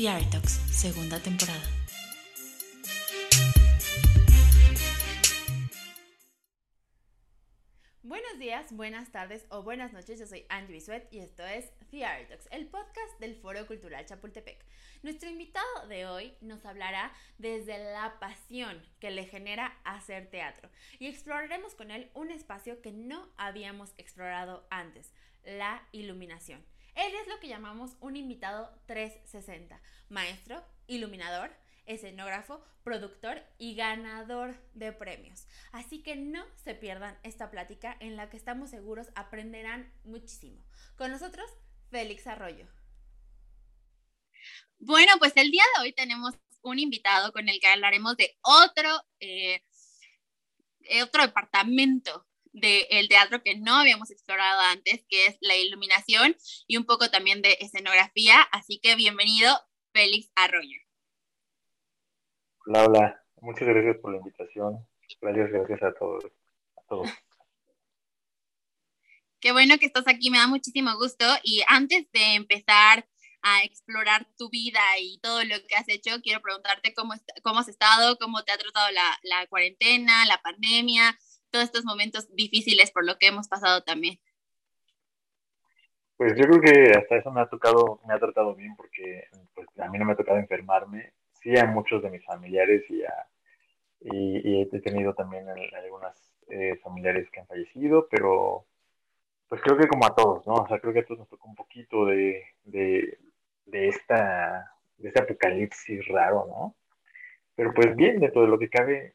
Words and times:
The 0.00 0.06
Talks, 0.30 0.52
segunda 0.70 1.20
temporada. 1.20 1.60
Buenos 8.02 8.38
días, 8.38 8.72
buenas 8.72 9.12
tardes 9.12 9.44
o 9.50 9.62
buenas 9.62 9.92
noches. 9.92 10.18
Yo 10.18 10.26
soy 10.26 10.46
Angie 10.48 10.72
Bisuet 10.72 11.06
y 11.10 11.18
esto 11.18 11.44
es 11.44 11.70
The 11.90 12.00
Talks, 12.00 12.48
el 12.50 12.68
podcast 12.68 13.20
del 13.20 13.34
Foro 13.34 13.66
Cultural 13.66 14.06
Chapultepec. 14.06 14.64
Nuestro 15.02 15.28
invitado 15.28 15.86
de 15.88 16.06
hoy 16.06 16.32
nos 16.40 16.64
hablará 16.64 17.12
desde 17.36 17.76
la 17.92 18.18
pasión 18.20 18.82
que 19.00 19.10
le 19.10 19.26
genera 19.26 19.78
hacer 19.84 20.30
teatro 20.30 20.70
y 20.98 21.08
exploraremos 21.08 21.74
con 21.74 21.90
él 21.90 22.10
un 22.14 22.30
espacio 22.30 22.80
que 22.80 22.92
no 22.92 23.28
habíamos 23.36 23.92
explorado 23.98 24.66
antes, 24.70 25.12
la 25.44 25.86
iluminación. 25.92 26.64
Él 27.00 27.14
es 27.14 27.28
lo 27.28 27.40
que 27.40 27.48
llamamos 27.48 27.96
un 28.00 28.14
invitado 28.14 28.70
360, 28.86 29.80
maestro, 30.10 30.62
iluminador, 30.86 31.50
escenógrafo, 31.86 32.62
productor 32.84 33.42
y 33.56 33.74
ganador 33.74 34.54
de 34.74 34.92
premios. 34.92 35.46
Así 35.72 36.02
que 36.02 36.14
no 36.16 36.44
se 36.62 36.74
pierdan 36.74 37.18
esta 37.22 37.50
plática 37.50 37.96
en 38.00 38.16
la 38.16 38.28
que 38.28 38.36
estamos 38.36 38.68
seguros 38.68 39.08
aprenderán 39.14 39.90
muchísimo. 40.04 40.62
Con 40.96 41.10
nosotros, 41.10 41.50
Félix 41.90 42.26
Arroyo. 42.26 42.66
Bueno, 44.78 45.14
pues 45.18 45.32
el 45.36 45.50
día 45.50 45.64
de 45.76 45.82
hoy 45.82 45.94
tenemos 45.94 46.34
un 46.60 46.78
invitado 46.78 47.32
con 47.32 47.48
el 47.48 47.60
que 47.60 47.68
hablaremos 47.68 48.14
de 48.18 48.36
otro, 48.42 48.90
eh, 49.20 49.62
otro 51.02 51.22
departamento 51.22 52.26
del 52.60 53.08
teatro 53.08 53.42
que 53.42 53.56
no 53.56 53.74
habíamos 53.76 54.10
explorado 54.10 54.60
antes, 54.60 55.04
que 55.08 55.26
es 55.26 55.36
la 55.40 55.56
iluminación 55.56 56.36
y 56.66 56.76
un 56.76 56.84
poco 56.84 57.10
también 57.10 57.42
de 57.42 57.56
escenografía. 57.60 58.40
Así 58.52 58.80
que 58.82 58.94
bienvenido, 58.96 59.52
Félix 59.92 60.30
Arroyo. 60.36 60.78
Hola, 62.66 62.84
hola. 62.86 63.24
Muchas 63.40 63.68
gracias 63.68 63.96
por 63.98 64.12
la 64.12 64.18
invitación. 64.18 64.86
Gracias, 65.20 65.50
gracias 65.50 65.82
a 65.82 65.94
todos. 65.94 66.24
A 66.76 66.82
todos. 66.88 67.10
Qué 69.40 69.52
bueno 69.52 69.78
que 69.78 69.86
estás 69.86 70.06
aquí, 70.06 70.30
me 70.30 70.38
da 70.38 70.46
muchísimo 70.46 70.94
gusto. 70.96 71.24
Y 71.42 71.62
antes 71.66 72.10
de 72.12 72.34
empezar 72.34 73.08
a 73.42 73.64
explorar 73.64 74.26
tu 74.36 74.50
vida 74.50 74.80
y 75.00 75.18
todo 75.20 75.42
lo 75.44 75.56
que 75.66 75.74
has 75.74 75.88
hecho, 75.88 76.20
quiero 76.22 76.42
preguntarte 76.42 76.92
cómo, 76.92 77.14
cómo 77.42 77.60
has 77.60 77.68
estado, 77.68 78.18
cómo 78.18 78.44
te 78.44 78.52
ha 78.52 78.58
tratado 78.58 78.90
la, 78.90 79.18
la 79.22 79.46
cuarentena, 79.46 80.26
la 80.26 80.42
pandemia, 80.42 81.18
todos 81.50 81.64
estos 81.64 81.84
momentos 81.84 82.34
difíciles 82.34 82.90
por 82.90 83.04
lo 83.04 83.18
que 83.18 83.28
hemos 83.28 83.48
pasado 83.48 83.82
también. 83.82 84.18
Pues 86.16 86.34
yo 86.36 86.44
creo 86.44 86.60
que 86.60 86.98
hasta 86.98 87.16
eso 87.16 87.30
me 87.30 87.40
ha 87.40 87.48
tocado, 87.48 88.00
me 88.06 88.12
ha 88.12 88.18
tratado 88.18 88.54
bien 88.54 88.76
porque 88.76 89.28
pues, 89.54 89.66
a 89.78 89.88
mí 89.88 89.98
no 89.98 90.04
me 90.04 90.12
ha 90.12 90.16
tocado 90.16 90.38
enfermarme, 90.38 91.14
sí 91.40 91.56
a 91.58 91.64
muchos 91.64 92.02
de 92.02 92.10
mis 92.10 92.24
familiares 92.24 92.84
y, 92.90 93.02
a, 93.02 93.26
y, 94.00 94.60
he 94.62 94.80
tenido 94.80 95.14
también 95.14 95.46
algunas 95.48 96.16
eh, 96.48 96.78
familiares 96.82 97.28
que 97.30 97.40
han 97.40 97.46
fallecido, 97.46 98.06
pero 98.10 98.66
pues 99.48 99.62
creo 99.62 99.78
que 99.78 99.88
como 99.88 100.06
a 100.06 100.14
todos, 100.14 100.46
¿no? 100.46 100.54
O 100.54 100.68
sea, 100.68 100.78
creo 100.78 100.92
que 100.92 101.00
a 101.00 101.04
todos 101.04 101.20
nos 101.20 101.28
tocó 101.28 101.48
un 101.48 101.56
poquito 101.56 102.06
de, 102.06 102.44
de, 102.64 103.18
de 103.66 103.88
esta, 103.88 104.72
de 104.98 105.08
este 105.08 105.22
apocalipsis 105.22 106.06
raro, 106.06 106.46
¿no? 106.48 106.76
Pero 107.56 107.72
pues 107.74 107.96
bien, 107.96 108.20
dentro 108.20 108.42
de 108.42 108.48
lo 108.48 108.58
que 108.58 108.70
cabe, 108.70 109.14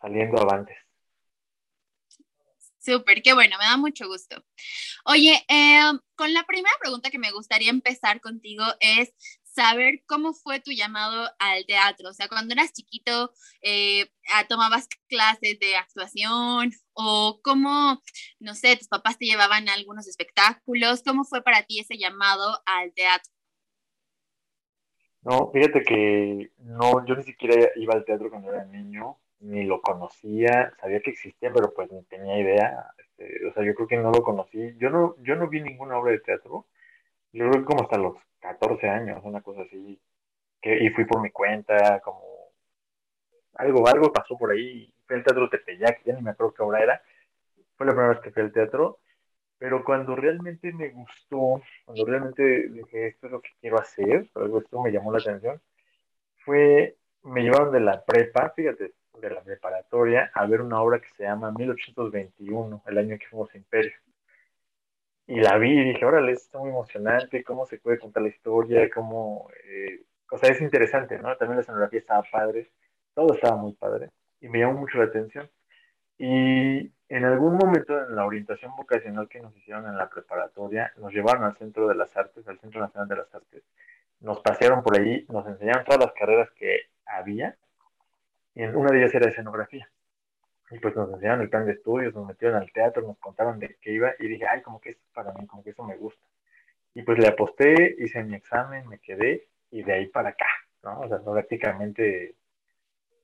saliendo 0.00 0.40
avantes. 0.40 0.76
Súper, 2.86 3.20
qué 3.20 3.34
bueno, 3.34 3.56
me 3.58 3.64
da 3.64 3.76
mucho 3.76 4.06
gusto. 4.06 4.44
Oye, 5.06 5.44
eh, 5.48 5.80
con 6.14 6.32
la 6.32 6.44
primera 6.44 6.74
pregunta 6.80 7.10
que 7.10 7.18
me 7.18 7.32
gustaría 7.32 7.70
empezar 7.70 8.20
contigo 8.20 8.62
es 8.78 9.12
saber 9.42 10.04
cómo 10.06 10.34
fue 10.34 10.60
tu 10.60 10.70
llamado 10.70 11.28
al 11.40 11.66
teatro. 11.66 12.10
O 12.10 12.12
sea, 12.12 12.28
cuando 12.28 12.54
eras 12.54 12.72
chiquito, 12.72 13.32
eh, 13.60 14.08
ah, 14.32 14.46
tomabas 14.46 14.86
clases 15.08 15.58
de 15.58 15.74
actuación 15.74 16.70
o 16.92 17.40
cómo, 17.42 18.00
no 18.38 18.54
sé, 18.54 18.76
tus 18.76 18.86
papás 18.86 19.18
te 19.18 19.26
llevaban 19.26 19.68
a 19.68 19.74
algunos 19.74 20.06
espectáculos. 20.06 21.02
¿Cómo 21.04 21.24
fue 21.24 21.42
para 21.42 21.64
ti 21.64 21.80
ese 21.80 21.98
llamado 21.98 22.62
al 22.66 22.92
teatro? 22.94 23.32
No, 25.22 25.50
fíjate 25.52 25.82
que 25.82 26.52
no, 26.58 27.04
yo 27.04 27.16
ni 27.16 27.24
siquiera 27.24 27.68
iba 27.74 27.94
al 27.94 28.04
teatro 28.04 28.30
cuando 28.30 28.50
era 28.52 28.64
niño 28.64 29.18
ni 29.40 29.64
lo 29.64 29.80
conocía, 29.80 30.72
sabía 30.80 31.00
que 31.00 31.10
existía, 31.10 31.52
pero 31.52 31.72
pues 31.74 31.90
ni 31.92 32.02
tenía 32.04 32.38
idea. 32.38 32.86
Este, 32.98 33.46
o 33.46 33.52
sea, 33.52 33.64
yo 33.64 33.74
creo 33.74 33.88
que 33.88 33.96
no 33.96 34.10
lo 34.10 34.22
conocí. 34.22 34.76
Yo 34.78 34.90
no, 34.90 35.16
yo 35.22 35.36
no 35.36 35.48
vi 35.48 35.60
ninguna 35.62 35.98
obra 35.98 36.12
de 36.12 36.20
teatro. 36.20 36.66
Yo 37.32 37.50
creo 37.50 37.62
que 37.62 37.66
como 37.66 37.82
hasta 37.84 37.98
los 37.98 38.16
14 38.40 38.88
años, 38.88 39.20
una 39.24 39.42
cosa 39.42 39.62
así. 39.62 40.00
Y 40.62 40.90
fui 40.90 41.04
por 41.06 41.22
mi 41.22 41.30
cuenta, 41.30 42.00
como 42.00 42.22
algo, 43.54 43.86
algo 43.88 44.12
pasó 44.12 44.36
por 44.38 44.52
ahí. 44.52 44.92
Fui 45.06 45.16
al 45.16 45.24
teatro 45.24 45.48
Tepeyac, 45.50 46.02
ya 46.04 46.14
ni 46.14 46.22
me 46.22 46.30
acuerdo 46.30 46.54
qué 46.54 46.62
obra 46.62 46.82
era. 46.82 47.02
Fue 47.76 47.86
la 47.86 47.92
primera 47.92 48.10
vez 48.14 48.20
que 48.20 48.30
fui 48.32 48.42
al 48.42 48.52
teatro. 48.52 48.98
Pero 49.58 49.84
cuando 49.84 50.16
realmente 50.16 50.72
me 50.72 50.90
gustó, 50.90 51.62
cuando 51.84 52.04
realmente 52.04 52.68
dije, 52.68 53.08
esto 53.08 53.26
es 53.26 53.32
lo 53.32 53.40
que 53.40 53.50
quiero 53.60 53.80
hacer, 53.80 54.28
algo 54.34 54.58
esto 54.58 54.82
me 54.82 54.92
llamó 54.92 55.12
la 55.12 55.18
atención, 55.18 55.62
fue, 56.44 56.96
me 57.22 57.42
llevaron 57.42 57.72
de 57.72 57.80
la 57.80 58.04
prepa, 58.04 58.52
fíjate, 58.54 58.92
de 59.20 59.30
la 59.30 59.42
preparatoria 59.42 60.30
a 60.34 60.46
ver 60.46 60.60
una 60.60 60.80
obra 60.80 61.00
que 61.00 61.08
se 61.16 61.24
llama 61.24 61.52
1821, 61.52 62.82
el 62.86 62.98
año 62.98 63.18
que 63.18 63.26
fuimos 63.26 63.54
Imperio. 63.54 63.92
Y 65.26 65.40
la 65.40 65.58
vi 65.58 65.80
y 65.80 65.84
dije, 65.92 66.04
órale, 66.04 66.32
está 66.32 66.58
muy 66.58 66.70
emocionante, 66.70 67.42
cómo 67.42 67.66
se 67.66 67.78
puede 67.78 67.98
contar 67.98 68.22
la 68.22 68.28
historia, 68.28 68.88
cómo... 68.90 69.50
Eh, 69.64 70.04
o 70.30 70.38
sea, 70.38 70.50
es 70.50 70.60
interesante, 70.60 71.18
¿no? 71.18 71.36
También 71.36 71.56
la 71.56 71.62
escenografía 71.62 72.00
estaba 72.00 72.22
padre, 72.30 72.70
todo 73.14 73.34
estaba 73.34 73.56
muy 73.56 73.72
padre 73.72 74.10
y 74.40 74.48
me 74.48 74.60
llamó 74.60 74.80
mucho 74.80 74.98
la 74.98 75.04
atención. 75.04 75.50
Y 76.18 76.92
en 77.08 77.24
algún 77.24 77.56
momento 77.56 78.00
en 78.00 78.16
la 78.16 78.24
orientación 78.24 78.74
vocacional 78.76 79.28
que 79.28 79.40
nos 79.40 79.56
hicieron 79.56 79.86
en 79.86 79.96
la 79.96 80.08
preparatoria, 80.08 80.92
nos 80.96 81.12
llevaron 81.12 81.44
al 81.44 81.56
Centro 81.56 81.88
de 81.88 81.94
las 81.94 82.16
Artes, 82.16 82.46
al 82.48 82.58
Centro 82.60 82.80
Nacional 82.80 83.08
de 83.08 83.16
las 83.16 83.34
Artes, 83.34 83.62
nos 84.20 84.40
pasearon 84.40 84.82
por 84.82 84.98
ahí, 84.98 85.26
nos 85.28 85.46
enseñaron 85.46 85.84
todas 85.84 86.00
las 86.00 86.12
carreras 86.14 86.50
que 86.52 86.80
había 87.04 87.56
y 88.56 88.64
una 88.64 88.90
de 88.90 88.98
ellas 88.98 89.14
era 89.14 89.28
escenografía. 89.28 89.88
Y 90.70 90.78
pues 90.78 90.96
nos 90.96 91.12
enseñaron 91.12 91.42
el 91.42 91.50
plan 91.50 91.66
de 91.66 91.72
estudios, 91.72 92.14
nos 92.14 92.26
metieron 92.26 92.60
al 92.60 92.72
teatro, 92.72 93.02
nos 93.02 93.18
contaron 93.18 93.60
de 93.60 93.76
qué 93.80 93.92
iba 93.92 94.14
y 94.18 94.26
dije, 94.26 94.46
ay, 94.50 94.62
como 94.62 94.80
que 94.80 94.90
es 94.90 94.96
para 95.12 95.32
mí, 95.34 95.46
como 95.46 95.62
que 95.62 95.70
eso 95.70 95.84
me 95.84 95.96
gusta. 95.96 96.26
Y 96.94 97.02
pues 97.02 97.18
le 97.18 97.28
aposté, 97.28 97.94
hice 97.98 98.24
mi 98.24 98.34
examen, 98.34 98.88
me 98.88 98.98
quedé 98.98 99.48
y 99.70 99.82
de 99.82 99.92
ahí 99.92 100.06
para 100.08 100.30
acá, 100.30 100.48
¿no? 100.82 101.00
O 101.00 101.08
sea, 101.08 101.18
prácticamente, 101.22 102.34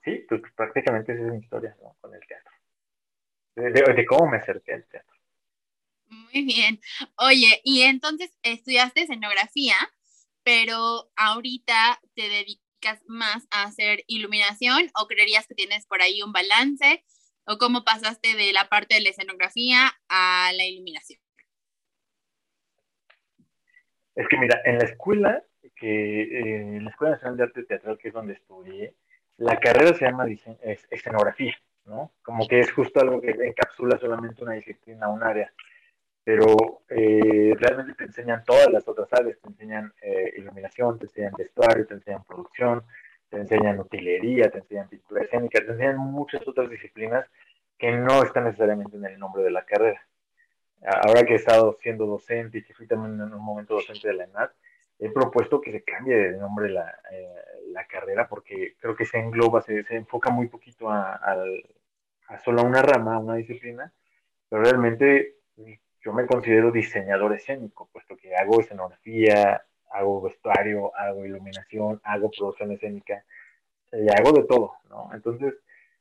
sí, 0.04 0.24
pues 0.28 0.42
prácticamente 0.54 1.14
esa 1.14 1.22
es 1.22 1.32
mi 1.32 1.38
historia, 1.38 1.74
¿no? 1.82 1.96
Con 2.00 2.14
el 2.14 2.20
teatro. 2.26 2.52
De, 3.56 4.06
cómo 4.06 4.30
me 4.30 4.36
acerqué 4.36 4.74
al 4.74 4.84
teatro. 4.84 5.16
Muy 6.08 6.44
bien. 6.44 6.78
Oye, 7.16 7.60
y 7.64 7.82
entonces 7.82 8.38
estudiaste 8.42 9.02
escenografía, 9.02 9.76
pero 10.42 11.10
ahorita 11.16 12.00
te 12.14 12.28
dedicas 12.28 12.71
más 13.06 13.46
a 13.50 13.64
hacer 13.64 14.04
iluminación 14.06 14.90
o 15.00 15.06
creerías 15.06 15.46
que 15.46 15.54
tienes 15.54 15.86
por 15.86 16.02
ahí 16.02 16.22
un 16.22 16.32
balance 16.32 17.04
o 17.46 17.58
cómo 17.58 17.84
pasaste 17.84 18.34
de 18.36 18.52
la 18.52 18.68
parte 18.68 18.94
de 18.94 19.00
la 19.00 19.10
escenografía 19.10 19.92
a 20.08 20.50
la 20.54 20.64
iluminación? 20.64 21.20
Es 24.14 24.28
que 24.28 24.36
mira, 24.36 24.60
en 24.64 24.78
la 24.78 24.84
escuela, 24.84 25.42
que 25.74 26.22
eh, 26.22 26.76
en 26.76 26.84
la 26.84 26.90
Escuela 26.90 27.14
Nacional 27.14 27.36
de 27.36 27.42
Arte 27.44 27.62
Teatral, 27.64 27.98
que 27.98 28.08
es 28.08 28.14
donde 28.14 28.34
estudié, 28.34 28.94
la 29.38 29.58
carrera 29.58 29.94
se 29.94 30.04
llama 30.04 30.26
escenografía, 30.90 31.56
¿no? 31.86 32.12
Como 32.22 32.46
que 32.46 32.60
es 32.60 32.70
justo 32.72 33.00
algo 33.00 33.20
que 33.20 33.30
encapsula 33.30 33.98
solamente 33.98 34.44
una 34.44 34.52
disciplina, 34.52 35.08
un 35.08 35.22
área 35.22 35.52
pero 36.24 36.82
eh, 36.88 37.54
realmente 37.58 37.94
te 37.94 38.04
enseñan 38.04 38.44
todas 38.44 38.68
las 38.70 38.86
otras 38.86 39.12
áreas, 39.12 39.38
te 39.40 39.48
enseñan 39.48 39.92
eh, 40.00 40.32
iluminación, 40.36 40.98
te 40.98 41.06
enseñan 41.06 41.32
vestuario, 41.36 41.86
te 41.86 41.94
enseñan 41.94 42.24
producción, 42.24 42.84
te 43.28 43.38
enseñan 43.38 43.80
utilería, 43.80 44.50
te 44.50 44.58
enseñan 44.58 44.88
pintura 44.88 45.22
escénica, 45.22 45.60
te 45.64 45.72
enseñan 45.72 45.98
muchas 45.98 46.46
otras 46.46 46.70
disciplinas 46.70 47.26
que 47.76 47.90
no 47.90 48.22
están 48.22 48.44
necesariamente 48.44 48.96
en 48.96 49.04
el 49.06 49.18
nombre 49.18 49.42
de 49.42 49.50
la 49.50 49.64
carrera. 49.64 50.06
Ahora 50.84 51.24
que 51.24 51.34
he 51.34 51.36
estado 51.36 51.76
siendo 51.80 52.06
docente 52.06 52.58
y 52.58 52.64
que 52.64 52.74
fui 52.74 52.86
también 52.86 53.14
en 53.14 53.34
un 53.34 53.42
momento 53.42 53.74
docente 53.74 54.08
de 54.08 54.14
la 54.14 54.24
ENAD, 54.24 54.50
he 54.98 55.10
propuesto 55.10 55.60
que 55.60 55.72
se 55.72 55.82
cambie 55.82 56.14
de 56.16 56.38
nombre 56.38 56.68
la, 56.68 56.88
eh, 57.10 57.34
la 57.68 57.84
carrera 57.86 58.28
porque 58.28 58.76
creo 58.78 58.94
que 58.94 59.04
se 59.04 59.18
engloba, 59.18 59.62
se, 59.62 59.82
se 59.84 59.96
enfoca 59.96 60.30
muy 60.30 60.48
poquito 60.48 60.88
a, 60.88 61.14
a, 61.14 61.44
a 62.28 62.38
solo 62.38 62.62
una 62.62 62.82
rama, 62.82 63.16
a 63.16 63.18
una 63.18 63.34
disciplina, 63.34 63.92
pero 64.48 64.62
realmente 64.62 65.36
yo 66.04 66.12
me 66.12 66.26
considero 66.26 66.72
diseñador 66.72 67.34
escénico, 67.34 67.88
puesto 67.92 68.16
que 68.16 68.34
hago 68.34 68.60
escenografía, 68.60 69.62
hago 69.90 70.22
vestuario, 70.22 70.94
hago 70.96 71.24
iluminación, 71.24 72.00
hago 72.04 72.30
producción 72.30 72.72
escénica, 72.72 73.24
y 73.92 74.08
hago 74.08 74.32
de 74.32 74.44
todo, 74.44 74.72
¿no? 74.88 75.10
Entonces, 75.12 75.54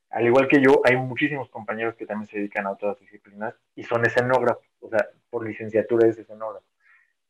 al 0.09 0.25
igual 0.25 0.47
que 0.47 0.61
yo, 0.61 0.81
hay 0.85 0.97
muchísimos 0.97 1.49
compañeros 1.49 1.95
que 1.95 2.05
también 2.05 2.27
se 2.27 2.37
dedican 2.37 2.65
a 2.65 2.71
otras 2.71 2.99
disciplinas 2.99 3.53
y 3.75 3.83
son 3.83 4.05
escenógrafos, 4.05 4.65
o 4.79 4.89
sea, 4.89 5.07
por 5.29 5.45
licenciatura 5.45 6.07
es 6.07 6.17
escenógrafo. 6.17 6.65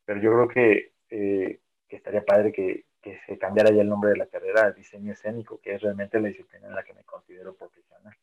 Pero 0.04 0.20
yo 0.20 0.32
creo 0.32 0.48
que, 0.48 0.92
eh, 1.10 1.60
que 1.88 1.96
estaría 1.96 2.24
padre 2.24 2.52
que, 2.52 2.84
que 3.00 3.20
se 3.26 3.38
cambiara 3.38 3.70
ya 3.70 3.82
el 3.82 3.88
nombre 3.88 4.10
de 4.10 4.16
la 4.16 4.26
carrera 4.26 4.66
a 4.66 4.72
diseño 4.72 5.12
escénico, 5.12 5.60
que 5.60 5.74
es 5.74 5.82
realmente 5.82 6.20
la 6.20 6.28
disciplina 6.28 6.68
en 6.68 6.74
la 6.74 6.82
que 6.82 6.94
me 6.94 7.04
considero 7.04 7.54
profesional. 7.54 8.16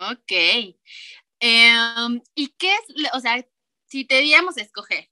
Ok. 0.00 0.32
Em, 1.40 2.20
¿Y 2.34 2.54
qué 2.58 2.74
es, 2.74 3.14
o 3.14 3.20
sea, 3.20 3.44
si 3.86 4.06
te 4.06 4.20
diéramos 4.20 4.56
escoger, 4.56 5.08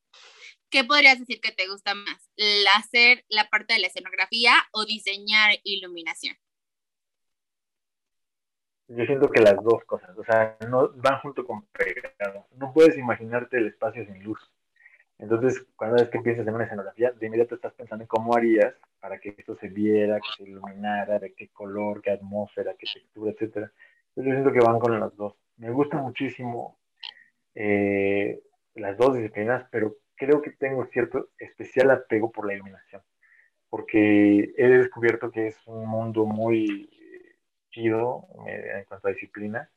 ¿qué 0.71 0.85
podrías 0.85 1.19
decir 1.19 1.41
que 1.41 1.53
te 1.53 1.69
gusta 1.69 1.95
más? 1.95 2.31
¿Hacer 2.77 3.25
la 3.29 3.49
parte 3.49 3.75
de 3.75 3.81
la 3.81 3.87
escenografía 3.87 4.55
o 4.73 4.85
diseñar 4.85 5.53
iluminación? 5.65 6.37
Yo 8.89 9.05
siento 9.05 9.29
que 9.29 9.41
las 9.41 9.57
dos 9.65 9.85
cosas, 9.85 10.17
o 10.17 10.25
sea, 10.25 10.57
no 10.69 10.91
van 10.95 11.21
junto 11.21 11.45
con 11.45 11.67
pegado. 11.67 12.47
No 12.57 12.73
puedes 12.73 12.97
imaginarte 12.97 13.57
el 13.57 13.67
espacio 13.69 14.05
sin 14.05 14.23
luz. 14.23 14.39
Entonces, 15.19 15.67
cuando 15.77 15.97
es 15.97 16.09
que 16.09 16.21
piensas 16.21 16.47
en 16.47 16.55
una 16.55 16.65
escenografía, 16.65 17.11
de 17.11 17.27
inmediato 17.27 17.55
estás 17.57 17.73
pensando 17.73 18.05
en 18.05 18.09
cómo 18.09 18.37
harías 18.37 18.75
para 19.01 19.19
que 19.19 19.35
esto 19.37 19.57
se 19.57 19.69
viera, 19.69 20.21
que 20.21 20.29
se 20.37 20.51
iluminara, 20.51 21.19
de 21.19 21.33
qué 21.35 21.49
color, 21.49 22.01
qué 22.03 22.13
atmósfera, 22.13 22.75
qué 22.79 22.87
textura, 22.93 23.33
etcétera. 23.33 23.73
Entonces, 24.15 24.31
yo 24.31 24.43
siento 24.43 24.53
que 24.53 24.65
van 24.65 24.79
con 24.79 25.01
las 25.01 25.17
dos. 25.17 25.35
Me 25.57 25.71
gusta 25.71 25.97
muchísimo 25.99 26.79
eh, 27.55 28.41
las 28.75 28.97
dos 28.97 29.17
disciplinas, 29.17 29.67
pero 29.71 29.97
creo 30.15 30.43
que 30.43 30.51
tengo 30.51 30.85
cierto 30.87 31.31
especial 31.39 31.91
apego 31.91 32.31
por 32.31 32.47
la 32.47 32.55
iluminación, 32.55 33.03
porque 33.71 34.53
he 34.57 34.69
descubierto 34.69 35.31
que 35.31 35.49
es 35.49 35.67
un 35.67 35.87
mundo 35.87 36.27
muy 36.27 36.91
chido 37.71 38.27
eh, 38.47 38.79
en 38.79 38.85
cuanto 38.85 39.09
a 39.09 39.13
disciplina 39.13 39.71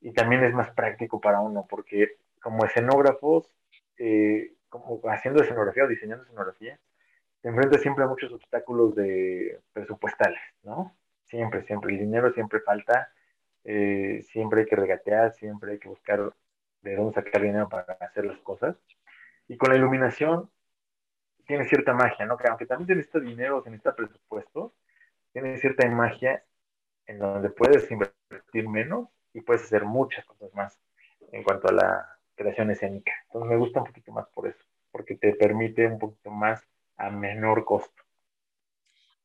y 0.00 0.12
también 0.12 0.44
es 0.44 0.54
más 0.54 0.70
práctico 0.70 1.20
para 1.20 1.40
uno, 1.40 1.66
porque 1.68 2.16
como 2.40 2.64
escenógrafos, 2.64 3.50
eh, 3.98 4.54
como 4.68 5.00
haciendo 5.10 5.42
escenografía 5.42 5.84
o 5.84 5.88
diseñando 5.88 6.24
escenografía, 6.24 6.78
te 7.40 7.48
enfrentas 7.48 7.82
siempre 7.82 8.04
a 8.04 8.08
muchos 8.08 8.32
obstáculos 8.32 8.94
de 8.94 9.60
presupuestales, 9.72 10.40
¿no? 10.62 10.96
Siempre, 11.26 11.62
siempre. 11.64 11.92
El 11.92 12.00
dinero 12.00 12.32
siempre 12.32 12.60
falta, 12.60 13.12
eh, 13.70 14.22
siempre 14.22 14.60
hay 14.60 14.66
que 14.66 14.76
regatear, 14.76 15.34
siempre 15.34 15.72
hay 15.72 15.78
que 15.78 15.90
buscar 15.90 16.32
de 16.80 16.96
dónde 16.96 17.12
sacar 17.12 17.42
dinero 17.42 17.68
para 17.68 17.84
hacer 18.00 18.24
las 18.24 18.38
cosas. 18.38 18.76
Y 19.46 19.58
con 19.58 19.68
la 19.68 19.76
iluminación 19.76 20.50
tiene 21.46 21.66
cierta 21.66 21.92
magia, 21.92 22.24
¿no? 22.24 22.38
Que 22.38 22.48
aunque 22.48 22.64
también 22.64 22.86
se 22.86 22.94
necesita 22.94 23.20
dinero, 23.20 23.62
se 23.62 23.68
necesita 23.68 23.94
presupuesto, 23.94 24.74
tiene 25.34 25.58
cierta 25.58 25.86
magia 25.90 26.42
en 27.06 27.18
donde 27.18 27.50
puedes 27.50 27.90
invertir 27.90 28.68
menos 28.70 29.10
y 29.34 29.42
puedes 29.42 29.64
hacer 29.64 29.84
muchas 29.84 30.24
cosas 30.24 30.50
más 30.54 30.80
en 31.30 31.42
cuanto 31.42 31.68
a 31.68 31.72
la 31.72 32.18
creación 32.36 32.70
escénica. 32.70 33.12
Entonces 33.26 33.50
me 33.50 33.56
gusta 33.58 33.80
un 33.80 33.86
poquito 33.86 34.12
más 34.12 34.26
por 34.30 34.48
eso, 34.48 34.64
porque 34.90 35.14
te 35.14 35.34
permite 35.34 35.86
un 35.86 35.98
poquito 35.98 36.30
más 36.30 36.66
a 36.96 37.10
menor 37.10 37.66
costo. 37.66 38.02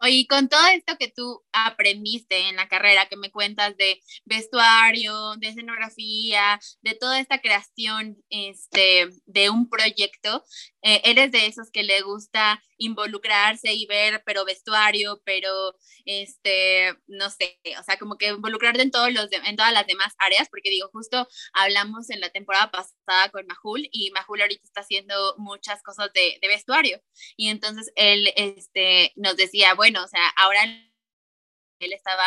Oye, 0.06 0.28
con 0.28 0.50
todo 0.50 0.60
esto 0.68 0.98
que 1.00 1.08
tú 1.08 1.46
aprendiste 1.54 2.50
en 2.50 2.58
la 2.58 2.68
carrera, 2.68 3.08
que 3.08 3.16
me 3.16 3.32
cuentas 3.32 3.78
de 3.78 4.02
vestuario, 4.26 5.36
de 5.38 5.48
escenografía, 5.48 6.60
de 6.82 6.94
toda 6.94 7.22
esta 7.22 7.40
creación 7.40 8.18
este, 8.30 9.08
de 9.26 9.50
un 9.50 9.70
proyecto, 9.70 10.44
eh, 10.82 11.00
eres 11.06 11.32
de 11.32 11.46
esos 11.46 11.72
que 11.72 11.84
le 11.84 12.02
gusta 12.02 12.62
involucrarse 12.78 13.74
y 13.74 13.86
ver, 13.86 14.22
pero 14.26 14.44
vestuario, 14.44 15.22
pero, 15.24 15.74
este, 16.04 16.94
no 17.08 17.30
sé, 17.30 17.60
o 17.80 17.84
sea, 17.84 17.98
como 17.98 18.18
que 18.18 18.28
involucrarte 18.28 18.82
en, 18.82 18.92
todos 18.92 19.14
los 19.14 19.30
en 19.32 19.56
todas 19.56 19.72
las 19.72 19.88
demás 19.88 20.14
áreas, 20.18 20.50
porque 20.50 20.70
digo, 20.70 20.90
justo 20.92 21.28
hablamos 21.54 22.10
en 22.10 22.20
la 22.20 22.30
temporada 22.30 22.72
pasada 22.72 23.30
con 23.32 23.46
Majul 23.48 23.88
y 23.92 24.12
Majul 24.12 24.42
ahorita 24.42 24.64
está 24.66 24.82
haciendo 24.82 25.36
muchas 25.38 25.82
cosas 25.82 26.12
de, 26.14 26.40
de 26.42 26.48
vestuario. 26.50 27.02
Y 27.38 27.48
entonces 27.50 27.92
él 27.96 28.30
este, 28.36 29.14
nos 29.16 29.38
decía, 29.38 29.74
bueno, 29.76 29.93
o 30.02 30.08
sea, 30.08 30.28
ahora 30.38 30.64
él 30.64 31.94
estaba 31.94 32.26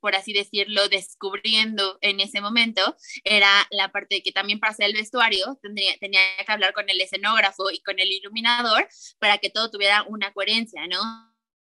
por 0.00 0.14
así 0.14 0.32
decirlo, 0.32 0.88
descubriendo 0.88 1.98
en 2.00 2.20
ese 2.20 2.40
momento, 2.40 2.96
era 3.24 3.66
la 3.70 3.90
parte 3.90 4.16
de 4.16 4.22
que 4.22 4.32
también 4.32 4.60
para 4.60 4.72
hacer 4.72 4.86
el 4.86 4.94
vestuario 4.94 5.58
tendría, 5.62 5.96
tenía 5.98 6.20
que 6.44 6.52
hablar 6.52 6.72
con 6.74 6.88
el 6.90 7.00
escenógrafo 7.00 7.70
y 7.70 7.80
con 7.80 7.98
el 7.98 8.10
iluminador 8.12 8.88
para 9.18 9.38
que 9.38 9.50
todo 9.50 9.70
tuviera 9.70 10.02
una 10.04 10.32
coherencia, 10.32 10.86
¿no? 10.86 11.00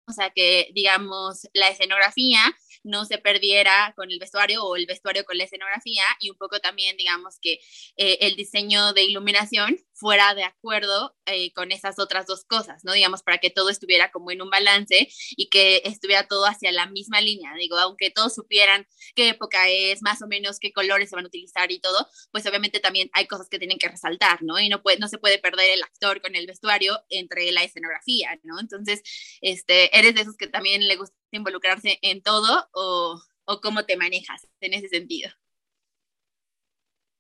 O 0.07 0.13
sea, 0.13 0.31
que 0.31 0.71
digamos, 0.75 1.49
la 1.55 1.69
escenografía 1.69 2.41
no 2.83 3.07
se 3.07 3.17
perdiera 3.19 3.95
con 3.97 4.11
el 4.11 4.19
vestuario 4.19 4.63
o 4.63 4.77
el 4.77 4.87
vestuario 4.87 5.25
con 5.25 5.39
la 5.39 5.45
escenografía 5.45 6.05
y 6.21 6.31
un 6.31 6.37
poco 6.37 6.61
también, 6.61 6.97
digamos, 6.99 7.39
que 7.41 7.55
eh, 7.97 8.19
el 8.21 8.37
diseño 8.37 8.93
de 8.93 9.05
iluminación 9.05 9.79
fuera 9.95 10.35
de 10.35 10.43
acuerdo 10.45 11.17
eh, 11.27 11.53
con 11.53 11.73
esas 11.73 11.99
otras 11.99 12.27
dos 12.27 12.45
cosas, 12.45 12.85
¿no? 12.85 12.93
Digamos, 12.93 13.23
para 13.23 13.39
que 13.39 13.51
todo 13.51 13.71
estuviera 13.71 14.11
como 14.11 14.31
en 14.31 14.43
un 14.43 14.51
balance 14.51 15.09
y 15.37 15.49
que 15.49 15.83
estuviera 15.85 16.27
todo 16.27 16.47
hacia 16.47 16.73
la 16.73 16.87
misma 16.87 17.21
línea. 17.21 17.55
Digo, 17.55 17.77
aunque 17.77 18.11
todos 18.11 18.35
supieran 18.35 18.87
qué 19.15 19.31
época 19.31 19.69
es, 19.69 20.03
más 20.03 20.21
o 20.23 20.27
menos 20.27 20.59
qué 20.59 20.73
colores 20.73 21.11
se 21.11 21.17
van 21.17 21.25
a 21.25 21.29
utilizar 21.29 21.71
y 21.71 21.81
todo, 21.81 22.09
pues 22.33 22.47
obviamente 22.47 22.81
también 22.81 23.09
hay 23.13 23.27
cosas 23.27 23.49
que 23.49 23.59
tienen 23.59 23.79
que 23.79 23.89
resaltar, 23.89 24.43
¿no? 24.43 24.59
Y 24.59 24.69
no, 24.69 24.83
puede, 24.83 24.99
no 24.99 25.09
se 25.09 25.19
puede 25.19 25.39
perder 25.39 25.71
el 25.71 25.83
actor 25.83 26.21
con 26.21 26.35
el 26.35 26.47
vestuario 26.47 27.01
entre 27.09 27.53
la 27.53 27.63
escenografía, 27.63 28.39
¿no? 28.43 28.59
Entonces, 28.59 29.03
este, 29.41 29.97
¿eres 29.97 30.15
de 30.15 30.23
esos 30.23 30.37
que 30.37 30.49
también 30.49 30.87
le 30.89 30.97
gusta 30.97 31.17
involucrarse 31.31 31.99
en 32.03 32.23
todo 32.23 32.69
o, 32.73 33.21
o 33.45 33.61
cómo 33.61 33.85
te 33.85 33.97
manejas 33.97 34.49
en 34.61 34.75
ese 34.75 34.89
sentido? 34.89 35.31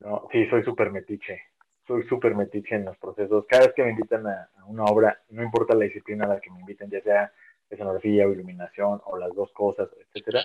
No, 0.01 0.29
sí, 0.33 0.47
soy 0.51 0.63
súper 0.65 0.91
metiche 0.91 1.54
soy 1.87 2.03
súper 2.05 2.35
metiche 2.35 2.77
en 2.77 2.85
los 2.85 2.97
procesos. 2.99 3.47
Cada 3.49 3.67
vez 3.67 3.75
que 3.75 3.83
me 3.85 3.91
invitan 3.91 4.27
a, 4.27 4.49
una 4.67 4.85
obra, 4.85 5.23
no 5.31 5.43
importa 5.43 5.75
la 5.75 5.85
disciplina 5.85 6.25
a 6.25 6.29
la 6.29 6.41
que 6.41 6.51
me 6.51 6.61
inviten, 6.61 6.91
ya 6.91 7.01
sea 7.03 7.33
escenografía 7.69 8.27
o 8.27 8.33
iluminación 8.33 9.01
o 9.05 9.17
las 9.17 9.35
dos 9.35 9.53
cosas, 9.53 9.89
etcétera, 9.99 10.45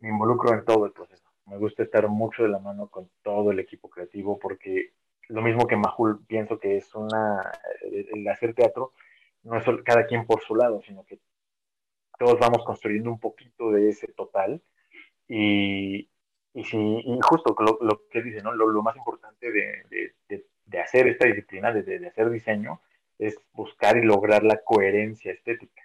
me 0.00 0.08
involucro 0.08 0.52
en 0.54 0.64
todo 0.64 0.86
el 0.86 0.92
proceso. 0.92 1.24
Me 1.46 1.58
gusta 1.58 1.82
estar 1.82 2.08
mucho 2.08 2.42
de 2.42 2.48
la 2.48 2.58
mano 2.58 2.88
con 2.88 3.10
todo 3.22 3.50
el 3.50 3.58
equipo 3.58 3.88
creativo 3.90 4.38
porque 4.38 4.92
lo 5.28 5.42
mismo 5.42 5.66
que 5.66 5.76
Majul 5.76 6.24
pienso 6.26 6.58
que 6.58 6.76
es 6.76 6.94
una 6.94 7.40
el 7.82 8.26
hacer 8.28 8.54
teatro 8.54 8.92
no 9.44 9.56
es 9.56 9.64
cada 9.84 10.06
quien 10.06 10.26
por 10.26 10.40
su 10.42 10.54
lado, 10.54 10.82
sino 10.82 11.04
que 11.04 11.18
todos 12.18 12.38
vamos 12.38 12.64
construyendo 12.64 13.10
un 13.10 13.18
poquito 13.18 13.70
de 13.70 13.88
ese 13.88 14.08
total 14.08 14.62
y, 15.28 16.08
y, 16.54 16.64
si, 16.64 16.78
y 16.78 17.18
justo 17.22 17.56
lo, 17.58 17.78
lo 17.80 18.08
que 18.08 18.22
dice, 18.22 18.42
¿no? 18.42 18.52
Lo, 18.52 18.82
más 18.82 18.96
importante 18.96 19.50
de, 19.50 20.44
hacer 20.80 21.08
esta 21.08 21.26
disciplina, 21.26 21.72
de, 21.72 21.82
de, 21.82 22.06
hacer 22.06 22.30
diseño, 22.30 22.80
es 23.18 23.36
buscar 23.52 23.96
y 23.96 24.02
lograr 24.02 24.42
la 24.44 24.58
coherencia 24.58 25.32
estética. 25.32 25.82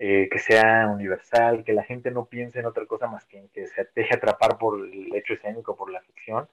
Eh, 0.00 0.28
que 0.30 0.38
sea 0.38 0.86
universal, 0.88 1.64
que 1.64 1.72
la 1.72 1.82
gente 1.82 2.12
no 2.12 2.26
piense 2.26 2.60
en 2.60 2.66
otra 2.66 2.86
cosa 2.86 3.08
más 3.08 3.24
que 3.24 3.38
en 3.38 3.48
que 3.48 3.66
se 3.66 3.88
deje 3.96 4.14
atrapar 4.14 4.56
por 4.56 4.78
el 4.78 5.12
hecho 5.12 5.34
escénico, 5.34 5.76
por 5.76 5.90
la 5.90 6.00
ficción, 6.02 6.48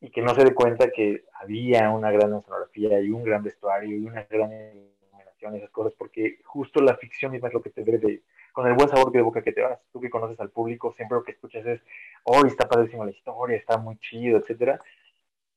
y 0.00 0.10
que 0.10 0.22
no 0.22 0.34
se 0.34 0.42
dé 0.42 0.54
cuenta 0.54 0.90
que 0.90 1.24
había 1.34 1.90
una 1.90 2.10
gran 2.10 2.34
escenografía 2.34 2.98
y 3.00 3.10
un 3.10 3.24
gran 3.24 3.42
vestuario 3.42 3.96
y 3.96 4.06
una 4.06 4.24
gran 4.24 4.50
iluminación, 4.52 5.54
esas 5.54 5.70
cosas, 5.70 5.92
porque 5.98 6.40
justo 6.44 6.80
la 6.80 6.96
ficción 6.96 7.32
misma 7.32 7.48
es 7.48 7.54
lo 7.54 7.62
que 7.62 7.70
te 7.70 7.84
debe 7.84 7.98
de, 7.98 8.22
con 8.52 8.66
el 8.66 8.72
buen 8.72 8.88
sabor 8.88 9.12
de 9.12 9.20
boca 9.20 9.42
que 9.42 9.52
te 9.52 9.60
vas. 9.60 9.78
Tú 9.92 10.00
que 10.00 10.10
conoces 10.10 10.40
al 10.40 10.50
público, 10.50 10.92
siempre 10.92 11.16
lo 11.18 11.24
que 11.24 11.32
escuchas 11.32 11.66
es, 11.66 11.80
oh, 12.24 12.44
está 12.46 12.68
padrísimo 12.68 13.04
la 13.04 13.10
historia, 13.10 13.56
está 13.56 13.76
muy 13.76 13.98
chido, 13.98 14.38
etcétera. 14.38 14.80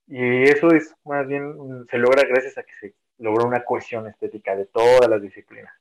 Y 0.08 0.44
eso 0.44 0.70
es 0.72 0.96
más 1.04 1.28
bien, 1.28 1.86
se 1.90 1.98
logra 1.98 2.24
gracias 2.28 2.58
a 2.58 2.64
que 2.64 2.74
se 2.74 2.94
logró 3.18 3.48
una 3.48 3.64
cohesión 3.64 4.08
estética 4.08 4.56
de 4.56 4.66
todas 4.66 5.10
las 5.10 5.22
disciplinas, 5.22 5.74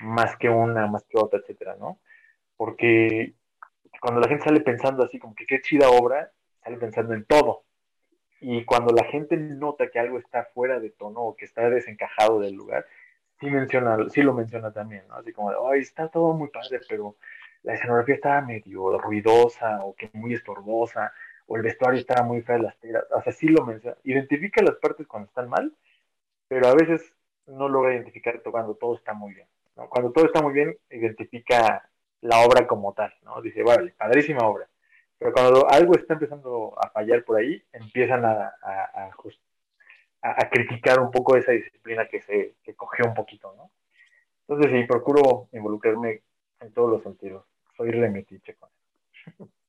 más 0.00 0.36
que 0.36 0.48
una, 0.48 0.86
más 0.86 1.04
que 1.04 1.18
otra, 1.18 1.38
etcétera, 1.40 1.76
¿no? 1.78 2.00
Porque 2.56 3.34
cuando 4.00 4.20
la 4.20 4.28
gente 4.28 4.44
sale 4.44 4.60
pensando 4.60 5.04
así, 5.04 5.18
como 5.18 5.34
que 5.34 5.46
qué 5.46 5.60
chida 5.60 5.90
obra, 5.90 6.32
sale 6.64 6.76
pensando 6.76 7.14
en 7.14 7.24
todo. 7.24 7.64
Y 8.40 8.64
cuando 8.64 8.92
la 8.92 9.04
gente 9.04 9.36
nota 9.36 9.88
que 9.88 10.00
algo 10.00 10.18
está 10.18 10.44
fuera 10.46 10.80
de 10.80 10.90
tono 10.90 11.20
o 11.20 11.36
que 11.36 11.44
está 11.44 11.70
desencajado 11.70 12.40
del 12.40 12.54
lugar, 12.54 12.86
sí 13.38 13.48
menciona, 13.50 13.96
sí 14.10 14.22
lo 14.22 14.34
menciona 14.34 14.72
también, 14.72 15.06
¿no? 15.08 15.14
Así 15.14 15.32
como 15.32 15.50
ay, 15.68 15.80
está 15.80 16.08
todo 16.08 16.32
muy 16.32 16.48
padre, 16.48 16.80
pero 16.88 17.16
la 17.62 17.74
escenografía 17.74 18.16
estaba 18.16 18.40
medio 18.40 18.98
ruidosa 18.98 19.84
o 19.84 19.94
que 19.94 20.10
muy 20.14 20.34
estorbosa, 20.34 21.12
o 21.46 21.56
el 21.56 21.62
vestuario 21.62 22.00
estaba 22.00 22.24
muy 22.24 22.42
feo 22.42 22.58
las 22.58 22.78
tiras, 22.78 23.04
o 23.10 23.22
sea, 23.22 23.32
sí 23.32 23.48
lo 23.48 23.64
menciona, 23.64 23.96
identifica 24.04 24.62
las 24.62 24.76
partes 24.76 25.06
cuando 25.06 25.28
están 25.28 25.48
mal, 25.48 25.72
pero 26.48 26.68
a 26.68 26.74
veces 26.74 27.12
no 27.46 27.68
logra 27.68 27.94
identificar 27.94 28.40
cuando 28.42 28.74
todo 28.74 28.96
está 28.96 29.14
muy 29.14 29.34
bien, 29.34 29.46
¿no? 29.76 29.88
Cuando 29.88 30.12
todo 30.12 30.26
está 30.26 30.42
muy 30.42 30.52
bien, 30.52 30.76
identifica 30.90 31.88
la 32.20 32.40
obra 32.40 32.66
como 32.66 32.92
tal, 32.92 33.12
¿no? 33.22 33.40
Dice, 33.42 33.62
vale, 33.62 33.94
padrísima 33.98 34.46
obra, 34.46 34.68
pero 35.18 35.32
cuando 35.32 35.68
algo 35.70 35.94
está 35.94 36.14
empezando 36.14 36.74
a 36.80 36.90
fallar 36.90 37.24
por 37.24 37.38
ahí, 37.38 37.62
empiezan 37.72 38.24
a, 38.24 38.54
a, 38.62 39.10
a, 40.22 40.42
a, 40.42 40.50
criticar 40.50 41.00
un 41.00 41.10
poco 41.10 41.36
esa 41.36 41.52
disciplina 41.52 42.06
que 42.08 42.20
se 42.22 42.54
que 42.62 42.74
cogió 42.74 43.06
un 43.06 43.14
poquito, 43.14 43.54
¿no? 43.56 43.70
Entonces 44.48 44.72
sí, 44.72 44.86
procuro 44.86 45.48
involucrarme 45.52 46.22
en 46.60 46.72
todos 46.72 46.90
los 46.90 47.02
sentidos. 47.02 47.44
Soy 47.76 47.90
remetiche 47.90 48.54
con 48.54 48.68
eso. 49.26 49.48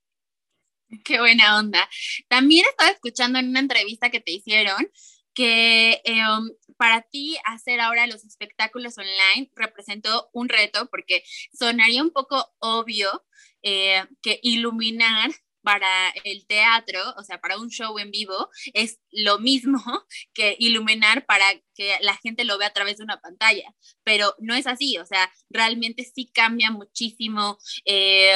Qué 1.06 1.20
buena 1.20 1.58
onda. 1.58 1.90
También 2.28 2.66
estaba 2.70 2.92
escuchando 2.92 3.40
en 3.40 3.50
una 3.50 3.60
entrevista 3.60 4.10
que 4.10 4.20
te 4.20 4.32
hicieron 4.32 4.90
que 5.34 6.02
em, 6.04 6.52
para 6.78 7.02
ti 7.02 7.38
hacer 7.46 7.80
ahora 7.80 8.06
los 8.08 8.24
espectáculos 8.24 8.98
online 8.98 9.52
representó 9.56 10.30
un 10.32 10.48
reto 10.48 10.88
porque 10.92 11.24
sonaría 11.54 12.04
un 12.04 12.12
poco 12.12 12.54
obvio 12.60 13.26
eh, 13.64 14.06
que 14.22 14.40
iluminar 14.44 15.32
para 15.64 16.10
el 16.26 16.46
teatro, 16.46 17.00
o 17.18 17.24
sea, 17.24 17.40
para 17.40 17.58
un 17.58 17.70
show 17.70 17.98
en 17.98 18.12
vivo, 18.12 18.50
es 18.74 19.00
lo 19.12 19.40
mismo 19.40 19.82
que 20.34 20.56
iluminar 20.60 21.26
para 21.26 21.46
que 21.74 21.96
la 22.02 22.18
gente 22.18 22.44
lo 22.44 22.58
vea 22.58 22.68
a 22.68 22.74
través 22.74 22.98
de 22.98 23.06
una 23.06 23.22
pantalla, 23.22 23.74
pero 24.04 24.36
no 24.40 24.54
es 24.56 24.68
así, 24.68 24.98
o 24.98 25.06
sea, 25.06 25.32
realmente 25.50 26.04
sí 26.04 26.30
cambia 26.34 26.70
muchísimo 26.70 27.58
eh, 27.86 28.36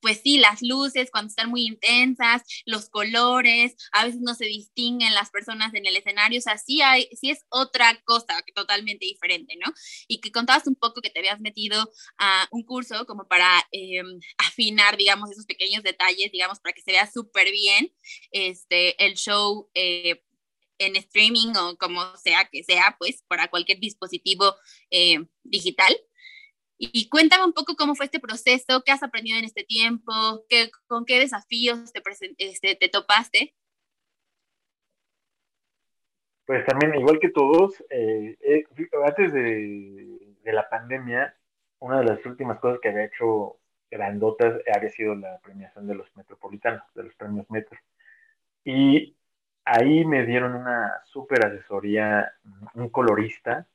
pues 0.00 0.20
sí, 0.22 0.38
las 0.38 0.62
luces 0.62 1.10
cuando 1.10 1.28
están 1.28 1.50
muy 1.50 1.66
intensas, 1.66 2.42
los 2.66 2.88
colores, 2.88 3.76
a 3.92 4.04
veces 4.04 4.20
no 4.20 4.34
se 4.34 4.46
distinguen 4.46 5.14
las 5.14 5.30
personas 5.30 5.74
en 5.74 5.86
el 5.86 5.96
escenario, 5.96 6.38
o 6.38 6.42
sea, 6.42 6.58
sí, 6.58 6.80
hay, 6.82 7.08
sí 7.18 7.30
es 7.30 7.44
otra 7.48 8.00
cosa 8.04 8.42
totalmente 8.54 9.06
diferente, 9.06 9.54
¿no? 9.64 9.72
Y 10.06 10.20
que 10.20 10.32
contabas 10.32 10.66
un 10.66 10.76
poco 10.76 11.00
que 11.00 11.10
te 11.10 11.18
habías 11.18 11.40
metido 11.40 11.90
a 12.18 12.48
un 12.50 12.62
curso 12.64 13.06
como 13.06 13.26
para 13.28 13.66
eh, 13.72 14.02
afinar, 14.38 14.96
digamos, 14.96 15.30
esos 15.30 15.46
pequeños 15.46 15.82
detalles, 15.82 16.32
digamos, 16.32 16.60
para 16.60 16.72
que 16.72 16.82
se 16.82 16.92
vea 16.92 17.10
súper 17.10 17.50
bien 17.50 17.92
este, 18.30 19.02
el 19.04 19.14
show. 19.14 19.68
Eh, 19.74 20.22
en 20.78 20.96
streaming 20.96 21.54
o 21.56 21.76
como 21.76 22.16
sea 22.16 22.48
que 22.50 22.62
sea, 22.62 22.96
pues 22.98 23.22
para 23.26 23.48
cualquier 23.48 23.80
dispositivo 23.80 24.54
eh, 24.90 25.18
digital. 25.42 25.96
Y 26.80 27.08
cuéntame 27.08 27.44
un 27.44 27.52
poco 27.52 27.74
cómo 27.74 27.96
fue 27.96 28.06
este 28.06 28.20
proceso, 28.20 28.82
qué 28.84 28.92
has 28.92 29.02
aprendido 29.02 29.36
en 29.36 29.44
este 29.44 29.64
tiempo, 29.64 30.12
qué, 30.48 30.70
con 30.86 31.04
qué 31.04 31.18
desafíos 31.18 31.92
te, 31.92 32.00
este, 32.38 32.76
te 32.76 32.88
topaste. 32.88 33.54
Pues 36.46 36.64
también, 36.64 36.94
igual 36.94 37.18
que 37.18 37.30
todos, 37.30 37.78
eh, 37.90 38.38
eh, 38.40 38.64
antes 39.04 39.32
de, 39.34 40.18
la 40.44 40.66
pandemia, 40.70 41.36
una 41.80 41.98
de 41.98 42.06
las 42.06 42.24
últimas 42.24 42.58
cosas 42.58 42.80
que 42.80 42.88
había 42.88 43.04
hecho 43.04 43.58
grandotas 43.90 44.58
había 44.74 44.88
sido 44.88 45.14
la 45.14 45.38
premiación 45.40 45.86
de 45.86 45.94
los 45.94 46.16
metropolitanos, 46.16 46.82
de 46.94 47.02
los 47.02 47.14
premios 47.16 47.50
Metro. 47.50 47.78
Y 48.64 49.14
ahí 49.64 50.04
me 50.06 50.24
dieron 50.24 50.54
una 50.54 51.02
súper 51.04 51.44
asesoría, 51.44 52.32
un 52.72 52.88
colorista, 52.88 53.66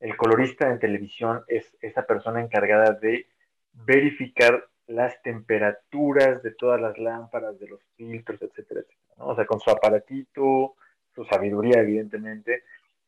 el 0.00 0.16
colorista 0.16 0.68
en 0.68 0.78
televisión 0.78 1.42
es 1.48 1.76
esa 1.80 2.06
persona 2.06 2.40
encargada 2.40 2.92
de 2.92 3.26
verificar 3.72 4.66
las 4.86 5.20
temperaturas 5.22 6.42
de 6.42 6.52
todas 6.52 6.80
las 6.80 6.96
lámparas, 6.98 7.58
de 7.58 7.68
los 7.68 7.80
filtros, 7.96 8.40
etcétera, 8.40 8.80
etcétera. 8.80 9.00
O 9.18 9.34
sea, 9.34 9.46
con 9.46 9.60
su 9.60 9.70
aparatito, 9.70 10.76
su 11.14 11.24
sabiduría, 11.24 11.80
evidentemente, 11.80 12.64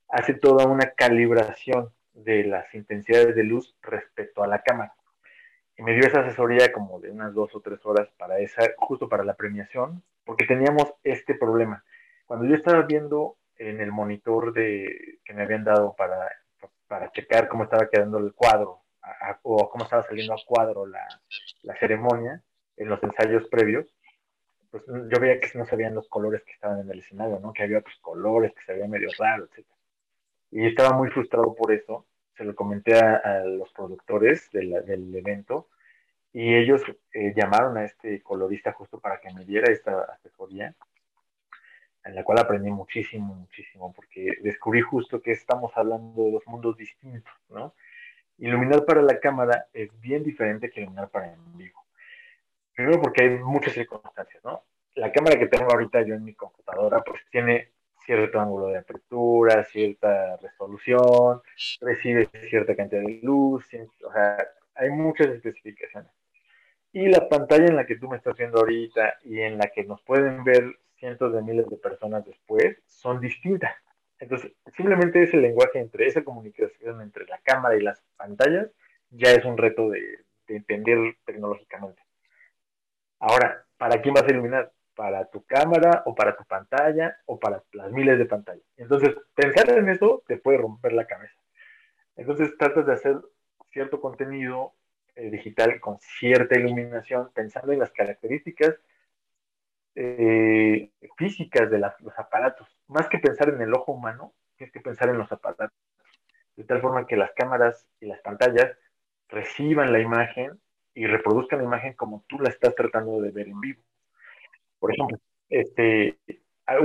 hace 0.09 0.35
toda 0.35 0.67
una 0.67 0.91
calibración 0.93 1.93
de 2.15 2.45
las 2.45 2.75
intensidades 2.75 3.37
de 3.37 3.45
luz 3.45 3.77
respecto 3.83 4.43
a 4.43 4.49
la 4.49 4.63
cámara. 4.63 4.95
Y 5.77 5.83
me 5.83 5.95
dio 5.95 6.07
esa 6.07 6.21
asesoría 6.21 6.73
como 6.73 6.99
de 6.99 7.11
unas 7.11 7.33
dos 7.35 7.55
o 7.55 7.61
tres 7.61 7.85
horas 7.87 8.09
para 8.19 8.39
esa, 8.41 8.63
justo 8.79 9.09
para 9.09 9.23
la 9.23 9.35
premiación, 9.35 10.03
porque 10.25 10.47
teníamos 10.47 10.93
este 11.05 11.35
problema. 11.35 11.85
Cuando 12.27 12.47
yo 12.47 12.57
estaba 12.57 12.83
viendo 12.83 13.37
en 13.57 13.81
el 13.81 13.93
monitor 13.93 14.53
de, 14.53 15.19
que 15.25 15.35
me 15.35 15.43
habían 15.43 15.65
dado 15.65 15.95
para 15.95 16.29
para 16.89 17.13
checar 17.13 17.49
cómo 17.49 17.65
estaba 17.65 17.89
quedando 17.89 18.19
el 18.19 18.33
cuadro 18.33 18.83
o 19.43 19.71
cómo 19.71 19.85
estaba 19.85 20.03
saliendo 20.03 20.35
a 20.35 20.39
cuadro 20.45 20.87
la, 20.87 21.07
la, 21.63 21.79
ceremonia 21.79 22.43
en 22.77 22.89
los 22.89 23.03
ensayos 23.03 23.47
previos, 23.49 23.87
pues 24.71 24.83
yo 24.87 25.21
veía 25.21 25.41
que 25.41 25.57
no 25.57 25.65
se 25.65 25.77
veían 25.77 25.95
los 25.95 26.09
colores 26.09 26.43
que 26.45 26.53
estaban 26.53 26.81
en 26.81 26.91
el 26.91 26.99
escenario, 26.99 27.39
¿no? 27.41 27.53
Que 27.53 27.63
había 27.63 27.79
otros 27.79 27.99
colores, 28.01 28.53
que 28.55 28.65
se 28.65 28.73
veía 28.75 28.89
medio 28.89 29.09
raro, 29.19 29.45
etc. 29.45 29.67
Y 30.51 30.67
estaba 30.67 30.97
muy 30.97 31.09
frustrado 31.11 31.55
por 31.55 31.73
eso. 31.73 32.07
Se 32.37 32.45
lo 32.45 32.55
comenté 32.55 32.99
a, 32.99 33.45
los 33.45 33.73
productores 33.73 34.51
del, 34.53 34.85
del 34.85 35.15
evento 35.15 35.69
y 36.33 36.55
ellos 36.55 36.83
eh, 37.13 37.33
llamaron 37.35 37.79
a 37.79 37.85
este 37.85 38.23
colorista 38.23 38.73
justo 38.73 39.01
para 39.01 39.21
que 39.21 39.33
me 39.33 39.45
diera 39.45 39.73
esta 39.73 40.03
asesoría 40.03 40.75
en 42.09 42.15
la 42.15 42.25
cual 42.25 42.39
aprendí 42.39 42.71
muchísimo, 42.71 43.35
muchísimo, 43.35 43.93
porque 43.93 44.39
descubrí 44.41 44.81
justo 44.81 45.21
que 45.21 45.33
estamos 45.33 45.71
hablando 45.77 46.25
de 46.25 46.33
dos 46.33 46.47
mundos 46.47 46.77
distintos, 46.77 47.35
¿no? 47.51 47.75
Iluminar 48.39 48.85
para 48.87 49.03
la 49.03 49.21
cámara 49.21 49.67
es 49.75 49.91
bien 50.01 50.25
diferente 50.25 50.71
que 50.71 50.81
iluminar 50.81 51.11
para 51.11 51.33
en 51.33 51.59
vivo. 51.59 51.85
Primero 52.75 53.01
porque 53.03 53.25
hay 53.25 53.31
muchas 53.39 53.75
circunstancias, 53.75 54.43
¿no? 54.43 54.63
La 54.95 55.13
cámara 55.13 55.39
que 55.39 55.49
tengo 55.49 55.71
ahorita 55.71 56.01
yo 56.03 56.15
en 56.15 56.25
mi 56.25 56.35
computadora, 56.35 57.03
pues 57.05 57.21
tiene 57.31 57.73
cierto 58.07 58.41
ángulo 58.41 58.69
de 58.69 58.79
apertura, 58.79 59.65
cierta 59.65 60.39
resolución, 60.39 61.43
recibe 61.83 62.31
cierta 62.49 62.75
cantidad 62.75 63.03
de 63.03 63.21
luz, 63.23 63.67
o 64.03 64.13
sea, 64.13 64.39
hay 64.77 64.89
muchas 64.91 65.27
especificaciones. 65.27 66.11
Y 66.93 67.07
la 67.09 67.29
pantalla 67.29 67.67
en 67.67 67.77
la 67.77 67.85
que 67.85 67.97
tú 67.97 68.09
me 68.09 68.17
estás 68.17 68.35
viendo 68.35 68.61
ahorita 68.61 69.19
y 69.25 69.41
en 69.41 69.59
la 69.59 69.67
que 69.67 69.85
nos 69.85 70.01
pueden 70.01 70.43
ver 70.43 70.79
cientos 70.99 71.33
de 71.33 71.43
miles 71.43 71.69
de 71.69 71.77
personas 71.77 72.25
después 72.25 72.77
son 72.87 73.21
distintas. 73.21 73.75
Entonces, 74.19 74.53
simplemente 74.77 75.23
ese 75.23 75.37
lenguaje 75.37 75.79
entre 75.79 76.07
esa 76.07 76.25
comunicación 76.25 77.01
entre 77.01 77.27
la 77.27 77.39
cámara 77.39 77.77
y 77.77 77.81
las 77.81 78.03
pantallas 78.17 78.69
ya 79.11 79.31
es 79.33 79.45
un 79.45 79.57
reto 79.57 79.89
de, 79.91 80.25
entender 80.49 81.15
tecnológicamente. 81.27 82.03
Ahora, 83.19 83.67
¿para 83.77 84.01
quién 84.01 84.15
vas 84.15 84.25
a 84.25 84.31
iluminar? 84.31 84.73
¿Para 84.95 85.27
tu 85.27 85.45
cámara 85.45 86.03
o 86.07 86.15
para 86.15 86.37
tu 86.37 86.45
pantalla 86.45 87.19
o 87.27 87.39
para 87.39 87.63
las 87.73 87.93
miles 87.93 88.19
de 88.19 88.25
pantallas? 88.25 88.65
Entonces, 88.77 89.15
pensar 89.35 89.71
en 89.71 89.91
eso 89.91 90.23
te 90.27 90.39
puede 90.39 90.59
romper 90.59 90.95
la 90.95 91.07
cabeza. 91.07 91.39
Entonces, 92.17 92.57
tratas 92.57 92.87
de 92.87 92.93
hacer 92.95 93.21
cierto 93.71 94.01
contenido 94.01 94.73
eh, 95.17 95.31
digital 95.31 95.79
con 95.81 95.99
cierta 96.01 96.59
iluminación, 96.59 97.31
pensando 97.35 97.73
en 97.73 97.81
las 97.81 97.93
características 97.93 98.75
eh, 100.01 100.93
físicas 101.17 101.69
de 101.71 101.79
los 101.79 102.17
aparatos. 102.17 102.69
Más 102.87 103.09
que 103.09 103.19
pensar 103.19 103.49
en 103.49 103.61
el 103.61 103.75
ojo 103.75 103.93
humano, 103.93 104.33
tienes 104.57 104.73
que 104.73 104.81
pensar 104.81 105.09
en 105.09 105.19
los 105.19 105.31
aparatos. 105.33 105.77
De 106.55 106.63
tal 106.63 106.81
forma 106.81 107.05
que 107.07 107.17
las 107.17 107.33
cámaras 107.33 107.85
y 107.99 108.07
las 108.07 108.21
pantallas 108.21 108.77
reciban 109.29 109.93
la 109.93 109.99
imagen 109.99 110.61
y 110.95 111.07
reproduzcan 111.07 111.59
la 111.59 111.65
imagen 111.65 111.95
como 111.95 112.25
tú 112.29 112.39
la 112.39 112.49
estás 112.49 112.77
tratando 112.77 113.21
de 113.21 113.33
ver 113.33 113.49
en 113.49 113.61
vivo. 113.61 113.83
Por 114.79 114.93
ejemplo, 114.93 115.19
este, 115.49 116.17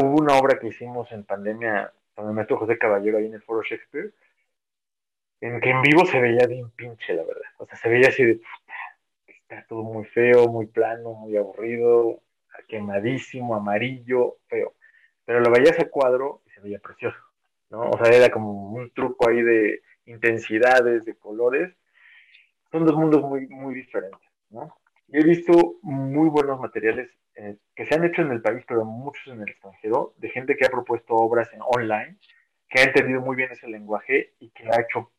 hubo 0.01 0.20
una 0.20 0.38
obra 0.39 0.58
que 0.60 0.67
hicimos 0.70 1.12
en 1.12 1.24
pandemia 1.24 1.93
con 2.15 2.27
el 2.27 2.34
maestro 2.34 2.58
José 2.58 2.79
Caballero 2.79 3.20
ahí 3.20 3.27
en 3.27 3.36
el 3.36 3.43
Foro 3.43 3.62
Shakespeare, 3.62 4.12
en 5.39 5.62
que 5.62 5.70
en 5.70 5.84
vivo 5.84 6.03
se 6.05 6.20
veía 6.20 6.48
bien 6.48 6.72
pinche, 6.72 7.13
la 7.13 7.24
verdad. 7.24 7.43
O 7.58 7.67
sea, 7.67 7.77
se 7.77 7.89
veía 7.89 8.08
así 8.08 8.24
de, 8.24 8.41
está 9.27 9.63
todo 9.67 9.84
muy 9.84 10.05
feo, 10.05 10.48
muy 10.48 10.65
plano, 10.65 11.13
muy 11.13 11.38
aburrido, 11.38 12.20
quemadísimo, 12.67 13.55
amarillo, 13.55 14.38
feo. 14.48 14.74
Pero 15.25 15.39
lo 15.39 15.51
veías 15.51 15.79
a 15.79 15.89
cuadro 15.89 16.41
y 16.45 16.50
se 16.51 16.62
veía 16.62 16.79
precioso, 16.79 17.17
¿no? 17.69 17.89
O 17.89 17.98
sea, 17.98 18.13
era 18.13 18.29
como 18.29 18.72
un 18.72 18.91
truco 18.91 19.29
ahí 19.29 19.41
de 19.41 19.81
intensidades, 20.05 21.05
de 21.05 21.15
colores. 21.15 21.74
Son 22.72 22.86
dos 22.86 22.95
mundos 22.95 23.22
muy, 23.22 23.48
muy 23.48 23.75
diferentes, 23.75 24.19
¿no? 24.50 24.75
Yo 25.07 25.19
he 25.19 25.24
visto 25.24 25.75
muy 25.83 26.29
buenos 26.29 26.60
materiales 26.60 27.10
eh, 27.36 27.57
que 27.75 27.86
se 27.86 27.95
han 27.95 28.03
hecho 28.03 28.22
en 28.22 28.31
el 28.31 28.41
país, 28.41 28.63
pero 28.67 28.86
muchos 28.86 29.27
en 29.27 29.41
el 29.41 29.50
extranjero, 29.50 30.13
de 30.17 30.29
gente 30.29 30.55
que 30.55 30.65
ha 30.65 30.69
propuesto 30.69 31.15
obras 31.15 31.51
en 31.53 31.62
online, 31.62 32.17
que 32.69 32.81
ha 32.81 32.83
entendido 32.83 33.22
muy 33.22 33.36
bien 33.36 33.51
ese 33.51 33.67
lenguaje 33.67 34.33
y 34.39 34.50
que 34.50 34.65
ha 34.65 34.81
hecho 34.81 35.12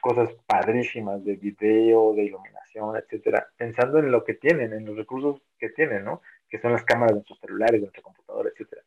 cosas 0.00 0.30
padrísimas 0.46 1.24
de 1.24 1.36
video, 1.36 2.12
de 2.14 2.24
iluminación, 2.24 2.96
etcétera, 2.96 3.48
pensando 3.56 3.98
en 3.98 4.10
lo 4.10 4.24
que 4.24 4.34
tienen, 4.34 4.72
en 4.72 4.84
los 4.84 4.96
recursos 4.96 5.42
que 5.58 5.70
tienen, 5.70 6.04
¿no? 6.04 6.22
Que 6.50 6.60
son 6.60 6.72
las 6.72 6.84
cámaras 6.84 7.12
de 7.12 7.14
nuestros 7.16 7.38
celulares, 7.38 7.74
de 7.74 7.80
nuestra 7.80 8.02
computadora, 8.02 8.50
etc. 8.50 8.78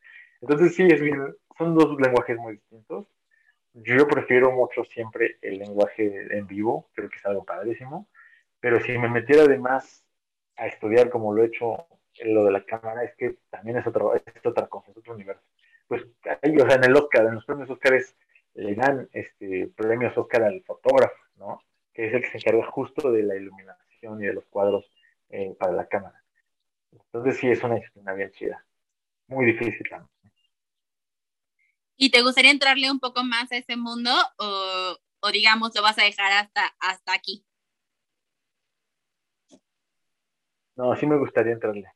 Entonces 0.42 0.76
sí, 0.76 0.84
es 0.84 1.02
bien, 1.02 1.36
son 1.58 1.76
dos 1.76 2.00
lenguajes 2.00 2.38
muy 2.38 2.54
distintos. 2.54 3.08
Yo 3.74 4.08
prefiero 4.08 4.52
mucho 4.52 4.84
siempre 4.84 5.38
el 5.42 5.58
lenguaje 5.58 6.28
en 6.38 6.46
vivo, 6.46 6.90
creo 6.94 7.10
que 7.10 7.16
es 7.18 7.26
algo 7.26 7.44
padrísimo, 7.44 8.08
pero 8.60 8.80
si 8.82 8.98
me 8.98 9.10
metiera 9.10 9.44
además 9.44 10.06
a 10.58 10.68
estudiar 10.68 11.10
como 11.10 11.34
lo 11.34 11.44
he 11.44 11.48
hecho 11.48 11.88
en 12.20 12.36
lo 12.36 12.46
de 12.46 12.52
la 12.52 12.64
cámara, 12.66 13.04
es 13.04 13.16
que 13.16 13.38
también 13.50 13.78
es, 13.78 13.88
otro, 13.88 14.14
es 14.16 14.24
otra 14.46 14.68
cosa, 14.68 14.92
es 14.92 14.98
otro 14.98 15.14
universo. 15.14 15.42
Pues 15.88 16.04
ahí, 16.42 16.56
o 16.58 16.68
sea, 16.68 16.76
en 16.76 16.84
el 16.84 16.96
Oscar, 16.96 17.26
en 17.26 17.36
los 17.36 17.46
premios 17.46 17.70
Oscars 17.70 18.16
le 18.54 18.76
dan 18.76 19.10
este, 19.14 19.68
premios 19.76 20.16
Oscar 20.18 20.44
al 20.44 20.62
fotógrafo, 20.64 21.16
¿no? 21.38 21.62
Que 21.94 22.08
es 22.08 22.14
el 22.14 22.22
que 22.22 22.30
se 22.30 22.38
encarga 22.38 22.66
justo 22.70 23.12
de 23.12 23.24
la 23.24 23.36
iluminación 23.36 24.22
y 24.22 24.28
de 24.28 24.34
los 24.34 24.46
cuadros 24.46 24.92
eh, 25.30 25.56
para 25.58 25.74
la 25.74 25.88
cámara. 25.88 26.23
Entonces 27.06 27.38
sí 27.38 27.50
es 27.50 27.64
una 27.64 27.76
disciplina 27.76 28.14
bien 28.14 28.32
chida. 28.32 28.66
Muy 29.28 29.46
difícil 29.46 29.88
también. 29.90 30.10
¿Y 31.96 32.10
te 32.12 32.22
gustaría 32.22 32.52
entrarle 32.52 32.92
un 32.92 33.00
poco 33.00 33.24
más 33.24 33.52
a 33.52 33.58
ese 33.58 33.78
mundo 33.78 34.12
o, 34.38 34.98
o 35.22 35.32
digamos 35.32 35.74
lo 35.76 35.82
vas 35.82 35.98
a 36.00 36.04
dejar 36.04 36.32
hasta, 36.32 36.62
hasta 36.80 37.14
aquí? 37.14 37.46
No, 40.76 40.96
sí 40.96 41.06
me 41.06 41.18
gustaría 41.18 41.54
entrarle. 41.54 41.88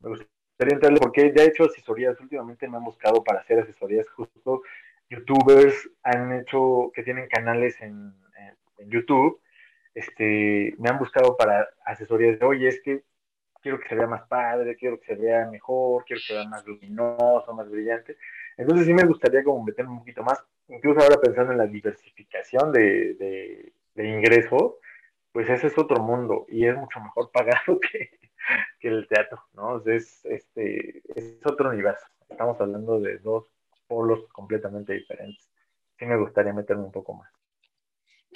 Me 0.00 0.10
gustaría 0.10 0.74
entrarle 0.74 1.00
porque 1.00 1.32
ya 1.34 1.44
he 1.44 1.48
hecho 1.48 1.64
asesorías. 1.64 2.20
Últimamente 2.20 2.68
me 2.68 2.76
han 2.76 2.84
buscado 2.84 3.24
para 3.24 3.40
hacer 3.40 3.60
asesorías 3.60 4.08
justo 4.10 4.62
youtubers 5.10 5.90
han 6.02 6.32
hecho, 6.32 6.90
que 6.94 7.02
tienen 7.02 7.28
canales 7.28 7.80
en, 7.80 8.14
en, 8.78 8.90
YouTube, 8.90 9.40
este, 9.94 10.74
me 10.78 10.88
han 10.88 10.98
buscado 10.98 11.36
para 11.36 11.68
asesorías 11.84 12.38
de, 12.38 12.46
oye, 12.46 12.68
es 12.68 12.80
que 12.82 13.02
quiero 13.68 13.80
que 13.80 13.88
se 13.88 13.94
vea 13.96 14.06
más 14.06 14.26
padre, 14.26 14.76
quiero 14.76 14.98
que 14.98 15.14
se 15.14 15.14
vea 15.14 15.46
mejor, 15.46 16.04
quiero 16.06 16.20
que 16.20 16.26
se 16.26 16.34
vea 16.34 16.48
más 16.48 16.66
luminoso, 16.66 17.52
más 17.54 17.70
brillante. 17.70 18.16
Entonces 18.56 18.86
sí 18.86 18.94
me 18.94 19.04
gustaría 19.04 19.44
como 19.44 19.62
meterme 19.62 19.92
un 19.92 19.98
poquito 19.98 20.22
más, 20.22 20.42
incluso 20.68 21.00
ahora 21.00 21.20
pensando 21.20 21.52
en 21.52 21.58
la 21.58 21.66
diversificación 21.66 22.72
de, 22.72 23.14
de, 23.14 23.72
de 23.94 24.08
ingresos, 24.08 24.76
pues 25.32 25.50
ese 25.50 25.66
es 25.66 25.76
otro 25.76 26.02
mundo 26.02 26.46
y 26.48 26.66
es 26.66 26.76
mucho 26.76 26.98
mejor 27.00 27.30
pagado 27.32 27.78
que, 27.78 28.18
que 28.80 28.88
el 28.88 29.06
teatro, 29.06 29.42
¿no? 29.52 29.82
es, 29.84 30.24
este, 30.24 31.02
es 31.14 31.38
otro 31.44 31.68
universo. 31.68 32.06
Estamos 32.30 32.58
hablando 32.60 33.00
de 33.00 33.18
dos 33.18 33.50
polos 33.86 34.26
completamente 34.32 34.94
diferentes. 34.94 35.46
Sí 35.98 36.06
me 36.06 36.16
gustaría 36.16 36.54
meterme 36.54 36.84
un 36.84 36.92
poco 36.92 37.14
más. 37.14 37.30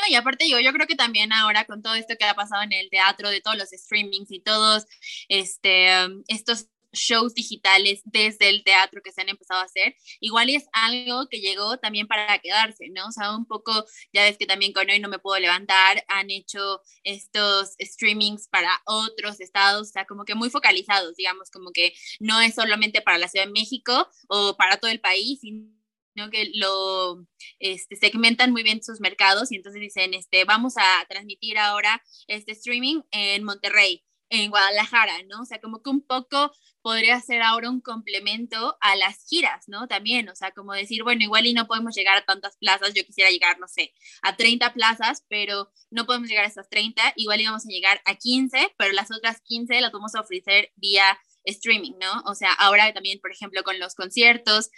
No, 0.02 0.08
y 0.10 0.16
aparte 0.16 0.48
yo, 0.48 0.58
yo 0.58 0.72
creo 0.72 0.86
que 0.86 0.96
también 0.96 1.32
ahora 1.32 1.64
con 1.64 1.80
todo 1.80 1.94
esto 1.94 2.14
que 2.18 2.24
ha 2.24 2.34
pasado 2.34 2.62
en 2.62 2.72
el 2.72 2.90
teatro, 2.90 3.30
de 3.30 3.40
todos 3.40 3.56
los 3.56 3.68
streamings 3.70 4.32
y 4.32 4.40
todos 4.40 4.84
este, 5.28 6.06
um, 6.06 6.24
estos 6.26 6.66
shows 6.92 7.34
digitales 7.34 8.02
desde 8.04 8.48
el 8.48 8.64
teatro 8.64 9.00
que 9.02 9.12
se 9.12 9.22
han 9.22 9.28
empezado 9.28 9.60
a 9.60 9.64
hacer, 9.64 9.94
igual 10.20 10.50
es 10.50 10.66
algo 10.72 11.26
que 11.28 11.40
llegó 11.40 11.78
también 11.78 12.06
para 12.06 12.38
quedarse, 12.38 12.88
¿no? 12.90 13.06
O 13.06 13.12
sea, 13.12 13.34
un 13.34 13.46
poco, 13.46 13.86
ya 14.12 14.24
ves 14.24 14.36
que 14.38 14.46
también 14.46 14.72
con 14.72 14.90
hoy 14.90 15.00
no 15.00 15.08
me 15.08 15.18
puedo 15.18 15.38
levantar, 15.40 16.04
han 16.08 16.30
hecho 16.30 16.80
estos 17.04 17.74
streamings 17.80 18.48
para 18.48 18.82
otros 18.86 19.40
estados, 19.40 19.88
o 19.88 19.92
sea, 19.92 20.04
como 20.04 20.24
que 20.24 20.34
muy 20.34 20.50
focalizados, 20.50 21.16
digamos, 21.16 21.50
como 21.50 21.70
que 21.72 21.94
no 22.20 22.40
es 22.40 22.54
solamente 22.54 23.00
para 23.00 23.18
la 23.18 23.28
Ciudad 23.28 23.46
de 23.46 23.52
México 23.52 24.08
o 24.28 24.56
para 24.56 24.76
todo 24.78 24.90
el 24.90 25.00
país, 25.00 25.40
sino 25.40 25.81
que 26.30 26.50
lo 26.54 27.24
este, 27.58 27.96
segmentan 27.96 28.52
muy 28.52 28.62
bien 28.62 28.82
sus 28.82 29.00
mercados 29.00 29.52
y 29.52 29.56
entonces 29.56 29.80
dicen, 29.80 30.14
este, 30.14 30.44
vamos 30.44 30.74
a 30.76 31.06
transmitir 31.08 31.58
ahora 31.58 32.02
este 32.26 32.52
streaming 32.52 33.02
en 33.10 33.44
Monterrey, 33.44 34.04
en 34.28 34.50
Guadalajara, 34.50 35.22
¿no? 35.28 35.42
O 35.42 35.44
sea, 35.44 35.60
como 35.60 35.82
que 35.82 35.90
un 35.90 36.06
poco 36.06 36.52
podría 36.80 37.20
ser 37.20 37.42
ahora 37.42 37.70
un 37.70 37.80
complemento 37.80 38.76
a 38.80 38.96
las 38.96 39.24
giras, 39.28 39.64
¿no? 39.68 39.86
También, 39.88 40.28
o 40.28 40.34
sea, 40.34 40.52
como 40.52 40.72
decir, 40.72 41.02
bueno, 41.02 41.22
igual 41.22 41.46
y 41.46 41.52
no 41.54 41.66
podemos 41.66 41.94
llegar 41.94 42.16
a 42.16 42.24
tantas 42.24 42.56
plazas, 42.56 42.94
yo 42.94 43.04
quisiera 43.04 43.30
llegar, 43.30 43.58
no 43.58 43.68
sé, 43.68 43.92
a 44.22 44.36
30 44.36 44.72
plazas, 44.72 45.24
pero 45.28 45.70
no 45.90 46.06
podemos 46.06 46.28
llegar 46.28 46.44
a 46.44 46.48
esas 46.48 46.68
30, 46.70 47.12
igual 47.16 47.40
íbamos 47.40 47.66
a 47.66 47.68
llegar 47.68 48.00
a 48.04 48.14
15, 48.14 48.74
pero 48.78 48.92
las 48.92 49.10
otras 49.10 49.40
15 49.42 49.80
las 49.80 49.92
vamos 49.92 50.14
a 50.14 50.20
ofrecer 50.20 50.72
vía 50.76 51.18
streaming, 51.44 51.92
¿no? 52.00 52.22
O 52.24 52.34
sea, 52.34 52.52
ahora 52.52 52.92
también, 52.92 53.20
por 53.20 53.32
ejemplo, 53.32 53.62
con 53.62 53.78
los 53.78 53.94
conciertos, 53.94 54.70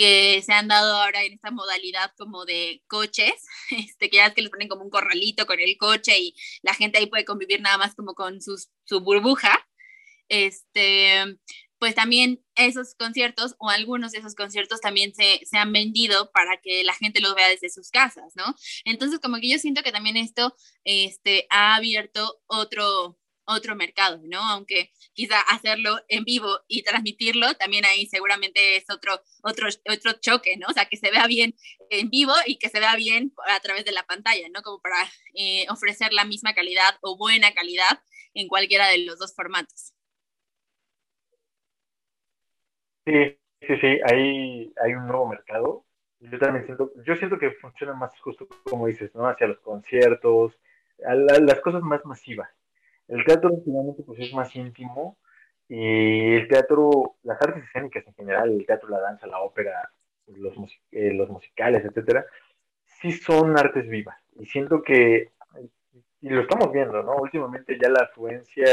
que 0.00 0.40
se 0.40 0.54
han 0.54 0.66
dado 0.66 0.96
ahora 0.96 1.22
en 1.24 1.34
esta 1.34 1.50
modalidad 1.50 2.10
como 2.16 2.46
de 2.46 2.82
coches, 2.86 3.34
este, 3.70 4.08
que 4.08 4.16
ya 4.16 4.26
es 4.28 4.32
que 4.32 4.40
les 4.40 4.50
ponen 4.50 4.66
como 4.66 4.82
un 4.82 4.88
corralito 4.88 5.44
con 5.44 5.60
el 5.60 5.76
coche 5.76 6.18
y 6.18 6.34
la 6.62 6.72
gente 6.72 6.96
ahí 6.96 7.04
puede 7.04 7.26
convivir 7.26 7.60
nada 7.60 7.76
más 7.76 7.94
como 7.94 8.14
con 8.14 8.40
sus, 8.40 8.70
su 8.84 9.00
burbuja, 9.00 9.68
este, 10.30 11.36
pues 11.78 11.94
también 11.94 12.42
esos 12.54 12.94
conciertos 12.94 13.56
o 13.58 13.68
algunos 13.68 14.12
de 14.12 14.20
esos 14.20 14.34
conciertos 14.34 14.80
también 14.80 15.14
se, 15.14 15.42
se, 15.44 15.58
han 15.58 15.70
vendido 15.70 16.30
para 16.32 16.58
que 16.62 16.82
la 16.82 16.94
gente 16.94 17.20
los 17.20 17.34
vea 17.34 17.50
desde 17.50 17.68
sus 17.68 17.90
casas, 17.90 18.32
¿no? 18.36 18.54
Entonces, 18.86 19.20
como 19.20 19.36
que 19.38 19.50
yo 19.50 19.58
siento 19.58 19.82
que 19.82 19.92
también 19.92 20.16
esto 20.16 20.56
este, 20.84 21.46
ha 21.50 21.74
abierto 21.74 22.40
otro, 22.46 23.18
otro 23.44 23.74
mercado, 23.74 24.20
¿no? 24.24 24.38
Aunque 24.38 24.90
quizá 25.12 25.40
hacerlo 25.40 25.98
en 26.08 26.24
vivo 26.24 26.60
y 26.68 26.82
transmitirlo, 26.82 27.54
también 27.54 27.84
ahí 27.84 28.06
seguramente 28.06 28.76
es 28.76 28.88
otro, 28.90 29.20
otro, 29.42 29.68
otro 29.90 30.12
choque, 30.20 30.56
¿no? 30.56 30.66
O 30.68 30.72
sea, 30.72 30.86
que 30.86 30.96
se 30.96 31.10
vea 31.10 31.26
bien 31.26 31.54
en 31.90 32.10
vivo 32.10 32.32
y 32.46 32.58
que 32.58 32.68
se 32.68 32.80
vea 32.80 32.96
bien 32.96 33.32
a 33.48 33.60
través 33.60 33.84
de 33.84 33.92
la 33.92 34.04
pantalla, 34.04 34.48
¿no? 34.54 34.62
Como 34.62 34.80
para 34.80 35.08
eh, 35.34 35.66
ofrecer 35.70 36.12
la 36.12 36.24
misma 36.24 36.54
calidad 36.54 36.96
o 37.02 37.16
buena 37.16 37.52
calidad 37.52 38.00
en 38.34 38.48
cualquiera 38.48 38.88
de 38.88 38.98
los 39.04 39.18
dos 39.18 39.34
formatos. 39.34 39.94
Sí, 43.06 43.38
sí, 43.66 43.76
sí, 43.80 43.98
hay, 44.06 44.72
hay 44.82 44.94
un 44.94 45.06
nuevo 45.06 45.26
mercado. 45.26 45.84
Yo 46.20 46.38
también 46.38 46.66
siento, 46.66 46.92
yo 47.02 47.16
siento 47.16 47.38
que 47.38 47.50
funciona 47.52 47.94
más 47.94 48.18
justo, 48.20 48.46
como 48.64 48.86
dices, 48.86 49.14
¿no? 49.14 49.26
Hacia 49.26 49.46
los 49.46 49.58
conciertos, 49.60 50.52
a 51.04 51.14
las 51.14 51.60
cosas 51.60 51.82
más 51.82 52.04
masivas. 52.04 52.50
El 53.10 53.24
teatro 53.24 53.50
finalmente 53.64 54.02
pues 54.04 54.20
es 54.20 54.32
más 54.32 54.54
íntimo 54.54 55.18
y 55.68 56.34
el 56.36 56.48
teatro, 56.48 57.16
las 57.22 57.40
artes 57.42 57.64
escénicas 57.64 58.06
en 58.06 58.14
general, 58.14 58.50
el 58.50 58.66
teatro, 58.66 58.88
la 58.88 59.00
danza, 59.00 59.26
la 59.26 59.40
ópera, 59.40 59.90
los, 60.26 60.54
eh, 60.92 61.12
los 61.12 61.28
musicales, 61.28 61.84
etcétera, 61.84 62.24
sí 62.84 63.12
son 63.12 63.58
artes 63.58 63.88
vivas. 63.88 64.16
Y 64.38 64.46
siento 64.46 64.82
que, 64.82 65.32
y 66.20 66.28
lo 66.28 66.42
estamos 66.42 66.72
viendo, 66.72 67.02
¿no? 67.02 67.16
Últimamente 67.16 67.78
ya 67.80 67.88
la 67.88 68.04
afluencia 68.04 68.66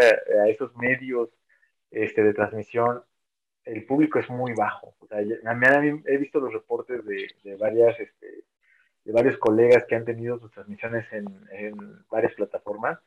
a 0.43 0.49
esos 0.49 0.75
medios 0.75 1.29
este, 1.91 2.23
de 2.23 2.33
transmisión 2.33 3.01
el 3.67 3.85
público 3.85 4.19
es 4.19 4.29
muy 4.29 4.53
bajo. 4.53 4.95
O 4.99 5.07
sea, 5.07 5.19
he 5.19 6.17
visto 6.17 6.39
los 6.39 6.53
reportes 6.53 7.05
de, 7.05 7.27
de 7.43 7.55
varias, 7.57 7.99
este, 7.99 8.43
de 9.03 9.11
varios 9.11 9.37
colegas 9.37 9.85
que 9.87 9.95
han 9.95 10.05
tenido 10.05 10.39
sus 10.39 10.51
transmisiones 10.51 11.05
en, 11.11 11.27
en, 11.51 11.75
varias 12.09 12.33
plataformas 12.33 12.97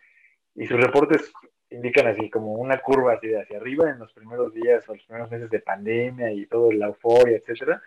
y 0.54 0.66
sus 0.66 0.80
reportes 0.80 1.32
indican 1.70 2.08
así 2.08 2.28
como 2.28 2.54
una 2.54 2.78
curva 2.78 3.14
así 3.14 3.28
de 3.28 3.40
hacia 3.40 3.58
arriba 3.58 3.90
en 3.90 3.98
los 4.00 4.12
primeros 4.12 4.52
días 4.52 4.88
o 4.88 4.94
los 4.94 5.04
primeros 5.04 5.30
meses 5.30 5.48
de 5.50 5.60
pandemia 5.60 6.32
y 6.32 6.46
todo 6.46 6.72
la 6.72 6.86
euforia, 6.86 7.36
etcétera, 7.36 7.80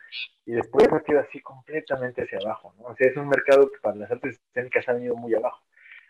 y 0.45 0.53
después 0.53 0.87
ha 0.91 1.01
quedado 1.01 1.25
así 1.27 1.41
completamente 1.41 2.23
hacia 2.23 2.39
abajo, 2.39 2.73
¿no? 2.77 2.85
O 2.85 2.95
sea, 2.95 3.07
es 3.07 3.17
un 3.17 3.27
mercado 3.27 3.69
que 3.69 3.79
para 3.81 3.97
las 3.97 4.11
artes 4.11 4.39
escénicas 4.47 4.87
ha 4.87 4.93
venido 4.93 5.15
muy 5.15 5.35
abajo. 5.35 5.63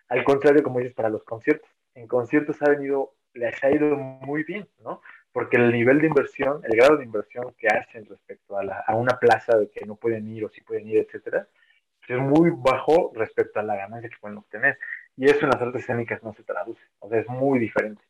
Al 0.09 0.23
contrario, 0.23 0.61
como 0.61 0.79
dices, 0.79 0.93
para 0.93 1.09
los 1.09 1.23
conciertos. 1.23 1.69
En 1.95 2.07
conciertos 2.07 2.61
ha 2.61 2.69
venido, 2.69 3.13
les 3.33 3.63
ha 3.63 3.71
ido 3.71 3.95
muy 3.95 4.43
bien, 4.43 4.67
¿no? 4.83 5.01
porque 5.33 5.57
el 5.57 5.71
nivel 5.71 5.99
de 5.99 6.07
inversión, 6.07 6.61
el 6.63 6.77
grado 6.77 6.97
de 6.97 7.05
inversión 7.05 7.53
que 7.57 7.67
hacen 7.67 8.05
respecto 8.05 8.55
a, 8.55 8.63
la, 8.63 8.83
a 8.85 8.95
una 8.95 9.17
plaza 9.19 9.57
de 9.57 9.69
que 9.69 9.83
no 9.85 9.95
pueden 9.95 10.27
ir 10.27 10.45
o 10.45 10.49
sí 10.49 10.61
pueden 10.61 10.87
ir, 10.87 10.99
etcétera, 10.99 11.47
es 12.07 12.19
muy 12.19 12.51
bajo 12.55 13.11
respecto 13.15 13.59
a 13.59 13.63
la 13.63 13.75
ganancia 13.75 14.09
que 14.09 14.17
pueden 14.21 14.37
obtener. 14.37 14.77
Y 15.15 15.25
eso 15.25 15.41
en 15.41 15.51
las 15.51 15.61
artes 15.61 15.81
escénicas 15.81 16.23
no 16.23 16.33
se 16.33 16.43
traduce, 16.43 16.81
o 16.99 17.09
sea, 17.09 17.19
es 17.19 17.27
muy 17.27 17.59
diferente. 17.59 18.01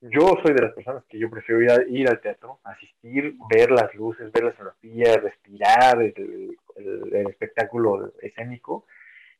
Yo 0.00 0.36
soy 0.42 0.54
de 0.54 0.62
las 0.62 0.72
personas 0.72 1.04
que 1.04 1.18
yo 1.18 1.30
prefiero 1.30 1.62
ir, 1.62 1.86
ir 1.88 2.08
al 2.08 2.20
teatro, 2.20 2.58
asistir, 2.64 3.36
ver 3.48 3.70
las 3.70 3.94
luces, 3.94 4.32
ver 4.32 4.44
la 4.44 4.50
escenografía, 4.50 5.16
respirar 5.16 6.02
el, 6.02 6.56
el, 6.76 7.26
espectáculo 7.28 8.12
escénico. 8.20 8.84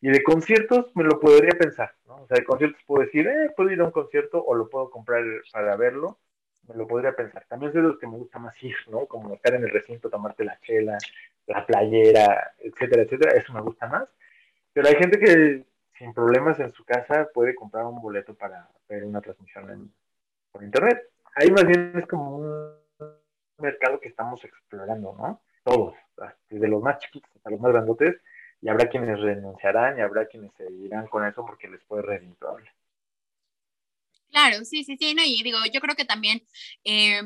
Y 0.01 0.11
de 0.11 0.23
conciertos 0.23 0.95
me 0.95 1.03
lo 1.03 1.19
podría 1.19 1.51
pensar, 1.59 1.93
¿no? 2.07 2.23
O 2.23 2.27
sea, 2.29 2.37
de 2.37 2.45
conciertos 2.45 2.81
puedo 2.87 3.05
decir, 3.05 3.27
eh, 3.27 3.51
puedo 3.57 3.71
ir 3.71 3.81
a 3.81 3.85
un 3.85 3.91
concierto 3.91 4.45
o 4.45 4.55
lo 4.55 4.69
puedo 4.69 4.91
comprar 4.91 5.25
para 5.53 5.75
verlo 5.77 6.19
me 6.69 6.77
lo 6.77 6.87
podría 6.87 7.15
pensar. 7.15 7.45
También 7.49 7.73
soy 7.73 7.83
de 7.83 7.89
los 7.89 7.99
que 7.99 8.07
me 8.07 8.17
gusta 8.17 8.39
más 8.39 8.55
ir, 8.63 8.77
¿no? 8.89 9.07
Como 9.07 9.35
estar 9.35 9.55
en 9.55 9.65
el 9.65 9.71
recinto, 9.71 10.11
tomarte 10.11 10.45
la 10.45 10.59
chela, 10.61 10.99
la 11.47 11.67
playera, 11.67 12.53
etcétera, 12.59 13.03
etcétera. 13.03 13.37
Eso 13.37 13.53
me 13.53 13.61
gusta 13.61 13.87
más. 13.89 14.09
Pero 14.73 14.89
hay 14.89 14.95
gente 14.97 15.19
que 15.19 15.65
sin 16.03 16.13
problemas 16.13 16.59
en 16.59 16.73
su 16.73 16.85
casa 16.85 17.29
puede 17.33 17.55
comprar 17.55 17.85
un 17.85 18.03
boleto 18.03 18.35
para 18.35 18.69
ver 18.89 19.05
una 19.05 19.21
transmisión 19.21 19.95
por 20.51 20.65
internet. 20.65 20.99
Ahí 21.37 21.49
más 21.53 21.65
bien 21.65 21.93
es 21.97 22.07
como 22.09 22.39
un 22.39 22.75
mercado 23.59 24.01
que 24.01 24.09
estamos 24.09 24.45
explorando, 24.45 25.15
¿no? 25.17 25.41
Todos, 25.63 25.95
desde 26.51 26.67
los 26.67 26.83
más 26.83 26.99
chiquitos 26.99 27.31
hasta 27.37 27.51
los 27.51 27.61
más 27.61 27.71
grandotes, 27.71 28.21
y 28.61 28.69
habrá 28.69 28.89
quienes 28.89 29.21
renunciarán 29.21 29.97
y 29.97 30.01
habrá 30.01 30.27
quienes 30.27 30.53
se 30.55 30.69
irán 30.73 31.07
con 31.07 31.25
eso 31.25 31.47
porque 31.47 31.69
les 31.69 31.85
puede 31.85 32.03
redituable. 32.03 32.69
Claro, 34.33 34.65
sí, 34.65 34.83
sí, 34.83 34.97
sí, 34.99 35.15
no, 35.15 35.23
y 35.25 35.41
digo, 35.45 35.59
yo 35.73 35.81
creo 35.81 35.95
que 35.95 36.05
también 36.05 36.43
eh, 36.83 37.21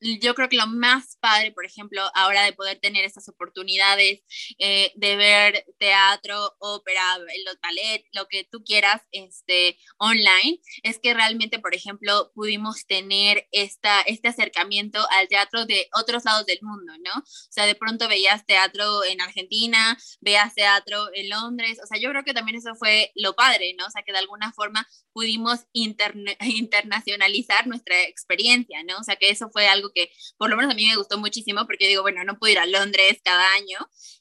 yo 0.00 0.34
creo 0.34 0.48
que 0.48 0.56
lo 0.56 0.66
más 0.66 1.16
padre, 1.20 1.52
por 1.52 1.64
ejemplo, 1.64 2.02
ahora 2.14 2.42
de 2.44 2.52
poder 2.52 2.78
tener 2.78 3.04
estas 3.04 3.28
oportunidades 3.28 4.20
eh, 4.58 4.92
de 4.94 5.16
ver 5.16 5.64
teatro, 5.78 6.54
ópera, 6.58 7.18
los 7.18 7.60
ballet, 7.62 8.04
lo 8.12 8.26
que 8.28 8.44
tú 8.44 8.62
quieras, 8.64 9.02
este, 9.12 9.78
online, 9.98 10.60
es 10.82 10.98
que 10.98 11.14
realmente, 11.14 11.58
por 11.58 11.74
ejemplo, 11.74 12.30
pudimos 12.34 12.86
tener 12.86 13.46
esta, 13.52 14.02
este 14.02 14.28
acercamiento 14.28 15.06
al 15.10 15.28
teatro 15.28 15.66
de 15.66 15.88
otros 15.94 16.24
lados 16.24 16.46
del 16.46 16.58
mundo, 16.62 16.92
¿no? 17.04 17.20
O 17.20 17.50
sea, 17.50 17.66
de 17.66 17.74
pronto 17.74 18.08
veías 18.08 18.44
teatro 18.46 19.04
en 19.04 19.20
Argentina, 19.20 19.96
veías 20.20 20.54
teatro 20.54 21.08
en 21.14 21.28
Londres, 21.30 21.78
o 21.82 21.86
sea, 21.86 21.98
yo 22.00 22.10
creo 22.10 22.24
que 22.24 22.34
también 22.34 22.58
eso 22.58 22.74
fue 22.74 23.12
lo 23.14 23.34
padre, 23.34 23.74
¿no? 23.78 23.86
O 23.86 23.90
sea, 23.90 24.02
que 24.02 24.12
de 24.12 24.18
alguna 24.18 24.52
forma 24.52 24.86
pudimos 25.12 25.60
internacionalizar 25.72 27.66
nuestra 27.66 28.02
experiencia, 28.02 28.82
¿no? 28.84 28.98
O 28.98 29.04
sea, 29.04 29.16
que 29.16 29.30
eso 29.30 29.50
fue 29.50 29.66
algo 29.68 29.90
que 29.96 30.12
por 30.36 30.50
lo 30.50 30.56
menos 30.56 30.72
a 30.72 30.76
mí 30.76 30.86
me 30.86 30.96
gustó 30.96 31.18
muchísimo 31.18 31.66
porque 31.66 31.88
digo, 31.88 32.02
bueno, 32.02 32.22
no 32.24 32.38
puedo 32.38 32.52
ir 32.52 32.58
a 32.58 32.66
Londres 32.66 33.20
cada 33.24 33.46
año 33.54 33.78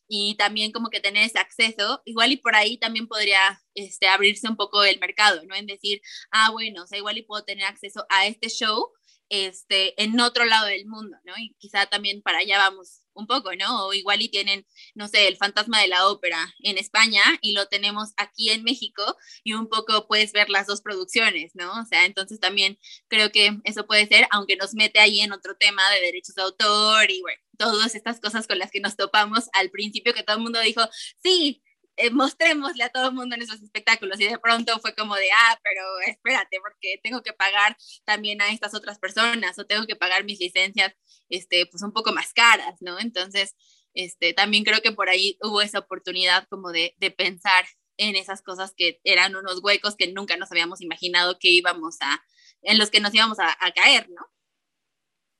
y 0.07 0.35
también 0.37 0.71
como 0.71 0.89
que 0.89 0.99
tener 1.01 1.29
acceso, 1.35 2.01
igual 2.05 2.31
y 2.31 2.37
por 2.37 2.55
ahí 2.55 2.77
también 2.77 3.07
podría 3.07 3.61
este, 3.73 4.07
abrirse 4.07 4.47
un 4.47 4.55
poco 4.55 4.83
el 4.83 4.99
mercado, 4.99 5.41
¿no? 5.45 5.55
En 5.55 5.65
decir, 5.65 6.01
ah, 6.31 6.51
bueno, 6.51 6.83
o 6.83 6.87
sea, 6.87 6.97
igual 6.97 7.17
y 7.17 7.23
puedo 7.23 7.43
tener 7.43 7.65
acceso 7.65 8.05
a 8.09 8.27
este 8.27 8.49
show 8.49 8.91
este, 9.29 10.01
en 10.01 10.19
otro 10.19 10.45
lado 10.45 10.67
del 10.67 10.85
mundo, 10.85 11.17
¿no? 11.23 11.33
Y 11.37 11.55
quizá 11.59 11.85
también 11.87 12.21
para 12.21 12.39
allá 12.39 12.57
vamos 12.57 13.01
un 13.13 13.27
poco, 13.27 13.55
¿no? 13.55 13.87
O 13.87 13.93
igual 13.93 14.21
y 14.21 14.29
tienen, 14.29 14.65
no 14.93 15.07
sé, 15.07 15.27
el 15.27 15.37
fantasma 15.37 15.81
de 15.81 15.87
la 15.87 16.07
ópera 16.07 16.53
en 16.59 16.77
España 16.77 17.23
y 17.41 17.53
lo 17.53 17.67
tenemos 17.67 18.13
aquí 18.17 18.51
en 18.51 18.63
México 18.63 19.17
y 19.43 19.53
un 19.53 19.67
poco 19.69 20.07
puedes 20.07 20.33
ver 20.33 20.49
las 20.49 20.67
dos 20.67 20.81
producciones, 20.81 21.51
¿no? 21.55 21.81
O 21.81 21.85
sea, 21.85 22.05
entonces 22.05 22.39
también 22.39 22.77
creo 23.07 23.31
que 23.31 23.57
eso 23.63 23.87
puede 23.87 24.07
ser, 24.07 24.27
aunque 24.31 24.57
nos 24.57 24.73
mete 24.73 24.99
ahí 24.99 25.21
en 25.21 25.31
otro 25.31 25.55
tema 25.57 25.81
de 25.91 26.01
derechos 26.01 26.35
de 26.35 26.43
autor 26.43 27.09
y 27.09 27.21
bueno, 27.21 27.41
todas 27.57 27.95
estas 27.95 28.19
cosas 28.19 28.47
con 28.47 28.59
las 28.59 28.71
que 28.71 28.81
nos 28.81 28.95
topamos 28.97 29.45
al 29.53 29.69
principio 29.71 30.13
que 30.13 30.23
todo 30.23 30.37
el 30.37 30.43
mundo 30.43 30.59
dijo, 30.59 30.81
sí, 31.23 31.63
eh, 31.97 32.11
mostrémosle 32.11 32.83
a 32.83 32.89
todo 32.89 33.09
el 33.09 33.13
mundo 33.13 33.35
en 33.35 33.41
esos 33.41 33.61
espectáculos 33.61 34.19
y 34.19 34.27
de 34.27 34.37
pronto 34.39 34.79
fue 34.79 34.95
como 34.95 35.15
de, 35.15 35.29
ah, 35.31 35.59
pero 35.63 35.81
espérate, 36.07 36.57
porque 36.61 36.99
tengo 37.03 37.21
que 37.21 37.33
pagar 37.33 37.77
también 38.05 38.41
a 38.41 38.49
estas 38.51 38.73
otras 38.73 38.99
personas 38.99 39.57
o 39.59 39.65
tengo 39.65 39.85
que 39.85 39.95
pagar 39.95 40.23
mis 40.23 40.39
licencias, 40.39 40.93
este, 41.29 41.65
pues 41.67 41.83
un 41.83 41.93
poco 41.93 42.11
más 42.11 42.33
caras, 42.33 42.75
¿no? 42.81 42.99
Entonces, 42.99 43.55
este, 43.93 44.33
también 44.33 44.63
creo 44.63 44.81
que 44.81 44.91
por 44.91 45.09
ahí 45.09 45.37
hubo 45.41 45.61
esa 45.61 45.79
oportunidad 45.79 46.47
como 46.49 46.71
de, 46.71 46.95
de 46.97 47.11
pensar 47.11 47.65
en 47.97 48.15
esas 48.15 48.41
cosas 48.41 48.73
que 48.75 48.99
eran 49.03 49.35
unos 49.35 49.63
huecos 49.63 49.95
que 49.95 50.11
nunca 50.11 50.37
nos 50.37 50.51
habíamos 50.51 50.81
imaginado 50.81 51.37
que 51.39 51.49
íbamos 51.49 51.97
a, 52.01 52.21
en 52.61 52.77
los 52.77 52.91
que 52.91 52.99
nos 52.99 53.13
íbamos 53.13 53.39
a, 53.39 53.55
caer, 53.71 54.09
¿no? 54.09 54.21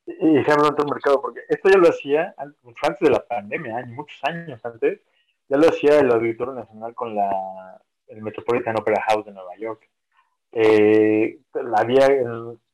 Y 0.07 0.43
se 0.43 0.51
abrió 0.51 0.69
otro 0.69 0.85
mercado, 0.85 1.21
porque 1.21 1.41
esto 1.49 1.69
ya 1.69 1.77
lo 1.77 1.89
hacía 1.89 2.35
antes 2.37 2.99
de 2.99 3.09
la 3.09 3.25
pandemia, 3.27 3.85
muchos 3.87 4.19
años 4.23 4.63
antes, 4.63 5.01
ya 5.47 5.57
lo 5.57 5.67
hacía 5.67 5.99
el 5.99 6.11
Auditorio 6.11 6.53
Nacional 6.53 6.93
con 6.95 7.15
la, 7.15 7.81
el 8.07 8.21
Metropolitan 8.21 8.77
Opera 8.79 9.03
House 9.07 9.25
de 9.25 9.31
Nueva 9.31 9.55
York. 9.57 9.89
Eh, 10.51 11.39
había, 11.75 12.07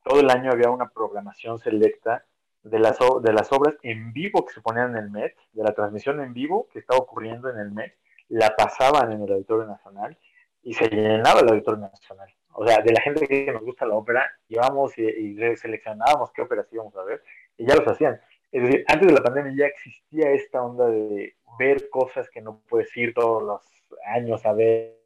todo 0.03 0.19
el 0.19 0.29
año 0.29 0.51
había 0.51 0.69
una 0.69 0.89
programación 0.89 1.59
selecta 1.59 2.25
de 2.63 2.79
las, 2.79 2.99
de 3.21 3.33
las 3.33 3.51
obras 3.51 3.75
en 3.81 4.13
vivo 4.13 4.45
que 4.45 4.53
se 4.53 4.61
ponían 4.61 4.91
en 4.91 5.03
el 5.03 5.09
Met, 5.09 5.35
de 5.53 5.63
la 5.63 5.73
transmisión 5.73 6.21
en 6.21 6.33
vivo 6.33 6.67
que 6.71 6.79
estaba 6.79 6.99
ocurriendo 6.99 7.49
en 7.49 7.57
el 7.57 7.71
Met, 7.71 7.95
la 8.29 8.55
pasaban 8.55 9.11
en 9.11 9.23
el 9.23 9.31
Auditorio 9.31 9.65
Nacional 9.65 10.17
y 10.63 10.73
se 10.73 10.87
llenaba 10.87 11.39
el 11.41 11.49
Auditorio 11.49 11.79
Nacional. 11.79 12.29
O 12.53 12.67
sea, 12.67 12.81
de 12.81 12.91
la 12.91 13.01
gente 13.01 13.27
que 13.27 13.51
nos 13.51 13.63
gusta 13.63 13.85
la 13.85 13.95
ópera, 13.95 14.29
íbamos 14.47 14.97
y, 14.97 15.03
y 15.03 15.55
seleccionábamos 15.55 16.31
qué 16.31 16.41
óperas 16.41 16.67
íbamos 16.71 16.95
a 16.95 17.03
ver 17.03 17.23
y 17.57 17.65
ya 17.65 17.75
los 17.75 17.87
hacían. 17.87 18.21
Es 18.51 18.63
decir, 18.63 18.83
antes 18.87 19.07
de 19.07 19.13
la 19.13 19.23
pandemia 19.23 19.53
ya 19.55 19.65
existía 19.67 20.31
esta 20.31 20.61
onda 20.61 20.87
de 20.87 21.35
ver 21.57 21.89
cosas 21.89 22.29
que 22.29 22.41
no 22.41 22.61
puedes 22.69 22.95
ir 22.97 23.13
todos 23.13 23.43
los 23.43 23.61
años 24.05 24.45
a 24.45 24.53
ver 24.53 24.97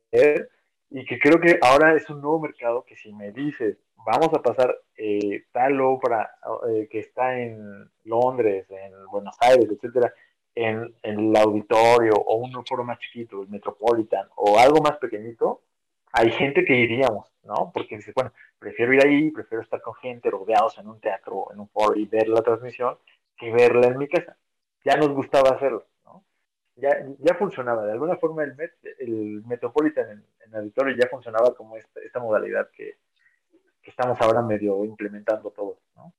y 0.90 1.06
que 1.06 1.20
creo 1.20 1.40
que 1.40 1.60
ahora 1.62 1.96
es 1.96 2.10
un 2.10 2.22
nuevo 2.22 2.40
mercado 2.40 2.86
que 2.86 2.96
si 2.96 3.12
me 3.12 3.32
dices, 3.32 3.78
vamos 4.06 4.34
a 4.34 4.42
pasar 4.42 4.78
eh, 4.98 5.44
tal 5.52 5.82
obra 5.82 6.38
eh, 6.70 6.88
que 6.90 7.00
está 7.00 7.38
en 7.38 7.90
Londres, 8.04 8.66
en 8.70 8.94
Buenos 9.12 9.36
Aires, 9.42 9.68
etcétera, 9.70 10.14
en, 10.54 10.96
en, 11.04 11.20
el 11.20 11.36
auditorio 11.36 12.14
o 12.14 12.36
un 12.36 12.66
foro 12.66 12.84
más 12.84 13.00
chiquito, 13.00 13.42
el 13.42 13.50
Metropolitan 13.50 14.28
o 14.36 14.58
algo 14.58 14.82
más 14.82 14.98
pequeñito, 14.98 15.64
hay 16.14 16.32
gente 16.32 16.64
que 16.64 16.76
iríamos, 16.76 17.28
¿no? 17.44 17.72
Porque 17.74 17.98
dice, 17.98 18.14
bueno, 18.16 18.32
prefiero 18.58 18.94
ir 18.94 19.06
ahí, 19.06 19.32
prefiero 19.32 19.64
estar 19.64 19.82
con 19.82 19.96
gente 19.96 20.30
rodeados 20.30 20.78
en 20.78 20.88
un 20.88 21.02
teatro, 21.02 21.48
en 21.52 21.60
un 21.60 21.68
foro 21.68 22.00
y 22.00 22.06
ver 22.06 22.30
la 22.30 22.42
transmisión 22.42 22.98
que 23.38 23.52
verla 23.52 23.88
en 23.88 23.98
mi 23.98 24.08
casa. 24.08 24.38
Ya 24.86 24.96
nos 24.96 25.10
gustaba 25.10 25.50
hacerlo 25.50 25.86
ya, 26.76 27.06
ya 27.20 27.36
funcionaba. 27.36 27.86
De 27.86 27.94
alguna 27.94 28.18
forma 28.18 28.44
el, 28.44 28.56
Met, 28.56 28.74
el 29.00 29.44
Metropolitan 29.46 30.10
en, 30.10 30.26
en 30.46 30.56
auditorio 30.56 30.96
ya 30.96 31.08
funcionaba 31.08 31.56
como 31.56 31.78
esta, 31.78 32.00
esta 32.02 32.20
modalidad 32.20 32.70
que, 32.72 32.98
que, 33.82 33.90
estamos 33.90 34.20
ahora 34.22 34.42
medio 34.42 34.84
implementando 34.86 35.52
todos, 35.52 35.78
¿no? 35.96 36.14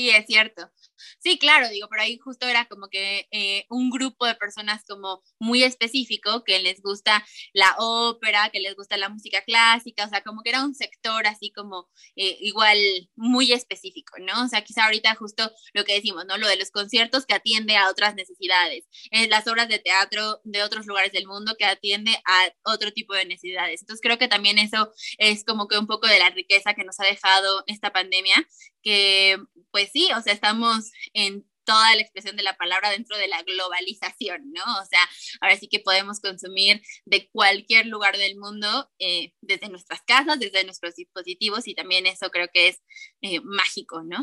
Sí, 0.00 0.08
es 0.08 0.24
cierto. 0.26 0.70
Sí, 1.18 1.38
claro, 1.38 1.68
digo, 1.68 1.86
pero 1.90 2.02
ahí 2.02 2.18
justo 2.18 2.46
era 2.48 2.64
como 2.66 2.88
que 2.88 3.28
eh, 3.32 3.66
un 3.68 3.90
grupo 3.90 4.24
de 4.26 4.34
personas 4.34 4.82
como 4.88 5.22
muy 5.38 5.62
específico 5.62 6.42
que 6.44 6.58
les 6.60 6.80
gusta 6.80 7.22
la 7.52 7.74
ópera, 7.78 8.48
que 8.50 8.60
les 8.60 8.74
gusta 8.76 8.96
la 8.96 9.10
música 9.10 9.42
clásica, 9.42 10.06
o 10.06 10.08
sea, 10.08 10.22
como 10.22 10.42
que 10.42 10.50
era 10.50 10.64
un 10.64 10.74
sector 10.74 11.26
así 11.26 11.52
como 11.52 11.88
eh, 12.16 12.38
igual 12.40 12.78
muy 13.14 13.52
específico, 13.52 14.14
¿no? 14.20 14.44
O 14.44 14.48
sea, 14.48 14.64
quizá 14.64 14.86
ahorita 14.86 15.14
justo 15.16 15.50
lo 15.74 15.84
que 15.84 15.94
decimos, 15.94 16.24
¿no? 16.26 16.38
Lo 16.38 16.48
de 16.48 16.56
los 16.56 16.70
conciertos 16.70 17.26
que 17.26 17.34
atiende 17.34 17.76
a 17.76 17.90
otras 17.90 18.14
necesidades, 18.14 18.86
eh, 19.10 19.28
las 19.28 19.46
obras 19.48 19.68
de 19.68 19.80
teatro 19.80 20.40
de 20.44 20.62
otros 20.62 20.86
lugares 20.86 21.12
del 21.12 21.26
mundo 21.26 21.56
que 21.58 21.66
atiende 21.66 22.12
a 22.26 22.54
otro 22.64 22.90
tipo 22.92 23.12
de 23.14 23.26
necesidades. 23.26 23.82
Entonces 23.82 24.00
creo 24.02 24.16
que 24.18 24.28
también 24.28 24.58
eso 24.58 24.92
es 25.18 25.44
como 25.44 25.68
que 25.68 25.76
un 25.78 25.86
poco 25.86 26.06
de 26.06 26.18
la 26.18 26.30
riqueza 26.30 26.72
que 26.72 26.84
nos 26.84 26.98
ha 27.00 27.04
dejado 27.04 27.64
esta 27.66 27.92
pandemia, 27.92 28.34
que 28.82 29.38
pues 29.70 29.90
sí, 29.92 30.08
o 30.16 30.20
sea, 30.20 30.32
estamos 30.32 30.90
en 31.12 31.44
toda 31.64 31.94
la 31.94 32.02
expresión 32.02 32.36
de 32.36 32.42
la 32.42 32.56
palabra 32.56 32.90
dentro 32.90 33.16
de 33.16 33.28
la 33.28 33.42
globalización, 33.42 34.50
¿no? 34.52 34.62
O 34.80 34.84
sea, 34.86 35.00
ahora 35.40 35.56
sí 35.56 35.68
que 35.68 35.78
podemos 35.80 36.20
consumir 36.20 36.82
de 37.04 37.28
cualquier 37.30 37.86
lugar 37.86 38.16
del 38.16 38.36
mundo, 38.36 38.90
eh, 38.98 39.34
desde 39.40 39.68
nuestras 39.68 40.02
casas, 40.02 40.40
desde 40.40 40.64
nuestros 40.64 40.96
dispositivos, 40.96 41.68
y 41.68 41.74
también 41.74 42.06
eso 42.06 42.30
creo 42.30 42.48
que 42.52 42.68
es 42.68 42.82
eh, 43.22 43.40
mágico, 43.42 44.02
¿no? 44.02 44.18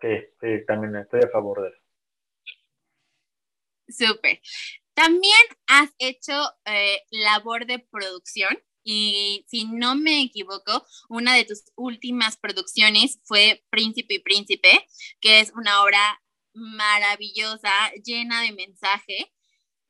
Sí, 0.00 0.08
sí, 0.40 0.64
también 0.66 0.96
estoy 0.96 1.20
a 1.24 1.28
favor 1.28 1.62
de 1.62 1.68
eso. 1.68 1.78
Súper. 3.88 4.40
También 4.94 5.38
has 5.66 5.90
hecho 5.98 6.32
eh, 6.66 7.02
labor 7.10 7.66
de 7.66 7.78
producción 7.78 8.58
y 8.84 9.44
si 9.48 9.64
no 9.64 9.94
me 9.94 10.22
equivoco, 10.22 10.84
una 11.08 11.34
de 11.34 11.44
tus 11.44 11.64
últimas 11.76 12.36
producciones 12.36 13.20
fue 13.24 13.64
Príncipe 13.70 14.14
y 14.14 14.18
Príncipe, 14.18 14.86
que 15.20 15.40
es 15.40 15.52
una 15.54 15.82
obra 15.82 16.22
maravillosa, 16.54 17.70
llena 18.04 18.42
de 18.42 18.52
mensaje. 18.52 19.32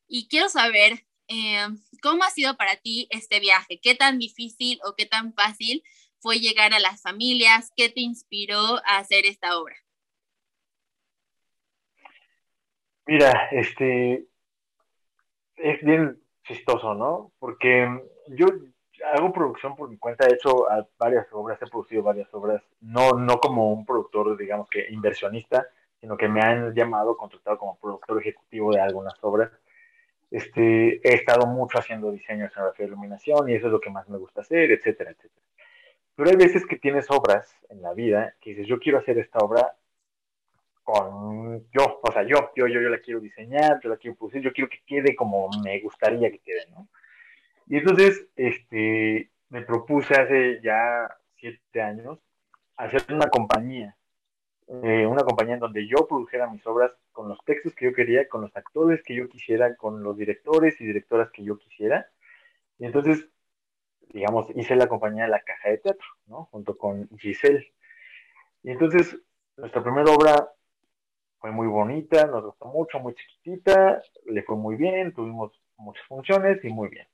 Y 0.07 0.29
quiero 0.29 0.49
saber 0.49 1.07
eh, 1.29 1.67
cómo 2.03 2.25
ha 2.25 2.31
sido 2.31 2.57
para 2.57 2.77
ti 2.77 3.07
este 3.11 3.41
viaje, 3.41 3.81
qué 3.83 3.95
tan 3.95 4.19
difícil 4.19 4.79
o 4.85 4.95
qué 4.95 5.07
tan 5.07 5.33
fácil 5.35 5.83
fue 6.21 6.39
llegar 6.39 6.73
a 6.73 6.81
las 6.81 7.03
familias, 7.03 7.73
qué 7.77 7.89
te 7.89 8.01
inspiró 8.01 8.77
a 8.87 8.99
hacer 8.99 9.27
esta 9.27 9.59
obra. 9.59 9.77
Mira, 13.07 13.49
este 13.51 14.29
es 15.57 15.83
bien 15.83 16.23
chistoso, 16.45 16.95
¿no? 16.95 17.33
Porque 17.39 17.89
yo 18.29 18.47
hago 19.13 19.33
producción 19.33 19.77
por 19.77 19.89
mi 19.89 19.97
cuenta, 19.97 20.27
he 20.27 20.35
hecho 20.35 20.67
varias 20.99 21.27
obras, 21.33 21.61
he 21.61 21.67
producido 21.67 22.03
varias 22.03 22.33
obras, 22.35 22.63
no, 22.81 23.13
no 23.13 23.39
como 23.39 23.73
un 23.73 23.85
productor, 23.85 24.37
digamos 24.37 24.69
que 24.69 24.87
inversionista, 24.91 25.67
sino 26.01 26.17
que 26.17 26.29
me 26.29 26.41
han 26.41 26.75
llamado, 26.75 27.17
contratado 27.17 27.59
como 27.59 27.79
productor 27.79 28.21
ejecutivo 28.21 28.73
de 28.73 28.81
algunas 28.81 29.15
obras. 29.23 29.51
Este, 30.31 31.07
he 31.07 31.15
estado 31.15 31.47
mucho 31.47 31.79
haciendo 31.79 32.11
diseño, 32.11 32.47
escenografía, 32.47 32.87
iluminación, 32.87 33.49
y 33.49 33.55
eso 33.55 33.67
es 33.67 33.73
lo 33.73 33.81
que 33.81 33.91
más 33.91 34.09
me 34.09 34.19
gusta 34.19 34.41
hacer, 34.41 34.73
etcétera, 34.73 35.11
etcétera. 35.11 35.47
Pero 36.15 36.31
hay 36.31 36.37
veces 36.37 36.67
que 36.67 36.77
tienes 36.77 37.11
obras 37.11 37.55
en 37.69 37.83
la 37.83 37.95
vida 37.95 38.35
que 38.41 38.51
dices, 38.51 38.67
yo 38.67 38.79
quiero 38.79 38.99
hacer 38.99 39.19
esta 39.19 39.39
obra 39.39 39.77
con 40.83 41.65
yo, 41.71 42.01
o 42.03 42.13
sea, 42.13 42.23
yo, 42.23 42.51
yo, 42.57 42.67
yo, 42.67 42.81
yo 42.81 42.89
la 42.89 42.99
quiero 42.99 43.21
diseñar, 43.21 43.81
yo 43.83 43.89
la 43.89 43.97
quiero 43.97 44.17
producir, 44.17 44.43
yo 44.43 44.53
quiero 44.53 44.69
que 44.69 44.83
quede 44.85 45.15
como 45.15 45.49
me 45.63 45.81
gustaría 45.81 46.31
que 46.31 46.41
quede, 46.41 46.67
¿no? 46.71 46.89
Y 47.67 47.79
entonces, 47.79 48.27
este, 48.37 49.31
me 49.49 49.63
propuse 49.63 50.15
hace 50.15 50.61
ya 50.63 51.09
siete 51.37 51.83
años 51.83 52.19
hacer 52.77 53.05
una 53.11 53.29
compañía, 53.29 53.97
eh, 54.69 55.07
una 55.07 55.23
compañía 55.25 55.55
en 55.55 55.61
donde 55.61 55.87
yo 55.87 56.07
produjera 56.07 56.49
mis 56.51 56.67
obras 56.67 56.93
con 57.13 57.29
los 57.29 57.39
textos 57.45 57.75
que 57.75 57.87
yo 57.87 57.93
quería, 57.93 58.29
con 58.29 58.41
los 58.41 58.57
actores 58.57 59.03
que 59.03 59.15
yo 59.15 59.29
quisiera, 59.29 59.77
con 59.77 60.03
los 60.03 60.17
directores 60.17 60.81
y 60.81 60.87
directoras 60.87 61.31
que 61.31 61.45
yo 61.45 61.59
quisiera. 61.59 62.09
Y 62.79 62.87
entonces, 62.87 63.29
digamos, 64.13 64.47
hice 64.55 64.77
la 64.77 64.87
compañía 64.89 65.29
la 65.29 65.41
caja 65.41 65.71
de 65.71 65.79
teatro, 65.79 66.07
¿no? 66.27 66.47
Junto 66.47 66.77
con 66.77 67.09
Giselle. 67.19 67.73
Y 68.63 68.71
entonces, 68.71 69.19
nuestra 69.57 69.83
primera 69.83 70.11
obra 70.11 70.51
fue 71.39 71.51
muy 71.51 71.67
bonita, 71.67 72.27
nos 72.27 72.45
gustó 72.45 72.67
mucho, 72.67 73.01
muy 73.01 73.15
chiquitita, 73.15 74.01
le 74.27 74.43
fue 74.45 74.57
muy 74.57 74.77
bien, 74.77 75.13
tuvimos 75.13 75.53
muchas 75.77 76.07
funciones 76.07 76.65
y 76.65 76.69
muy 76.69 76.89
bien. 76.89 77.07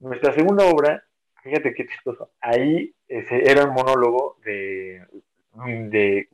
Nuestra 0.00 0.32
segunda 0.32 0.64
obra, 0.64 1.04
fíjate 1.42 1.74
qué 1.74 1.86
chistoso, 1.86 2.30
ahí 2.40 2.94
ese 3.06 3.50
era 3.50 3.64
un 3.66 3.74
monólogo 3.74 4.38
de, 4.42 5.06
de 5.52 6.28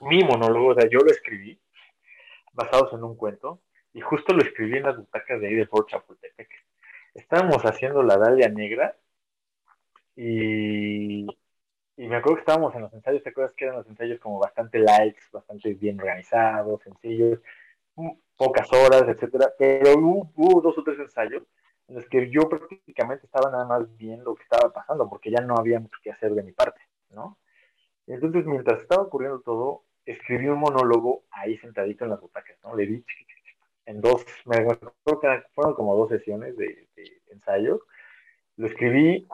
mi 0.00 0.22
monólogo, 0.22 0.68
o 0.68 0.74
sea, 0.74 0.88
yo 0.88 1.00
lo 1.00 1.10
escribí 1.10 1.58
basados 2.52 2.92
en 2.92 3.02
un 3.02 3.16
cuento 3.16 3.60
y 3.92 4.00
justo 4.00 4.32
lo 4.32 4.42
escribí 4.42 4.76
en 4.76 4.84
las 4.84 4.96
butacas 4.96 5.40
de 5.40 5.48
ahí 5.48 5.54
de 5.54 5.66
Fort 5.66 5.88
Chapultepec. 5.88 6.48
Estábamos 7.14 7.64
haciendo 7.64 8.04
la 8.04 8.16
Dalia 8.16 8.48
Negra 8.48 8.94
y, 10.14 11.26
y 11.96 12.06
me 12.06 12.16
acuerdo 12.16 12.36
que 12.36 12.42
estábamos 12.42 12.74
en 12.76 12.82
los 12.82 12.92
ensayos, 12.92 13.24
¿te 13.24 13.30
acuerdas 13.30 13.54
que 13.54 13.64
eran 13.64 13.78
los 13.78 13.88
ensayos 13.88 14.20
como 14.20 14.38
bastante 14.38 14.78
likes, 14.78 15.22
bastante 15.32 15.74
bien 15.74 15.98
organizados, 16.00 16.80
sencillos, 16.82 17.40
pocas 18.36 18.72
horas, 18.72 19.02
etcétera? 19.08 19.52
Pero 19.58 19.94
hubo, 19.98 20.30
hubo 20.36 20.60
dos 20.60 20.78
o 20.78 20.84
tres 20.84 21.00
ensayos 21.00 21.42
en 21.88 21.94
los 21.94 22.06
que 22.06 22.30
yo 22.30 22.48
prácticamente 22.48 23.26
estaba 23.26 23.50
nada 23.50 23.64
más 23.64 23.96
viendo 23.96 24.26
lo 24.26 24.34
que 24.34 24.42
estaba 24.42 24.72
pasando, 24.72 25.08
porque 25.08 25.30
ya 25.30 25.40
no 25.40 25.56
había 25.56 25.80
mucho 25.80 25.98
que 26.02 26.12
hacer 26.12 26.34
de 26.34 26.42
mi 26.42 26.52
parte, 26.52 26.80
¿no? 27.10 27.38
Entonces, 28.06 28.46
mientras 28.46 28.80
estaba 28.82 29.02
ocurriendo 29.02 29.40
todo, 29.40 29.84
escribí 30.04 30.48
un 30.48 30.58
monólogo 30.58 31.24
ahí 31.30 31.58
sentadito 31.58 32.04
en 32.04 32.10
las 32.10 32.20
butacas, 32.20 32.56
¿no? 32.64 32.74
Le 32.74 32.86
di 32.86 33.04
en 33.86 34.02
dos, 34.02 34.24
me 34.44 34.56
acuerdo 34.56 34.92
que 35.20 35.42
fueron 35.54 35.74
como 35.74 35.96
dos 35.96 36.10
sesiones 36.10 36.56
de, 36.58 36.88
ensayo. 37.30 37.86
Lo 38.56 38.66
escribí, 38.66 39.26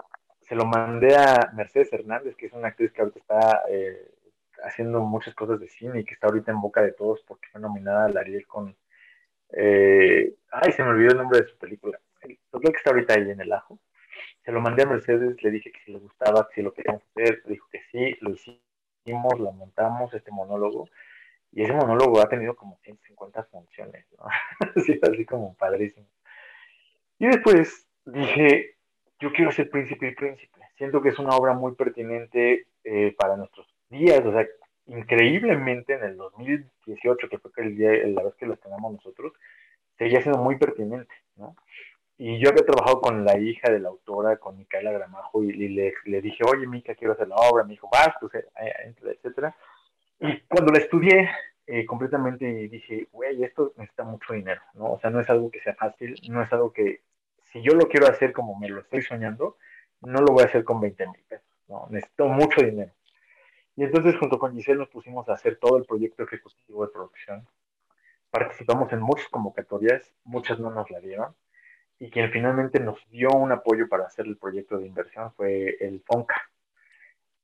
se 0.43 0.55
lo 0.55 0.65
mandé 0.65 1.17
a 1.17 1.51
Mercedes 1.55 1.93
Hernández, 1.93 2.37
que 2.37 2.47
es 2.47 2.53
una 2.53 2.69
actriz 2.69 2.93
que 2.93 3.03
ahorita 3.03 3.19
está 3.19 3.63
eh, 3.69 4.13
haciendo 4.63 5.01
muchas 5.01 5.35
cosas 5.35 5.59
de 5.59 5.69
cine 5.69 6.01
y 6.01 6.05
que 6.05 6.15
está 6.15 6.29
ahorita 6.29 6.53
en 6.53 6.61
boca 6.61 6.83
de 6.83 6.93
todos 6.93 7.25
porque 7.27 7.49
fue 7.51 7.61
nominada 7.61 8.07
a 8.07 8.09
la 8.09 8.21
Ariel 8.21 8.47
con... 8.47 8.77
Eh, 9.51 10.35
ay, 10.53 10.73
se 10.73 10.85
me 10.85 10.91
olvidó 10.91 11.13
el 11.13 11.19
nombre 11.19 11.41
de 11.41 11.49
su 11.49 11.57
película. 11.59 11.99
Creo 12.25 12.61
que 12.61 12.79
está 12.79 12.91
ahorita 12.91 13.15
ahí 13.15 13.31
en 13.31 13.41
el 13.41 13.53
ajo. 13.53 13.79
Se 14.45 14.53
lo 14.53 14.61
mandé 14.61 14.83
a 14.83 14.87
Mercedes, 14.87 15.43
le 15.43 15.51
dije 15.51 15.73
que 15.73 15.81
si 15.85 15.93
le 15.93 15.99
gustaba, 15.99 16.47
que 16.49 16.57
si 16.57 16.63
lo 16.63 16.73
queríamos 16.73 17.03
hacer, 17.11 17.43
dijo 17.47 17.67
que 17.71 17.81
sí, 17.91 18.17
lo 18.21 18.31
hicimos, 18.31 19.39
lo 19.39 19.53
montamos, 19.53 20.13
este 20.15 20.31
monólogo. 20.31 20.89
Y 21.53 21.63
ese 21.63 21.73
monólogo 21.73 22.21
ha 22.21 22.29
tenido 22.29 22.57
como 22.57 22.79
150 22.83 23.45
funciones, 23.45 24.07
¿no? 24.19 24.27
así, 24.77 24.99
así 25.03 25.25
como 25.25 25.55
padrísimo. 25.55 26.07
Y 27.19 27.27
después 27.27 27.87
dije, 28.05 28.77
yo 29.21 29.33
quiero 29.33 29.53
ser 29.53 29.71
príncipe 29.71 30.09
y 30.09 30.15
príncipe. 30.15 30.61
Siento 30.77 31.01
que 31.01 31.11
es 31.11 31.19
una 31.19 31.37
obra 31.37 31.55
muy 31.55 31.75
pertinente 31.75 32.67
eh, 32.83 33.15
para 33.17 33.37
nuestros 33.37 33.67
días, 33.89 34.21
o 34.25 34.33
sea, 34.33 34.47
increíblemente 34.87 35.95
en 35.95 36.05
el 36.05 36.17
2018, 36.17 37.29
que 37.29 37.39
fue 37.39 37.51
el 37.57 37.77
día, 37.77 37.91
la 38.09 38.25
vez 38.25 38.35
que 38.35 38.47
lo 38.47 38.55
estrenamos 38.55 38.93
nosotros, 38.93 39.33
seguía 39.97 40.21
siendo 40.21 40.43
muy 40.43 40.59
pertinente, 40.59 41.15
¿no? 41.37 41.57
Y 42.17 42.39
yo 42.39 42.51
había 42.51 42.65
trabajado 42.65 43.01
con 43.01 43.25
la 43.25 43.37
hija 43.39 43.73
de 43.73 43.81
la 43.81 43.89
autora, 43.89 44.37
con 44.37 44.57
Micaela 44.57 44.93
Gramajo, 44.93 45.43
y, 45.43 45.53
le, 45.53 45.95
le, 46.05 46.23
dije, 46.23 46.45
oye, 46.45 46.67
Mica, 46.67 46.95
quiero 46.95 47.15
hacer 47.15 47.29
la 47.29 47.37
obra. 47.37 47.65
Me 47.65 47.73
dijo, 47.73 47.89
vas, 47.91 48.15
pues, 48.21 48.33
etcétera. 49.03 49.57
Y 50.21 50.41
cuando 50.43 50.73
la 50.73 50.79
estudié 50.79 51.29
eh, 51.67 51.87
completamente, 51.87 52.45
dije, 52.69 53.09
güey, 53.11 53.43
esto 53.43 53.73
necesita 53.77 54.05
mucho 54.05 54.33
dinero, 54.33 54.61
¿no? 54.75 54.93
O 54.93 55.01
sea, 55.01 55.11
no 55.11 55.21
es 55.21 55.29
algo 55.31 55.51
que 55.51 55.61
sea 55.61 55.75
fácil, 55.75 56.15
no 56.29 56.43
es 56.43 56.53
algo 56.53 56.73
que, 56.73 57.01
si 57.55 57.63
yo 57.63 57.73
lo 57.73 57.89
quiero 57.89 58.07
hacer 58.07 58.33
como 58.33 58.59
me 58.59 58.69
lo 58.69 58.81
estoy 58.81 59.03
soñando, 59.03 59.57
no 60.01 60.21
lo 60.21 60.33
voy 60.33 60.43
a 60.43 60.47
hacer 60.47 60.65
con 60.65 60.81
20 60.81 61.07
mil 61.07 61.23
pesos, 61.29 61.47
¿no? 61.69 61.87
Necesito 61.91 62.27
mucho 62.29 62.61
dinero. 62.61 62.93
Y 63.77 63.85
entonces 63.85 64.17
junto 64.19 64.39
con 64.39 64.55
Giselle 64.55 64.79
nos 64.79 64.89
pusimos 64.89 65.29
a 65.29 65.35
hacer 65.35 65.57
todo 65.57 65.79
el 65.79 65.85
proyecto 65.85 66.23
ejecutivo 66.25 66.87
de 66.87 66.93
producción. 66.93 67.47
Participamos 68.31 68.93
en 68.93 69.01
muchas 69.01 69.29
convocatorias, 69.29 70.13
muchas 70.25 70.59
no 70.59 70.71
nos 70.71 70.91
la 70.91 71.01
dieron. 71.01 71.35
Y 71.99 72.11
quien 72.11 72.31
finalmente 72.31 72.81
nos 72.81 72.99
dio 73.11 73.31
un 73.31 73.53
apoyo 73.53 73.89
para 73.89 74.05
hacer 74.05 74.27
el 74.27 74.37
proyecto 74.37 74.79
de 74.79 74.87
inversión 74.87 75.33
fue 75.35 75.77
el 75.81 76.03
FONCA. 76.03 76.41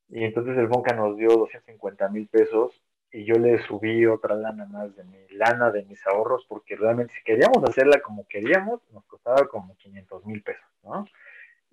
Y 0.08 0.24
entonces 0.24 0.58
el 0.58 0.68
FONCA 0.68 0.94
nos 0.94 1.16
dio 1.16 1.28
250 1.28 2.08
mil 2.08 2.26
pesos 2.26 2.82
y 3.12 3.24
yo 3.24 3.34
le 3.36 3.58
subí 3.62 4.06
otra 4.06 4.34
lana 4.34 4.66
más 4.66 4.94
de 4.96 5.04
mi 5.04 5.18
lana, 5.30 5.70
de 5.70 5.84
mis 5.84 6.04
ahorros, 6.06 6.44
porque 6.48 6.76
realmente 6.76 7.14
si 7.14 7.22
queríamos 7.22 7.62
hacerla 7.64 8.00
como 8.00 8.26
queríamos, 8.28 8.80
nos 8.92 9.04
costaba 9.04 9.48
como 9.48 9.76
500 9.76 10.26
mil 10.26 10.42
pesos, 10.42 10.66
¿no? 10.84 11.06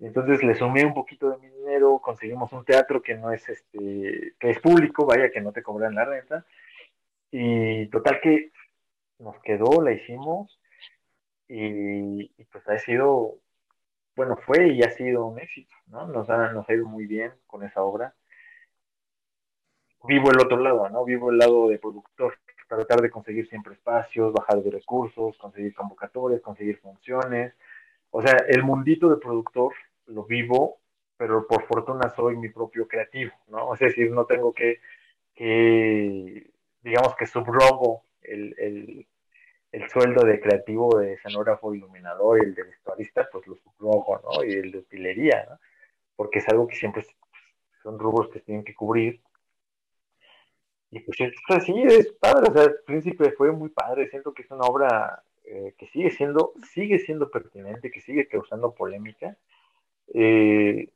Entonces 0.00 0.42
le 0.44 0.54
sumé 0.54 0.84
un 0.84 0.94
poquito 0.94 1.30
de 1.30 1.38
mi 1.38 1.48
dinero, 1.48 1.98
conseguimos 1.98 2.52
un 2.52 2.64
teatro 2.64 3.02
que 3.02 3.14
no 3.14 3.32
es 3.32 3.48
este, 3.48 4.34
que 4.38 4.50
es 4.50 4.60
público, 4.60 5.06
vaya 5.06 5.30
que 5.30 5.40
no 5.40 5.52
te 5.52 5.62
cobran 5.62 5.94
la 5.94 6.04
renta. 6.04 6.44
Y 7.30 7.86
total 7.88 8.20
que 8.20 8.52
nos 9.18 9.38
quedó, 9.40 9.82
la 9.82 9.92
hicimos 9.92 10.58
y, 11.48 12.28
pues 12.52 12.68
ha 12.68 12.78
sido, 12.78 13.38
bueno, 14.16 14.36
fue 14.36 14.68
y 14.68 14.82
ha 14.82 14.90
sido 14.90 15.26
un 15.26 15.38
éxito, 15.38 15.74
¿no? 15.86 16.06
Nos 16.08 16.28
ha, 16.30 16.52
nos 16.52 16.68
ha 16.68 16.74
ido 16.74 16.86
muy 16.86 17.06
bien 17.06 17.32
con 17.46 17.64
esa 17.64 17.82
obra. 17.82 18.14
Vivo 20.04 20.30
el 20.30 20.40
otro 20.40 20.58
lado, 20.58 20.88
¿no? 20.90 21.04
Vivo 21.04 21.30
el 21.30 21.38
lado 21.38 21.68
de 21.68 21.78
productor, 21.78 22.38
tratar 22.68 23.00
de 23.00 23.10
conseguir 23.10 23.48
siempre 23.48 23.74
espacios, 23.74 24.32
bajar 24.32 24.62
de 24.62 24.70
recursos, 24.70 25.36
conseguir 25.38 25.74
convocatorias, 25.74 26.40
conseguir 26.40 26.78
funciones. 26.78 27.54
O 28.10 28.22
sea, 28.22 28.36
el 28.48 28.62
mundito 28.62 29.08
de 29.08 29.16
productor 29.16 29.72
lo 30.06 30.24
vivo, 30.24 30.78
pero 31.16 31.46
por 31.46 31.66
fortuna 31.66 32.10
soy 32.10 32.36
mi 32.36 32.48
propio 32.48 32.86
creativo, 32.86 33.32
¿no? 33.48 33.74
Es 33.74 33.80
decir, 33.80 34.10
no 34.12 34.24
tengo 34.26 34.52
que, 34.52 34.80
digamos 36.82 37.16
que 37.16 37.26
subrogo 37.26 38.02
el, 38.22 38.54
el, 38.58 39.06
el, 39.72 39.88
sueldo 39.90 40.24
de 40.24 40.40
creativo 40.40 40.98
de 40.98 41.14
escenógrafo, 41.14 41.74
iluminador 41.74 42.38
y 42.38 42.46
el 42.46 42.54
de 42.54 42.64
vestuarista, 42.64 43.28
pues 43.30 43.46
lo 43.46 43.56
subrogo, 43.56 44.20
¿no? 44.24 44.44
Y 44.44 44.52
el 44.52 44.72
de 44.72 44.78
utilería, 44.78 45.46
¿no? 45.48 45.58
Porque 46.16 46.40
es 46.40 46.48
algo 46.48 46.66
que 46.66 46.76
siempre 46.76 47.04
son 47.82 47.98
rubros 47.98 48.28
que 48.30 48.40
tienen 48.40 48.64
que 48.64 48.74
cubrir. 48.74 49.20
Y 50.90 51.00
pues 51.00 51.18
sí, 51.18 51.82
es 51.86 52.12
padre, 52.14 52.50
o 52.50 52.52
sea, 52.52 52.64
el 52.64 52.76
Príncipe 52.86 53.30
fue 53.32 53.52
muy 53.52 53.68
padre, 53.68 54.08
siento 54.08 54.32
que 54.32 54.42
es 54.42 54.50
una 54.50 54.64
obra 54.64 55.22
eh, 55.44 55.74
que 55.78 55.86
sigue 55.88 56.10
siendo, 56.10 56.54
sigue 56.72 56.98
siendo 56.98 57.30
pertinente, 57.30 57.90
que 57.90 58.00
sigue 58.00 58.26
causando 58.26 58.74
polémica, 58.74 59.36
eh, 60.14 60.90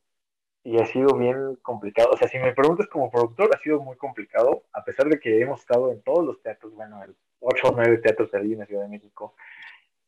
y 0.64 0.80
ha 0.80 0.86
sido 0.86 1.16
bien 1.16 1.56
complicado. 1.62 2.10
O 2.12 2.16
sea, 2.16 2.28
si 2.28 2.38
me 2.38 2.54
preguntas 2.54 2.86
como 2.86 3.10
productor, 3.10 3.50
ha 3.54 3.58
sido 3.58 3.80
muy 3.80 3.96
complicado, 3.96 4.64
a 4.72 4.84
pesar 4.84 5.08
de 5.08 5.18
que 5.20 5.40
hemos 5.40 5.60
estado 5.60 5.92
en 5.92 6.02
todos 6.02 6.24
los 6.24 6.40
teatros, 6.42 6.74
bueno, 6.74 7.02
el 7.02 7.14
8 7.42 7.68
o 7.68 7.72
9 7.74 7.98
teatros 7.98 8.30
de 8.30 8.38
allí 8.38 8.52
en 8.54 8.60
la 8.60 8.66
Ciudad 8.66 8.82
de 8.82 8.88
México, 8.88 9.34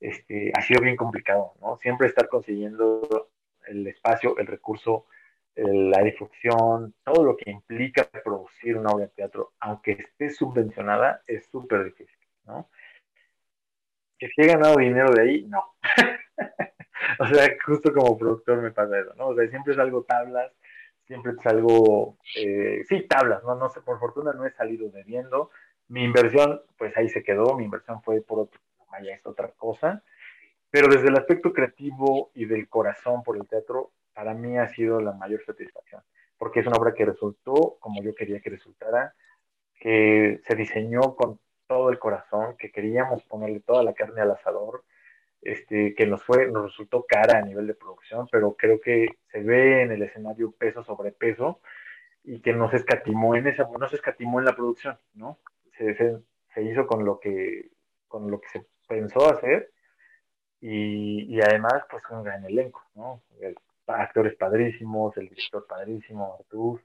este, 0.01 0.53
ha 0.57 0.62
sido 0.62 0.81
bien 0.81 0.97
complicado, 0.97 1.55
¿no? 1.61 1.77
Siempre 1.79 2.07
estar 2.07 2.29
consiguiendo 2.29 3.31
el 3.66 3.87
espacio, 3.87 4.37
el 4.38 4.47
recurso, 4.47 5.07
la 5.57 6.03
difusión, 6.03 6.94
todo 7.05 7.25
lo 7.25 7.37
que 7.37 7.51
implica 7.51 8.05
producir 8.05 8.77
una 8.77 8.90
obra 8.90 9.07
de 9.07 9.12
teatro, 9.12 9.53
aunque 9.61 9.92
esté 9.92 10.31
subvencionada, 10.31 11.23
es 11.27 11.47
súper 11.47 11.85
difícil, 11.85 12.18
¿no? 12.44 12.68
Que 14.18 14.29
si 14.29 14.42
he 14.42 14.47
ganado 14.47 14.77
dinero 14.77 15.12
de 15.12 15.23
ahí, 15.23 15.47
no. 15.47 15.62
o 17.20 17.27
sea, 17.27 17.57
justo 17.64 17.92
como 17.92 18.18
productor 18.18 18.62
me 18.62 18.73
pasa 18.73 18.99
eso, 18.99 19.14
¿no? 19.14 19.29
O 19.29 19.35
sea, 19.35 19.49
siempre 19.49 19.75
es 19.75 19.79
algo 19.79 20.03
tablas, 20.03 20.53
siempre 21.07 21.33
es 21.33 21.47
algo, 21.47 22.18
eh, 22.37 22.83
sí, 22.88 23.07
tablas, 23.09 23.44
¿no? 23.44 23.55
No 23.55 23.70
sé, 23.70 23.81
por 23.81 24.01
fortuna 24.01 24.33
no 24.33 24.44
he 24.47 24.51
salido 24.53 24.88
debiendo. 24.90 25.51
Mi 25.88 26.05
inversión, 26.05 26.62
pues 26.79 26.97
ahí 26.97 27.09
se 27.09 27.23
quedó, 27.23 27.57
mi 27.57 27.64
inversión 27.64 28.03
fue 28.03 28.20
por 28.20 28.40
otro, 28.40 28.61
es 29.03 29.27
otra 29.27 29.49
cosa. 29.57 30.03
Pero 30.70 30.88
desde 30.88 31.09
el 31.09 31.16
aspecto 31.16 31.53
creativo 31.53 32.31
y 32.35 32.47
del 32.47 32.68
corazón 32.68 33.23
por 33.23 33.37
el 33.37 33.47
teatro, 33.47 33.92
para 34.12 34.35
mí 34.35 34.59
ha 34.59 34.68
sido 34.68 35.01
la 35.01 35.12
mayor 35.12 35.44
satisfacción, 35.44 36.03
porque 36.38 36.61
es 36.61 36.66
una 36.66 36.77
obra 36.77 36.94
que 36.94 37.05
resultó 37.05 37.77
como 37.81 38.03
yo 38.03 38.14
quería 38.14 38.40
que 38.40 38.51
resultara, 38.51 39.14
que 39.79 40.40
se 40.42 40.55
diseñó 40.55 41.14
con 41.14 41.38
todo 41.66 41.90
el 41.90 41.99
corazón, 41.99 42.57
que 42.57 42.70
queríamos 42.70 43.23
ponerle 43.25 43.61
toda 43.61 43.83
la 43.83 43.94
carne 43.94 44.20
al 44.20 44.33
asador, 44.33 44.85
este, 45.42 45.94
que 45.94 46.07
nos 46.07 46.23
fue, 46.23 46.51
nos 46.51 46.64
resultó 46.64 47.05
cara 47.07 47.38
a 47.38 47.42
nivel 47.42 47.66
de 47.66 47.75
producción, 47.75 48.27
pero 48.31 48.55
creo 48.55 48.81
que 48.81 49.09
se 49.31 49.42
ve 49.42 49.83
en 49.83 49.92
el 49.92 50.03
escenario 50.03 50.53
peso 50.53 50.83
sobre 50.83 51.12
peso 51.12 51.61
y 52.23 52.40
que 52.40 52.53
no 52.53 52.70
se 52.70 52.77
escatimó 52.77 53.37
en 53.37 53.47
esa, 53.47 53.68
no 53.79 53.88
se 53.88 53.97
escatimó 53.97 54.38
en 54.38 54.47
la 54.47 54.57
producción, 54.57 54.99
¿no? 55.14 55.38
Se, 55.78 55.94
se, 56.54 56.62
hizo 56.62 56.87
con 56.87 57.04
lo 57.04 57.18
que, 57.20 57.70
con 58.08 58.30
lo 58.30 58.40
que 58.40 58.48
se 58.48 58.66
pensó 58.88 59.30
hacer 59.30 59.72
y, 60.60 61.34
y 61.34 61.40
además, 61.40 61.84
pues 61.90 62.02
un 62.10 62.22
gran 62.22 62.44
elenco, 62.44 62.82
¿no? 62.94 63.22
actores 63.87 64.34
padrísimos, 64.37 65.16
el 65.16 65.28
director 65.28 65.66
padrísimo, 65.66 66.37
Artur, 66.38 66.80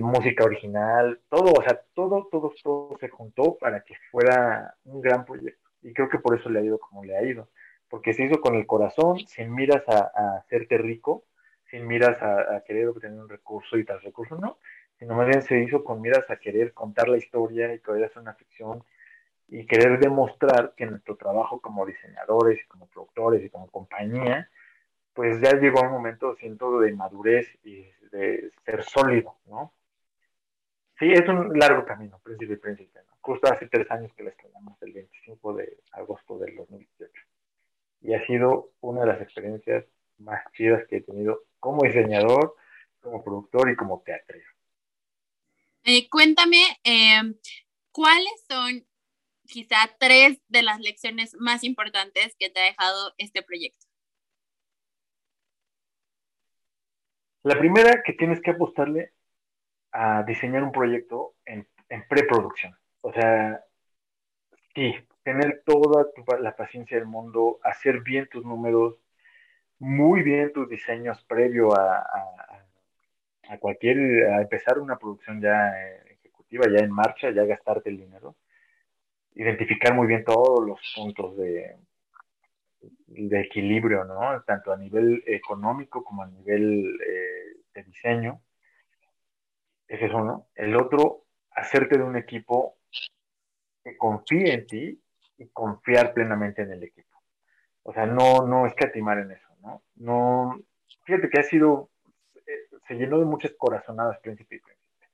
música 0.00 0.44
original, 0.44 1.20
todo, 1.28 1.52
o 1.52 1.62
sea, 1.62 1.80
todo, 1.94 2.28
todo, 2.30 2.52
todo 2.62 2.96
se 2.98 3.08
juntó 3.08 3.56
para 3.58 3.82
que 3.82 3.94
fuera 4.10 4.74
un 4.84 5.00
gran 5.00 5.24
proyecto. 5.24 5.70
Y 5.82 5.92
creo 5.92 6.08
que 6.08 6.18
por 6.18 6.38
eso 6.38 6.48
le 6.48 6.60
ha 6.60 6.62
ido 6.62 6.78
como 6.78 7.04
le 7.04 7.16
ha 7.16 7.22
ido, 7.22 7.48
porque 7.88 8.14
se 8.14 8.24
hizo 8.24 8.40
con 8.40 8.54
el 8.54 8.66
corazón, 8.66 9.18
sin 9.26 9.54
miras 9.54 9.82
a, 9.88 10.38
hacerte 10.38 10.78
rico, 10.78 11.24
sin 11.70 11.86
miras 11.86 12.20
a, 12.22 12.62
querer 12.66 12.88
obtener 12.88 13.18
un 13.18 13.28
recurso 13.28 13.76
y 13.76 13.84
tal 13.84 14.00
recurso, 14.00 14.36
no, 14.36 14.58
sino 15.04 15.16
más 15.16 15.26
bien 15.26 15.42
se 15.42 15.58
hizo 15.58 15.84
con 15.84 16.00
miras 16.00 16.30
a 16.30 16.36
querer 16.36 16.72
contar 16.72 17.08
la 17.08 17.18
historia 17.18 17.74
y 17.74 17.80
querer 17.80 18.04
hacer 18.04 18.22
una 18.22 18.32
ficción 18.32 18.82
y 19.48 19.66
querer 19.66 19.98
demostrar 19.98 20.72
que 20.74 20.86
nuestro 20.86 21.16
trabajo 21.16 21.60
como 21.60 21.84
diseñadores 21.84 22.58
y 22.64 22.66
como 22.66 22.86
productores 22.86 23.44
y 23.44 23.50
como 23.50 23.70
compañía, 23.70 24.48
pues 25.12 25.42
ya 25.42 25.58
llegó 25.58 25.80
a 25.80 25.88
un 25.88 25.92
momento, 25.92 26.34
siento, 26.36 26.80
de 26.80 26.94
madurez 26.94 27.46
y 27.62 27.84
de 28.12 28.50
ser 28.64 28.82
sólido, 28.82 29.36
¿no? 29.44 29.74
Sí, 30.98 31.12
es 31.12 31.28
un 31.28 31.52
largo 31.58 31.84
camino, 31.84 32.18
príncipe 32.24 32.54
y 32.54 32.56
príncipe. 32.56 33.00
¿no? 33.06 33.14
Justo 33.20 33.52
hace 33.52 33.66
tres 33.66 33.90
años 33.90 34.10
que 34.14 34.22
la 34.22 34.30
estrenamos, 34.30 34.80
el 34.80 34.94
25 34.94 35.52
de 35.52 35.80
agosto 35.92 36.38
del 36.38 36.56
2018. 36.56 37.12
Y 38.00 38.14
ha 38.14 38.24
sido 38.24 38.70
una 38.80 39.02
de 39.02 39.08
las 39.08 39.20
experiencias 39.20 39.84
más 40.16 40.40
chidas 40.54 40.86
que 40.88 40.96
he 40.96 41.00
tenido 41.02 41.42
como 41.60 41.82
diseñador, 41.82 42.54
como 43.02 43.22
productor 43.22 43.70
y 43.70 43.76
como 43.76 44.00
teatrero. 44.00 44.53
Eh, 45.86 46.08
cuéntame, 46.08 46.62
eh, 46.82 47.20
¿cuáles 47.92 48.44
son 48.48 48.86
quizá 49.44 49.76
tres 49.98 50.40
de 50.48 50.62
las 50.62 50.80
lecciones 50.80 51.36
más 51.38 51.62
importantes 51.62 52.34
que 52.38 52.48
te 52.48 52.60
ha 52.60 52.64
dejado 52.64 53.12
este 53.18 53.42
proyecto? 53.42 53.86
La 57.42 57.58
primera 57.58 58.02
que 58.02 58.14
tienes 58.14 58.40
que 58.40 58.52
apostarle 58.52 59.12
a 59.92 60.22
diseñar 60.22 60.62
un 60.62 60.72
proyecto 60.72 61.34
en, 61.44 61.68
en 61.90 62.08
preproducción. 62.08 62.74
O 63.02 63.12
sea, 63.12 63.62
sí, 64.74 64.94
tener 65.22 65.62
toda 65.66 66.06
la 66.40 66.56
paciencia 66.56 66.96
del 66.96 67.06
mundo, 67.06 67.60
hacer 67.62 68.00
bien 68.00 68.26
tus 68.30 68.42
números, 68.42 68.96
muy 69.78 70.22
bien 70.22 70.50
tus 70.54 70.66
diseños 70.66 71.22
previo 71.24 71.74
a 71.74 72.53
cualquier, 73.60 74.26
a 74.26 74.42
empezar 74.42 74.78
una 74.78 74.96
producción 74.96 75.40
ya 75.40 75.70
eh, 75.70 76.18
ejecutiva, 76.20 76.66
ya 76.68 76.84
en 76.84 76.90
marcha, 76.90 77.30
ya 77.30 77.44
gastarte 77.44 77.90
el 77.90 77.98
dinero. 77.98 78.36
Identificar 79.34 79.94
muy 79.94 80.06
bien 80.06 80.24
todos 80.24 80.66
los 80.66 80.78
puntos 80.94 81.36
de, 81.36 81.76
de 83.06 83.40
equilibrio, 83.40 84.04
¿no? 84.04 84.42
Tanto 84.42 84.72
a 84.72 84.76
nivel 84.76 85.22
económico 85.26 86.04
como 86.04 86.22
a 86.22 86.26
nivel 86.26 86.98
eh, 87.06 87.56
de 87.74 87.82
diseño. 87.84 88.40
Ese 89.88 90.06
es 90.06 90.12
uno. 90.12 90.46
El 90.54 90.76
otro, 90.76 91.24
hacerte 91.50 91.98
de 91.98 92.04
un 92.04 92.16
equipo 92.16 92.78
que 93.82 93.96
confíe 93.96 94.54
en 94.54 94.66
ti 94.66 95.02
y 95.38 95.48
confiar 95.48 96.14
plenamente 96.14 96.62
en 96.62 96.72
el 96.72 96.82
equipo. 96.82 97.18
O 97.82 97.92
sea, 97.92 98.06
no, 98.06 98.46
no 98.46 98.66
escatimar 98.66 99.18
en 99.18 99.32
eso, 99.32 99.48
¿no? 99.60 99.82
No, 99.96 100.58
fíjate 101.04 101.28
que 101.28 101.40
ha 101.40 101.42
sido, 101.42 101.90
se 102.86 102.94
llenó 102.94 103.18
de 103.18 103.24
muchas 103.24 103.52
corazonadas 103.56 104.18
Príncipe 104.20 104.56
y 104.56 104.60
Príncipe. 104.60 105.08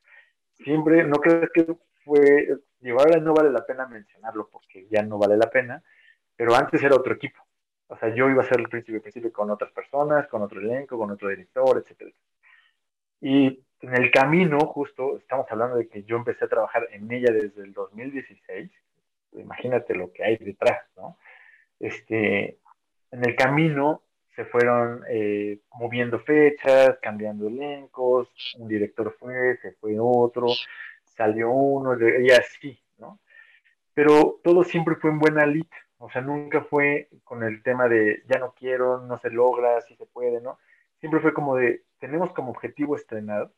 Siempre, 0.64 1.04
no 1.04 1.16
crees 1.16 1.50
que 1.52 1.66
fue, 2.04 2.58
llevar 2.80 3.06
ahora 3.08 3.20
no 3.20 3.34
vale 3.34 3.50
la 3.50 3.64
pena 3.64 3.86
mencionarlo 3.86 4.48
porque 4.48 4.86
ya 4.90 5.02
no 5.02 5.18
vale 5.18 5.36
la 5.36 5.50
pena, 5.50 5.82
pero 6.36 6.54
antes 6.54 6.82
era 6.82 6.96
otro 6.96 7.14
equipo. 7.14 7.40
O 7.88 7.96
sea, 7.96 8.14
yo 8.14 8.28
iba 8.30 8.42
a 8.42 8.46
ser 8.46 8.60
el 8.60 8.68
Príncipe 8.68 8.98
y 8.98 9.00
Príncipe 9.00 9.32
con 9.32 9.50
otras 9.50 9.72
personas, 9.72 10.28
con 10.28 10.42
otro 10.42 10.60
elenco, 10.60 10.98
con 10.98 11.10
otro 11.10 11.28
director, 11.28 11.78
etcétera. 11.78 12.12
Y 13.20 13.62
en 13.80 13.96
el 13.96 14.10
camino, 14.10 14.58
justo, 14.60 15.16
estamos 15.18 15.46
hablando 15.50 15.76
de 15.76 15.88
que 15.88 16.02
yo 16.04 16.16
empecé 16.16 16.44
a 16.44 16.48
trabajar 16.48 16.86
en 16.92 17.10
ella 17.10 17.32
desde 17.32 17.62
el 17.62 17.72
2016. 17.72 18.70
Imagínate 19.32 19.94
lo 19.94 20.12
que 20.12 20.24
hay 20.24 20.36
detrás, 20.36 20.82
¿no? 20.96 21.16
Este, 21.78 22.58
en 23.10 23.24
el 23.24 23.34
camino 23.36 24.02
se 24.40 24.46
fueron 24.46 25.04
eh, 25.10 25.60
moviendo 25.74 26.18
fechas, 26.18 26.98
cambiando 27.02 27.46
elencos, 27.46 28.26
un 28.58 28.68
director 28.68 29.14
fue, 29.18 29.58
se 29.58 29.72
fue 29.72 29.98
otro, 30.00 30.46
salió 31.04 31.50
uno, 31.50 31.94
y 32.18 32.30
así, 32.30 32.82
¿no? 32.96 33.20
Pero 33.92 34.40
todo 34.42 34.64
siempre 34.64 34.96
fue 34.96 35.10
en 35.10 35.18
buena 35.18 35.44
lid, 35.44 35.66
o 35.98 36.08
sea, 36.08 36.22
nunca 36.22 36.62
fue 36.62 37.10
con 37.22 37.42
el 37.42 37.62
tema 37.62 37.86
de 37.86 38.22
ya 38.28 38.38
no 38.38 38.54
quiero, 38.54 39.02
no 39.02 39.18
se 39.18 39.28
logra, 39.28 39.78
si 39.82 39.94
se 39.96 40.06
puede, 40.06 40.40
¿no? 40.40 40.58
Siempre 41.00 41.20
fue 41.20 41.34
como 41.34 41.56
de, 41.56 41.84
tenemos 41.98 42.32
como 42.32 42.50
objetivo 42.52 42.96
estrenar, 42.96 43.50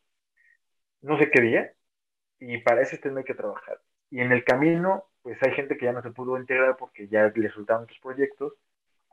no 1.01 1.17
sé 1.17 1.31
qué 1.31 1.43
día, 1.43 1.73
y 2.41 2.59
para 2.59 2.83
ese 2.83 2.97
estreno 2.97 3.19
hay 3.19 3.25
que 3.25 3.35
trabajar. 3.35 3.81
Y 4.11 4.21
en 4.21 4.33
el 4.33 4.43
camino, 4.43 5.05
pues 5.23 5.39
hay 5.45 5.53
gente 5.53 5.77
que 5.77 5.85
ya 5.85 5.93
no 5.93 6.03
se 6.03 6.11
pudo 6.11 6.37
integrar 6.37 6.77
porque 6.77 7.07
ya 7.07 7.23
le 7.23 7.49
resultaron 7.49 7.85
otros 7.85 8.01
proyectos, 8.01 8.55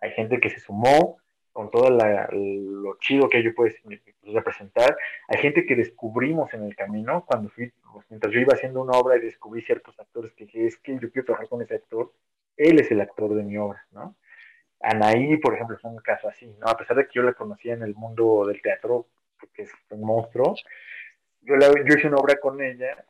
hay 0.02 0.14
gente 0.14 0.40
que 0.40 0.50
se 0.50 0.60
sumó 0.60 1.20
con 1.60 1.70
todo 1.70 1.90
lo 1.90 2.98
chido 3.00 3.28
que 3.28 3.40
ello 3.40 3.54
puede 3.54 3.76
representar, 4.24 4.96
hay 5.28 5.40
gente 5.40 5.66
que 5.66 5.76
descubrimos 5.76 6.54
en 6.54 6.64
el 6.64 6.74
camino, 6.74 7.26
cuando 7.26 7.50
fui, 7.50 7.74
pues, 7.92 8.06
mientras 8.10 8.34
yo 8.34 8.40
iba 8.40 8.54
haciendo 8.54 8.82
una 8.82 8.98
obra 8.98 9.18
y 9.18 9.20
descubrí 9.20 9.62
ciertos 9.62 10.00
actores 10.00 10.32
que 10.32 10.46
dije, 10.46 10.68
es 10.68 10.78
que 10.78 10.94
yo 10.94 11.12
quiero 11.12 11.26
trabajar 11.26 11.50
con 11.50 11.62
ese 11.62 11.76
actor, 11.76 12.14
él 12.56 12.80
es 12.80 12.90
el 12.92 13.02
actor 13.02 13.36
de 13.36 13.44
mi 13.44 13.58
obra, 13.58 13.86
¿no? 13.92 14.16
Anaí, 14.80 15.36
por 15.36 15.54
ejemplo, 15.54 15.76
es 15.76 15.84
un 15.84 15.98
caso 15.98 16.30
así, 16.30 16.48
¿no? 16.48 16.66
A 16.66 16.78
pesar 16.78 16.96
de 16.96 17.08
que 17.08 17.16
yo 17.16 17.24
la 17.24 17.34
conocía 17.34 17.74
en 17.74 17.84
el 17.84 17.94
mundo 17.94 18.46
del 18.48 18.62
teatro, 18.62 19.08
porque 19.38 19.64
es 19.64 19.72
un 19.90 20.00
monstruo, 20.00 20.56
yo, 21.42 21.56
yo 21.58 21.94
hice 21.94 22.08
una 22.08 22.20
obra 22.20 22.40
con 22.40 22.62
ella 22.62 23.04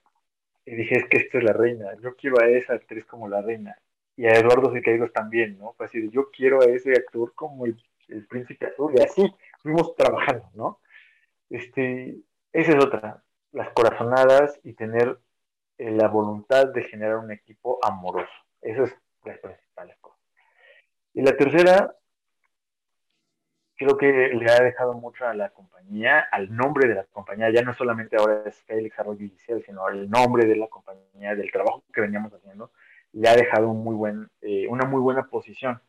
y 0.66 0.74
dije, 0.74 0.98
es 0.98 1.06
que 1.06 1.18
esta 1.18 1.38
es 1.38 1.44
la 1.44 1.54
reina, 1.54 1.94
yo 2.02 2.16
quiero 2.16 2.42
a 2.42 2.48
esa 2.48 2.74
actriz 2.74 3.06
como 3.06 3.30
la 3.30 3.44
reina. 3.44 3.78
Y 4.18 4.26
a 4.26 4.32
Eduardo 4.32 4.74
Siqueiros 4.74 5.14
también, 5.14 5.58
¿no? 5.60 5.74
Fue 5.74 5.86
así, 5.86 6.10
yo 6.10 6.32
quiero 6.32 6.62
a 6.62 6.66
ese 6.66 6.94
actor 6.94 7.32
como 7.36 7.66
el, 7.66 7.78
príncipe 8.28 8.68
azul, 8.68 8.94
y 8.96 9.02
así 9.02 9.34
fuimos 9.62 9.96
trabajando, 9.96 10.50
¿no? 10.54 10.80
Este, 11.50 12.18
esa 12.54 12.72
es 12.72 12.84
otra, 12.84 13.24
las 13.52 13.70
corazonadas 13.72 14.60
y 14.64 14.74
tener 14.74 15.20
eh, 15.78 15.92
la 15.92 16.08
voluntad 16.08 16.68
de 16.68 16.84
generar 16.84 17.18
un 17.18 17.32
equipo 17.32 17.80
amoroso. 17.84 18.32
Eso 18.62 18.84
es 18.84 18.96
las 19.24 19.38
principales 19.40 19.98
cosas. 20.02 20.20
Y 21.14 21.22
la 21.22 21.36
tercera, 21.36 21.96
creo 23.76 23.98
que 23.98 24.08
le 24.08 24.52
ha 24.52 24.62
dejado 24.62 24.94
mucho 24.94 25.26
a 25.26 25.34
la 25.34 25.50
compañía, 25.50 26.20
al 26.32 26.56
nombre 26.56 26.88
de 26.88 26.96
la 26.96 27.06
compañía, 27.06 27.50
ya 27.50 27.62
no 27.62 27.74
solamente 27.74 28.18
ahora 28.18 28.44
es 28.46 28.62
Félix 28.64 29.00
Arroyo 29.00 29.28
Giselle, 29.28 29.64
sino 29.64 29.88
el 29.90 30.10
nombre 30.10 30.46
de 30.46 30.56
la 30.56 30.68
compañía, 30.68 31.36
del 31.36 31.52
trabajo 31.52 31.84
que 31.94 32.02
veníamos 32.02 32.34
haciendo, 32.34 32.72
le 33.14 33.30
ha 33.30 33.36
dejado 33.36 33.74
eh, 34.42 34.68
una 34.68 34.86
muy 34.86 35.02
buena 35.02 35.28
posición. 35.28 35.82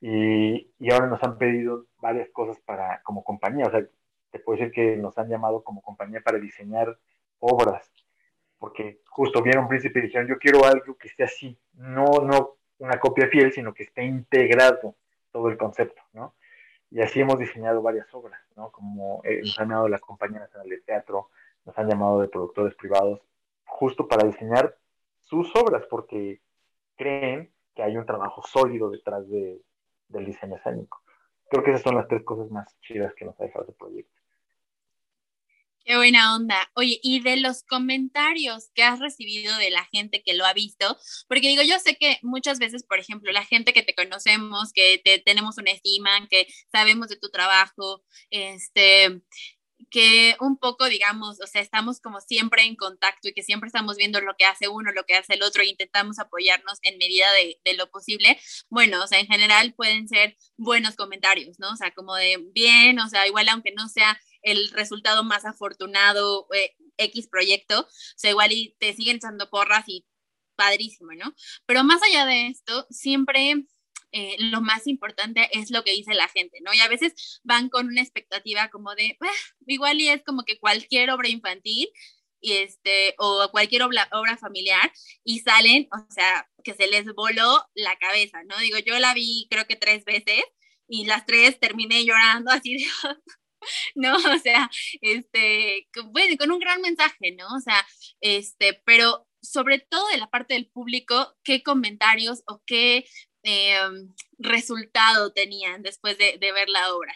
Y, 0.00 0.70
y, 0.78 0.92
ahora 0.92 1.08
nos 1.08 1.22
han 1.24 1.38
pedido 1.38 1.86
varias 2.00 2.28
cosas 2.30 2.58
para 2.60 3.02
como 3.02 3.24
compañía, 3.24 3.66
o 3.66 3.70
sea, 3.70 3.84
te 4.30 4.38
puedo 4.38 4.58
decir 4.58 4.72
que 4.72 4.96
nos 4.96 5.18
han 5.18 5.28
llamado 5.28 5.64
como 5.64 5.82
compañía 5.82 6.20
para 6.20 6.38
diseñar 6.38 6.98
obras, 7.40 7.90
porque 8.58 9.00
justo 9.08 9.42
vieron 9.42 9.68
Príncipe 9.68 9.98
y 9.98 10.02
dijeron, 10.02 10.28
yo 10.28 10.38
quiero 10.38 10.64
algo 10.64 10.96
que 10.96 11.08
esté 11.08 11.24
así, 11.24 11.58
no, 11.74 12.04
no 12.22 12.58
una 12.78 13.00
copia 13.00 13.28
fiel, 13.28 13.52
sino 13.52 13.74
que 13.74 13.84
esté 13.84 14.04
integrado 14.04 14.94
todo 15.32 15.48
el 15.48 15.56
concepto, 15.56 16.00
¿no? 16.12 16.34
Y 16.90 17.00
así 17.02 17.20
hemos 17.20 17.38
diseñado 17.38 17.82
varias 17.82 18.12
obras, 18.14 18.40
¿no? 18.56 18.70
Como 18.70 19.20
eh, 19.24 19.40
nos 19.42 19.58
han 19.58 19.68
llamado 19.68 19.88
la 19.88 19.98
Compañía 19.98 20.40
Nacional 20.40 20.68
de 20.68 20.80
Teatro, 20.80 21.28
nos 21.64 21.76
han 21.76 21.88
llamado 21.88 22.20
de 22.20 22.28
productores 22.28 22.74
privados, 22.76 23.20
justo 23.66 24.08
para 24.08 24.26
diseñar 24.26 24.76
sus 25.22 25.54
obras, 25.56 25.84
porque 25.90 26.40
creen 26.96 27.52
que 27.74 27.82
hay 27.82 27.96
un 27.96 28.06
trabajo 28.06 28.42
sólido 28.42 28.90
detrás 28.90 29.28
de, 29.28 29.60
del 30.08 30.26
diseño 30.26 30.56
escénico. 30.56 31.02
Creo 31.50 31.64
que 31.64 31.70
esas 31.70 31.82
son 31.82 31.96
las 31.96 32.08
tres 32.08 32.22
cosas 32.24 32.50
más 32.50 32.78
chidas 32.80 33.14
que 33.14 33.24
nos 33.24 33.38
ha 33.40 33.44
dejado 33.44 33.64
este 33.64 33.78
proyecto. 33.78 34.18
Qué 35.88 35.96
buena 35.96 36.36
onda. 36.36 36.70
Oye, 36.74 37.00
y 37.02 37.20
de 37.20 37.38
los 37.38 37.62
comentarios 37.62 38.68
que 38.74 38.82
has 38.82 38.98
recibido 39.00 39.56
de 39.56 39.70
la 39.70 39.86
gente 39.86 40.22
que 40.22 40.34
lo 40.34 40.44
ha 40.44 40.52
visto, 40.52 40.98
porque 41.28 41.48
digo, 41.48 41.62
yo 41.62 41.78
sé 41.78 41.96
que 41.96 42.18
muchas 42.20 42.58
veces, 42.58 42.84
por 42.84 42.98
ejemplo, 42.98 43.32
la 43.32 43.46
gente 43.46 43.72
que 43.72 43.82
te 43.82 43.94
conocemos, 43.94 44.74
que 44.74 45.00
te 45.02 45.18
tenemos 45.18 45.56
una 45.56 45.70
estima, 45.70 46.10
que 46.28 46.46
sabemos 46.70 47.08
de 47.08 47.16
tu 47.16 47.30
trabajo, 47.30 48.02
este, 48.28 49.22
que 49.90 50.36
un 50.40 50.58
poco, 50.58 50.86
digamos, 50.86 51.40
o 51.40 51.46
sea, 51.46 51.62
estamos 51.62 52.00
como 52.00 52.20
siempre 52.20 52.64
en 52.64 52.76
contacto 52.76 53.28
y 53.28 53.32
que 53.32 53.42
siempre 53.42 53.68
estamos 53.68 53.96
viendo 53.96 54.20
lo 54.20 54.34
que 54.36 54.44
hace 54.44 54.68
uno, 54.68 54.92
lo 54.92 55.04
que 55.04 55.14
hace 55.14 55.34
el 55.34 55.42
otro 55.42 55.62
e 55.62 55.66
intentamos 55.66 56.18
apoyarnos 56.18 56.78
en 56.82 56.98
medida 56.98 57.26
de, 57.32 57.74
lo 57.74 57.90
posible. 57.90 58.38
Bueno, 58.70 59.04
o 59.04 59.06
sea, 59.06 59.20
en 59.20 59.26
general 59.26 59.74
pueden 59.74 60.08
ser 60.08 60.36
buenos 60.56 60.96
comentarios, 60.96 61.58
¿no? 61.58 61.70
O 61.72 61.76
sea, 61.76 61.92
como 61.92 62.14
de 62.14 62.38
bien, 62.52 62.98
o 62.98 63.08
sea, 63.08 63.26
igual 63.26 63.48
aunque 63.48 63.72
no 63.72 63.88
sea 63.88 64.18
el 64.42 64.70
resultado 64.70 65.24
más 65.24 65.44
afortunado, 65.44 66.46
eh, 66.54 66.74
X 66.96 67.28
proyecto, 67.28 67.80
o 67.82 67.88
sea, 68.16 68.30
igual 68.30 68.52
y 68.52 68.74
te 68.78 68.94
siguen 68.94 69.16
echando 69.16 69.48
porras 69.50 69.84
y 69.86 70.06
padrísimo, 70.56 71.12
¿no? 71.12 71.34
Pero 71.66 71.84
más 71.84 72.02
allá 72.02 72.26
de 72.26 72.48
esto, 72.48 72.86
siempre 72.90 73.64
eh, 74.12 74.36
lo 74.38 74.60
más 74.60 74.86
importante 74.86 75.48
es 75.52 75.70
lo 75.70 75.84
que 75.84 75.92
dice 75.92 76.14
la 76.14 76.28
gente, 76.28 76.58
¿no? 76.62 76.72
Y 76.72 76.80
a 76.80 76.88
veces 76.88 77.40
van 77.44 77.68
con 77.68 77.88
una 77.88 78.00
expectativa 78.00 78.68
como 78.68 78.94
de, 78.94 79.16
ah, 79.20 79.26
igual 79.66 80.00
y 80.00 80.08
es 80.08 80.22
como 80.24 80.44
que 80.44 80.58
cualquier 80.58 81.10
obra 81.10 81.28
infantil 81.28 81.88
y 82.40 82.52
este, 82.52 83.14
o 83.18 83.48
cualquier 83.50 83.82
obra, 83.82 84.08
obra, 84.12 84.36
familiar 84.36 84.92
y 85.24 85.40
salen, 85.40 85.88
o 85.92 86.06
sea, 86.10 86.48
que 86.64 86.74
se 86.74 86.86
les 86.86 87.06
voló 87.14 87.64
la 87.74 87.96
cabeza, 87.96 88.42
¿no? 88.44 88.58
Digo, 88.58 88.78
yo 88.78 88.98
la 88.98 89.14
vi 89.14 89.46
creo 89.50 89.66
que 89.66 89.76
tres 89.76 90.04
veces 90.04 90.42
y 90.88 91.04
las 91.06 91.26
tres 91.26 91.60
terminé 91.60 92.04
llorando 92.04 92.50
así 92.50 92.76
de, 92.76 92.86
¿no? 93.94 94.16
O 94.16 94.38
sea, 94.38 94.70
este, 95.00 95.88
bueno, 96.06 96.36
con 96.38 96.52
un 96.52 96.60
gran 96.60 96.80
mensaje, 96.80 97.32
¿no? 97.36 97.46
O 97.56 97.60
sea, 97.60 97.86
este, 98.20 98.80
pero 98.84 99.26
sobre 99.42 99.78
todo 99.78 100.06
de 100.08 100.18
la 100.18 100.30
parte 100.30 100.54
del 100.54 100.68
público, 100.68 101.36
¿qué 101.44 101.62
comentarios 101.62 102.42
o 102.46 102.62
qué 102.66 103.06
em, 103.42 104.14
resultado 104.38 105.32
tenían 105.32 105.82
después 105.82 106.16
de, 106.18 106.38
ver 106.40 106.68
la 106.68 106.94
obra? 106.94 107.12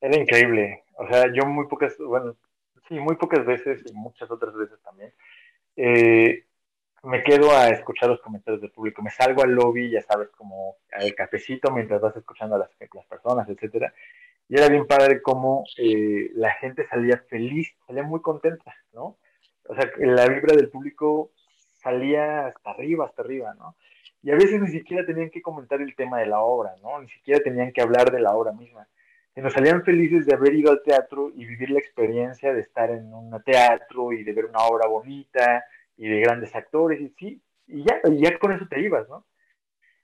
Era 0.00 0.16
increíble. 0.16 0.84
O 0.98 1.06
sea, 1.08 1.32
yo 1.32 1.46
muy 1.46 1.66
pocas, 1.66 1.96
bueno, 1.98 2.36
sí, 2.88 2.94
muy 2.94 3.16
pocas 3.16 3.44
veces 3.44 3.82
y 3.86 3.92
muchas 3.92 4.30
otras 4.30 4.54
veces 4.54 4.80
también, 4.82 5.12
eh, 5.76 6.46
me 7.02 7.22
quedo 7.22 7.52
a 7.52 7.68
escuchar 7.68 8.08
los 8.08 8.20
comentarios 8.20 8.60
del 8.60 8.72
público. 8.72 9.02
Me 9.02 9.10
salgo 9.10 9.42
al 9.42 9.52
lobby, 9.52 9.90
ya 9.90 10.02
sabes, 10.02 10.28
como 10.30 10.76
al 10.92 11.14
cafecito 11.14 11.70
mientras 11.70 12.00
vas 12.00 12.16
escuchando 12.16 12.56
a 12.56 12.58
las, 12.58 12.70
las 12.80 13.06
personas, 13.06 13.48
etcétera. 13.48 13.92
Y 14.48 14.56
era 14.56 14.68
bien 14.68 14.86
padre 14.86 15.22
cómo 15.22 15.64
eh, 15.76 16.30
la 16.34 16.52
gente 16.54 16.86
salía 16.88 17.18
feliz, 17.28 17.74
salía 17.86 18.02
muy 18.02 18.20
contenta, 18.22 18.74
¿no? 18.92 19.18
O 19.68 19.74
sea, 19.74 19.90
la 19.98 20.28
vibra 20.28 20.54
del 20.54 20.68
público 20.68 21.32
salía 21.86 22.46
hasta 22.48 22.70
arriba, 22.70 23.06
hasta 23.06 23.22
arriba, 23.22 23.54
¿no? 23.54 23.76
Y 24.22 24.32
a 24.32 24.34
veces 24.34 24.60
ni 24.60 24.68
siquiera 24.68 25.06
tenían 25.06 25.30
que 25.30 25.40
comentar 25.40 25.80
el 25.80 25.94
tema 25.94 26.18
de 26.18 26.26
la 26.26 26.40
obra, 26.40 26.74
¿no? 26.82 27.00
Ni 27.00 27.08
siquiera 27.08 27.40
tenían 27.40 27.72
que 27.72 27.80
hablar 27.80 28.10
de 28.10 28.18
la 28.20 28.34
obra 28.34 28.52
misma. 28.52 28.88
que 29.34 29.42
nos 29.42 29.52
salían 29.52 29.84
felices 29.84 30.24
de 30.26 30.34
haber 30.34 30.54
ido 30.54 30.72
al 30.72 30.82
teatro 30.82 31.30
y 31.34 31.44
vivir 31.44 31.70
la 31.70 31.78
experiencia 31.78 32.54
de 32.54 32.62
estar 32.62 32.90
en 32.90 33.12
un 33.12 33.30
teatro 33.44 34.12
y 34.12 34.24
de 34.24 34.32
ver 34.32 34.46
una 34.46 34.60
obra 34.64 34.88
bonita 34.88 35.62
y 35.96 36.08
de 36.08 36.20
grandes 36.20 36.54
actores 36.56 36.98
y 37.00 37.10
sí, 37.18 37.42
y 37.66 37.84
ya, 37.84 38.00
y 38.04 38.18
ya 38.22 38.38
con 38.38 38.52
eso 38.52 38.66
te 38.66 38.80
ibas, 38.80 39.06
¿no? 39.10 39.26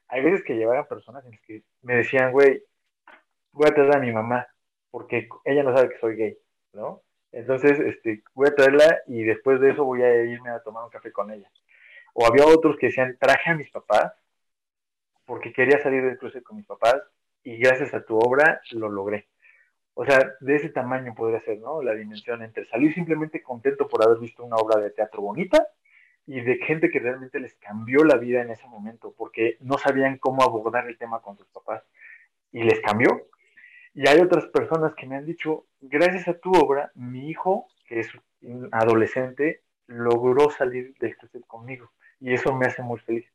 Hay 0.09 0.23
veces 0.23 0.45
que 0.45 0.55
llevaban 0.55 0.87
personas 0.87 1.25
en 1.25 1.31
las 1.33 1.41
que 1.41 1.63
me 1.81 1.97
decían, 1.97 2.31
güey, 2.31 2.63
voy 3.53 3.69
a 3.69 3.75
traer 3.75 3.97
a 3.97 4.01
mi 4.01 4.13
mamá 4.13 4.47
porque 4.91 5.29
ella 5.47 5.63
no 5.63 5.75
sabe 5.75 5.89
que 5.89 5.99
soy 5.99 6.17
gay, 6.17 6.39
¿no? 6.75 7.03
Entonces, 7.33 7.81
este, 7.81 8.23
voy 8.35 8.49
a 8.49 8.55
traerla 8.55 9.01
y 9.07 9.25
después 9.25 9.61
de 9.61 9.71
eso 9.71 9.85
voy 9.85 10.03
a 10.03 10.25
irme 10.25 10.51
a 10.51 10.61
tomar 10.61 10.85
un 10.85 10.91
café 10.91 11.11
con 11.11 11.31
ella. 11.31 11.51
O 12.13 12.27
había 12.27 12.47
otros 12.47 12.77
que 12.79 12.87
decían, 12.87 13.17
traje 13.19 13.51
a 13.51 13.55
mis 13.55 13.71
papás 13.71 14.13
porque 15.25 15.53
quería 15.53 15.83
salir 15.83 16.05
del 16.05 16.19
cruce 16.19 16.43
con 16.43 16.57
mis 16.57 16.67
papás 16.67 17.01
y 17.43 17.57
gracias 17.57 17.95
a 17.95 18.05
tu 18.05 18.19
obra 18.19 18.61
lo 18.73 18.89
logré. 18.89 19.29
O 19.95 20.05
sea, 20.05 20.19
de 20.41 20.57
ese 20.57 20.71
tamaño 20.71 21.15
podría 21.15 21.41
ser, 21.41 21.59
¿no? 21.59 21.83
La 21.83 21.95
dimensión 21.95 22.43
entre 22.43 22.67
salir 22.67 22.95
simplemente 22.95 23.43
contento 23.43 23.89
por 23.89 24.03
haber 24.03 24.19
visto 24.19 24.45
una 24.45 24.57
obra 24.57 24.81
de 24.81 24.91
teatro 24.91 25.23
bonita 25.23 25.67
y 26.27 26.41
de 26.41 26.57
gente 26.59 26.91
que 26.91 26.99
realmente 26.99 27.41
les 27.41 27.55
cambió 27.55 28.05
la 28.05 28.17
vida 28.17 28.43
en 28.43 28.51
ese 28.51 28.67
momento 28.69 29.15
porque 29.17 29.57
no 29.61 29.77
sabían 29.79 30.19
cómo 30.19 30.43
abordar 30.43 30.87
el 30.87 30.97
tema 30.97 31.21
con 31.21 31.37
sus 31.37 31.47
papás 31.49 31.83
y 32.53 32.63
les 32.63 32.81
cambió. 32.81 33.29
Y 33.95 34.09
hay 34.09 34.21
otras 34.21 34.47
personas 34.47 34.95
que 34.95 35.07
me 35.07 35.17
han 35.17 35.27
dicho, 35.27 35.67
gracias 35.81 36.29
a 36.29 36.39
tu 36.39 36.53
obra, 36.53 36.93
mi 36.95 37.29
hijo, 37.29 37.69
que 37.87 38.01
es 38.01 38.09
adolescente, 38.71 39.63
logró 39.87 40.51
salir 40.51 40.95
del 40.99 41.17
cruce 41.17 41.41
conmigo 41.47 41.91
y 42.23 42.33
eso 42.33 42.55
me 42.55 42.67
hace 42.67 42.83
muy 42.83 43.01
feliz. 43.01 43.27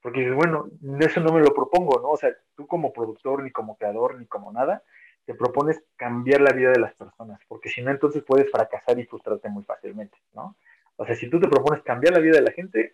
Porque 0.00 0.20
dices, 0.20 0.34
bueno, 0.34 0.68
eso 1.00 1.20
no 1.20 1.32
me 1.32 1.40
lo 1.40 1.52
propongo, 1.52 2.00
¿no? 2.00 2.10
O 2.10 2.16
sea, 2.16 2.30
tú 2.56 2.66
como 2.66 2.92
productor, 2.92 3.42
ni 3.42 3.50
como 3.50 3.76
creador, 3.76 4.18
ni 4.18 4.26
como 4.26 4.52
nada, 4.52 4.82
te 5.26 5.34
propones 5.34 5.82
cambiar 5.96 6.40
la 6.40 6.52
vida 6.52 6.70
de 6.70 6.80
las 6.80 6.94
personas, 6.94 7.40
porque 7.48 7.68
si 7.68 7.82
no, 7.82 7.90
entonces 7.90 8.22
puedes 8.22 8.50
fracasar 8.50 8.98
y 8.98 9.04
frustrarte 9.04 9.48
muy 9.48 9.64
fácilmente, 9.64 10.16
¿no? 10.32 10.56
O 10.96 11.04
sea, 11.04 11.14
si 11.14 11.28
tú 11.28 11.40
te 11.40 11.48
propones 11.48 11.82
cambiar 11.82 12.14
la 12.14 12.20
vida 12.20 12.36
de 12.36 12.42
la 12.42 12.52
gente, 12.52 12.92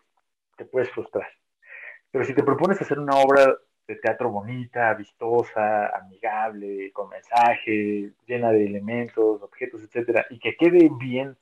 te 0.56 0.64
puedes 0.64 0.90
frustrar. 0.90 1.28
Pero 2.10 2.24
si 2.24 2.34
te 2.34 2.42
propones 2.42 2.80
hacer 2.80 2.98
una 2.98 3.16
obra 3.16 3.56
de 3.86 3.96
teatro 3.96 4.30
bonita, 4.30 4.94
vistosa, 4.94 5.88
amigable, 5.96 6.90
con 6.92 7.08
mensaje, 7.08 8.12
llena 8.26 8.50
de 8.50 8.64
elementos, 8.64 9.42
objetos, 9.42 9.82
etcétera, 9.82 10.26
y 10.30 10.38
que 10.38 10.56
quede 10.56 10.90
bien 10.98 11.36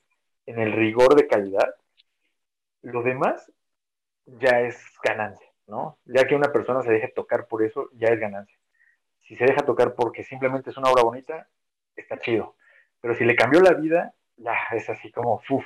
en 0.45 0.59
el 0.59 0.73
rigor 0.73 1.15
de 1.15 1.27
calidad, 1.27 1.75
lo 2.83 3.01
demás 3.01 3.51
ya 4.25 4.61
es 4.61 4.77
ganancia. 5.03 5.47
¿no? 5.67 5.97
Ya 6.05 6.25
que 6.25 6.35
una 6.35 6.51
persona 6.51 6.81
se 6.83 6.91
deje 6.91 7.07
tocar 7.09 7.47
por 7.47 7.63
eso, 7.63 7.89
ya 7.93 8.09
es 8.09 8.19
ganancia. 8.19 8.57
Si 9.21 9.35
se 9.35 9.45
deja 9.45 9.65
tocar 9.65 9.95
porque 9.95 10.23
simplemente 10.23 10.69
es 10.69 10.77
una 10.77 10.91
obra 10.91 11.03
bonita, 11.03 11.47
está 11.95 12.19
chido. 12.19 12.55
Pero 13.01 13.15
si 13.15 13.25
le 13.25 13.35
cambió 13.35 13.59
la 13.61 13.73
vida, 13.73 14.13
ya 14.37 14.55
es 14.71 14.89
así 14.89 15.11
como, 15.11 15.41
uff, 15.49 15.65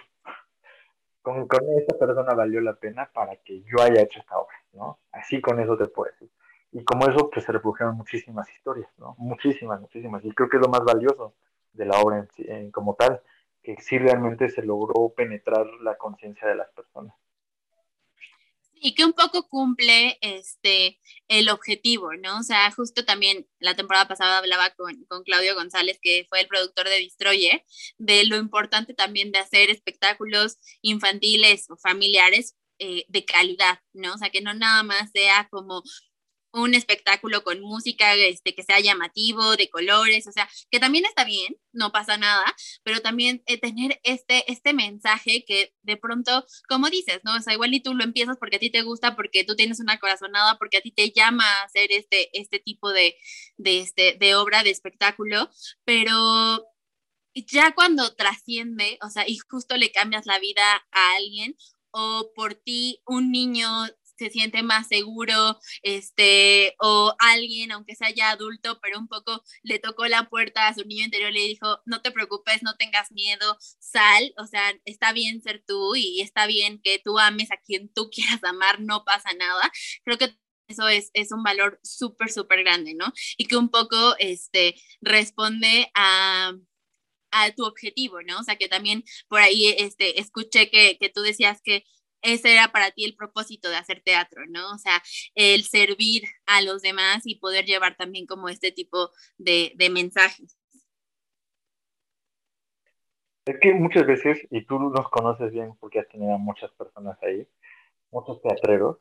con, 1.21 1.47
con 1.47 1.59
esta 1.77 1.97
persona 1.97 2.33
valió 2.33 2.61
la 2.61 2.75
pena 2.75 3.09
para 3.13 3.35
que 3.37 3.61
yo 3.63 3.81
haya 3.81 4.01
hecho 4.01 4.19
esta 4.19 4.37
obra, 4.37 4.55
¿no? 4.73 4.99
Así 5.11 5.41
con 5.41 5.59
eso 5.59 5.77
te 5.77 5.87
puedo 5.87 6.11
decir. 6.11 6.29
Y 6.71 6.83
como 6.83 7.07
eso, 7.07 7.29
pues 7.29 7.45
se 7.45 7.51
reprodujeron 7.51 7.97
muchísimas 7.97 8.49
historias, 8.51 8.89
¿no? 8.97 9.15
Muchísimas, 9.17 9.81
muchísimas. 9.81 10.23
Y 10.23 10.31
creo 10.31 10.49
que 10.49 10.57
es 10.57 10.63
lo 10.63 10.69
más 10.69 10.83
valioso 10.83 11.33
de 11.73 11.85
la 11.85 11.99
obra 11.99 12.25
en, 12.37 12.71
como 12.71 12.95
tal, 12.95 13.21
que 13.61 13.75
sí 13.81 13.97
realmente 13.97 14.49
se 14.49 14.63
logró 14.63 15.09
penetrar 15.09 15.65
la 15.81 15.95
conciencia 15.97 16.47
de 16.47 16.55
las 16.55 16.69
personas 16.69 17.13
y 18.81 18.95
que 18.95 19.05
un 19.05 19.13
poco 19.13 19.47
cumple 19.47 20.17
este 20.21 20.99
el 21.27 21.49
objetivo, 21.49 22.13
¿no? 22.15 22.39
O 22.39 22.43
sea, 22.43 22.71
justo 22.71 23.05
también 23.05 23.47
la 23.59 23.75
temporada 23.75 24.07
pasada 24.07 24.39
hablaba 24.39 24.71
con, 24.71 25.05
con 25.05 25.23
Claudio 25.23 25.55
González, 25.55 25.99
que 26.01 26.25
fue 26.29 26.41
el 26.41 26.47
productor 26.47 26.87
de 26.89 26.99
Destroyer, 26.99 27.63
de 27.97 28.25
lo 28.25 28.37
importante 28.37 28.93
también 28.93 29.31
de 29.31 29.39
hacer 29.39 29.69
espectáculos 29.69 30.57
infantiles 30.81 31.69
o 31.69 31.77
familiares 31.77 32.55
eh, 32.79 33.05
de 33.09 33.25
calidad, 33.25 33.79
¿no? 33.93 34.13
O 34.13 34.17
sea, 34.17 34.29
que 34.29 34.39
no 34.39 34.53
nada 34.53 34.83
más 34.83 35.11
sea 35.11 35.49
como 35.51 35.83
un 36.51 36.73
espectáculo 36.73 37.43
con 37.43 37.61
música 37.61 38.15
este, 38.15 38.55
que 38.55 38.63
sea 38.63 38.79
llamativo, 38.79 39.55
de 39.55 39.69
colores, 39.69 40.27
o 40.27 40.31
sea, 40.31 40.49
que 40.71 40.79
también 40.79 41.05
está 41.05 41.23
bien, 41.23 41.57
no 41.71 41.91
pasa 41.91 42.17
nada, 42.17 42.45
pero 42.83 43.01
también 43.01 43.43
eh, 43.45 43.59
tener 43.59 43.99
este, 44.03 44.51
este 44.51 44.73
mensaje 44.73 45.43
que 45.45 45.73
de 45.83 45.97
pronto, 45.97 46.45
como 46.67 46.89
dices, 46.89 47.19
¿no? 47.23 47.35
O 47.35 47.41
sea, 47.41 47.53
igual 47.53 47.73
y 47.73 47.81
tú 47.81 47.93
lo 47.93 48.03
empiezas 48.03 48.37
porque 48.37 48.57
a 48.57 48.59
ti 48.59 48.69
te 48.71 48.81
gusta, 48.81 49.15
porque 49.15 49.43
tú 49.43 49.55
tienes 49.55 49.79
una 49.79 49.99
corazonada, 49.99 50.57
porque 50.57 50.77
a 50.77 50.81
ti 50.81 50.91
te 50.91 51.11
llama 51.11 51.45
a 51.45 51.63
hacer 51.63 51.91
este, 51.91 52.29
este 52.39 52.59
tipo 52.59 52.91
de, 52.91 53.15
de, 53.57 53.79
este, 53.81 54.17
de 54.19 54.35
obra, 54.35 54.63
de 54.63 54.71
espectáculo, 54.71 55.49
pero 55.85 56.65
ya 57.33 57.73
cuando 57.73 58.15
trasciende, 58.15 58.97
o 59.01 59.09
sea, 59.09 59.27
y 59.27 59.37
justo 59.37 59.77
le 59.77 59.91
cambias 59.91 60.25
la 60.25 60.39
vida 60.39 60.63
a 60.91 61.15
alguien, 61.15 61.55
o 61.91 62.31
por 62.35 62.55
ti 62.55 63.01
un 63.05 63.31
niño 63.31 63.67
se 64.19 64.29
siente 64.29 64.63
más 64.63 64.87
seguro, 64.87 65.57
este, 65.81 66.75
o 66.79 67.15
alguien, 67.19 67.71
aunque 67.71 67.95
sea 67.95 68.11
ya 68.13 68.31
adulto, 68.31 68.79
pero 68.81 68.99
un 68.99 69.07
poco 69.07 69.43
le 69.63 69.79
tocó 69.79 70.05
la 70.07 70.29
puerta 70.29 70.67
a 70.67 70.73
su 70.73 70.83
niño 70.85 71.05
interior 71.05 71.31
le 71.31 71.41
dijo, 71.41 71.79
no 71.85 72.01
te 72.01 72.11
preocupes, 72.11 72.61
no 72.63 72.75
tengas 72.75 73.11
miedo, 73.11 73.57
sal, 73.79 74.33
o 74.37 74.45
sea, 74.45 74.73
está 74.85 75.13
bien 75.13 75.41
ser 75.41 75.63
tú 75.65 75.95
y 75.95 76.21
está 76.21 76.47
bien 76.47 76.81
que 76.83 76.99
tú 77.03 77.17
ames 77.17 77.51
a 77.51 77.57
quien 77.57 77.91
tú 77.93 78.09
quieras 78.13 78.43
amar, 78.43 78.81
no 78.81 79.03
pasa 79.05 79.33
nada. 79.33 79.71
Creo 80.03 80.17
que 80.17 80.35
eso 80.67 80.87
es, 80.87 81.09
es 81.13 81.31
un 81.31 81.43
valor 81.43 81.79
súper, 81.83 82.29
súper 82.29 82.63
grande, 82.63 82.93
¿no? 82.93 83.11
Y 83.37 83.45
que 83.47 83.57
un 83.57 83.69
poco 83.69 84.15
este, 84.19 84.75
responde 85.01 85.91
a, 85.95 86.53
a 87.31 87.51
tu 87.51 87.65
objetivo, 87.65 88.21
¿no? 88.21 88.39
O 88.39 88.43
sea, 88.43 88.57
que 88.57 88.67
también 88.67 89.03
por 89.27 89.41
ahí 89.41 89.67
este, 89.77 90.19
escuché 90.19 90.69
que, 90.69 90.97
que 90.99 91.09
tú 91.09 91.21
decías 91.21 91.61
que 91.63 91.85
ese 92.21 92.53
era 92.53 92.69
para 92.69 92.91
ti 92.91 93.05
el 93.05 93.15
propósito 93.15 93.69
de 93.69 93.77
hacer 93.77 94.01
teatro, 94.01 94.43
¿no? 94.47 94.71
O 94.71 94.77
sea, 94.77 95.01
el 95.35 95.63
servir 95.63 96.23
a 96.45 96.61
los 96.61 96.81
demás 96.81 97.21
y 97.25 97.39
poder 97.39 97.65
llevar 97.65 97.95
también 97.95 98.25
como 98.25 98.49
este 98.49 98.71
tipo 98.71 99.11
de, 99.37 99.73
mensajes. 99.91 100.57
Es 103.45 103.59
que 103.59 103.73
muchas 103.73 104.05
veces, 104.05 104.45
y 104.51 104.65
tú 104.65 104.79
nos 104.79 105.09
conoces 105.09 105.51
bien 105.51 105.73
porque 105.79 105.99
has 105.99 106.07
tenido 106.09 106.35
a 106.35 106.37
muchas 106.37 106.71
personas 106.71 107.17
ahí, 107.23 107.47
muchos 108.11 108.41
teatreros, 108.41 108.97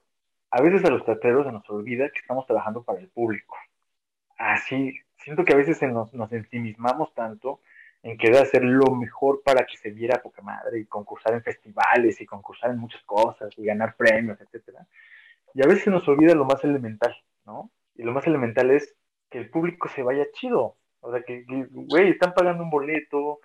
a 0.51 0.63
veces 0.63 0.85
a 0.85 0.91
los 0.91 1.05
teatreros 1.05 1.45
se 1.47 1.53
nos 1.53 1.69
olvida 1.69 2.11
que 2.11 2.21
estamos 2.21 2.47
trabajando 2.47 2.83
para 2.83 3.01
el 3.01 3.09
público. 3.09 3.57
Así, 4.39 4.99
siento 5.17 5.45
que 5.45 5.53
a 5.53 5.57
veces 5.57 5.83
nos, 5.83 6.15
nos 6.15 6.33
ensimismamos 6.33 7.13
tanto 7.15 7.61
en 8.03 8.17
querer 8.17 8.43
hacer 8.43 8.63
lo 8.65 8.95
mejor 8.95 9.43
para 9.43 9.67
que 9.67 9.77
se 9.77 9.91
viera 9.91 10.23
poca 10.23 10.43
madre 10.43 10.81
y 10.81 10.87
concursar 10.87 11.35
en 11.35 11.43
festivales 11.43 12.21
y 12.21 12.27
concursar 12.27 12.71
en 12.71 12.79
muchas 12.79 13.03
cosas 13.03 13.51
y 13.57 13.65
ganar 13.65 13.97
premios, 13.97 14.41
etcétera. 14.41 14.87
Y 15.55 15.63
a 15.63 15.67
veces 15.67 15.89
nos 15.89 16.07
olvida 16.09 16.35
lo 16.35 16.45
más 16.45 16.63
elemental, 16.65 17.15
¿no? 17.45 17.71
Y 17.97 18.03
lo 18.03 18.13
más 18.13 18.27
elemental 18.27 18.71
es 18.71 18.95
que 19.31 19.39
el 19.39 19.51
público 19.51 19.89
se 19.89 20.03
vaya 20.03 20.27
chido. 20.33 20.77
O 21.01 21.13
sea, 21.13 21.23
que, 21.23 21.45
güey, 21.49 22.11
están 22.11 22.33
pagando 22.35 22.63
un 22.63 22.71
boleto, 22.71 23.41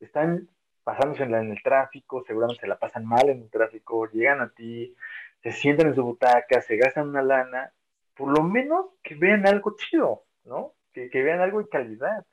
están 0.00 0.48
pasándose 0.84 1.24
en, 1.24 1.34
en 1.34 1.50
el 1.50 1.62
tráfico, 1.62 2.24
seguramente 2.26 2.62
se 2.62 2.66
la 2.66 2.78
pasan 2.78 3.04
mal 3.04 3.28
en 3.28 3.42
el 3.42 3.50
tráfico, 3.50 4.10
llegan 4.10 4.40
a 4.40 4.50
ti, 4.50 4.94
se 5.42 5.52
sientan 5.52 5.88
en 5.88 5.94
su 5.94 6.02
butaca, 6.02 6.60
se 6.62 6.76
gastan 6.76 7.08
una 7.08 7.22
lana, 7.22 7.72
por 8.16 8.36
lo 8.36 8.42
menos 8.42 8.86
que 9.02 9.14
vean 9.14 9.46
algo 9.46 9.76
chido, 9.76 10.24
¿no? 10.44 10.72
Que, 10.92 11.10
que 11.10 11.22
vean 11.22 11.40
algo 11.40 11.62
de 11.62 11.68
calidad. 11.68 12.24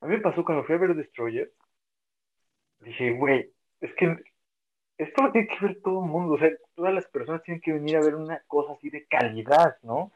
A 0.00 0.06
mí 0.06 0.16
me 0.16 0.22
pasó 0.22 0.44
cuando 0.44 0.64
fui 0.64 0.74
a 0.74 0.78
ver 0.78 0.94
Destroyer, 0.94 1.52
dije, 2.80 3.12
güey, 3.12 3.50
es 3.80 3.92
que 3.94 4.16
esto 4.96 5.22
lo 5.22 5.32
tiene 5.32 5.48
que 5.48 5.64
ver 5.64 5.80
todo 5.82 6.04
el 6.04 6.10
mundo, 6.10 6.34
o 6.34 6.38
sea, 6.38 6.50
todas 6.74 6.92
las 6.92 7.06
personas 7.06 7.42
tienen 7.42 7.60
que 7.60 7.72
venir 7.72 7.96
a 7.96 8.00
ver 8.00 8.14
una 8.14 8.42
cosa 8.46 8.72
así 8.72 8.90
de 8.90 9.06
calidad, 9.06 9.76
¿no? 9.82 10.12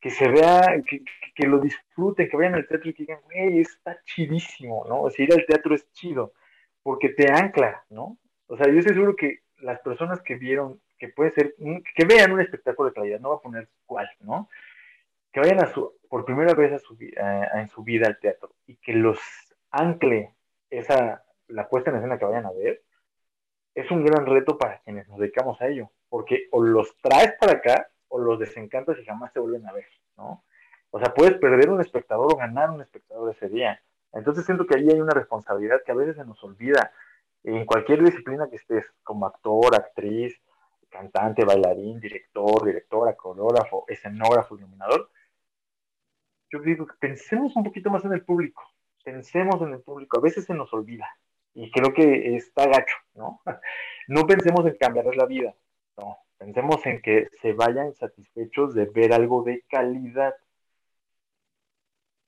Que 0.00 0.10
se 0.10 0.28
vea, 0.28 0.82
que, 0.88 1.02
que 1.34 1.46
lo 1.46 1.58
disfruten, 1.60 2.28
que 2.28 2.36
vayan 2.36 2.54
al 2.54 2.66
teatro 2.66 2.90
y 2.90 2.94
que 2.94 3.02
digan, 3.04 3.20
güey, 3.24 3.60
está 3.60 4.00
chidísimo, 4.04 4.84
¿no? 4.88 5.02
O 5.02 5.10
sea, 5.10 5.24
ir 5.24 5.32
al 5.32 5.46
teatro 5.46 5.74
es 5.74 5.90
chido, 5.92 6.32
porque 6.82 7.10
te 7.10 7.30
ancla, 7.30 7.84
¿no? 7.90 8.18
O 8.48 8.56
sea, 8.56 8.66
yo 8.68 8.78
estoy 8.78 8.94
seguro 8.94 9.16
que 9.16 9.40
las 9.58 9.80
personas 9.80 10.20
que 10.22 10.36
vieron, 10.36 10.80
que 10.98 11.08
puede 11.08 11.32
ser, 11.32 11.54
que 11.94 12.04
vean 12.04 12.32
un 12.32 12.40
espectáculo 12.40 12.88
de 12.88 12.94
calidad, 12.94 13.20
no 13.20 13.30
va 13.30 13.36
a 13.36 13.40
poner 13.40 13.68
cuál, 13.86 14.08
¿no? 14.20 14.48
Que 15.36 15.40
vayan 15.40 15.62
a 15.62 15.66
su, 15.66 15.92
por 16.08 16.24
primera 16.24 16.54
vez 16.54 16.72
a 16.72 16.78
su, 16.78 16.96
en 16.98 17.68
su 17.68 17.82
vida 17.82 18.06
al 18.06 18.18
teatro 18.18 18.54
y 18.66 18.76
que 18.76 18.94
los 18.94 19.18
ancle 19.70 20.34
esa, 20.70 21.26
la 21.48 21.68
puesta 21.68 21.90
en 21.90 21.96
escena 21.96 22.16
que 22.16 22.24
vayan 22.24 22.46
a 22.46 22.52
ver, 22.52 22.82
es 23.74 23.90
un 23.90 24.02
gran 24.02 24.24
reto 24.24 24.56
para 24.56 24.78
quienes 24.78 25.06
nos 25.08 25.18
dedicamos 25.18 25.60
a 25.60 25.68
ello, 25.68 25.90
porque 26.08 26.48
o 26.52 26.62
los 26.62 26.96
traes 27.02 27.34
para 27.38 27.52
acá 27.52 27.90
o 28.08 28.18
los 28.18 28.38
desencantas 28.38 28.98
y 28.98 29.04
jamás 29.04 29.30
te 29.34 29.40
vuelven 29.40 29.68
a 29.68 29.74
ver, 29.74 29.84
¿no? 30.16 30.42
O 30.90 30.98
sea, 30.98 31.12
puedes 31.12 31.34
perder 31.34 31.68
un 31.68 31.82
espectador 31.82 32.32
o 32.32 32.36
ganar 32.36 32.70
un 32.70 32.80
espectador 32.80 33.30
ese 33.30 33.50
día. 33.50 33.78
Entonces 34.14 34.46
siento 34.46 34.66
que 34.66 34.76
ahí 34.76 34.88
hay 34.88 35.02
una 35.02 35.12
responsabilidad 35.12 35.82
que 35.84 35.92
a 35.92 35.96
veces 35.96 36.16
se 36.16 36.24
nos 36.24 36.42
olvida. 36.42 36.92
En 37.44 37.66
cualquier 37.66 38.02
disciplina 38.02 38.48
que 38.48 38.56
estés, 38.56 38.86
como 39.02 39.26
actor, 39.26 39.74
actriz, 39.74 40.40
cantante, 40.88 41.44
bailarín, 41.44 42.00
director, 42.00 42.64
directora, 42.64 43.14
coreógrafo, 43.14 43.84
escenógrafo, 43.86 44.56
iluminador, 44.56 45.10
yo 46.58 46.62
digo 46.62 46.86
pensemos 46.98 47.56
un 47.56 47.64
poquito 47.64 47.90
más 47.90 48.04
en 48.04 48.12
el 48.12 48.24
público, 48.24 48.62
pensemos 49.04 49.60
en 49.62 49.72
el 49.72 49.80
público, 49.80 50.18
a 50.18 50.22
veces 50.22 50.44
se 50.44 50.54
nos 50.54 50.72
olvida 50.72 51.08
y 51.54 51.70
creo 51.70 51.92
que 51.94 52.36
está 52.36 52.66
gacho, 52.66 52.96
¿no? 53.14 53.40
No 54.08 54.24
pensemos 54.26 54.64
en 54.66 54.76
cambiarles 54.76 55.16
la 55.16 55.26
vida, 55.26 55.54
no, 55.96 56.18
pensemos 56.38 56.84
en 56.86 57.02
que 57.02 57.28
se 57.42 57.52
vayan 57.54 57.94
satisfechos 57.94 58.74
de 58.74 58.84
ver 58.86 59.12
algo 59.12 59.42
de 59.42 59.64
calidad. 59.68 60.34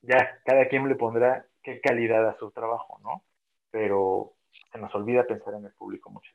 Ya, 0.03 0.41
cada 0.45 0.67
quien 0.69 0.89
le 0.89 0.97
pondrá 0.97 1.47
qué 1.63 1.81
calidad 1.81 2.29
a 2.29 2.37
su 2.39 2.51
trabajo, 2.51 2.99
¿no? 3.03 3.23
Pero 3.71 4.35
se 4.73 4.79
nos 4.79 4.93
olvida 4.95 5.27
pensar 5.27 5.55
en 5.55 5.67
el 5.67 5.73
público 5.73 6.11
muchas. 6.11 6.35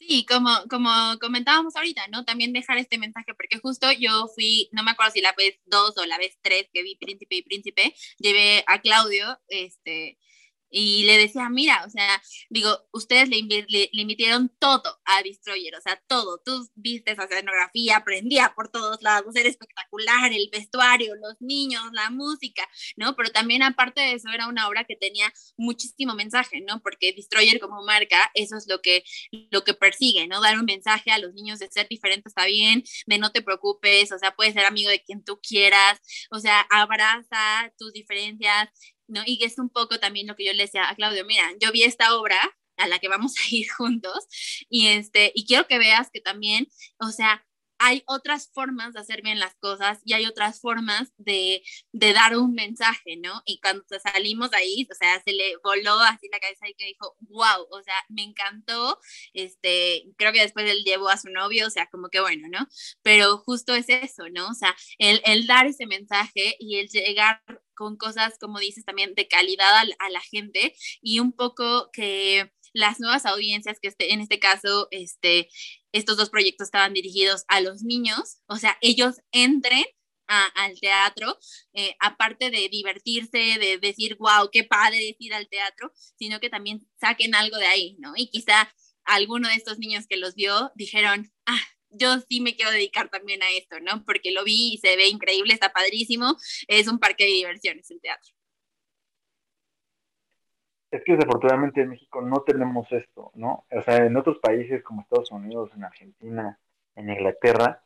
Sí, 0.00 0.24
como, 0.26 0.48
como 0.70 0.90
comentábamos 1.20 1.76
ahorita, 1.76 2.08
¿no? 2.08 2.24
También 2.24 2.54
dejar 2.54 2.78
este 2.78 2.96
mensaje, 2.96 3.34
porque 3.34 3.58
justo 3.58 3.92
yo 3.92 4.28
fui, 4.34 4.70
no 4.72 4.82
me 4.82 4.92
acuerdo 4.92 5.12
si 5.12 5.20
la 5.20 5.34
vez 5.36 5.60
dos 5.66 5.96
o 5.98 6.06
la 6.06 6.16
vez 6.16 6.38
tres 6.40 6.68
que 6.72 6.82
vi 6.82 6.96
Príncipe 6.96 7.36
y 7.36 7.42
Príncipe, 7.42 7.94
llevé 8.18 8.64
a 8.66 8.80
Claudio, 8.80 9.38
este, 9.48 10.18
y 10.70 11.04
le 11.04 11.18
decía, 11.18 11.48
mira, 11.48 11.84
o 11.86 11.90
sea, 11.90 12.22
digo, 12.48 12.70
ustedes 12.92 13.28
le, 13.28 13.42
le, 13.68 13.90
emitieron 13.92 14.48
todo 14.58 15.00
a 15.04 15.22
Destroyer, 15.22 15.74
o 15.74 15.80
sea, 15.80 16.00
todo. 16.06 16.40
Tú 16.44 16.68
viste 16.74 17.12
esa 17.12 17.24
escenografía, 17.24 17.96
aprendía 17.96 18.52
por 18.54 18.68
todos 18.68 19.02
lados, 19.02 19.34
era 19.34 19.48
espectacular, 19.48 20.32
el 20.32 20.48
vestuario, 20.52 21.14
los 21.16 21.34
niños, 21.40 21.82
la 21.92 22.10
música, 22.10 22.68
¿no? 22.96 23.16
Pero 23.16 23.30
también 23.30 23.62
aparte 23.62 24.00
de 24.00 24.12
eso 24.14 24.28
era 24.30 24.46
una 24.48 24.68
obra 24.68 24.84
que 24.84 24.96
tenía 24.96 25.32
muchísimo 25.56 26.14
mensaje, 26.14 26.60
¿no? 26.60 26.80
Porque 26.80 27.12
Destroyer 27.12 27.60
como 27.60 27.82
marca, 27.82 28.30
eso 28.34 28.56
es 28.56 28.66
lo 28.68 28.80
que, 28.80 29.04
lo 29.50 29.64
que 29.64 29.74
persigue, 29.74 30.26
¿no? 30.28 30.40
Dar 30.40 30.58
un 30.58 30.64
mensaje 30.64 31.10
a 31.10 31.18
los 31.18 31.34
niños 31.34 31.58
de 31.58 31.68
ser 31.68 31.88
diferente 31.88 32.28
está 32.28 32.46
bien, 32.46 32.84
de 33.06 33.18
no 33.18 33.32
te 33.32 33.42
preocupes, 33.42 34.12
o 34.12 34.18
sea, 34.18 34.34
puedes 34.36 34.54
ser 34.54 34.64
amigo 34.64 34.90
de 34.90 35.02
quien 35.02 35.24
tú 35.24 35.40
quieras, 35.42 36.00
o 36.30 36.38
sea, 36.38 36.60
abraza 36.70 37.72
tus 37.78 37.92
diferencias, 37.92 38.68
¿no? 39.10 39.22
Y 39.26 39.42
es 39.44 39.58
un 39.58 39.70
poco 39.70 39.98
también 39.98 40.26
lo 40.26 40.36
que 40.36 40.46
yo 40.46 40.52
le 40.52 40.64
decía 40.64 40.88
a 40.88 40.94
Claudio, 40.94 41.24
mira, 41.24 41.44
yo 41.60 41.72
vi 41.72 41.82
esta 41.82 42.16
obra 42.16 42.38
a 42.76 42.88
la 42.88 42.98
que 42.98 43.08
vamos 43.08 43.34
a 43.38 43.42
ir 43.50 43.70
juntos 43.70 44.26
y 44.68 44.88
este 44.88 45.32
y 45.34 45.46
quiero 45.46 45.66
que 45.66 45.78
veas 45.78 46.10
que 46.10 46.20
también, 46.20 46.68
o 46.98 47.10
sea, 47.10 47.44
hay 47.80 48.02
otras 48.06 48.50
formas 48.52 48.92
de 48.92 49.00
hacer 49.00 49.22
bien 49.22 49.38
las 49.38 49.54
cosas 49.56 50.00
y 50.04 50.12
hay 50.12 50.26
otras 50.26 50.60
formas 50.60 51.12
de, 51.16 51.62
de, 51.92 52.12
dar 52.12 52.36
un 52.36 52.52
mensaje, 52.52 53.16
¿no? 53.16 53.42
Y 53.46 53.58
cuando 53.60 53.84
salimos 53.98 54.52
ahí, 54.52 54.86
o 54.90 54.94
sea, 54.94 55.20
se 55.22 55.32
le 55.32 55.56
voló 55.64 55.98
así 56.00 56.28
la 56.30 56.40
cabeza 56.40 56.68
y 56.68 56.74
que 56.74 56.84
dijo, 56.84 57.16
wow, 57.20 57.66
o 57.70 57.82
sea, 57.82 57.94
me 58.10 58.22
encantó, 58.22 59.00
este, 59.32 60.04
creo 60.18 60.30
que 60.30 60.42
después 60.42 60.70
él 60.70 60.84
llevó 60.84 61.08
a 61.08 61.16
su 61.16 61.30
novio, 61.30 61.66
o 61.66 61.70
sea, 61.70 61.86
como 61.86 62.10
que 62.10 62.20
bueno, 62.20 62.48
¿no? 62.50 62.68
Pero 63.02 63.38
justo 63.38 63.74
es 63.74 63.88
eso, 63.88 64.28
¿no? 64.30 64.48
O 64.48 64.54
sea, 64.54 64.76
el, 64.98 65.22
el 65.24 65.46
dar 65.46 65.66
ese 65.66 65.86
mensaje 65.86 66.56
y 66.58 66.76
el 66.76 66.88
llegar 66.88 67.42
con 67.80 67.96
cosas, 67.96 68.36
como 68.38 68.58
dices, 68.58 68.84
también 68.84 69.14
de 69.14 69.26
calidad 69.26 69.74
a, 69.98 70.10
la 70.10 70.20
gente 70.20 70.74
y 71.00 71.18
un 71.18 71.32
poco 71.32 71.88
que 71.94 72.52
las 72.74 73.00
nuevas 73.00 73.24
audiencias 73.24 73.78
que 73.80 73.88
este, 73.88 74.12
en 74.12 74.20
este 74.20 74.38
caso, 74.38 74.88
este, 74.90 75.48
estos 75.92 76.18
dos 76.18 76.28
proyectos 76.28 76.66
estaban 76.66 76.92
dirigidos 76.92 77.44
a 77.48 77.62
los 77.62 77.82
niños, 77.82 78.42
o 78.48 78.56
sea, 78.56 78.76
ellos 78.82 79.16
entren 79.32 79.84
al 80.26 80.78
teatro, 80.78 81.38
eh, 81.72 81.96
aparte 82.00 82.50
de 82.50 82.68
divertirse, 82.68 83.58
de 83.58 83.78
decir, 83.80 84.16
wow, 84.20 84.50
qué 84.52 84.62
padre 84.62 85.08
es 85.08 85.16
ir 85.18 85.32
al 85.32 85.48
teatro, 85.48 85.90
sino 86.16 86.38
que 86.38 86.50
también 86.50 86.86
saquen 87.00 87.34
algo 87.34 87.56
de 87.56 87.66
ahí, 87.66 87.96
¿no? 87.98 88.12
Y 88.14 88.28
quizá 88.28 88.70
alguno 89.04 89.48
de 89.48 89.54
estos 89.54 89.78
niños 89.78 90.06
que 90.06 90.18
los 90.18 90.34
vio 90.34 90.70
dijeron, 90.76 91.32
ah, 91.46 91.66
yo 91.90 92.18
sí 92.28 92.40
me 92.40 92.54
quiero 92.54 92.70
dedicar 92.70 93.08
también 93.08 93.42
a 93.42 93.50
esto, 93.50 93.80
¿no? 93.80 94.04
Porque 94.04 94.32
lo 94.32 94.44
vi 94.44 94.74
y 94.74 94.78
se 94.78 94.96
ve 94.96 95.08
increíble, 95.08 95.52
está 95.52 95.72
padrísimo, 95.72 96.36
es 96.68 96.88
un 96.88 96.98
parque 96.98 97.24
de 97.24 97.30
diversiones 97.30 97.90
el 97.90 98.00
teatro. 98.00 98.32
Es 100.90 101.04
que 101.04 101.12
desafortunadamente 101.12 101.82
en 101.82 101.90
México 101.90 102.20
no 102.20 102.42
tenemos 102.42 102.90
esto, 102.90 103.30
¿no? 103.34 103.64
O 103.70 103.82
sea, 103.82 104.04
en 104.04 104.16
otros 104.16 104.38
países 104.38 104.82
como 104.82 105.02
Estados 105.02 105.30
Unidos, 105.30 105.70
en 105.76 105.84
Argentina, 105.84 106.58
en 106.96 107.10
Inglaterra, 107.10 107.82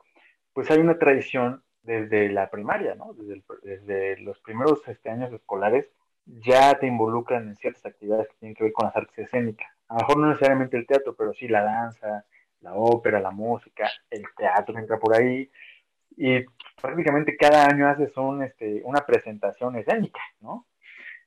pues 0.54 0.70
hay 0.70 0.78
una 0.78 0.98
tradición 0.98 1.62
desde 1.82 2.30
la 2.30 2.50
primaria, 2.50 2.94
¿no? 2.94 3.14
Desde, 3.62 4.18
los 4.20 4.40
primeros 4.40 4.80
este, 4.88 5.10
años 5.10 5.32
escolares 5.32 5.86
ya 6.24 6.78
te 6.78 6.86
involucran 6.86 7.48
en 7.48 7.56
ciertas 7.56 7.84
actividades 7.84 8.28
que 8.28 8.36
tienen 8.36 8.54
que 8.54 8.64
ver 8.64 8.72
con 8.72 8.86
las 8.86 8.96
artes 8.96 9.18
escénicas. 9.18 9.70
A 9.88 9.94
lo 9.94 10.00
mejor 10.00 10.18
no 10.18 10.28
necesariamente 10.28 10.78
el 10.78 10.86
teatro, 10.86 11.14
pero 11.14 11.34
sí 11.34 11.46
la 11.46 11.62
danza, 11.62 12.24
la 12.64 12.74
ópera, 12.74 13.20
la 13.20 13.30
música, 13.30 13.88
el 14.10 14.24
teatro 14.36 14.78
entra 14.78 14.98
por 14.98 15.14
ahí. 15.14 15.50
Y 16.16 16.44
prácticamente 16.80 17.36
cada 17.36 17.66
año 17.66 17.88
haces 17.88 18.16
un, 18.16 18.42
este, 18.42 18.82
una 18.84 19.00
presentación 19.06 19.76
escénica, 19.76 20.20
¿no? 20.40 20.66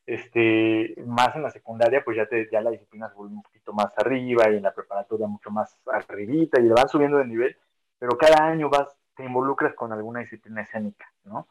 este, 0.07 0.95
más 1.05 1.35
en 1.35 1.43
la 1.43 1.51
secundaria, 1.51 2.01
pues 2.03 2.15
ya, 2.15 2.25
te, 2.25 2.49
ya 2.49 2.61
la 2.61 2.71
disciplina 2.71 3.09
se 3.09 3.15
vuelve 3.15 3.35
un 3.35 3.43
poquito 3.43 3.73
más 3.73 3.91
arriba 3.97 4.49
y 4.49 4.55
en 4.55 4.63
la 4.63 4.73
preparatoria 4.73 5.27
mucho 5.27 5.51
más 5.51 5.77
arribita 5.85 6.59
y 6.59 6.63
le 6.63 6.73
van 6.73 6.87
subiendo 6.87 7.17
de 7.17 7.27
nivel, 7.27 7.57
pero 7.99 8.17
cada 8.17 8.47
año 8.47 8.69
vas, 8.69 8.87
te 9.15 9.25
involucras 9.25 9.73
con 9.73 9.91
alguna 9.91 10.21
disciplina 10.21 10.61
escénica, 10.61 11.05
¿no? 11.25 11.47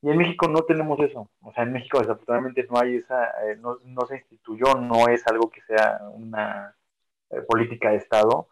Y 0.00 0.10
en 0.10 0.16
México 0.16 0.48
no 0.48 0.62
tenemos 0.62 0.98
eso, 1.00 1.28
o 1.42 1.52
sea, 1.52 1.64
en 1.64 1.72
México 1.72 1.98
desafortunadamente 1.98 2.66
no 2.70 2.78
hay 2.78 2.96
esa, 2.96 3.24
eh, 3.44 3.56
no, 3.60 3.78
no, 3.84 4.06
se 4.06 4.16
instituyó, 4.16 4.74
no 4.76 5.08
es 5.08 5.26
algo 5.26 5.50
que 5.50 5.60
sea 5.62 6.00
una 6.12 6.74
eh, 7.30 7.42
política 7.42 7.90
de 7.90 7.96
Estado, 7.96 8.48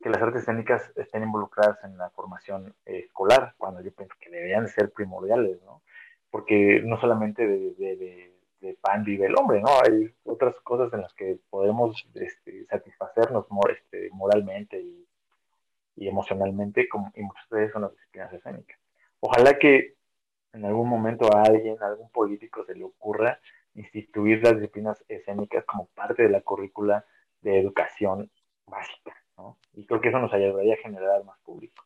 que 0.00 0.10
las 0.10 0.22
artes 0.22 0.42
escénicas 0.42 0.92
estén 0.96 1.22
involucradas 1.22 1.82
en 1.84 1.96
la 1.98 2.10
formación 2.10 2.74
escolar, 2.84 3.54
cuando 3.58 3.80
yo 3.80 3.92
pienso 3.92 4.14
que 4.20 4.30
deberían 4.30 4.64
de 4.64 4.70
ser 4.70 4.90
primordiales, 4.92 5.60
¿no? 5.62 5.82
Porque 6.30 6.80
no 6.84 7.00
solamente 7.00 7.46
de 7.46 8.76
pan 8.80 9.04
vive 9.04 9.26
el 9.26 9.36
hombre, 9.36 9.60
¿no? 9.60 9.68
Hay 9.84 10.12
otras 10.24 10.54
cosas 10.60 10.92
en 10.92 11.02
las 11.02 11.12
que 11.14 11.38
podemos 11.50 12.06
este, 12.14 12.66
satisfacernos 12.66 13.46
este, 13.70 14.10
moralmente 14.12 14.80
y, 14.80 15.06
emocionalmente, 15.96 16.88
y 17.14 17.22
muchas 17.22 17.48
veces 17.50 17.72
son 17.72 17.82
las 17.82 17.92
disciplinas 17.92 18.32
escénicas. 18.32 18.78
Ojalá 19.20 19.58
que 19.58 19.94
en 20.52 20.64
algún 20.64 20.88
momento 20.88 21.28
a 21.34 21.42
alguien, 21.42 21.76
a 21.82 21.86
algún 21.86 22.08
político 22.10 22.64
se 22.64 22.74
le 22.74 22.84
ocurra 22.84 23.40
instituir 23.74 24.42
las 24.42 24.54
disciplinas 24.54 25.04
escénicas 25.08 25.64
como 25.64 25.86
parte 25.86 26.22
de 26.22 26.30
la 26.30 26.40
currícula 26.40 27.04
de 27.40 27.58
educación 27.58 28.30
básica, 28.66 29.14
Y 29.74 29.86
creo 29.86 30.00
que 30.00 30.08
eso 30.08 30.18
nos 30.18 30.32
ayudaría 30.32 30.74
a 30.74 30.82
generar 30.82 31.24
más 31.24 31.38
público. 31.40 31.84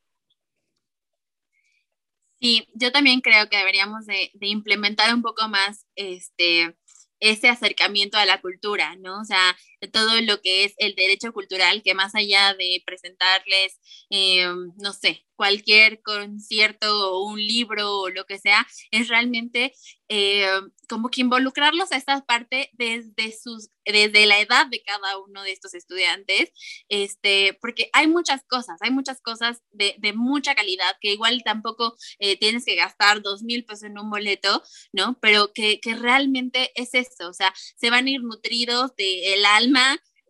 Sí, 2.40 2.68
yo 2.74 2.90
también 2.90 3.20
creo 3.20 3.48
que 3.48 3.57
deberíamos 3.57 4.05
de, 4.07 4.30
implementar 4.40 5.14
un 5.14 5.22
poco 5.22 5.48
más 5.48 5.86
este, 5.94 6.76
ese 7.20 7.48
acercamiento 7.48 8.18
a 8.18 8.26
la 8.26 8.40
cultura, 8.40 8.96
¿no? 8.96 9.20
O 9.20 9.24
sea, 9.24 9.57
todo 9.90 10.20
lo 10.20 10.40
que 10.40 10.64
es 10.64 10.74
el 10.78 10.94
derecho 10.94 11.32
cultural, 11.32 11.82
que 11.82 11.94
más 11.94 12.14
allá 12.14 12.54
de 12.54 12.82
presentarles, 12.84 13.80
eh, 14.10 14.46
no 14.76 14.92
sé, 14.92 15.24
cualquier 15.36 16.02
concierto 16.02 17.14
o 17.14 17.26
un 17.26 17.38
libro 17.38 18.00
o 18.00 18.08
lo 18.10 18.26
que 18.26 18.38
sea, 18.38 18.66
es 18.90 19.08
realmente 19.08 19.72
eh, 20.08 20.46
como 20.88 21.08
que 21.08 21.22
involucrarlos 21.22 21.90
a 21.90 21.96
esta 21.96 22.20
parte 22.24 22.68
desde, 22.74 23.32
sus, 23.32 23.70
desde 23.84 24.26
la 24.26 24.38
edad 24.40 24.66
de 24.66 24.82
cada 24.82 25.18
uno 25.18 25.42
de 25.42 25.52
estos 25.52 25.72
estudiantes, 25.72 26.52
este, 26.88 27.58
porque 27.62 27.88
hay 27.94 28.06
muchas 28.06 28.42
cosas, 28.46 28.76
hay 28.82 28.90
muchas 28.90 29.22
cosas 29.22 29.62
de, 29.70 29.96
de 29.98 30.12
mucha 30.12 30.54
calidad 30.54 30.96
que 31.00 31.12
igual 31.12 31.42
tampoco 31.44 31.96
eh, 32.18 32.38
tienes 32.38 32.64
que 32.66 32.76
gastar 32.76 33.22
dos 33.22 33.42
mil 33.42 33.64
pesos 33.64 33.84
en 33.84 33.98
un 33.98 34.10
boleto, 34.10 34.62
¿no? 34.92 35.18
Pero 35.20 35.52
que, 35.54 35.80
que 35.80 35.94
realmente 35.94 36.70
es 36.74 36.94
eso, 36.94 37.30
o 37.30 37.32
sea, 37.32 37.52
se 37.56 37.88
van 37.88 38.06
a 38.06 38.10
ir 38.10 38.22
nutridos 38.22 38.94
del 38.96 39.44
alma, 39.46 39.71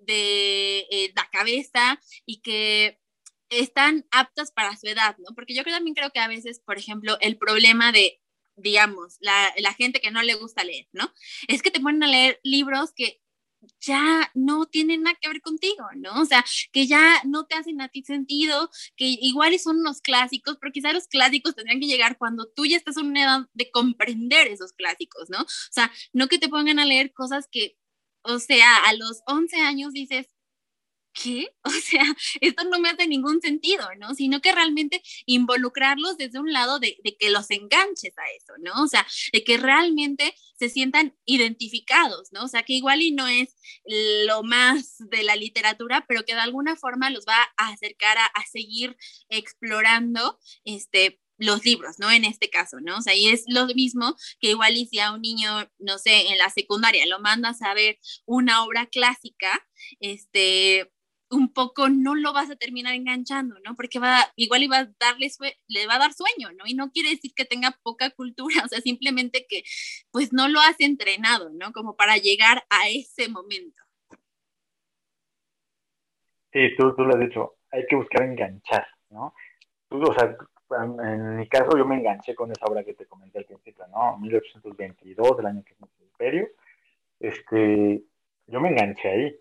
de 0.07 0.87
eh, 0.91 1.13
la 1.15 1.29
cabeza 1.31 2.01
y 2.27 2.41
que 2.41 2.99
están 3.51 4.07
aptas 4.11 4.51
para 4.53 4.77
su 4.77 4.87
edad, 4.87 5.17
¿no? 5.19 5.35
Porque 5.35 5.55
yo 5.55 5.63
también 5.65 5.95
creo 5.95 6.11
que 6.11 6.21
a 6.21 6.29
veces, 6.29 6.61
por 6.61 6.79
ejemplo, 6.79 7.19
el 7.21 7.37
problema 7.37 7.93
de, 7.93 8.21
digamos, 8.57 9.17
la, 9.21 9.53
gente 9.77 10.01
que 10.01 10.11
no 10.11 10.23
le 10.23 10.35
gusta 10.35 10.65
leer, 10.65 10.89
¿no? 10.93 11.13
Es 11.49 11.63
que 11.63 11.71
te 11.71 11.81
ponen 11.81 12.03
a 12.03 12.09
leer 12.09 12.41
libros 12.43 12.93
que 12.95 13.21
ya 13.81 14.29
no 14.35 14.67
tienen 14.67 15.03
nada 15.03 15.17
que 15.21 15.29
ver 15.29 15.41
contigo, 15.41 15.85
¿no? 15.97 16.21
O 16.21 16.25
sea, 16.25 16.45
que 16.73 16.87
ya 16.87 17.23
no 17.25 17.47
te 17.47 17.55
hacen 17.55 17.81
a 17.81 17.89
ti 17.89 18.03
sentido, 18.03 18.71
que 18.97 19.05
igual 19.07 19.57
son 19.59 19.79
unos 19.79 20.01
clásicos, 20.01 20.59
pero 20.61 20.73
quizás 20.73 20.95
los 20.95 21.07
clásicos 21.07 21.55
tendrían 21.55 21.81
que 21.81 21.87
llegar 21.87 22.19
cuando 22.19 22.49
tú 22.49 22.67
ya 22.67 22.77
estás 22.77 22.97
en 22.97 23.07
una 23.07 23.23
edad 23.23 23.41
de 23.53 23.71
comprender 23.71 24.49
esos 24.49 24.73
clásicos, 24.73 25.31
¿no? 25.31 25.43
O 25.43 25.47
sea, 25.71 25.93
no 26.13 26.27
que 26.29 26.39
te 26.39 26.49
pongan 26.49 26.81
a 26.81 26.85
leer 26.87 27.13
cosas 27.13 27.47
que, 27.51 27.77
o 28.23 28.39
sea, 28.39 28.77
a 28.85 28.95
los 28.95 29.23
11 29.27 29.57
años 29.61 29.93
dices, 29.93 30.29
¿qué? 31.13 31.47
O 31.65 31.71
sea, 31.71 32.05
esto 32.41 32.65
no 32.65 32.79
me 32.81 32.91
hace 32.91 33.07
ningún 33.07 33.41
sentido, 33.41 33.87
¿no? 33.99 34.15
Sino 34.15 34.41
que 34.41 34.53
realmente 34.53 35.03
involucrarlos 35.27 36.17
desde 36.17 36.41
un 36.41 36.53
lado 36.53 36.79
de, 36.81 36.99
que 37.19 37.31
los 37.31 37.51
enganches 37.51 38.17
a 38.19 38.23
eso, 38.37 38.55
¿no? 38.61 38.83
O 38.83 38.89
sea, 38.89 39.07
de 39.33 39.45
que 39.45 39.59
realmente 39.59 40.35
se 40.59 40.69
sientan 40.69 41.17
identificados, 41.25 42.29
¿no? 42.33 42.45
O 42.45 42.49
sea, 42.49 42.63
que 42.65 42.75
igual 42.75 43.03
y 43.03 43.13
no 43.13 43.27
es 43.29 43.57
lo 44.27 44.43
más 44.43 44.97
de 44.99 45.23
la 45.23 45.37
literatura, 45.37 46.05
pero 46.09 46.25
que 46.25 46.35
de 46.35 46.41
alguna 46.41 46.77
forma 46.77 47.11
los 47.11 47.25
va 47.27 47.37
a 47.57 47.69
acercar 47.69 48.19
a, 48.19 48.27
a 48.27 48.45
seguir 48.47 48.97
explorando, 49.29 50.39
este, 50.65 51.22
los 51.45 51.65
libros, 51.65 51.99
¿no? 51.99 52.11
En 52.11 52.25
este 52.25 52.51
caso, 52.51 52.79
¿no? 52.81 52.99
O 52.99 53.03
sea, 53.03 53.15
y 53.15 53.29
es 53.29 53.45
lo 53.47 53.67
mismo 53.67 54.15
que 54.41 54.51
igual 54.51 54.77
y 54.77 54.87
si 54.87 54.99
a 54.99 55.13
un 55.13 55.23
niño, 55.23 55.49
no 55.79 55.99
sé, 55.99 56.29
en 56.29 56.39
la 56.39 56.51
secundaria 56.51 57.07
lo 57.07 57.21
mandas 57.21 57.63
a 57.63 57.75
ver 57.75 57.99
una 58.27 58.65
obra 58.65 58.87
clásica, 58.87 59.65
este, 60.01 60.91
un 61.33 61.53
poco 61.53 61.89
no 61.89 62.15
lo 62.15 62.33
vas 62.33 62.51
a 62.51 62.57
terminar 62.57 62.95
enganchando, 62.95 63.57
¿no? 63.65 63.75
Porque 63.75 63.99
va, 63.99 64.19
igual 64.37 64.63
iba 64.63 64.79
a 64.79 64.91
darle 65.01 65.29
le 65.69 65.87
va 65.87 65.95
a 65.95 65.99
dar 65.99 66.13
sueño, 66.13 66.53
¿no? 66.53 66.65
Y 66.67 66.75
no 66.75 66.91
quiere 66.91 67.11
decir 67.11 67.33
que 67.35 67.47
tenga 67.47 67.79
poca 67.83 68.11
cultura, 68.11 68.55
o 68.65 68.69
sea, 68.69 68.81
simplemente 68.81 69.47
que 69.49 69.63
pues 70.11 70.33
no 70.33 70.49
lo 70.49 70.61
has 70.61 70.79
entrenado, 70.79 71.51
¿no? 71.51 71.73
Como 71.73 71.97
para 71.97 72.17
llegar 72.17 72.65
a 72.69 72.89
ese 72.89 73.29
momento. 73.29 73.83
Sí, 76.53 76.69
tú, 76.77 76.95
tú 76.95 77.03
lo 77.03 77.15
has 77.15 77.21
dicho, 77.21 77.57
hay 77.71 77.87
que 77.89 77.97
buscar 77.97 78.25
enganchar, 78.25 78.87
¿no? 79.09 79.35
Tú, 79.89 80.03
o 80.03 80.15
sea, 80.15 80.37
en 80.75 81.37
mi 81.37 81.49
caso 81.49 81.77
yo 81.77 81.85
me 81.85 81.97
enganché 81.97 82.35
con 82.35 82.51
esa 82.51 82.67
obra 82.67 82.85
que 82.85 82.95
te 82.95 83.07
comenté 83.07 83.39
al 83.39 83.45
principio, 83.45 83.87
¿no? 83.89 84.19
1822, 84.19 85.39
el 85.39 85.47
año 85.47 85.63
que 85.65 85.73
es 85.75 85.79
el 85.81 86.07
imperio. 86.07 86.49
Este, 87.21 88.03
yo 88.47 88.61
me 88.61 88.71
enganché 88.71 89.09
ahí. 89.09 89.39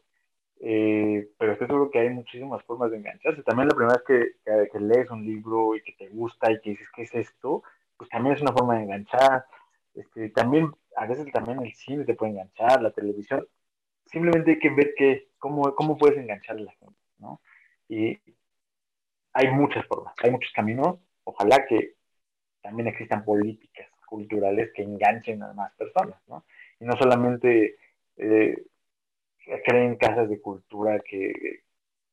Eh, 0.64 1.28
pero 1.40 1.54
estoy 1.54 1.68
seguro 1.68 1.90
que 1.90 2.00
hay 2.00 2.10
muchísimas 2.10 2.64
formas 2.64 2.92
de 2.92 2.98
engancharse. 2.98 3.44
También 3.44 3.68
la 3.68 3.76
primera 3.76 3.96
vez 3.96 4.04
que, 4.06 4.70
que, 4.72 4.80
lees 4.80 5.10
un 5.10 5.26
libro 5.26 5.76
y 5.76 5.82
que 5.82 5.94
te 5.94 6.08
gusta 6.10 6.52
y 6.52 6.62
que 6.62 6.72
dices, 6.72 6.88
¿qué 6.96 7.04
es 7.04 7.16
esto? 7.16 7.64
Pues 7.98 8.10
también 8.10 8.36
es 8.36 8.42
una 8.42 8.54
forma 8.54 8.76
de 8.76 8.84
enganchar. 8.84 9.46
Este, 9.96 10.30
también, 10.30 10.72
a 10.96 11.08
veces 11.08 11.32
también 11.32 11.62
el 11.62 11.74
cine 11.74 12.06
te 12.06 12.14
puede 12.14 12.34
enganchar, 12.34 12.82
la 12.82 12.92
televisión. 12.92 13.48
Simplemente 14.06 14.52
hay 14.52 14.60
que 14.60 14.70
ver 14.70 14.94
que, 14.96 15.30
cómo, 15.40 15.74
cómo 15.76 15.98
puedes 15.98 16.18
enganchar 16.18 16.58
a 16.58 16.62
la 16.62 16.72
gente, 16.74 17.00
¿no? 17.18 17.42
Y 17.90 18.20
hay 19.34 19.52
muchas 19.52 19.86
formas, 19.88 20.14
hay 20.22 20.32
muchos 20.32 20.52
caminos 20.54 21.00
ojalá 21.24 21.66
que 21.68 21.96
también 22.62 22.88
existan 22.88 23.24
políticas 23.24 23.88
culturales 24.06 24.72
que 24.74 24.84
enganchen 24.84 25.42
a 25.44 25.54
más 25.54 25.74
personas, 25.76 26.22
¿no? 26.28 26.46
Y 26.80 26.86
no 26.86 26.98
solamente 26.98 27.78
eh, 28.18 28.66
creen 29.66 29.96
casas 29.96 30.30
de 30.30 30.42
cultura 30.42 31.00
que 31.00 31.64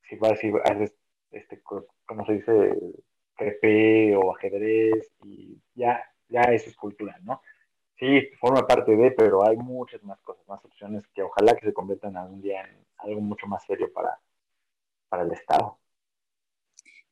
si 0.09 0.17
vas 0.17 0.43
y 0.43 0.53
haces, 0.65 0.95
este, 1.31 1.61
como 2.07 2.25
se 2.25 2.35
dice, 2.35 2.75
PP 3.37 4.17
o 4.17 4.35
ajedrez 4.35 5.11
y 5.25 5.61
ya, 5.75 6.03
ya 6.29 6.43
eso 6.43 6.71
es 6.71 6.77
cultura, 6.77 7.19
¿no? 7.23 7.43
Sí, 7.99 8.31
forma 8.41 8.67
parte 8.67 8.95
de, 8.97 9.11
pero 9.11 9.47
hay 9.47 9.57
muchas 9.57 10.03
más 10.05 10.21
cosas, 10.23 10.47
más 10.49 10.65
opciones 10.65 11.07
que 11.09 11.23
ojalá 11.23 11.57
que 11.57 11.67
se 11.67 11.73
conviertan 11.73 12.17
algún 12.17 12.41
día 12.41 12.63
en 12.63 12.87
algo 12.99 13.21
mucho 13.21 13.47
más 13.47 13.65
serio 13.65 13.93
para, 13.93 14.19
para 15.09 15.25
el 15.25 15.33
Estado. 15.33 15.79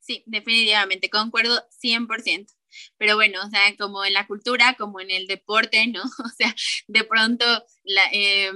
Sí, 0.07 0.23
definitivamente, 0.27 1.11
concuerdo 1.11 1.61
100%. 1.71 2.53
Pero 2.97 3.17
bueno, 3.17 3.41
o 3.45 3.51
sea, 3.51 3.75
como 3.77 4.05
en 4.05 4.13
la 4.13 4.27
cultura, 4.27 4.75
como 4.79 5.01
en 5.01 5.11
el 5.11 5.27
deporte, 5.27 5.87
¿no? 5.89 6.03
O 6.25 6.29
sea, 6.37 6.55
de 6.87 7.05
pronto 7.05 7.45
la, 7.83 8.03
eh, 8.13 8.53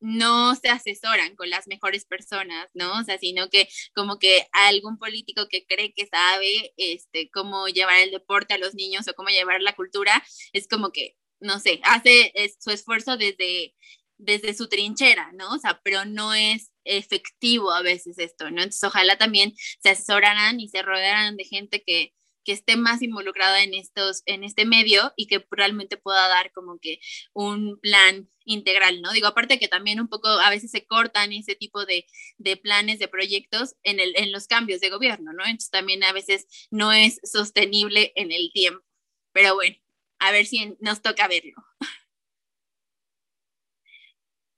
no 0.00 0.54
se 0.54 0.68
asesoran 0.68 1.36
con 1.36 1.50
las 1.50 1.66
mejores 1.66 2.06
personas, 2.06 2.70
¿no? 2.74 3.00
O 3.00 3.04
sea, 3.04 3.18
sino 3.18 3.50
que 3.50 3.68
como 3.94 4.18
que 4.18 4.46
algún 4.52 4.98
político 4.98 5.46
que 5.48 5.66
cree 5.66 5.92
que 5.92 6.06
sabe 6.06 6.72
este, 6.78 7.28
cómo 7.30 7.68
llevar 7.68 7.98
el 8.00 8.10
deporte 8.10 8.54
a 8.54 8.58
los 8.58 8.74
niños 8.74 9.06
o 9.08 9.14
cómo 9.14 9.28
llevar 9.28 9.60
la 9.60 9.74
cultura, 9.74 10.24
es 10.52 10.68
como 10.68 10.90
que, 10.92 11.16
no 11.40 11.58
sé, 11.60 11.80
hace 11.84 12.32
su 12.60 12.70
esfuerzo 12.70 13.16
desde, 13.18 13.74
desde 14.18 14.54
su 14.54 14.68
trinchera, 14.68 15.32
¿no? 15.32 15.52
O 15.54 15.58
sea, 15.58 15.80
pero 15.82 16.04
no 16.04 16.34
es 16.34 16.70
efectivo 16.84 17.72
a 17.72 17.82
veces 17.82 18.18
esto, 18.18 18.50
¿no? 18.50 18.58
Entonces, 18.58 18.84
ojalá 18.84 19.18
también 19.18 19.54
se 19.82 19.90
asesoraran 19.90 20.60
y 20.60 20.68
se 20.68 20.82
rodearan 20.82 21.36
de 21.36 21.44
gente 21.44 21.82
que, 21.84 22.14
que 22.44 22.52
esté 22.52 22.76
más 22.76 23.02
involucrada 23.02 23.62
en 23.62 23.74
estos, 23.74 24.22
en 24.26 24.44
este 24.44 24.66
medio 24.66 25.12
y 25.16 25.26
que 25.26 25.44
realmente 25.50 25.96
pueda 25.96 26.28
dar 26.28 26.52
como 26.52 26.78
que 26.78 27.00
un 27.32 27.78
plan 27.80 28.28
integral, 28.44 29.00
¿no? 29.02 29.12
Digo, 29.12 29.26
aparte 29.26 29.58
que 29.58 29.68
también 29.68 30.00
un 30.00 30.08
poco 30.08 30.28
a 30.28 30.50
veces 30.50 30.70
se 30.70 30.86
cortan 30.86 31.32
ese 31.32 31.54
tipo 31.54 31.84
de, 31.86 32.06
de 32.38 32.56
planes, 32.56 32.98
de 32.98 33.08
proyectos 33.08 33.74
en, 33.82 33.98
el, 34.00 34.14
en 34.16 34.30
los 34.30 34.46
cambios 34.46 34.80
de 34.80 34.90
gobierno, 34.90 35.32
¿no? 35.32 35.44
Entonces 35.44 35.70
también 35.70 36.04
a 36.04 36.12
veces 36.12 36.46
no 36.70 36.92
es 36.92 37.18
sostenible 37.24 38.12
en 38.14 38.30
el 38.30 38.50
tiempo. 38.52 38.84
Pero 39.32 39.54
bueno, 39.54 39.76
a 40.20 40.30
ver 40.30 40.46
si 40.46 40.76
nos 40.80 41.02
toca 41.02 41.26
verlo. 41.28 41.54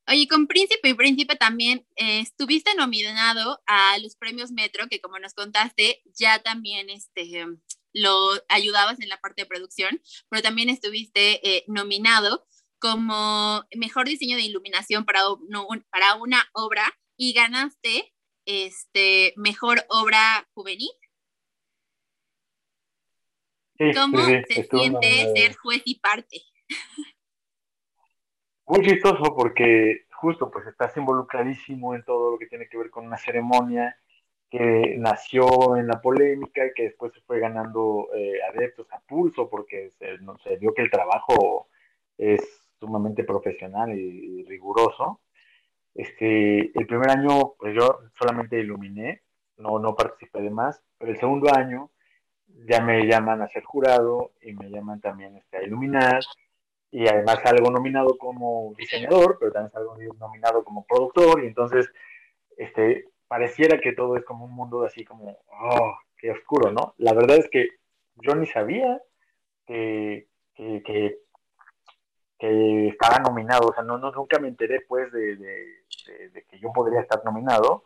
Oye, 0.09 0.29
con 0.29 0.47
Príncipe 0.47 0.89
y 0.89 0.95
Príncipe 0.95 1.35
también 1.35 1.85
eh, 1.97 2.21
estuviste 2.21 2.75
nominado 2.77 3.61
a 3.67 3.99
los 3.99 4.15
premios 4.15 4.53
Metro, 4.53 4.87
que 4.89 5.01
como 5.01 5.19
nos 5.19 5.35
contaste, 5.35 6.01
ya 6.15 6.39
también 6.39 6.91
este, 6.91 7.45
lo 7.93 8.31
ayudabas 8.49 9.01
en 9.01 9.09
la 9.09 9.21
parte 9.21 9.43
de 9.43 9.47
producción, 9.47 10.01
pero 10.29 10.43
también 10.43 10.69
estuviste 10.69 11.41
eh, 11.49 11.65
nominado 11.67 12.47
como 12.79 13.65
mejor 13.75 14.07
diseño 14.07 14.37
de 14.37 14.45
iluminación 14.45 15.05
para, 15.05 15.21
para 15.91 16.15
una 16.17 16.49
obra 16.53 16.85
y 17.17 17.33
ganaste 17.33 18.15
este, 18.45 19.33
mejor 19.37 19.85
obra 19.89 20.49
juvenil. 20.55 20.91
¿Cómo 23.95 24.25
se 24.25 24.69
siente 24.71 25.33
ser 25.35 25.57
juez 25.57 25.83
y 25.85 25.99
parte? 25.99 26.43
muy 28.67 28.83
chistoso 28.83 29.35
porque 29.35 30.07
justo 30.13 30.51
pues 30.51 30.67
estás 30.67 30.97
involucradísimo 30.97 31.95
en 31.95 32.05
todo 32.05 32.33
lo 32.33 32.39
que 32.39 32.47
tiene 32.47 32.69
que 32.69 32.79
ver 32.79 32.91
con 32.91 33.07
una 33.07 33.17
ceremonia 33.17 33.97
que 34.51 34.97
nació 34.99 35.77
en 35.77 35.89
la 35.89 36.01
polémica 36.01 36.67
y 36.67 36.73
que 36.75 36.85
después 36.85 37.13
se 37.13 37.21
fue 37.23 37.41
ganando 37.41 38.09
eh, 38.15 38.39
adeptos 38.51 38.87
a 38.93 39.01
pulso 39.01 39.49
porque 39.51 39.93
se, 39.99 40.19
no, 40.19 40.37
vio 40.61 40.75
que 40.75 40.83
el 40.83 40.91
trabajo 40.91 41.69
es 42.17 42.43
sumamente 42.79 43.25
profesional 43.25 43.97
y, 43.99 44.45
riguroso. 44.45 45.21
Este, 45.95 46.79
el 46.79 46.87
primer 46.87 47.11
año 47.11 47.55
pues 47.59 47.75
yo 47.75 48.01
solamente 48.19 48.59
iluminé, 48.61 49.23
no, 49.57 49.79
no 49.79 49.95
participé 49.97 50.43
de 50.43 50.51
más, 50.51 50.83
pero 50.99 51.13
el 51.13 51.19
segundo 51.19 51.51
año 51.55 51.91
ya 52.69 52.81
me 52.83 53.07
llaman 53.07 53.43
a 53.43 53.49
ser 53.49 53.65
jurado 53.65 54.33
y 54.43 54.53
me 54.53 54.71
llaman 54.71 55.01
también 55.01 55.37
este, 55.37 55.59
a 55.59 55.63
iluminar 55.63 56.21
y 56.91 57.09
además 57.09 57.41
salgo 57.43 57.71
nominado 57.71 58.17
como 58.19 58.75
diseñador, 58.77 59.39
pero 59.39 59.53
también 59.53 59.73
salgo 59.73 59.97
nominado 60.19 60.65
como 60.65 60.85
productor, 60.87 61.43
y 61.43 61.49
entonces 61.49 61.91
este, 62.57 63.05
pareciera 63.29 63.79
que 63.79 63.93
todo 63.93 64.17
es 64.17 64.25
como 64.25 64.45
un 64.45 64.53
mundo 64.53 64.85
así 64.85 65.05
como, 65.05 65.39
oh, 65.49 65.99
qué 66.17 66.31
oscuro, 66.31 66.73
¿no? 66.73 66.95
La 66.99 67.13
verdad 67.13 67.37
es 67.37 67.49
que 67.51 67.69
yo 68.17 68.35
ni 68.35 68.47
sabía 68.47 69.01
que, 69.67 70.29
que, 70.55 71.19
estaba 72.39 73.19
nominado, 73.19 73.69
o 73.69 73.75
sea, 73.75 73.83
no, 73.83 73.99
nunca 73.99 74.39
me 74.39 74.49
enteré 74.49 74.81
pues 74.83 75.11
de, 75.13 75.85
que 76.49 76.59
yo 76.59 76.73
podría 76.73 77.01
estar 77.01 77.25
nominado, 77.25 77.85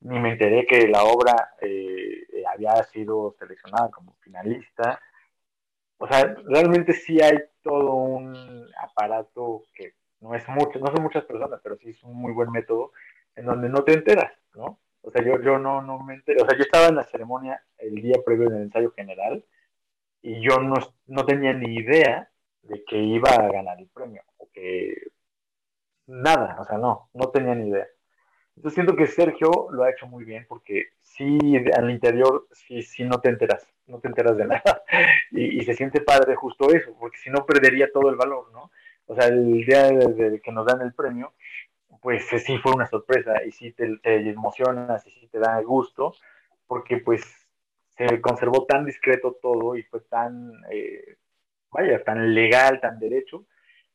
ni 0.00 0.18
me 0.18 0.32
enteré 0.32 0.66
que 0.66 0.86
la 0.86 1.04
obra 1.04 1.54
eh, 1.60 2.44
había 2.46 2.74
sido 2.84 3.34
seleccionada 3.38 3.90
como 3.90 4.14
finalista, 4.20 5.00
o 5.98 6.06
sea, 6.06 6.34
realmente 6.46 6.92
sí 6.92 7.20
hay 7.20 7.38
todo 7.62 7.94
un 7.94 8.66
aparato 8.80 9.64
que 9.74 9.94
no 10.20 10.34
es 10.34 10.46
mucho, 10.48 10.78
no 10.78 10.86
son 10.88 11.02
muchas 11.02 11.24
personas, 11.24 11.60
pero 11.62 11.76
sí 11.76 11.90
es 11.90 12.02
un 12.02 12.14
muy 12.14 12.32
buen 12.32 12.50
método 12.50 12.92
en 13.36 13.46
donde 13.46 13.68
no 13.68 13.84
te 13.84 13.94
enteras, 13.94 14.32
¿no? 14.54 14.78
O 15.02 15.10
sea, 15.10 15.24
yo, 15.24 15.40
yo 15.40 15.58
no, 15.58 15.80
no 15.82 15.98
me 16.02 16.14
enteré, 16.14 16.42
o 16.42 16.46
sea, 16.46 16.56
yo 16.56 16.62
estaba 16.62 16.88
en 16.88 16.96
la 16.96 17.04
ceremonia 17.04 17.62
el 17.78 17.94
día 17.94 18.16
previo 18.24 18.50
del 18.50 18.62
ensayo 18.62 18.90
general 18.92 19.44
y 20.22 20.40
yo 20.42 20.58
no, 20.58 20.76
no 21.06 21.24
tenía 21.24 21.54
ni 21.54 21.74
idea 21.76 22.30
de 22.62 22.84
que 22.84 22.98
iba 22.98 23.30
a 23.30 23.48
ganar 23.50 23.78
el 23.80 23.88
premio, 23.88 24.22
o 24.36 24.48
que 24.52 24.94
nada, 26.06 26.56
o 26.60 26.64
sea, 26.64 26.78
no, 26.78 27.08
no 27.14 27.30
tenía 27.30 27.54
ni 27.54 27.70
idea. 27.70 27.86
Entonces 28.60 28.74
siento 28.74 28.94
que 28.94 29.06
Sergio 29.06 29.68
lo 29.70 29.84
ha 29.84 29.90
hecho 29.90 30.06
muy 30.06 30.24
bien 30.24 30.44
porque 30.46 30.88
sí, 31.00 31.38
al 31.74 31.90
interior, 31.90 32.46
sí, 32.52 32.82
sí 32.82 33.04
no 33.04 33.18
te 33.18 33.30
enteras 33.30 33.66
no 33.86 34.00
te 34.00 34.08
enteras 34.08 34.36
de 34.36 34.46
nada. 34.46 34.82
Y, 35.32 35.62
se 35.64 35.72
siente 35.72 36.02
padre 36.02 36.34
justo 36.34 36.68
eso, 36.70 36.94
porque 37.00 37.16
si 37.16 37.30
no 37.30 37.46
perdería 37.46 37.90
todo 37.90 38.10
el 38.10 38.16
valor, 38.16 38.50
¿no? 38.52 38.70
O 39.06 39.14
sea, 39.14 39.28
el 39.28 39.64
día 39.64 39.84
de, 39.84 40.40
que 40.42 40.52
nos 40.52 40.66
dan 40.66 40.82
el 40.82 40.92
premio, 40.92 41.32
pues 42.02 42.26
sí 42.28 42.58
fue 42.58 42.72
una 42.74 42.86
sorpresa 42.86 43.42
y 43.44 43.50
sí 43.50 43.72
te, 43.72 43.98
emocionas 44.04 45.06
y 45.06 45.10
sí 45.10 45.26
te 45.28 45.38
da 45.38 45.58
gusto, 45.62 46.14
porque 46.66 46.98
pues 46.98 47.22
se 47.96 48.20
conservó 48.20 48.66
tan 48.66 48.84
discreto 48.84 49.38
todo 49.40 49.74
y 49.74 49.82
fue 49.84 50.00
tan, 50.00 50.52
eh, 50.70 51.16
vaya, 51.70 52.04
tan 52.04 52.34
legal, 52.34 52.78
tan 52.78 52.98
derecho, 52.98 53.46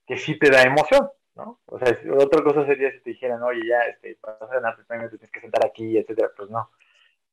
que 0.08 0.18
sí 0.18 0.40
te 0.40 0.50
da 0.50 0.64
emoción, 0.64 1.08
¿no? 1.36 1.60
O 1.66 1.80
sea, 1.80 1.98
otra 2.18 2.44
cosa 2.44 2.66
sería 2.66 2.92
si 2.92 3.00
te 3.02 3.12
dijeran, 3.12 3.44
oye, 3.44 3.68
ya, 3.68 3.80
este, 3.82 4.16
para 4.16 4.38
ganar 4.48 4.76
el 4.78 4.86
premio 4.86 5.10
te 5.10 5.18
tienes 5.18 5.32
que 5.32 5.42
sentar 5.42 5.66
aquí, 5.66 5.98
etcétera, 5.98 6.32
pues 6.36 6.50
no. 6.50 6.70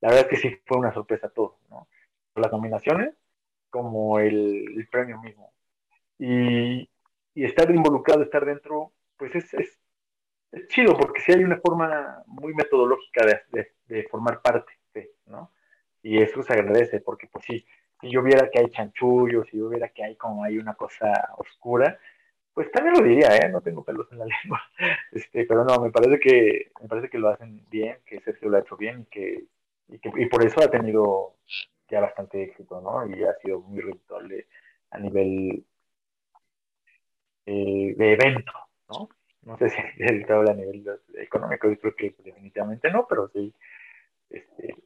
La 0.00 0.08
verdad 0.08 0.24
es 0.24 0.28
que 0.28 0.48
sí 0.48 0.60
fue 0.66 0.78
una 0.78 0.92
sorpresa 0.92 1.28
todo, 1.28 1.58
¿no? 1.70 1.88
las 2.34 2.52
nominaciones 2.52 3.14
como 3.70 4.18
el, 4.18 4.88
premio 4.90 5.20
mismo. 5.20 5.52
Y, 6.18 6.88
estar 7.34 7.70
involucrado, 7.70 8.22
estar 8.22 8.44
dentro, 8.44 8.92
pues 9.16 9.34
es, 9.34 9.54
es, 9.54 9.78
chido, 10.68 10.96
porque 10.96 11.20
sí 11.20 11.32
hay 11.32 11.44
una 11.44 11.58
forma 11.58 12.22
muy 12.26 12.54
metodológica 12.54 13.24
de, 13.26 14.08
formar 14.10 14.42
parte, 14.42 14.72
¿no? 15.26 15.50
Y 16.02 16.20
eso 16.20 16.42
se 16.42 16.52
agradece, 16.52 17.00
porque 17.00 17.28
pues 17.28 17.44
sí, 17.44 17.64
sí 18.00 18.10
yo 18.10 18.22
viera 18.22 18.50
que 18.50 18.58
hay 18.58 18.68
chanchullos, 18.70 19.48
si 19.48 19.58
yo 19.58 19.68
viera 19.68 19.88
que 19.88 20.04
hay 20.04 20.16
como 20.16 20.44
hay 20.44 20.58
una 20.58 20.74
cosa 20.74 21.30
oscura, 21.38 21.98
pues 22.54 22.70
también 22.70 22.94
lo 22.94 23.02
diría, 23.02 23.36
¿eh? 23.36 23.48
No 23.50 23.60
tengo 23.60 23.84
pelos 23.84 24.10
en 24.12 24.18
la 24.18 24.26
lengua. 24.42 24.62
Este, 25.12 25.44
pero 25.46 25.64
no, 25.64 25.80
me 25.80 25.90
parece 25.90 26.18
que 26.20 26.72
me 26.80 26.88
parece 26.88 27.08
que 27.08 27.18
lo 27.18 27.28
hacen 27.28 27.64
bien, 27.70 27.98
que 28.06 28.20
Sergio 28.20 28.48
lo 28.48 28.56
ha 28.56 28.60
hecho 28.60 28.76
bien 28.76 29.02
y 29.02 29.04
que 29.06 29.44
y, 29.88 29.98
que, 29.98 30.10
y 30.16 30.26
por 30.26 30.44
eso 30.44 30.60
ha 30.60 30.70
tenido 30.70 31.36
ya 31.90 32.00
bastante 32.00 32.42
éxito, 32.42 32.80
¿no? 32.80 33.06
Y 33.06 33.22
ha 33.24 33.34
sido 33.42 33.60
muy 33.60 33.80
rentable 33.80 34.46
a 34.90 34.98
nivel 34.98 35.64
eh, 37.46 37.94
de 37.96 38.12
evento, 38.12 38.52
¿no? 38.88 39.08
No 39.42 39.58
sé 39.58 39.70
si 39.70 39.80
habla 40.32 40.52
a 40.52 40.54
nivel 40.54 40.84
económico, 41.16 41.68
yo 41.68 41.78
creo 41.78 41.96
que 41.96 42.14
definitivamente 42.22 42.90
no, 42.90 43.06
pero 43.08 43.28
sí, 43.28 43.52
este, 44.30 44.76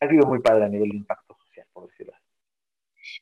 ha 0.00 0.08
sido 0.08 0.26
muy 0.26 0.40
padre 0.40 0.64
a 0.64 0.68
nivel 0.68 0.90
de 0.90 0.96
impacto 0.96 1.36
social, 1.46 1.66
por 1.72 1.88
decirlo 1.88 2.14
así. 2.14 2.24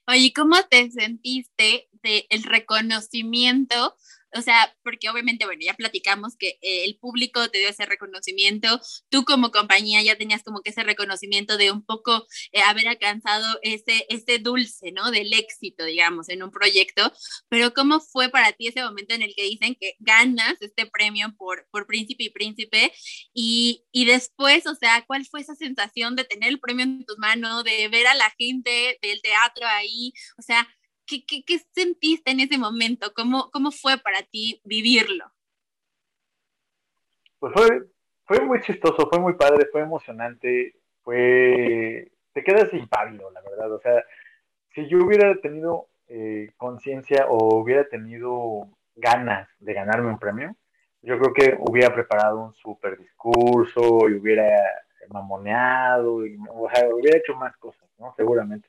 Oye, 0.07 0.33
¿cómo 0.35 0.57
te 0.71 0.91
sentiste 0.91 1.89
del 2.05 2.27
el 2.31 2.43
reconocimiento 2.45 3.97
o 4.37 4.43
sea, 4.43 4.75
porque 4.83 5.09
obviamente, 5.09 5.47
bueno, 5.47 5.63
ya 5.65 5.75
platicamos 5.75 6.37
que 6.37 6.59
eh, 6.61 6.85
el 6.85 6.97
público 6.97 7.49
te 7.51 7.59
dio 7.59 7.69
ese 7.69 7.87
reconocimiento, 7.87 8.81
tú 9.09 9.25
como 9.25 9.53
compañía 9.53 10.03
ya 10.03 10.19
tenías 10.19 10.43
como 10.43 10.61
que 10.61 10.71
ese 10.71 10.83
reconocimiento 10.83 11.57
de 11.57 11.71
un 11.71 11.85
poco 11.85 12.27
eh, 12.53 12.61
haber 12.63 12.89
alcanzado 12.89 13.47
ese, 13.63 14.07
ese 14.09 14.41
dulce, 14.41 14.91
¿no? 14.93 15.13
Del 15.13 15.33
éxito, 15.33 15.85
digamos, 15.85 16.29
en 16.29 16.43
un 16.43 16.51
proyecto, 16.51 17.13
pero 17.49 17.73
¿cómo 17.75 18.01
fue 18.01 18.29
para 18.29 18.53
ti 18.53 18.69
ese 18.69 18.83
momento 18.83 19.15
en 19.15 19.23
el 19.23 19.35
que 19.37 19.45
dicen 19.45 19.77
que 19.81 19.95
ganas 20.01 20.61
este 20.61 20.87
premio 20.87 21.33
por, 21.39 21.69
por 21.71 21.87
Príncipe 21.87 22.25
y 22.25 22.31
Príncipe? 22.31 22.93
Y, 23.33 23.85
y 23.93 24.05
después, 24.07 24.67
o 24.67 24.75
sea, 24.75 25.05
¿cuál 25.07 25.25
fue 25.27 25.43
esa 25.43 25.55
sensación 25.55 26.17
de 26.17 26.25
tener 26.25 26.49
el 26.49 26.61
premio 26.61 26.85
en 26.85 27.05
tus 27.05 27.19
manos, 27.19 27.63
de 27.63 27.89
ver 27.89 28.09
a 28.09 28.15
la 28.15 28.33
gente 28.37 28.99
del 29.01 29.23
teatro 29.23 29.67
ahí? 29.69 30.13
O 30.39 30.43
sea, 30.43 30.69
¿Qué, 31.07 31.25
qué, 31.27 31.45
qué 31.45 31.59
sentiste 31.73 32.31
en 32.31 32.41
ese 32.41 32.59
momento? 32.59 33.13
¿Cómo, 33.15 33.51
¿Cómo 33.51 33.71
fue 33.71 33.99
para 33.99 34.23
ti 34.23 34.61
vivirlo? 34.65 35.25
Pues 37.39 37.53
fue, 37.55 37.83
fue 38.25 38.41
muy 38.41 38.61
chistoso, 38.63 39.09
fue 39.11 39.19
muy 39.21 39.35
padre, 39.35 39.69
fue 39.71 39.83
emocionante, 39.83 40.77
fue... 41.03 42.11
Te 42.33 42.43
quedas 42.43 42.73
impávido, 42.73 43.31
la 43.31 43.43
verdad. 43.43 43.73
O 43.73 43.81
sea, 43.81 44.05
si 44.75 44.89
yo 44.89 44.99
hubiera 44.99 45.35
tenido 45.41 45.89
eh, 46.09 46.53
conciencia 46.57 47.27
o 47.29 47.57
hubiera 47.57 47.89
tenido 47.89 48.69
ganas 48.97 49.49
de 49.59 49.75
ganarme 49.75 50.09
un 50.09 50.19
premio, 50.19 50.57
yo 51.03 51.19
creo 51.19 51.33
que 51.35 51.57
hubiera 51.61 51.95
preparado 51.95 52.41
un 52.41 52.55
súper 52.55 52.99
discurso 52.99 54.09
y 54.09 54.15
hubiera 54.15 54.49
mamoneado, 55.11 56.27
y, 56.27 56.37
o 56.51 56.69
sea, 56.73 56.89
hubiera 56.89 57.19
hecho 57.19 57.35
más 57.35 57.57
cosas, 57.59 57.89
¿no? 57.99 58.15
Seguramente. 58.17 58.69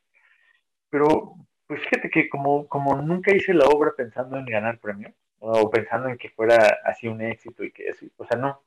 Pero 0.90 1.36
pues 1.68 1.82
fíjate 1.82 2.10
que 2.10 2.30
como, 2.30 2.68
como 2.68 2.96
nunca 3.02 3.36
hice 3.36 3.54
la 3.54 3.66
obra 3.66 3.94
pensando 3.96 4.38
en 4.38 4.46
ganar 4.46 4.80
premio, 4.80 5.14
o 5.40 5.70
pensando 5.70 6.10
en 6.10 6.18
que 6.18 6.30
fuera 6.30 6.80
así 6.86 7.08
un 7.08 7.22
éxito 7.22 7.64
y 7.64 7.72
que 7.72 7.90
así, 7.90 8.12
o 8.18 8.26
sea, 8.26 8.38
no. 8.38 8.62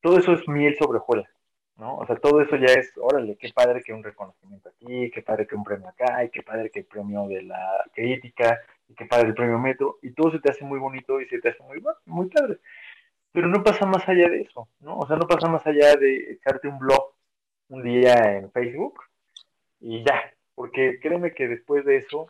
Todo 0.00 0.18
eso 0.18 0.32
es 0.32 0.46
miel 0.48 0.76
sobre 0.76 0.98
hojuelas, 0.98 1.30
¿no? 1.76 1.96
O 1.96 2.06
sea, 2.06 2.16
todo 2.16 2.40
eso 2.40 2.56
ya 2.56 2.72
es, 2.74 2.92
órale, 2.96 3.36
qué 3.36 3.50
padre 3.54 3.82
que 3.82 3.92
un 3.92 4.04
reconocimiento 4.04 4.68
aquí, 4.68 5.10
qué 5.10 5.22
padre 5.22 5.46
que 5.46 5.56
un 5.56 5.64
premio 5.64 5.88
acá, 5.88 6.24
y 6.24 6.30
qué 6.30 6.42
padre 6.42 6.70
que 6.70 6.80
el 6.80 6.86
premio 6.86 7.26
de 7.26 7.42
la 7.42 7.84
crítica, 7.92 8.60
y 8.88 8.94
qué 8.94 9.06
padre 9.06 9.28
el 9.28 9.34
premio 9.34 9.58
Metro, 9.58 9.98
y 10.02 10.12
todo 10.12 10.30
se 10.30 10.40
te 10.40 10.50
hace 10.50 10.64
muy 10.64 10.78
bonito 10.78 11.20
y 11.20 11.26
se 11.26 11.38
te 11.40 11.48
hace 11.50 11.62
muy, 11.62 11.82
muy 12.06 12.26
padre. 12.28 12.58
Pero 13.32 13.48
no 13.48 13.62
pasa 13.64 13.86
más 13.86 14.08
allá 14.08 14.28
de 14.28 14.42
eso, 14.42 14.68
¿no? 14.80 14.98
O 14.98 15.06
sea, 15.06 15.16
no 15.16 15.26
pasa 15.26 15.48
más 15.48 15.66
allá 15.66 15.96
de 15.96 16.32
echarte 16.32 16.68
un 16.68 16.78
blog 16.78 17.14
un 17.68 17.82
día 17.82 18.14
en 18.36 18.50
Facebook 18.52 19.00
y 19.80 20.04
ya, 20.04 20.33
porque 20.54 20.98
créeme 21.00 21.34
que 21.34 21.48
después 21.48 21.84
de 21.84 21.96
eso 21.96 22.28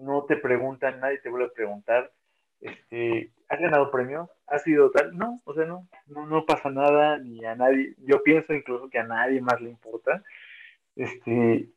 no 0.00 0.24
te 0.24 0.36
preguntan, 0.36 1.00
nadie 1.00 1.18
te 1.18 1.28
vuelve 1.28 1.46
a 1.46 1.52
preguntar, 1.52 2.12
este, 2.60 3.32
¿has 3.48 3.60
ganado 3.60 3.90
premios? 3.90 4.28
¿Has 4.46 4.62
sido 4.62 4.90
tal? 4.90 5.16
No, 5.16 5.40
o 5.44 5.54
sea, 5.54 5.64
no, 5.64 5.86
no, 6.06 6.46
pasa 6.46 6.70
nada, 6.70 7.18
ni 7.18 7.44
a 7.44 7.54
nadie, 7.54 7.94
yo 7.98 8.22
pienso 8.22 8.52
incluso 8.52 8.88
que 8.88 8.98
a 8.98 9.04
nadie 9.04 9.40
más 9.40 9.60
le 9.60 9.70
importa, 9.70 10.22
este, 10.96 11.68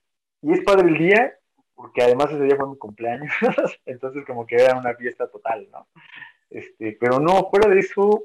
y 0.42 0.52
es 0.52 0.62
padre 0.62 0.90
el 0.90 0.98
día, 0.98 1.34
porque 1.76 2.04
además 2.04 2.32
ese 2.32 2.44
día 2.44 2.56
fue 2.56 2.70
mi 2.70 2.78
cumpleaños, 2.78 3.32
entonces 3.86 4.26
como 4.26 4.46
que 4.46 4.56
era 4.56 4.78
una 4.78 4.94
fiesta 4.96 5.30
total, 5.30 5.68
¿no? 5.72 5.88
Este, 6.50 6.98
pero 7.00 7.20
no, 7.20 7.50
fuera 7.50 7.70
de 7.70 7.80
eso, 7.80 8.24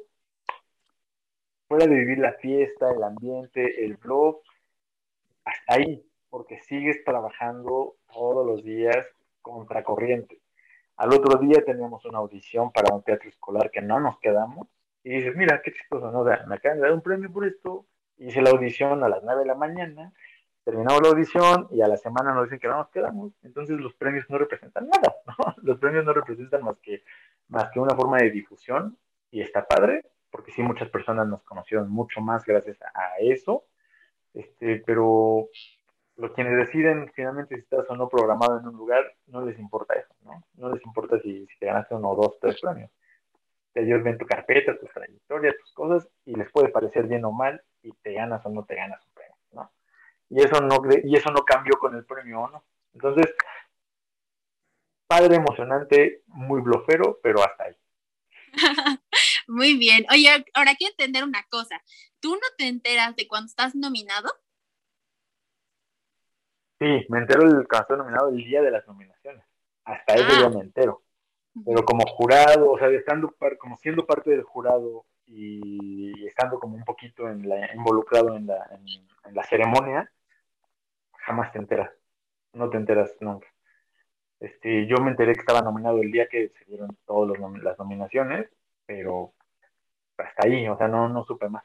fuera 1.68 1.86
de 1.86 1.94
vivir 1.94 2.18
la 2.18 2.32
fiesta, 2.34 2.90
el 2.90 3.02
ambiente, 3.02 3.84
el 3.84 3.96
blog, 3.96 4.40
hasta 5.44 5.74
ahí, 5.74 6.05
porque 6.36 6.58
sigues 6.58 7.02
trabajando 7.02 7.96
todos 8.12 8.46
los 8.46 8.62
días 8.62 9.08
contracorriente. 9.40 10.42
Al 10.98 11.14
otro 11.14 11.38
día 11.38 11.64
teníamos 11.64 12.04
una 12.04 12.18
audición 12.18 12.70
para 12.72 12.94
un 12.94 13.02
teatro 13.02 13.30
escolar 13.30 13.70
que 13.70 13.80
no 13.80 14.00
nos 14.00 14.18
quedamos 14.18 14.68
y 15.02 15.12
dices, 15.12 15.34
mira, 15.34 15.62
qué 15.64 15.72
chistoso, 15.72 16.12
¿no? 16.12 16.24
me 16.24 16.56
acaban 16.56 16.76
de 16.76 16.82
dar 16.82 16.92
un 16.92 17.00
premio 17.00 17.32
por 17.32 17.46
esto, 17.46 17.86
hice 18.18 18.42
la 18.42 18.50
audición 18.50 19.02
a 19.02 19.08
las 19.08 19.22
9 19.24 19.40
de 19.40 19.46
la 19.46 19.54
mañana, 19.54 20.12
terminamos 20.62 21.00
la 21.00 21.08
audición 21.08 21.68
y 21.70 21.80
a 21.80 21.88
la 21.88 21.96
semana 21.96 22.34
nos 22.34 22.44
dicen 22.44 22.58
que 22.58 22.68
no 22.68 22.76
nos 22.76 22.90
quedamos, 22.90 23.32
entonces 23.42 23.80
los 23.80 23.94
premios 23.94 24.28
no 24.28 24.36
representan 24.36 24.90
nada, 24.90 25.16
¿no? 25.26 25.54
Los 25.62 25.78
premios 25.78 26.04
no 26.04 26.12
representan 26.12 26.62
más 26.62 26.76
que, 26.80 27.02
más 27.48 27.70
que 27.70 27.80
una 27.80 27.96
forma 27.96 28.18
de 28.18 28.30
difusión 28.30 28.98
y 29.30 29.40
está 29.40 29.66
padre, 29.66 30.04
porque 30.30 30.52
sí 30.52 30.62
muchas 30.62 30.90
personas 30.90 31.26
nos 31.26 31.42
conocieron 31.44 31.88
mucho 31.88 32.20
más 32.20 32.44
gracias 32.44 32.76
a 32.82 33.14
eso, 33.20 33.64
este, 34.34 34.82
pero 34.84 35.48
los 36.16 36.32
quienes 36.32 36.56
deciden 36.56 37.10
finalmente 37.14 37.56
si 37.56 37.60
estás 37.62 37.88
o 37.90 37.96
no 37.96 38.08
programado 38.08 38.58
en 38.58 38.66
un 38.66 38.76
lugar, 38.76 39.04
no 39.26 39.44
les 39.44 39.58
importa 39.58 39.94
eso, 39.94 40.14
¿no? 40.24 40.42
No 40.54 40.72
les 40.72 40.84
importa 40.84 41.20
si, 41.20 41.46
te 41.60 41.66
ganaste 41.66 41.94
uno, 41.94 42.14
dos, 42.14 42.38
tres 42.40 42.60
premios. 42.60 42.90
Ellos 43.74 44.02
ven 44.02 44.16
tu 44.16 44.24
carpeta, 44.24 44.78
tu 44.78 44.86
trayectoria, 44.86 45.54
tus 45.60 45.72
cosas, 45.74 46.08
y 46.24 46.34
les 46.34 46.50
puede 46.50 46.68
parecer 46.68 47.06
bien 47.06 47.24
o 47.26 47.32
mal, 47.32 47.62
y 47.82 47.92
te 48.02 48.14
ganas 48.14 48.44
o 48.46 48.48
no 48.48 48.64
te 48.64 48.74
ganas 48.74 49.04
un 49.04 49.12
premio, 49.12 49.36
¿no? 49.52 49.70
Y 50.30 50.40
eso 50.40 50.60
no, 50.62 50.80
y 51.04 51.16
eso 51.16 51.30
no 51.30 51.44
cambió 51.44 51.78
con 51.78 51.94
el 51.94 52.04
premio 52.06 52.40
o 52.40 52.48
no. 52.48 52.64
Entonces, 52.94 53.34
padre 55.06 55.36
emocionante, 55.36 56.22
muy 56.28 56.62
blofero, 56.62 57.20
pero 57.22 57.42
hasta 57.44 57.64
ahí. 57.64 57.76
muy 59.46 59.76
bien. 59.76 60.06
Oye, 60.10 60.30
ahora 60.54 60.74
quiero 60.76 60.92
entender 60.92 61.24
una 61.24 61.44
cosa. 61.50 61.82
¿Tú 62.20 62.34
no 62.34 62.48
te 62.56 62.68
enteras 62.68 63.14
de 63.16 63.28
cuando 63.28 63.46
estás 63.46 63.74
nominado? 63.74 64.30
Sí, 66.78 67.06
me 67.08 67.18
entero 67.18 67.42
el 67.42 67.66
cuando 67.66 67.96
nominado 67.96 68.28
el 68.28 68.36
día 68.36 68.62
de 68.62 68.70
las 68.70 68.86
nominaciones. 68.86 69.44
Hasta 69.84 70.14
ese 70.14 70.36
día 70.36 70.46
ah. 70.46 70.50
me 70.50 70.60
entero. 70.60 71.02
Pero 71.64 71.84
como 71.84 72.04
jurado, 72.06 72.72
o 72.72 72.78
sea, 72.78 72.88
estando 72.88 73.34
como 73.58 73.76
siendo 73.76 74.04
parte 74.04 74.30
del 74.30 74.42
jurado 74.42 75.06
y 75.24 76.26
estando 76.26 76.60
como 76.60 76.76
un 76.76 76.84
poquito 76.84 77.28
en 77.30 77.48
la, 77.48 77.74
involucrado 77.74 78.36
en 78.36 78.46
la, 78.46 78.68
en, 79.24 79.34
la 79.34 79.42
ceremonia, 79.44 80.10
jamás 81.12 81.52
te 81.52 81.58
enteras. 81.58 81.90
No 82.52 82.68
te 82.68 82.76
enteras 82.76 83.16
nunca. 83.20 83.46
Este, 84.38 84.86
yo 84.86 84.96
me 84.98 85.10
enteré 85.10 85.32
que 85.32 85.40
estaba 85.40 85.62
nominado 85.62 86.02
el 86.02 86.12
día 86.12 86.28
que 86.28 86.50
se 86.50 86.64
dieron 86.66 86.96
todas 87.06 87.38
las 87.62 87.78
nominaciones, 87.78 88.50
pero 88.84 89.32
hasta 90.18 90.46
ahí, 90.46 90.68
o 90.68 90.76
sea, 90.76 90.88
no, 90.88 91.08
no 91.08 91.24
supe 91.24 91.48
más. 91.48 91.64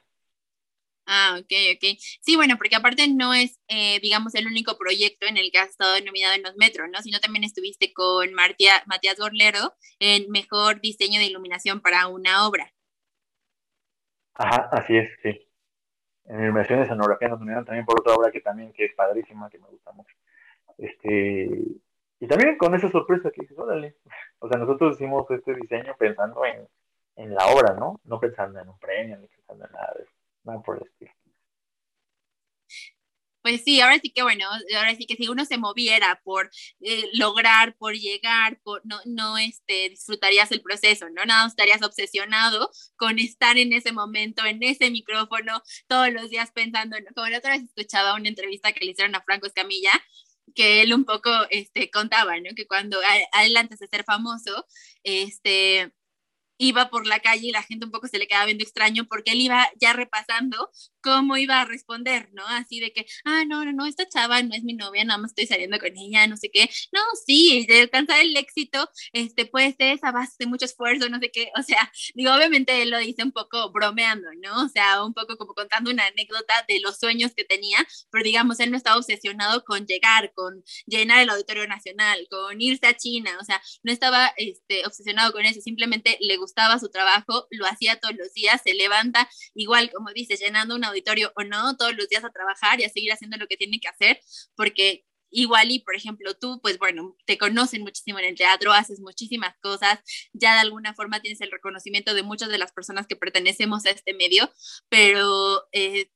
Ah, 1.14 1.36
ok, 1.38 1.51
ok. 1.76 1.97
Sí, 2.22 2.38
bueno, 2.38 2.55
porque 2.57 2.78
aparte 2.78 3.05
no 3.09 3.34
es, 3.34 3.59
eh, 3.68 3.99
digamos, 4.01 4.34
el 4.34 4.47
único 4.47 4.78
proyecto 4.78 5.26
en 5.28 5.36
el 5.36 5.51
que 5.51 5.59
has 5.59 5.72
estado 5.72 5.99
nominado 6.05 6.36
en 6.36 6.43
los 6.43 6.55
metros, 6.55 6.88
¿no? 6.89 7.01
Sino 7.01 7.20
también 7.20 7.43
estuviste 7.43 7.91
con 7.91 8.34
Martia, 8.34 8.82
Matías 8.86 9.20
Gorlero 9.20 9.74
en 9.99 10.32
Mejor 10.32 10.80
Diseño 10.80 11.20
de 11.20 11.26
Iluminación 11.26 11.82
para 11.82 12.07
una 12.07 12.47
obra. 12.47 12.72
Ajá, 14.36 14.70
así 14.72 14.95
es, 14.95 15.09
sí. 15.22 15.49
En 16.28 16.39
Iluminación 16.43 16.80
de 16.80 16.86
Escenografía 16.86 17.28
nos 17.28 17.39
nominaron 17.39 17.66
también 17.66 17.86
por 17.86 17.99
otra 17.99 18.16
obra 18.16 18.32
que 18.32 18.39
también 18.39 18.72
que 18.72 18.86
es 18.86 18.95
padrísima, 18.95 19.49
que 19.49 19.59
me 19.59 19.68
gusta 19.68 19.91
mucho. 19.91 20.16
Este, 20.78 21.49
y 22.22 22.28
también 22.28 22.57
con 22.57 22.74
esa 22.74 22.89
sorpresa 22.89 23.32
que 23.32 23.41
dices, 23.41 23.57
órale. 23.59 23.97
O 24.39 24.47
sea, 24.47 24.57
nosotros 24.57 24.95
hicimos 24.95 25.30
este 25.30 25.55
diseño 25.55 25.93
pensando 25.99 26.45
en, 26.45 26.66
en 27.18 27.36
la 27.36 27.47
obra, 27.47 27.76
¿no? 27.76 27.99
No 28.05 28.18
pensando 28.18 28.62
en 28.62 28.70
un 28.70 28.80
premio, 28.80 29.18
ni 29.18 29.28
pensando 29.28 29.66
en 29.66 29.72
nada 29.74 29.93
de 29.97 30.03
eso 30.03 30.20
por 30.43 30.89
Pues 33.41 33.63
sí, 33.63 33.81
ahora 33.81 33.97
sí 33.99 34.11
que 34.11 34.21
bueno, 34.21 34.45
ahora 34.77 34.95
sí 34.95 35.07
que 35.07 35.15
si 35.15 35.27
uno 35.27 35.45
se 35.45 35.57
moviera 35.57 36.21
por 36.23 36.51
eh, 36.81 37.09
lograr, 37.13 37.75
por 37.77 37.95
llegar, 37.95 38.59
por 38.61 38.81
no, 38.85 38.99
no 39.05 39.37
este, 39.39 39.89
disfrutarías 39.89 40.51
el 40.51 40.61
proceso, 40.61 41.09
¿no? 41.09 41.25
Nada, 41.25 41.47
estarías 41.47 41.81
obsesionado 41.81 42.69
con 42.97 43.17
estar 43.17 43.57
en 43.57 43.73
ese 43.73 43.93
momento, 43.93 44.45
en 44.45 44.61
ese 44.61 44.91
micrófono, 44.91 45.63
todos 45.87 46.11
los 46.13 46.29
días 46.29 46.51
pensando, 46.51 46.97
como 47.15 47.27
la 47.29 47.39
otra 47.39 47.51
vez 47.57 47.63
escuchaba 47.63 48.13
una 48.13 48.29
entrevista 48.29 48.73
que 48.73 48.85
le 48.85 48.91
hicieron 48.91 49.15
a 49.15 49.23
Franco 49.23 49.47
Escamilla, 49.47 49.91
que 50.53 50.81
él 50.81 50.93
un 50.93 51.05
poco 51.05 51.29
este, 51.49 51.89
contaba, 51.89 52.39
¿no? 52.39 52.51
Que 52.55 52.67
cuando, 52.67 52.99
adelante 53.31 53.75
de 53.79 53.87
ser 53.87 54.03
famoso, 54.03 54.67
este, 55.03 55.93
iba 56.62 56.89
por 56.89 57.07
la 57.07 57.20
calle 57.20 57.47
y 57.47 57.51
la 57.51 57.64
gente 57.64 57.86
un 57.86 57.91
poco 57.91 58.07
se 58.07 58.20
le 58.20 58.28
quedaba 58.28 58.45
viendo 58.45 58.64
extraño 58.64 59.05
porque 59.05 59.32
él 59.32 59.41
iba 59.41 59.68
ya 59.80 59.93
repasando 59.93 60.70
cómo 61.01 61.36
iba 61.38 61.59
a 61.59 61.66
responder, 61.66 62.30
¿no? 62.34 62.45
Así 62.47 62.80
de 62.80 62.93
que, 62.93 63.07
ah, 63.26 63.43
no, 63.47 63.66
no, 63.66 63.74
no, 63.74 63.88
esta 63.88 64.07
chava 64.07 64.43
no 64.43 64.53
es 64.53 64.64
mi 64.64 64.74
novia, 64.74 65.03
nada 65.03 65.18
más 65.18 65.32
estoy 65.32 65.47
saliendo 65.47 65.80
con 65.80 65.89
ella, 65.97 66.28
no 66.28 66.38
sé 66.38 66.51
qué. 66.53 66.70
No, 66.91 66.99
sí, 67.26 67.66
de 67.68 67.82
alcanzar 67.82 68.20
el 68.22 68.38
éxito, 68.38 68.88
este, 69.12 69.45
puede 69.47 69.74
ser 69.74 69.95
esa 69.95 70.12
base 70.12 70.36
de 70.38 70.45
mucho 70.45 70.66
esfuerzo, 70.66 71.09
no 71.09 71.20
sé 71.20 71.32
qué. 71.32 71.51
O 71.57 71.64
sea, 71.64 71.91
digo, 72.14 72.34
obviamente 72.34 72.84
él 72.84 72.91
lo 72.91 72.99
dice 72.99 73.24
un 73.24 73.32
poco 73.32 73.72
bromeando, 73.72 74.28
¿no? 74.43 74.64
O 74.66 74.70
sea, 74.70 75.03
un 75.03 75.14
poco 75.16 75.38
como 75.38 75.55
contando 75.55 75.89
una 75.89 76.05
anécdota 76.05 76.64
de 76.68 76.80
los 76.80 76.99
sueños 76.99 77.34
que 77.36 77.43
tenía, 77.43 77.78
pero 78.12 78.24
digamos, 78.24 78.59
él 78.59 78.70
no 78.70 78.78
estaba 78.78 78.97
obsesionado 78.97 79.64
con 79.66 79.88
llegar, 79.88 80.32
con 80.36 80.64
llenar 80.86 81.22
el 81.22 81.30
Auditorio 81.30 81.68
Nacional, 81.68 82.28
con 82.30 82.62
irse 82.62 82.86
a 82.86 82.95
China, 82.95 83.38
o 83.41 83.43
sea, 83.43 83.59
no 83.84 83.91
estaba 83.91 84.34
este, 84.38 84.86
obsesionado 84.86 85.32
con 85.32 85.45
eso, 85.45 85.59
simplemente 85.62 86.18
le 86.22 86.38
gustaba 86.38 86.50
gustaba 86.51 86.79
su 86.79 86.89
trabajo, 86.89 87.47
lo 87.49 87.65
hacía 87.65 87.99
todos 87.99 88.15
los 88.15 88.33
días, 88.33 88.61
se 88.63 88.73
levanta 88.73 89.29
igual, 89.55 89.89
como 89.91 90.11
dices, 90.11 90.39
llenando 90.39 90.75
un 90.75 90.83
auditorio 90.83 91.31
o 91.35 91.43
no, 91.43 91.77
todos 91.77 91.95
los 91.95 92.09
días 92.09 92.25
a 92.25 92.31
trabajar 92.31 92.79
y 92.79 92.83
a 92.83 92.89
seguir 92.89 93.11
haciendo 93.13 93.37
lo 93.37 93.47
que 93.47 93.55
tiene 93.55 93.79
que 93.79 93.87
hacer, 93.87 94.19
porque 94.55 95.05
igual 95.29 95.71
y, 95.71 95.79
por 95.79 95.95
ejemplo, 95.95 96.33
tú, 96.33 96.59
pues 96.61 96.77
bueno, 96.77 97.15
te 97.25 97.37
conocen 97.37 97.83
muchísimo 97.83 98.19
en 98.19 98.25
el 98.25 98.35
teatro, 98.35 98.73
haces 98.73 98.99
muchísimas 98.99 99.55
cosas, 99.61 99.99
ya 100.33 100.55
de 100.55 100.59
alguna 100.59 100.93
forma 100.93 101.21
tienes 101.21 101.39
el 101.39 101.51
reconocimiento 101.51 102.13
de 102.13 102.23
muchas 102.23 102.49
de 102.49 102.57
las 102.57 102.73
personas 102.73 103.07
que 103.07 103.15
pertenecemos 103.15 103.85
a 103.85 103.91
este 103.91 104.13
medio, 104.13 104.51
pero... 104.89 105.67
Eh, 105.71 106.11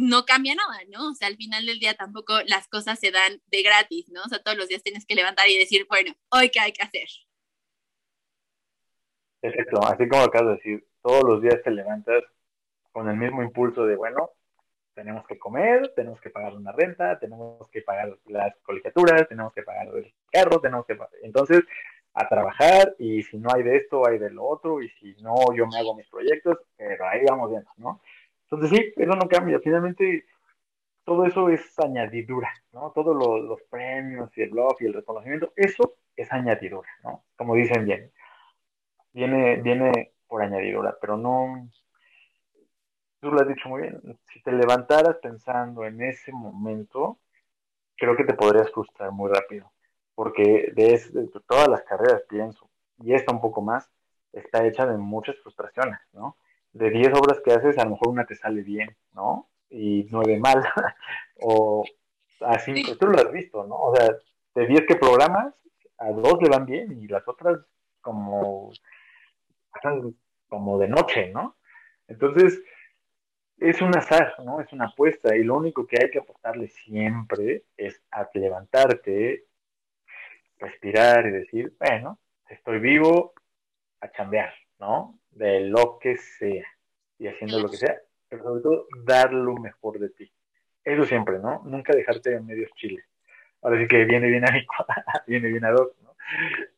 no 0.00 0.24
cambia 0.26 0.54
nada, 0.54 0.78
¿no? 0.90 1.10
O 1.10 1.14
sea, 1.16 1.26
al 1.26 1.36
final 1.36 1.66
del 1.66 1.80
día 1.80 1.92
tampoco 1.94 2.40
las 2.46 2.68
cosas 2.68 3.00
se 3.00 3.10
dan 3.10 3.42
de 3.46 3.62
gratis, 3.62 4.06
¿no? 4.10 4.22
O 4.22 4.28
sea, 4.28 4.40
todos 4.40 4.56
los 4.56 4.68
días 4.68 4.84
tienes 4.84 5.04
que 5.04 5.16
levantar 5.16 5.48
y 5.48 5.58
decir, 5.58 5.86
bueno, 5.88 6.14
hoy 6.30 6.50
qué 6.50 6.60
hay 6.60 6.72
que 6.72 6.84
hacer. 6.84 7.08
Exacto, 9.42 9.80
así 9.86 10.08
como 10.08 10.22
acabas 10.22 10.48
de 10.48 10.54
decir, 10.54 10.86
todos 11.02 11.22
los 11.24 11.42
días 11.42 11.62
te 11.62 11.70
levantas 11.70 12.24
con 12.92 13.08
el 13.08 13.16
mismo 13.16 13.42
impulso 13.42 13.86
de, 13.86 13.96
bueno, 13.96 14.30
tenemos 14.94 15.24
que 15.28 15.38
comer, 15.38 15.92
tenemos 15.94 16.20
que 16.20 16.30
pagar 16.30 16.54
una 16.54 16.72
renta, 16.72 17.18
tenemos 17.20 17.68
que 17.68 17.82
pagar 17.82 18.18
las 18.26 18.56
colegiaturas, 18.62 19.28
tenemos 19.28 19.52
que 19.52 19.62
pagar 19.62 19.88
el 19.94 20.12
carro, 20.32 20.60
tenemos 20.60 20.84
que... 20.86 20.98
Entonces, 21.22 21.62
a 22.14 22.28
trabajar 22.28 22.96
y 22.98 23.22
si 23.22 23.38
no 23.38 23.50
hay 23.54 23.62
de 23.62 23.76
esto, 23.76 24.04
hay 24.08 24.18
de 24.18 24.30
lo 24.30 24.44
otro 24.44 24.82
y 24.82 24.88
si 24.88 25.14
no, 25.22 25.36
yo 25.54 25.68
me 25.68 25.78
hago 25.78 25.94
mis 25.94 26.08
proyectos, 26.08 26.58
pero 26.76 27.06
ahí 27.06 27.20
vamos 27.28 27.50
viendo, 27.50 27.70
¿no? 27.76 28.00
Entonces 28.50 28.70
sí, 28.70 28.92
eso 28.96 29.12
no 29.12 29.28
cambia. 29.28 29.60
Finalmente, 29.60 30.26
todo 31.04 31.26
eso 31.26 31.48
es 31.48 31.78
añadidura, 31.78 32.52
¿no? 32.72 32.90
Todos 32.92 33.14
los 33.14 33.62
premios 33.70 34.36
y 34.36 34.42
el 34.42 34.50
blog 34.50 34.76
y 34.80 34.86
el 34.86 34.94
reconocimiento, 34.94 35.52
eso 35.54 35.94
es 36.16 36.32
añadidura, 36.32 36.88
¿no? 37.04 37.22
Como 37.36 37.54
dicen 37.54 37.84
bien 37.84 38.10
viene, 39.18 39.56
viene 39.56 40.12
por 40.28 40.42
añadidura, 40.42 40.96
pero 41.00 41.16
no, 41.16 41.68
tú 43.20 43.32
lo 43.32 43.40
has 43.40 43.48
dicho 43.48 43.68
muy 43.68 43.82
bien, 43.82 44.00
si 44.32 44.40
te 44.42 44.52
levantaras 44.52 45.16
pensando 45.16 45.84
en 45.84 46.00
ese 46.02 46.30
momento, 46.32 47.18
creo 47.96 48.16
que 48.16 48.24
te 48.24 48.34
podrías 48.34 48.70
frustrar 48.70 49.10
muy 49.10 49.28
rápido, 49.32 49.72
porque 50.14 50.72
de, 50.74 51.28
todas 51.48 51.68
las 51.68 51.82
carreras, 51.82 52.22
pienso, 52.28 52.70
y 52.98 53.12
esta 53.12 53.32
un 53.32 53.40
poco 53.40 53.60
más, 53.60 53.90
está 54.32 54.64
hecha 54.64 54.86
de 54.86 54.96
muchas 54.96 55.36
frustraciones, 55.42 55.98
¿no? 56.12 56.36
De 56.72 56.90
10 56.90 57.08
obras 57.14 57.40
que 57.44 57.52
haces, 57.52 57.76
a 57.78 57.84
lo 57.84 57.92
mejor 57.92 58.08
una 58.08 58.26
te 58.26 58.36
sale 58.36 58.62
bien, 58.62 58.96
¿no? 59.14 59.48
Y 59.68 60.06
nueve 60.12 60.38
mal, 60.38 60.62
o 61.40 61.84
así, 62.42 62.84
tú 63.00 63.06
lo 63.06 63.18
has 63.18 63.32
visto, 63.32 63.66
¿no? 63.66 63.74
O 63.74 63.96
sea, 63.96 64.14
de 64.54 64.66
10 64.66 64.86
que 64.86 64.94
programas, 64.94 65.54
a 65.98 66.12
dos 66.12 66.40
le 66.40 66.48
van 66.48 66.66
bien 66.66 66.92
y 67.02 67.08
las 67.08 67.26
otras 67.26 67.58
como 68.00 68.70
como 70.48 70.78
de 70.78 70.88
noche, 70.88 71.30
¿no? 71.30 71.56
Entonces, 72.06 72.62
es 73.58 73.80
un 73.82 73.96
azar, 73.96 74.34
¿no? 74.44 74.60
Es 74.60 74.72
una 74.72 74.86
apuesta 74.86 75.36
y 75.36 75.44
lo 75.44 75.56
único 75.56 75.86
que 75.86 75.98
hay 76.00 76.10
que 76.10 76.18
apostarle 76.18 76.68
siempre 76.68 77.64
es 77.76 78.02
a 78.10 78.28
levantarte, 78.34 79.44
respirar 80.58 81.26
y 81.26 81.30
decir, 81.30 81.74
bueno, 81.78 82.18
estoy 82.48 82.78
vivo, 82.78 83.34
a 84.00 84.10
chambear, 84.12 84.52
¿no? 84.78 85.18
De 85.30 85.60
lo 85.60 85.98
que 85.98 86.16
sea 86.16 86.64
y 87.18 87.26
haciendo 87.26 87.60
lo 87.60 87.68
que 87.68 87.76
sea, 87.76 88.00
pero 88.28 88.44
sobre 88.44 88.62
todo 88.62 88.86
dar 89.04 89.32
lo 89.32 89.54
mejor 89.56 89.98
de 89.98 90.10
ti. 90.10 90.32
Eso 90.84 91.04
siempre, 91.04 91.38
¿no? 91.38 91.62
Nunca 91.64 91.94
dejarte 91.94 92.34
en 92.34 92.46
medios 92.46 92.70
chiles. 92.76 93.04
Ahora 93.60 93.80
sí 93.80 93.88
que 93.88 94.04
viene 94.04 94.28
bien 94.28 94.48
a 94.48 94.52
mi, 94.52 94.64
viene 95.26 95.48
bien 95.48 95.64
a 95.64 95.72
dos, 95.72 95.90
¿no? 96.02 96.14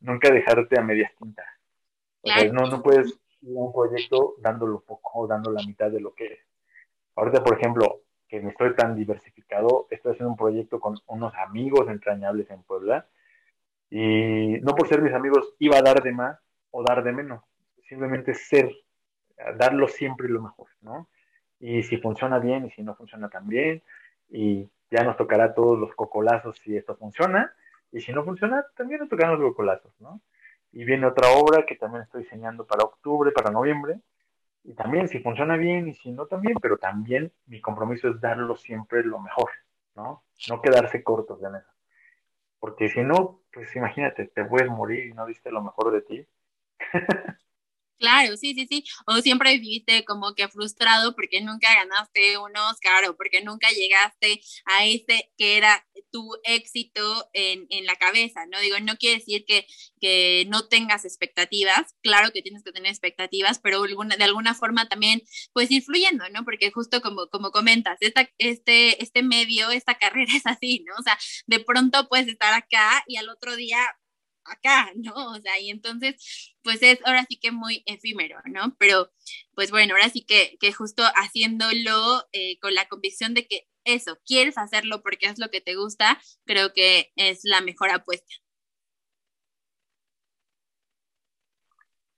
Nunca 0.00 0.30
dejarte 0.30 0.78
a 0.78 0.82
medias 0.82 1.12
tintas 1.16 1.59
no, 2.52 2.66
no 2.66 2.82
puedes 2.82 3.08
ir 3.42 3.56
a 3.56 3.60
un 3.60 3.72
proyecto 3.72 4.34
dándolo 4.38 4.80
poco 4.80 5.20
o 5.20 5.26
dando 5.26 5.50
la 5.50 5.62
mitad 5.64 5.90
de 5.90 6.00
lo 6.00 6.14
que 6.14 6.26
es. 6.26 6.38
Ahorita, 7.16 7.42
por 7.42 7.58
ejemplo, 7.58 8.02
que 8.28 8.40
me 8.40 8.50
estoy 8.50 8.74
tan 8.74 8.94
diversificado, 8.94 9.86
estoy 9.90 10.12
haciendo 10.12 10.30
un 10.30 10.36
proyecto 10.36 10.78
con 10.78 10.96
unos 11.06 11.34
amigos 11.34 11.88
entrañables 11.88 12.48
en 12.50 12.62
Puebla 12.62 13.06
y 13.90 14.58
no 14.62 14.74
por 14.74 14.86
ser 14.86 15.02
mis 15.02 15.12
amigos 15.12 15.54
iba 15.58 15.78
a 15.78 15.82
dar 15.82 16.02
de 16.02 16.12
más 16.12 16.38
o 16.70 16.84
dar 16.84 17.02
de 17.02 17.12
menos, 17.12 17.42
simplemente 17.88 18.34
ser, 18.34 18.70
darlo 19.56 19.88
siempre 19.88 20.28
lo 20.28 20.40
mejor, 20.40 20.68
¿no? 20.80 21.08
Y 21.58 21.82
si 21.82 21.96
funciona 21.96 22.38
bien 22.38 22.66
y 22.66 22.70
si 22.70 22.82
no 22.82 22.94
funciona 22.94 23.28
tan 23.28 23.48
bien, 23.48 23.82
y 24.30 24.70
ya 24.90 25.02
nos 25.02 25.16
tocará 25.16 25.52
todos 25.54 25.76
los 25.78 25.92
cocolazos 25.96 26.56
si 26.58 26.76
esto 26.76 26.96
funciona, 26.96 27.52
y 27.90 28.00
si 28.00 28.12
no 28.12 28.24
funciona, 28.24 28.64
también 28.76 29.00
nos 29.00 29.08
tocarán 29.08 29.40
los 29.40 29.50
cocolazos, 29.50 29.92
¿no? 29.98 30.20
Y 30.72 30.84
viene 30.84 31.06
otra 31.06 31.30
obra 31.30 31.66
que 31.66 31.76
también 31.76 32.02
estoy 32.02 32.22
diseñando 32.22 32.66
para 32.66 32.84
octubre, 32.84 33.32
para 33.32 33.50
noviembre, 33.50 34.00
y 34.62 34.74
también 34.74 35.08
si 35.08 35.20
funciona 35.20 35.56
bien 35.56 35.88
y 35.88 35.94
si 35.94 36.12
no 36.12 36.26
también, 36.26 36.56
pero 36.60 36.76
también 36.76 37.32
mi 37.46 37.60
compromiso 37.60 38.08
es 38.08 38.20
darlo 38.20 38.56
siempre 38.56 39.02
lo 39.02 39.18
mejor, 39.18 39.50
¿no? 39.94 40.22
No 40.48 40.60
quedarse 40.60 41.02
cortos 41.02 41.42
en 41.42 41.56
eso. 41.56 41.70
Porque 42.58 42.88
si 42.90 43.00
no, 43.00 43.40
pues 43.52 43.74
imagínate, 43.74 44.26
te 44.26 44.44
puedes 44.44 44.68
morir 44.68 45.06
y 45.06 45.14
no 45.14 45.26
diste 45.26 45.50
lo 45.50 45.62
mejor 45.62 45.92
de 45.92 46.02
ti. 46.02 46.26
Claro, 48.00 48.34
sí, 48.38 48.54
sí, 48.54 48.66
sí. 48.66 48.82
O 49.06 49.20
siempre 49.20 49.58
viviste 49.58 50.04
como 50.06 50.34
que 50.34 50.48
frustrado 50.48 51.14
porque 51.14 51.42
nunca 51.42 51.74
ganaste 51.74 52.38
un 52.38 52.56
Oscar 52.56 53.04
o 53.10 53.16
porque 53.16 53.42
nunca 53.42 53.68
llegaste 53.70 54.40
a 54.64 54.86
ese 54.86 55.30
que 55.36 55.58
era 55.58 55.86
tu 56.10 56.30
éxito 56.44 57.28
en, 57.34 57.66
en 57.68 57.84
la 57.84 57.96
cabeza, 57.96 58.46
¿no? 58.46 58.58
Digo, 58.60 58.80
no 58.80 58.96
quiere 58.96 59.18
decir 59.18 59.44
que, 59.46 59.66
que, 60.00 60.46
no 60.48 60.66
tengas 60.68 61.04
expectativas, 61.04 61.94
claro 62.02 62.30
que 62.32 62.42
tienes 62.42 62.64
que 62.64 62.72
tener 62.72 62.90
expectativas, 62.90 63.58
pero 63.58 63.82
de 63.82 64.24
alguna 64.24 64.54
forma 64.54 64.88
también, 64.88 65.22
pues 65.52 65.70
influyendo, 65.70 66.24
¿no? 66.30 66.44
Porque 66.44 66.70
justo 66.72 67.02
como, 67.02 67.28
como 67.28 67.50
comentas, 67.50 67.98
esta, 68.00 68.28
este, 68.38 69.02
este 69.02 69.22
medio, 69.22 69.70
esta 69.70 69.94
carrera 69.98 70.32
es 70.34 70.46
así, 70.46 70.84
¿no? 70.86 70.94
O 70.98 71.02
sea, 71.02 71.18
de 71.46 71.60
pronto 71.60 72.08
puedes 72.08 72.28
estar 72.28 72.54
acá 72.54 73.04
y 73.06 73.16
al 73.16 73.28
otro 73.28 73.56
día 73.56 73.78
acá, 74.50 74.90
¿no? 74.96 75.32
O 75.32 75.40
sea, 75.40 75.58
y 75.60 75.70
entonces, 75.70 76.54
pues 76.62 76.82
es 76.82 77.00
ahora 77.04 77.24
sí 77.28 77.38
que 77.40 77.52
muy 77.52 77.82
efímero, 77.86 78.38
¿no? 78.46 78.76
Pero, 78.78 79.10
pues 79.54 79.70
bueno, 79.70 79.94
ahora 79.94 80.08
sí 80.08 80.24
que, 80.24 80.56
que 80.60 80.72
justo 80.72 81.02
haciéndolo 81.14 82.24
eh, 82.32 82.58
con 82.60 82.74
la 82.74 82.86
convicción 82.88 83.34
de 83.34 83.46
que 83.46 83.66
eso, 83.84 84.18
quieres 84.26 84.58
hacerlo 84.58 85.02
porque 85.02 85.26
es 85.26 85.38
lo 85.38 85.50
que 85.50 85.60
te 85.60 85.74
gusta, 85.76 86.18
creo 86.44 86.72
que 86.72 87.12
es 87.16 87.40
la 87.44 87.60
mejor 87.60 87.90
apuesta. 87.90 88.32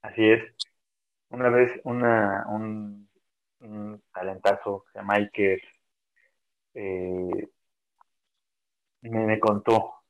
Así 0.03 0.23
es. 0.31 0.43
Una 1.31 1.49
vez 1.51 1.81
una, 1.85 2.45
un, 2.49 3.09
talentazo, 4.13 4.85
se 4.93 4.99
llama 4.99 5.15
Iker, 5.15 5.61
eh, 6.75 7.49
me, 9.03 9.27
me 9.27 9.41
contó 9.41 10.02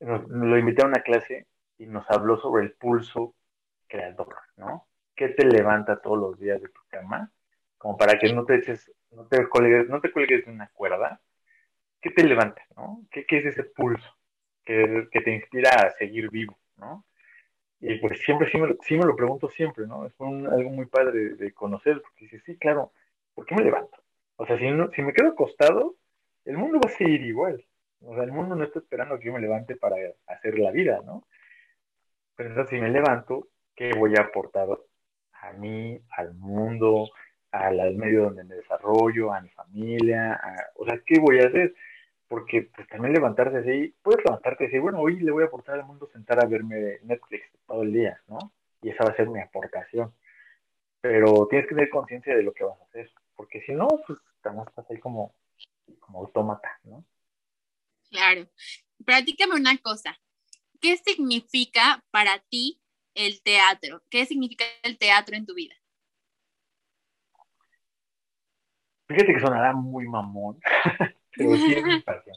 lo 0.00 0.58
invité 0.58 0.82
a 0.82 0.86
una 0.86 1.02
clase 1.02 1.46
y 1.78 1.86
nos 1.86 2.10
habló 2.10 2.38
sobre 2.38 2.64
el 2.64 2.72
pulso 2.72 3.34
creador, 3.86 4.36
¿no? 4.56 4.86
¿Qué 5.14 5.28
te 5.28 5.46
levanta 5.46 6.00
todos 6.00 6.18
los 6.18 6.38
días 6.38 6.60
de 6.60 6.68
tu 6.68 6.80
cama? 6.88 7.30
Como 7.76 7.96
para 7.96 8.18
que 8.18 8.32
no 8.32 8.44
te 8.44 8.56
eches, 8.56 8.90
no 9.10 9.26
te 9.26 9.46
cuelgues, 9.48 9.88
no 9.88 10.00
te 10.00 10.10
cuelgues 10.10 10.46
de 10.46 10.52
una 10.52 10.68
cuerda. 10.68 11.20
¿Qué 12.00 12.10
te 12.10 12.24
levanta, 12.24 12.62
no? 12.76 13.02
¿Qué, 13.10 13.26
es 13.28 13.46
ese 13.46 13.64
pulso 13.64 14.08
que, 14.64 15.08
te 15.12 15.34
inspira 15.34 15.70
a 15.70 15.90
seguir 15.90 16.30
vivo, 16.30 16.58
no? 16.76 17.04
Y 17.80 17.98
pues 17.98 18.20
siempre, 18.20 18.50
sí 18.50 18.58
me, 18.58 18.76
sí 18.82 18.96
me 18.96 19.06
lo 19.06 19.16
pregunto 19.16 19.48
siempre, 19.48 19.86
¿no? 19.86 20.06
Es 20.06 20.12
algo 20.20 20.70
muy 20.70 20.86
padre 20.86 21.34
de, 21.34 21.52
conocer, 21.52 22.00
porque 22.02 22.26
dices, 22.26 22.42
sí, 22.44 22.56
claro, 22.56 22.92
¿por 23.34 23.46
qué 23.46 23.54
me 23.54 23.64
levanto? 23.64 24.02
O 24.36 24.46
sea, 24.46 24.58
si, 24.58 24.70
no, 24.70 24.90
si 24.90 25.02
me 25.02 25.12
quedo 25.12 25.28
acostado, 25.28 25.96
el 26.44 26.58
mundo 26.58 26.78
va 26.82 26.90
a 26.90 26.96
seguir 26.96 27.22
igual, 27.22 27.64
o 28.02 28.14
sea, 28.14 28.24
el 28.24 28.32
mundo 28.32 28.54
no 28.54 28.64
está 28.64 28.78
esperando 28.78 29.18
que 29.18 29.26
yo 29.26 29.32
me 29.32 29.40
levante 29.40 29.76
para 29.76 29.96
hacer 30.26 30.58
la 30.58 30.70
vida, 30.70 31.00
¿no? 31.04 31.26
Pero 32.36 32.50
entonces, 32.50 32.70
si 32.70 32.80
me 32.80 32.90
levanto, 32.90 33.48
¿qué 33.76 33.92
voy 33.96 34.14
a 34.16 34.22
aportar 34.22 34.68
a 35.32 35.52
mí, 35.52 36.00
al 36.16 36.34
mundo, 36.34 37.08
al, 37.50 37.96
medio 37.96 38.24
donde 38.24 38.44
me 38.44 38.54
desarrollo, 38.56 39.32
a 39.32 39.40
mi 39.40 39.50
familia? 39.50 40.40
o 40.76 40.84
sea, 40.86 41.00
¿qué 41.04 41.20
voy 41.20 41.40
a 41.40 41.48
hacer? 41.48 41.74
Porque 42.28 42.70
pues 42.74 42.88
también 42.88 43.12
levantarse 43.14 43.58
así, 43.58 43.94
puedes 44.02 44.24
levantarte 44.24 44.64
y 44.64 44.66
decir, 44.68 44.80
bueno, 44.80 45.00
hoy 45.00 45.20
le 45.20 45.32
voy 45.32 45.42
a 45.42 45.46
aportar 45.46 45.76
al 45.76 45.86
mundo 45.86 46.08
sentar 46.12 46.42
a 46.42 46.48
verme 46.48 46.98
Netflix 47.02 47.44
todo 47.66 47.82
el 47.82 47.92
día, 47.92 48.20
¿no? 48.28 48.38
y 48.82 48.90
esa 48.90 49.04
va 49.04 49.10
a 49.10 49.16
ser 49.16 49.28
mi 49.28 49.40
aportación. 49.40 50.12
Pero 51.00 51.46
tienes 51.48 51.68
que 51.68 51.74
tener 51.74 51.90
conciencia 51.90 52.36
de 52.36 52.42
lo 52.42 52.52
que 52.52 52.64
vas 52.64 52.78
a 52.80 52.84
hacer, 52.84 53.10
porque 53.36 53.60
si 53.62 53.72
no, 53.72 53.88
pues 54.06 54.18
estás 54.42 54.90
ahí 54.90 54.98
como, 54.98 55.34
como 55.98 56.20
autómata, 56.20 56.78
¿no? 56.84 57.04
Claro. 58.10 58.48
Platícame 59.04 59.54
una 59.54 59.76
cosa. 59.78 60.18
¿Qué 60.80 60.96
significa 60.96 62.04
para 62.10 62.38
ti 62.50 62.80
el 63.14 63.42
teatro? 63.42 64.02
¿Qué 64.10 64.26
significa 64.26 64.64
el 64.82 64.98
teatro 64.98 65.36
en 65.36 65.46
tu 65.46 65.54
vida? 65.54 65.74
Fíjate 69.08 69.34
que 69.34 69.40
sonará 69.40 69.72
muy 69.72 70.06
mamón, 70.06 70.60
pero 71.36 71.56
sí 71.56 71.72
es 71.72 71.84
mi 71.84 72.00
pasión. 72.00 72.36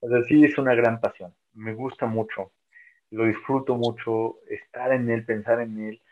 O 0.00 0.08
sea, 0.08 0.22
sí 0.24 0.44
es 0.44 0.58
una 0.58 0.74
gran 0.74 1.00
pasión. 1.00 1.34
Me 1.52 1.74
gusta 1.74 2.06
mucho, 2.06 2.52
lo 3.10 3.24
disfruto 3.24 3.76
mucho, 3.76 4.40
estar 4.48 4.92
en 4.92 5.08
él, 5.10 5.24
pensar 5.24 5.60
en 5.60 5.78
él, 5.78 6.02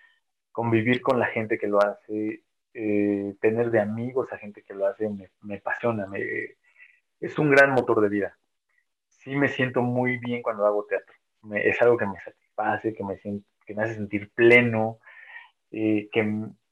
convivir 0.53 1.03
con 1.03 1.19
la 1.19 1.27
gente 1.27 1.59
que 1.59 1.67
lo 1.67 1.81
hace, 1.83 2.45
eh, 2.73 3.35
tener 3.41 3.71
de 3.71 3.81
amigos 3.81 4.33
a 4.33 4.39
gente 4.39 4.63
que 4.63 4.75
lo 4.75 4.87
hace, 4.87 5.09
me, 5.43 5.57
apasiona, 5.57 6.07
es 7.21 7.39
un 7.39 7.51
gran 7.51 7.73
motor 7.73 8.01
de 8.01 8.09
vida. 8.09 8.39
Sí 9.25 9.35
me 9.37 9.49
siento 9.49 9.83
muy 9.83 10.19
bien 10.19 10.43
cuando 10.43 10.67
hago 10.67 10.87
teatro. 10.87 11.15
es 11.55 11.81
algo 11.83 11.97
que 11.97 12.07
me 12.07 12.21
satisface, 12.21 12.95
que 12.95 13.05
me, 13.05 13.19
que 13.67 13.75
me 13.75 13.83
hace 13.83 13.95
sentir 13.95 14.31
pleno, 14.33 14.99
eh, 15.71 16.09
que, 16.13 16.25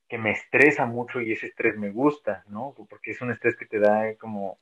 que 0.09 0.19
me 0.19 0.33
estresa 0.33 0.87
mucho 0.87 1.21
y 1.21 1.33
ese 1.33 1.47
estrés 1.49 1.77
me 1.79 1.91
gusta, 1.91 2.45
¿no? 2.49 2.75
Porque 2.89 3.13
es 3.13 3.23
un 3.23 3.33
estrés 3.33 3.57
que 3.57 3.67
te 3.67 3.81
da 3.81 4.15
como, 4.17 4.61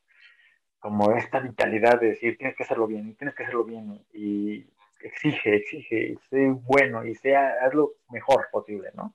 como 0.80 1.12
esta 1.16 1.40
vitalidad 1.40 2.00
de 2.00 2.08
decir, 2.10 2.38
tienes 2.38 2.56
que 2.56 2.64
hacerlo 2.64 2.86
bien, 2.86 3.16
tienes 3.16 3.34
que 3.34 3.44
hacerlo 3.44 3.64
bien, 3.64 4.04
y 4.12 4.66
exige, 5.02 5.56
exige, 5.56 6.12
y 6.12 6.16
sé 6.30 6.48
bueno, 6.50 7.04
y 7.04 7.14
sea, 7.14 7.54
haz 7.62 7.74
lo 7.74 7.94
mejor 8.10 8.48
posible, 8.52 8.90
¿no? 8.94 9.14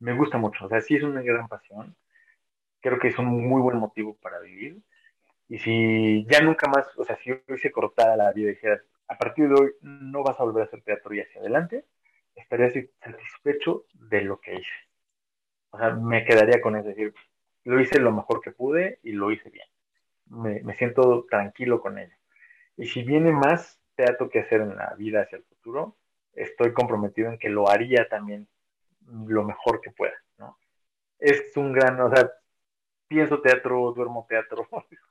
Me 0.00 0.14
gusta 0.14 0.38
mucho, 0.38 0.66
o 0.66 0.68
sea, 0.68 0.80
sí 0.80 0.96
es 0.96 1.02
una 1.02 1.22
gran 1.22 1.48
pasión, 1.48 1.96
creo 2.80 2.98
que 2.98 3.08
es 3.08 3.18
un 3.18 3.26
muy 3.48 3.62
buen 3.62 3.78
motivo 3.78 4.16
para 4.16 4.40
vivir, 4.40 4.82
y 5.50 5.58
si 5.58 6.24
ya 6.26 6.40
nunca 6.42 6.68
más, 6.68 6.86
o 6.96 7.04
sea, 7.04 7.16
si 7.16 7.32
hoy 7.32 7.58
se 7.58 7.72
cortara 7.72 8.16
la 8.16 8.32
vida 8.32 8.50
y 8.50 8.54
dijeras, 8.54 8.82
a 9.08 9.18
partir 9.18 9.48
de 9.48 9.54
hoy 9.54 9.72
no 9.80 10.22
vas 10.22 10.38
a 10.38 10.44
volver 10.44 10.62
a 10.62 10.66
hacer 10.66 10.80
teatro 10.82 11.12
y 11.12 11.20
hacia 11.20 11.40
adelante, 11.40 11.86
estaría 12.36 12.70
satisfecho 12.70 13.84
de 13.94 14.22
lo 14.22 14.40
que 14.40 14.54
hice. 14.54 14.70
O 15.70 15.78
sea, 15.78 15.90
me 15.90 16.24
quedaría 16.24 16.60
con 16.60 16.76
eso, 16.76 16.88
decir, 16.88 17.12
lo 17.64 17.80
hice 17.80 17.98
lo 17.98 18.12
mejor 18.12 18.40
que 18.40 18.52
pude 18.52 19.00
y 19.02 19.10
lo 19.10 19.32
hice 19.32 19.50
bien. 19.50 19.66
Me, 20.26 20.62
me 20.62 20.76
siento 20.76 21.26
tranquilo 21.28 21.80
con 21.80 21.98
ello. 21.98 22.14
Y 22.76 22.86
si 22.86 23.02
viene 23.02 23.32
más 23.32 23.80
teatro 23.96 24.30
que 24.30 24.38
hacer 24.38 24.60
en 24.60 24.76
la 24.76 24.94
vida 24.94 25.22
hacia 25.22 25.38
el 25.38 25.44
futuro, 25.44 25.96
estoy 26.32 26.72
comprometido 26.72 27.28
en 27.28 27.40
que 27.40 27.48
lo 27.48 27.68
haría 27.68 28.08
también 28.08 28.46
lo 29.26 29.42
mejor 29.42 29.80
que 29.80 29.90
pueda, 29.90 30.14
¿no? 30.38 30.58
Es 31.18 31.56
un 31.56 31.72
gran, 31.72 32.00
o 32.00 32.08
sea, 32.14 32.30
pienso 33.08 33.40
teatro, 33.40 33.92
duermo 33.92 34.26
teatro, 34.28 34.68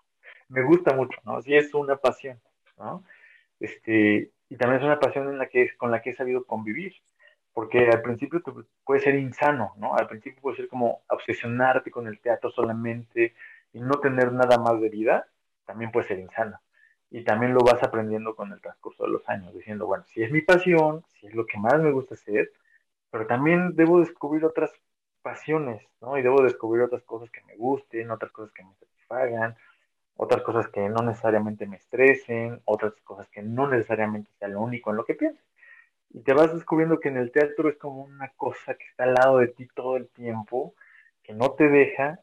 me 0.49 0.63
gusta 0.63 0.93
mucho, 0.93 1.19
¿no? 1.25 1.41
Sí 1.41 1.55
es 1.55 1.73
una 1.73 1.97
pasión, 1.97 2.39
¿no? 2.77 3.03
Este, 3.59 4.31
y 4.49 4.55
también 4.57 4.81
es 4.81 4.85
una 4.85 4.99
pasión 4.99 5.29
en 5.29 5.37
la 5.37 5.47
que, 5.47 5.75
con 5.77 5.91
la 5.91 6.01
que 6.01 6.11
he 6.11 6.15
sabido 6.15 6.45
convivir 6.45 6.93
porque 7.59 7.89
al 7.89 8.01
principio 8.01 8.41
puede 8.85 9.01
ser 9.01 9.15
insano, 9.15 9.73
¿no? 9.77 9.95
Al 9.95 10.07
principio 10.07 10.41
puede 10.41 10.55
ser 10.55 10.67
como 10.69 11.01
obsesionarte 11.09 11.91
con 11.91 12.07
el 12.07 12.19
teatro 12.19 12.49
solamente 12.51 13.33
y 13.73 13.81
no 13.81 13.99
tener 13.99 14.31
nada 14.31 14.57
más 14.57 14.79
de 14.79 14.87
vida, 14.87 15.27
también 15.65 15.91
puede 15.91 16.07
ser 16.07 16.19
insano. 16.19 16.59
Y 17.11 17.23
también 17.25 17.53
lo 17.53 17.59
vas 17.59 17.81
aprendiendo 17.83 18.35
con 18.35 18.53
el 18.53 18.61
transcurso 18.61 19.03
de 19.03 19.09
los 19.09 19.27
años, 19.27 19.53
diciendo, 19.53 19.87
bueno, 19.87 20.05
si 20.07 20.23
es 20.23 20.31
mi 20.31 20.41
pasión, 20.41 21.03
si 21.19 21.27
es 21.27 21.35
lo 21.35 21.45
que 21.45 21.57
más 21.57 21.79
me 21.81 21.91
gusta 21.91 22.13
hacer, 22.13 22.51
pero 23.11 23.27
también 23.27 23.75
debo 23.75 23.99
descubrir 23.99 24.45
otras 24.45 24.71
pasiones, 25.21 25.83
¿no? 26.01 26.17
Y 26.17 26.21
debo 26.21 26.41
descubrir 26.41 26.83
otras 26.83 27.03
cosas 27.03 27.29
que 27.31 27.43
me 27.43 27.57
gusten, 27.57 28.09
otras 28.11 28.31
cosas 28.31 28.53
que 28.53 28.63
me 28.63 28.73
satisfagan, 28.75 29.57
otras 30.21 30.41
cosas 30.43 30.67
que 30.67 30.89
no 30.89 31.01
necesariamente 31.01 31.65
me 31.65 31.77
estresen, 31.77 32.61
otras 32.65 32.93
cosas 33.03 33.27
que 33.29 33.41
no 33.41 33.69
necesariamente 33.69 34.29
sea 34.37 34.49
lo 34.49 34.61
único 34.61 34.89
en 34.89 34.97
lo 34.97 35.05
que 35.05 35.15
pienso 35.15 35.41
y 36.11 36.21
te 36.21 36.33
vas 36.33 36.53
descubriendo 36.53 36.99
que 36.99 37.09
en 37.09 37.17
el 37.17 37.31
teatro 37.31 37.69
es 37.69 37.77
como 37.77 38.03
una 38.03 38.29
cosa 38.35 38.73
que 38.75 38.85
está 38.85 39.03
al 39.03 39.13
lado 39.13 39.37
de 39.39 39.47
ti 39.47 39.67
todo 39.75 39.97
el 39.97 40.09
tiempo, 40.09 40.73
que 41.23 41.33
no 41.33 41.51
te 41.51 41.67
deja, 41.67 42.19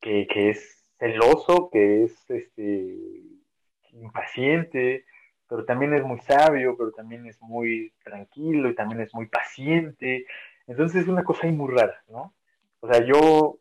que, 0.00 0.26
es 0.50 0.90
celoso, 0.98 1.70
que 1.70 2.04
es 2.04 2.30
este, 2.30 2.96
impaciente, 3.92 5.04
pero 5.48 5.64
también 5.64 5.94
es 5.94 6.02
muy 6.02 6.18
sabio, 6.20 6.76
pero 6.76 6.92
también 6.92 7.26
es 7.26 7.40
muy 7.40 7.92
tranquilo 8.02 8.68
y 8.68 8.74
también 8.74 9.00
es 9.00 9.14
muy 9.14 9.26
paciente. 9.26 10.26
Entonces 10.66 11.02
es 11.02 11.08
una 11.08 11.24
cosa 11.24 11.46
ahí 11.46 11.52
muy 11.52 11.72
rara, 11.74 12.02
¿no? 12.08 12.34
O 12.80 12.92
sea, 12.92 13.04
yo, 13.04 13.58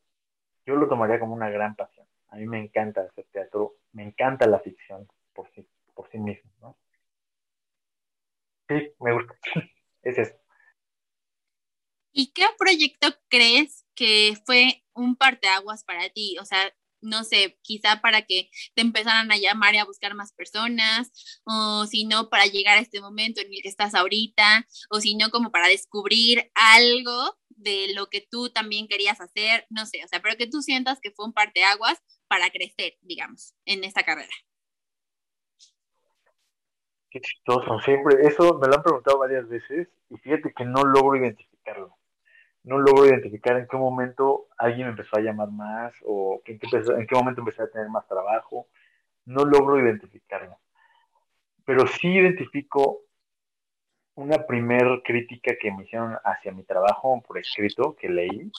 yo 0.66 0.76
lo 0.76 0.88
tomaría 0.88 1.20
como 1.20 1.34
una 1.34 1.50
gran 1.50 1.76
pasión. 1.76 2.07
A 2.30 2.36
mí 2.38 2.46
me 2.46 2.60
encanta 2.60 3.02
hacer 3.02 3.26
teatro, 3.32 3.78
me 3.94 4.04
encanta 4.04 4.48
la 4.48 4.60
ficción 4.60 5.08
por 5.34 5.50
sí, 5.52 5.68
por 5.94 6.10
sí 6.10 6.18
mismo, 6.18 6.52
¿no? 6.60 6.78
Sí, 8.68 8.92
me 9.00 9.14
gusta. 9.14 9.34
es 10.04 10.18
eso. 10.18 10.36
¿Y 12.12 12.32
qué 12.34 12.46
proyecto 12.58 13.08
crees 13.30 13.86
que 13.96 14.38
fue 14.46 14.84
un 14.94 15.16
parteaguas 15.16 15.84
para 15.84 16.10
ti? 16.10 16.38
O 16.40 16.46
sea, 16.46 16.74
no 17.02 17.24
sé, 17.24 17.60
quizá 17.62 18.02
para 18.02 18.24
que 18.24 18.50
te 18.76 18.82
empezaran 18.82 19.32
a 19.32 19.38
llamar 19.38 19.76
y 19.76 19.78
a 19.78 19.86
buscar 19.86 20.16
más 20.16 20.34
personas, 20.34 21.12
o 21.46 21.86
si 21.86 22.06
no, 22.06 22.30
para 22.30 22.46
llegar 22.46 22.78
a 22.78 22.82
este 22.82 23.02
momento 23.02 23.42
en 23.42 23.54
el 23.54 23.62
que 23.62 23.70
estás 23.70 23.94
ahorita, 23.96 24.68
o 24.90 25.00
si 25.00 25.16
no, 25.16 25.30
como 25.30 25.52
para 25.52 25.68
descubrir 25.68 26.52
algo 26.56 27.38
de 27.50 27.94
lo 27.94 28.08
que 28.10 28.22
tú 28.22 28.50
también 28.50 28.88
querías 28.88 29.22
hacer, 29.22 29.66
no 29.70 29.86
sé, 29.86 30.04
o 30.04 30.08
sea, 30.08 30.22
pero 30.22 30.38
que 30.38 30.48
tú 30.48 30.62
sientas 30.62 31.00
que 31.02 31.12
fue 31.12 31.26
un 31.26 31.34
parteaguas 31.34 32.02
para 32.28 32.50
crecer, 32.50 32.94
digamos, 33.02 33.56
en 33.66 33.84
esta 33.84 34.04
carrera. 34.04 34.34
Qué 37.10 37.22
chistoso, 37.22 37.80
siempre, 37.80 38.18
eso 38.28 38.60
me 38.60 38.68
lo 38.68 38.76
han 38.76 38.84
preguntado 38.84 39.20
varias 39.20 39.48
veces 39.48 39.88
y 40.10 40.18
fíjate 40.18 40.54
que 40.54 40.66
no 40.66 40.84
logro 40.84 41.16
identificarlo. 41.16 41.96
No 42.64 42.80
logro 42.80 43.06
identificar 43.06 43.58
en 43.58 43.68
qué 43.68 43.78
momento 43.78 44.48
alguien 44.58 44.88
me 44.88 44.92
empezó 44.92 45.18
a 45.18 45.22
llamar 45.22 45.50
más 45.50 45.94
o 46.04 46.42
en 46.46 46.60
qué, 46.60 46.68
en 46.72 47.08
qué 47.08 47.16
momento 47.16 47.40
empecé 47.40 47.64
a 47.64 47.70
tener 47.70 47.88
más 47.88 48.06
trabajo. 48.08 48.68
No 49.26 49.46
logro 49.46 49.80
identificarlo. 49.80 50.60
Pero 51.64 51.88
sí 51.88 52.10
identifico 52.10 53.04
una 54.16 54.46
primer 54.46 55.02
crítica 55.04 55.56
que 55.60 55.72
me 55.72 55.84
hicieron 55.84 56.18
hacia 56.26 56.52
mi 56.52 56.64
trabajo 56.64 57.22
por 57.26 57.38
escrito 57.38 57.96
que 57.96 58.10
leí, 58.10 58.52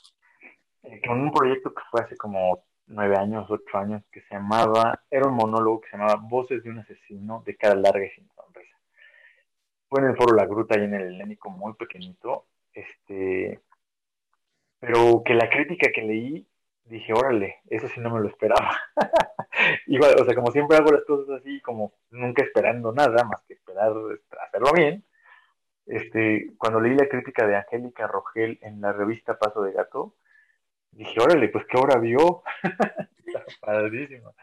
eh, 0.85 1.01
con 1.07 1.21
un 1.21 1.33
proyecto 1.33 1.75
que 1.75 1.83
fue 1.91 2.01
hace 2.01 2.17
como 2.17 2.65
nueve 2.89 3.17
años, 3.17 3.47
ocho 3.51 3.79
años, 3.79 4.03
que 4.11 4.21
se 4.23 4.35
llamaba, 4.35 5.03
era 5.11 5.29
un 5.29 5.35
monólogo 5.35 5.81
que 5.81 5.91
se 5.91 5.97
llamaba 5.97 6.21
Voces 6.29 6.63
de 6.63 6.71
un 6.71 6.81
asesino 6.81 7.43
de 7.47 7.57
cara 7.57 7.75
larga 7.75 8.05
y 8.05 8.11
sin 8.11 8.29
sonrisa. 8.35 8.77
Fue 9.89 10.01
en 10.01 10.09
el 10.09 10.17
foro 10.17 10.35
La 10.35 10.47
Gruta 10.47 10.79
y 10.79 10.85
en 10.85 10.95
el 10.95 11.15
Helénico 11.15 11.51
muy 11.51 11.75
pequeñito, 11.75 12.47
este, 12.73 13.61
pero 14.81 15.23
que 15.25 15.35
la 15.35 15.49
crítica 15.49 15.91
que 15.95 16.03
leí, 16.03 16.47
dije, 16.85 17.13
órale, 17.13 17.57
eso 17.69 17.89
sí 17.89 18.01
no 18.01 18.11
me 18.11 18.21
lo 18.21 18.29
esperaba. 18.29 18.77
Igual, 19.87 20.15
o 20.21 20.25
sea, 20.25 20.35
como 20.35 20.51
siempre 20.51 20.77
hago 20.77 20.91
las 20.93 21.05
cosas 21.05 21.41
así, 21.41 21.61
como 21.61 21.93
nunca 22.11 22.43
esperando 22.43 22.93
nada, 22.93 23.25
más 23.25 23.43
que 23.47 23.55
esperar 23.55 23.93
hacerlo 24.47 24.73
bien. 24.75 25.05
Este, 25.87 26.53
cuando 26.59 26.81
leí 26.81 26.95
la 26.95 27.09
crítica 27.09 27.47
de 27.47 27.57
Angélica 27.57 28.07
Rogel 28.07 28.59
en 28.63 28.81
la 28.81 28.93
revista 28.93 29.39
Paso 29.39 29.63
de 29.63 29.73
Gato, 29.73 30.15
dije, 30.93 31.21
órale, 31.21 31.49
pues 31.49 31.65
qué 31.67 31.77
obra 31.79 31.99
vio. 31.99 32.43
Padrísimo. 33.61 34.35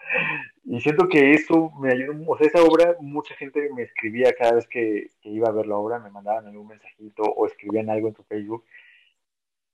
Y 0.63 0.79
siento 0.81 1.07
que 1.07 1.33
eso 1.33 1.71
me 1.79 1.91
ayudó, 1.91 2.13
o 2.27 2.37
sea, 2.37 2.47
esa 2.47 2.63
obra, 2.63 2.95
mucha 2.99 3.35
gente 3.35 3.69
me 3.73 3.83
escribía 3.83 4.33
cada 4.37 4.53
vez 4.53 4.67
que, 4.67 5.09
iba 5.23 5.49
a 5.49 5.51
ver 5.51 5.65
la 5.65 5.75
obra, 5.75 5.99
me 5.99 6.11
mandaban 6.11 6.47
algún 6.47 6.67
mensajito 6.67 7.23
o 7.23 7.45
escribían 7.45 7.89
algo 7.89 8.07
en 8.07 8.15
su 8.15 8.23
Facebook 8.23 8.63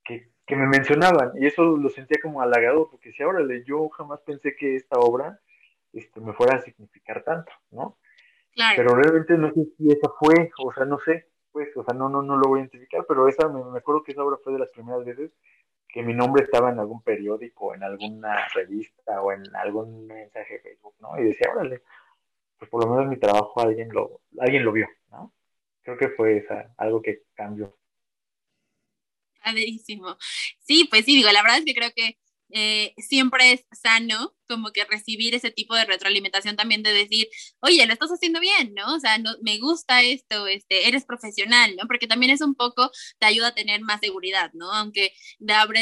que, 0.03 0.55
me 0.55 0.67
mencionaban 0.67 1.31
y 1.39 1.45
eso 1.45 1.63
lo 1.63 1.87
sentía 1.87 2.19
como 2.21 2.41
halagador, 2.41 2.89
porque 2.91 3.09
decía, 3.09 3.25
órale, 3.25 3.63
yo 3.63 3.87
jamás 3.87 4.19
pensé 4.19 4.53
que 4.53 4.75
esta 4.75 4.99
obra 4.99 5.39
este, 5.93 6.19
me 6.19 6.33
fuera 6.33 6.57
a 6.57 6.61
significar 6.61 7.23
tanto, 7.23 7.53
¿no? 7.71 7.97
Claro. 8.53 8.73
Pero 8.75 8.95
realmente 8.95 9.37
no 9.37 9.53
sé 9.53 9.65
si 9.77 9.89
esa 9.89 10.09
fue, 10.19 10.51
o 10.61 10.73
sea, 10.73 10.83
no 10.83 10.99
sé, 10.99 11.29
pues, 11.53 11.69
o 11.77 11.85
sea, 11.85 11.93
no, 11.93 12.09
no, 12.09 12.21
no 12.21 12.35
lo 12.35 12.49
voy 12.49 12.59
a 12.59 12.63
identificar, 12.63 13.05
pero 13.07 13.29
esa, 13.29 13.47
me, 13.47 13.63
me 13.63 13.77
acuerdo 13.77 14.03
que 14.03 14.11
esa 14.11 14.25
obra 14.25 14.39
fue 14.43 14.51
de 14.51 14.59
las 14.59 14.69
primeras 14.71 15.05
veces 15.05 15.31
que 15.91 16.03
mi 16.03 16.13
nombre 16.13 16.43
estaba 16.43 16.71
en 16.71 16.79
algún 16.79 17.01
periódico, 17.01 17.75
en 17.75 17.83
alguna 17.83 18.47
revista 18.53 19.21
o 19.21 19.31
en 19.31 19.43
algún 19.55 20.07
mensaje 20.07 20.55
de 20.55 20.59
Facebook, 20.61 20.95
¿no? 20.99 21.19
Y 21.19 21.25
decía, 21.25 21.51
órale, 21.53 21.81
pues 22.57 22.69
por 22.69 22.83
lo 22.85 22.91
menos 22.91 23.09
mi 23.09 23.17
trabajo 23.17 23.59
alguien 23.59 23.89
lo, 23.91 24.21
alguien 24.39 24.63
lo 24.63 24.71
vio, 24.71 24.87
¿no? 25.09 25.33
Creo 25.81 25.97
que 25.97 26.09
fue 26.09 26.37
esa, 26.37 26.73
algo 26.77 27.01
que 27.01 27.23
cambió. 27.33 27.77
Padrísimo. 29.43 30.17
Sí, 30.59 30.87
pues 30.89 31.05
sí, 31.05 31.15
digo, 31.15 31.31
la 31.31 31.41
verdad 31.41 31.57
es 31.59 31.65
que 31.65 31.73
creo 31.73 31.91
que 31.95 32.19
eh, 32.51 32.93
siempre 32.97 33.53
es 33.53 33.65
sano 33.71 34.33
como 34.47 34.71
que 34.71 34.85
recibir 34.85 35.35
ese 35.35 35.51
tipo 35.51 35.75
de 35.75 35.85
retroalimentación 35.85 36.55
también 36.55 36.83
de 36.83 36.93
decir, 36.93 37.27
oye, 37.59 37.85
lo 37.85 37.93
estás 37.93 38.11
haciendo 38.11 38.39
bien, 38.39 38.73
¿no? 38.75 38.95
O 38.95 38.99
sea, 38.99 39.17
no, 39.17 39.31
me 39.41 39.57
gusta 39.59 40.01
esto, 40.01 40.47
este, 40.47 40.87
eres 40.87 41.05
profesional, 41.05 41.75
¿no? 41.77 41.87
Porque 41.87 42.07
también 42.07 42.31
es 42.31 42.41
un 42.41 42.55
poco, 42.55 42.91
te 43.19 43.25
ayuda 43.25 43.47
a 43.49 43.55
tener 43.55 43.81
más 43.81 43.99
seguridad, 44.01 44.51
¿no? 44.53 44.71
Aunque 44.71 45.13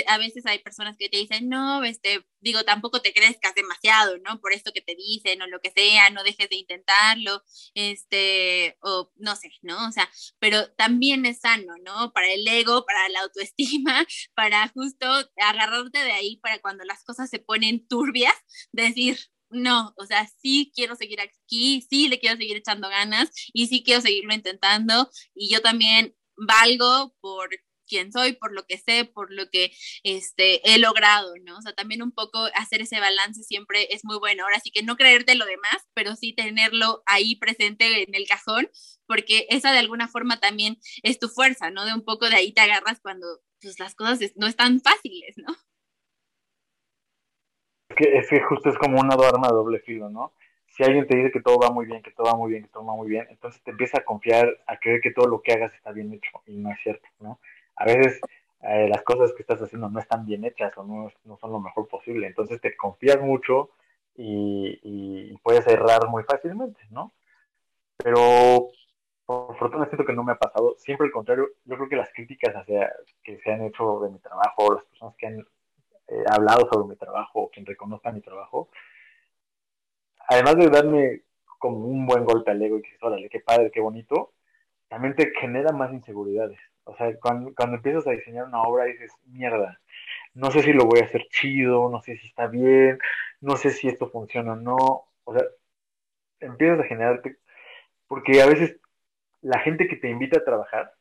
a 0.07 0.17
veces 0.17 0.45
hay 0.45 0.59
personas 0.59 0.95
que 0.97 1.09
te 1.09 1.17
dicen, 1.17 1.49
no, 1.49 1.83
este, 1.83 2.25
digo, 2.41 2.63
tampoco 2.63 3.01
te 3.01 3.13
crezcas 3.13 3.55
demasiado, 3.55 4.17
¿no? 4.19 4.39
Por 4.39 4.53
esto 4.53 4.71
que 4.73 4.81
te 4.81 4.95
dicen 4.95 5.41
o 5.41 5.47
lo 5.47 5.59
que 5.61 5.71
sea, 5.71 6.09
no 6.09 6.23
dejes 6.23 6.49
de 6.49 6.55
intentarlo, 6.57 7.43
este, 7.73 8.77
o 8.81 9.11
no 9.17 9.35
sé, 9.35 9.51
¿no? 9.61 9.87
O 9.87 9.91
sea, 9.91 10.09
pero 10.39 10.71
también 10.73 11.25
es 11.25 11.39
sano, 11.39 11.73
¿no? 11.83 12.11
Para 12.13 12.31
el 12.31 12.47
ego, 12.47 12.85
para 12.85 13.09
la 13.09 13.21
autoestima, 13.21 14.05
para 14.35 14.67
justo 14.69 15.05
agarrarte 15.37 15.99
de 15.99 16.11
ahí 16.11 16.37
para 16.37 16.59
cuando 16.59 16.83
las 16.85 17.03
cosas 17.03 17.29
se 17.29 17.39
ponen 17.39 17.87
turbias, 17.87 18.33
decir, 18.71 19.19
no, 19.49 19.93
o 19.97 20.05
sea, 20.05 20.29
sí 20.41 20.71
quiero 20.75 20.95
seguir 20.95 21.21
aquí, 21.21 21.85
sí 21.89 22.07
le 22.07 22.19
quiero 22.19 22.37
seguir 22.37 22.57
echando 22.57 22.89
ganas 22.89 23.29
y 23.53 23.67
sí 23.67 23.83
quiero 23.83 24.01
seguirlo 24.01 24.33
intentando 24.33 25.09
y 25.33 25.51
yo 25.51 25.61
también 25.61 26.15
valgo 26.37 27.15
por 27.19 27.49
quién 27.89 28.13
soy, 28.13 28.33
por 28.33 28.53
lo 28.53 28.65
que 28.65 28.77
sé, 28.77 29.03
por 29.03 29.33
lo 29.33 29.49
que 29.49 29.73
este, 30.03 30.61
he 30.71 30.77
logrado, 30.79 31.33
¿no? 31.43 31.57
O 31.57 31.61
sea, 31.61 31.73
también 31.73 32.03
un 32.03 32.11
poco 32.11 32.47
hacer 32.55 32.81
ese 32.81 32.99
balance 32.99 33.43
siempre 33.43 33.87
es 33.93 34.05
muy 34.05 34.17
bueno. 34.19 34.43
Ahora 34.43 34.59
sí 34.61 34.71
que 34.71 34.83
no 34.83 34.95
creerte 34.95 35.35
lo 35.35 35.45
demás, 35.45 35.87
pero 35.93 36.15
sí 36.15 36.33
tenerlo 36.33 37.03
ahí 37.05 37.35
presente 37.35 38.03
en 38.03 38.15
el 38.15 38.27
cajón, 38.27 38.69
porque 39.07 39.47
esa 39.49 39.71
de 39.73 39.79
alguna 39.79 40.07
forma 40.07 40.39
también 40.39 40.77
es 41.03 41.19
tu 41.19 41.27
fuerza, 41.27 41.71
¿no? 41.71 41.85
De 41.85 41.93
un 41.93 42.05
poco 42.05 42.29
de 42.29 42.35
ahí 42.35 42.53
te 42.53 42.61
agarras 42.61 42.99
cuando 43.01 43.27
pues, 43.59 43.79
las 43.79 43.95
cosas 43.95 44.19
no 44.35 44.47
están 44.47 44.81
fáciles, 44.81 45.35
¿no? 45.37 45.57
Es 47.99 48.29
que, 48.29 48.41
justo 48.41 48.69
es 48.69 48.77
como 48.77 48.99
una 48.99 49.15
arma 49.15 49.47
de 49.47 49.53
doble 49.53 49.79
filo, 49.79 50.09
¿no? 50.09 50.33
si 50.67 50.83
alguien 50.83 51.07
te 51.07 51.17
dice 51.17 51.31
que 51.31 51.41
todo 51.41 51.57
va 51.59 51.71
muy 51.71 51.87
bien, 51.87 52.01
que 52.01 52.11
todo 52.11 52.27
va 52.27 52.37
muy 52.37 52.51
bien, 52.51 52.63
que 52.63 52.69
todo 52.69 52.85
va 52.85 52.95
muy 52.95 53.09
bien, 53.09 53.27
entonces 53.29 53.61
te 53.63 53.71
empieza 53.71 53.97
a 53.97 54.05
confiar, 54.05 54.47
a 54.65 54.77
creer 54.77 55.01
que 55.01 55.11
todo 55.11 55.27
lo 55.27 55.41
que 55.41 55.51
hagas 55.51 55.73
está 55.73 55.91
bien 55.91 56.13
hecho 56.13 56.29
y 56.45 56.55
no 56.55 56.71
es 56.71 56.79
cierto, 56.81 57.05
¿no? 57.19 57.39
a 57.79 57.85
veces 57.85 58.21
eh, 58.61 58.87
las 58.89 59.01
cosas 59.03 59.33
que 59.33 59.41
estás 59.41 59.61
haciendo 59.61 59.89
no 59.89 59.99
están 59.99 60.25
bien 60.25 60.43
hechas 60.43 60.77
o 60.77 60.83
no, 60.83 61.09
no 61.23 61.37
son 61.37 61.51
lo 61.51 61.59
mejor 61.59 61.87
posible. 61.87 62.27
Entonces 62.27 62.59
te 62.61 62.75
confías 62.75 63.19
mucho 63.21 63.71
y, 64.15 65.37
puedes 65.43 65.65
errar 65.67 66.07
muy 66.09 66.23
fácilmente, 66.23 66.81
¿no? 66.91 67.13
Pero 67.97 68.67
por 69.25 69.57
fortuna 69.57 69.85
siento 69.85 70.05
que 70.05 70.13
no 70.13 70.23
me 70.23 70.33
ha 70.33 70.35
pasado. 70.35 70.75
Siempre 70.77 71.07
al 71.07 71.13
contrario, 71.13 71.47
yo 71.65 71.75
creo 71.77 71.89
que 71.89 71.95
las 71.95 72.11
críticas 72.13 72.53
hacia, 72.55 72.91
que 73.23 73.39
se 73.39 73.51
han 73.51 73.63
hecho 73.63 74.01
de 74.01 74.09
mi 74.09 74.19
trabajo, 74.19 74.73
las 74.73 74.83
personas 74.85 75.15
que 75.17 75.27
han 75.27 75.47
eh, 76.09 76.23
hablado 76.29 76.67
sobre 76.71 76.89
mi 76.89 76.95
trabajo, 76.95 77.41
o 77.41 77.49
quien 77.49 77.65
reconozca 77.65 78.11
mi 78.11 78.21
trabajo, 78.21 78.69
además 80.29 80.57
de 80.57 80.69
darme 80.69 81.21
como 81.59 81.85
un 81.85 82.05
buen 82.05 82.25
golpe 82.25 82.51
al 82.51 82.61
ego 82.61 82.77
y 82.77 82.81
que 82.81 82.97
órale, 83.01 83.29
qué 83.29 83.39
padre, 83.39 83.71
qué 83.71 83.81
bonito, 83.81 84.33
también 84.87 85.15
te 85.15 85.31
genera 85.39 85.71
más 85.71 85.91
inseguridades. 85.93 86.59
O 86.85 86.95
sea, 86.95 87.15
cuando, 87.19 87.53
cuando 87.55 87.77
empiezas 87.77 88.07
a 88.07 88.11
diseñar 88.11 88.45
una 88.45 88.61
obra 88.63 88.85
dices, 88.85 89.11
mierda, 89.25 89.79
no 90.33 90.51
sé 90.51 90.63
si 90.63 90.73
lo 90.73 90.85
voy 90.85 91.01
a 91.01 91.05
hacer 91.05 91.27
chido, 91.29 91.89
no 91.89 92.01
sé 92.01 92.17
si 92.17 92.27
está 92.27 92.47
bien, 92.47 92.99
no 93.41 93.57
sé 93.57 93.71
si 93.71 93.87
esto 93.87 94.09
funciona 94.09 94.53
o 94.53 94.55
no. 94.55 94.77
O 95.25 95.33
sea, 95.33 95.43
empiezas 96.39 96.79
a 96.79 96.83
generarte, 96.85 97.37
porque 98.07 98.41
a 98.41 98.47
veces 98.47 98.77
la 99.41 99.59
gente 99.59 99.87
que 99.87 99.97
te 99.97 100.09
invita 100.09 100.39
a 100.39 100.45
trabajar, 100.45 100.93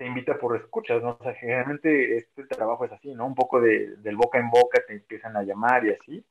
te 0.00 0.06
invita 0.06 0.38
por 0.38 0.56
escuchas, 0.56 1.02
¿no? 1.02 1.18
O 1.20 1.22
sea, 1.22 1.34
generalmente 1.34 2.16
este 2.16 2.46
trabajo 2.46 2.86
es 2.86 2.92
así, 2.92 3.12
¿no? 3.14 3.26
Un 3.26 3.34
poco 3.34 3.60
de, 3.60 3.96
del 3.96 4.16
boca 4.16 4.38
en 4.38 4.48
boca 4.48 4.82
te 4.86 4.94
empiezan 4.94 5.36
a 5.36 5.42
llamar 5.42 5.84
y 5.84 5.90
así. 5.90 6.24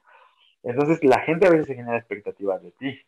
Entonces 0.63 1.03
la 1.03 1.19
gente 1.19 1.45
a 1.45 1.51
veces 1.51 1.67
genera 1.67 1.95
expectativas 1.95 2.63
de 2.63 2.71
ti. 2.71 2.99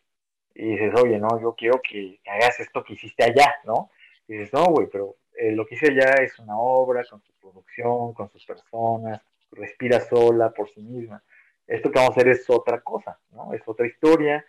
Y 0.54 0.70
dices, 0.70 0.94
oye, 1.02 1.18
no, 1.18 1.40
yo 1.40 1.56
quiero 1.56 1.82
que, 1.82 2.20
que 2.22 2.30
hagas 2.30 2.60
esto 2.60 2.84
que 2.84 2.92
hiciste 2.92 3.24
allá, 3.24 3.52
¿no? 3.64 3.90
Y 4.28 4.34
dices, 4.34 4.52
no, 4.52 4.66
güey, 4.66 4.86
pero 4.86 5.16
eh, 5.36 5.50
lo 5.50 5.66
que 5.66 5.74
hice 5.74 5.88
allá 5.88 6.22
es 6.22 6.38
una 6.38 6.56
obra 6.56 7.02
con 7.10 7.20
su 7.22 7.32
producción, 7.40 8.14
con 8.14 8.30
sus 8.30 8.46
personas, 8.46 9.20
respira 9.50 9.98
sola 9.98 10.52
por 10.52 10.70
sí 10.70 10.80
misma. 10.80 11.24
Esto 11.66 11.90
que 11.90 11.98
vamos 11.98 12.16
a 12.16 12.20
hacer 12.20 12.28
es 12.28 12.48
otra 12.48 12.82
cosa, 12.82 13.18
¿no? 13.32 13.52
Es 13.52 13.66
otra 13.66 13.88
historia, 13.88 14.46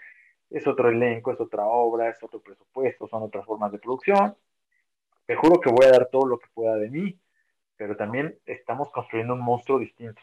es 0.52 0.68
otro 0.68 0.90
elenco, 0.90 1.32
es 1.32 1.42
otra 1.42 1.66
obra, 1.66 2.10
es 2.10 2.22
otro 2.22 2.40
presupuesto, 2.40 3.08
son 3.08 3.24
otras 3.24 3.48
formas 3.48 3.72
de 3.72 3.80
producción. 3.80 4.36
Te 5.26 5.36
juro 5.36 5.60
que 5.60 5.70
voy 5.70 5.86
a 5.86 5.92
dar 5.92 6.10
todo 6.12 6.28
lo 6.28 6.38
que 6.40 6.48
pueda 6.54 6.76
de 6.76 6.90
mí, 6.90 7.20
pero 7.78 7.96
también 7.96 8.38
estamos 8.46 8.90
construyendo 8.92 9.34
un 9.34 9.42
monstruo 9.42 9.80
distinto. 9.80 10.22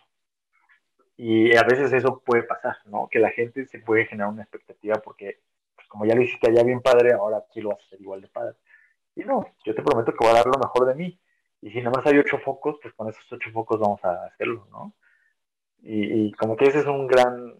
Y 1.17 1.55
a 1.57 1.63
veces 1.65 1.93
eso 1.93 2.23
puede 2.25 2.45
pasar, 2.45 2.77
¿no? 2.87 3.09
Que 3.11 3.19
la 3.19 3.31
gente 3.31 3.67
se 3.67 3.79
puede 3.79 4.07
generar 4.07 4.31
una 4.31 4.43
expectativa 4.43 4.97
porque, 4.97 5.41
pues, 5.77 5.87
como 5.89 6.07
ya 6.07 6.15
lo 6.15 6.23
hiciste 6.23 6.49
allá 6.49 6.63
bien 6.63 6.81
padre, 6.81 7.13
ahora 7.13 7.39
aquí 7.39 7.61
lo 7.61 7.71
vas 7.71 7.81
a 7.81 7.87
hacer 7.87 8.01
igual 8.01 8.23
de 8.23 8.29
padre. 8.29 8.57
Y 9.15 9.25
no, 9.25 9.45
yo 9.65 9.75
te 9.75 9.83
prometo 9.83 10.13
que 10.13 10.25
voy 10.25 10.31
a 10.31 10.39
dar 10.39 10.47
lo 10.47 10.59
mejor 10.59 10.87
de 10.87 10.95
mí. 10.95 11.21
Y 11.61 11.71
si 11.71 11.79
nada 11.79 11.91
más 11.91 12.07
hay 12.07 12.19
ocho 12.19 12.39
focos, 12.39 12.79
pues 12.83 12.95
con 12.95 13.09
esos 13.09 13.31
ocho 13.33 13.51
focos 13.53 13.79
vamos 13.81 14.03
a 14.05 14.25
hacerlo, 14.27 14.67
¿no? 14.71 14.95
Y, 15.83 16.33
como 16.33 16.57
que 16.57 16.67
ese 16.67 16.81
es 16.81 16.87
un 16.87 17.07
gran 17.07 17.55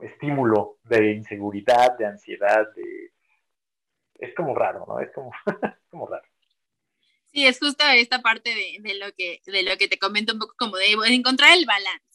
estímulo 0.00 0.78
de 0.84 1.12
inseguridad, 1.12 1.96
de 1.98 2.06
ansiedad, 2.06 2.72
de... 2.74 3.12
Es 4.18 4.34
como 4.34 4.54
raro, 4.54 4.84
¿no? 4.86 5.00
Es 5.00 5.12
como, 5.12 5.30
como 5.90 6.06
raro. 6.06 6.26
Sí, 7.34 7.44
es 7.46 7.58
justo 7.58 7.84
esta 7.84 8.22
parte 8.22 8.54
de, 8.54 8.76
de, 8.80 8.94
lo 8.94 9.12
que, 9.12 9.42
de 9.44 9.64
lo 9.64 9.76
que 9.76 9.88
te 9.88 9.98
comento 9.98 10.34
un 10.34 10.38
poco 10.38 10.54
como 10.56 10.76
de 10.76 10.94
encontrar 11.08 11.58
el 11.58 11.66
balance. 11.66 12.13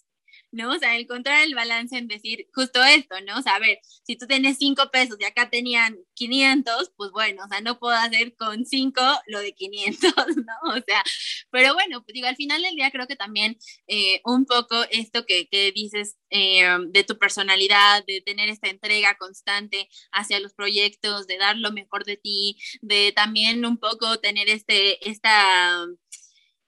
¿No? 0.52 0.72
O 0.72 0.80
sea, 0.80 0.97
encontrar 0.97 1.43
el 1.43 1.56
balance 1.56 1.97
en 1.97 2.08
decir 2.08 2.47
justo 2.54 2.84
esto, 2.84 3.16
¿no? 3.26 3.38
O 3.38 3.41
sea, 3.41 3.56
a 3.56 3.60
ver, 3.60 3.80
si 4.04 4.18
tú 4.18 4.28
tienes 4.28 4.58
cinco 4.58 4.89
pesos 4.91 5.18
y 5.20 5.26
acá 5.26 5.50
tenían 5.50 5.97
500, 6.16 6.91
pues 6.95 7.12
bueno, 7.12 7.43
o 7.45 7.47
sea, 7.47 7.62
no 7.62 7.80
puedo 7.80 7.95
hacer 7.95 8.36
con 8.36 8.66
cinco 8.66 9.02
lo 9.28 9.39
de 9.39 9.54
500, 9.54 10.14
¿no? 10.38 10.72
O 10.74 10.82
sea, 10.86 11.04
pero 11.52 11.74
bueno, 11.74 12.04
pues 12.04 12.14
digo, 12.14 12.28
al 12.28 12.36
final 12.36 12.62
del 12.62 12.76
día 12.76 12.91
creo 12.91 13.08
que 13.08 13.16
también 13.16 13.58
eh, 13.88 14.22
un 14.26 14.45
poco 14.45 14.84
esto 14.91 15.26
que, 15.26 15.47
que 15.47 15.72
dices 15.72 16.18
eh, 16.30 16.68
de 16.89 17.04
tu 17.04 17.18
personalidad, 17.18 18.04
de 18.06 18.22
tener 18.22 18.50
esta 18.50 18.70
entrega 18.70 19.16
constante 19.18 19.89
hacia 20.12 20.39
los 20.39 20.54
proyectos, 20.54 21.28
de 21.28 21.38
dar 21.38 21.58
lo 21.58 21.72
mejor 21.72 22.06
de 22.06 22.18
ti, 22.18 22.58
de 22.82 23.12
también 23.16 23.66
un 23.66 23.78
poco 23.78 24.20
tener 24.20 24.50
este, 24.50 25.10
esta 25.10 25.86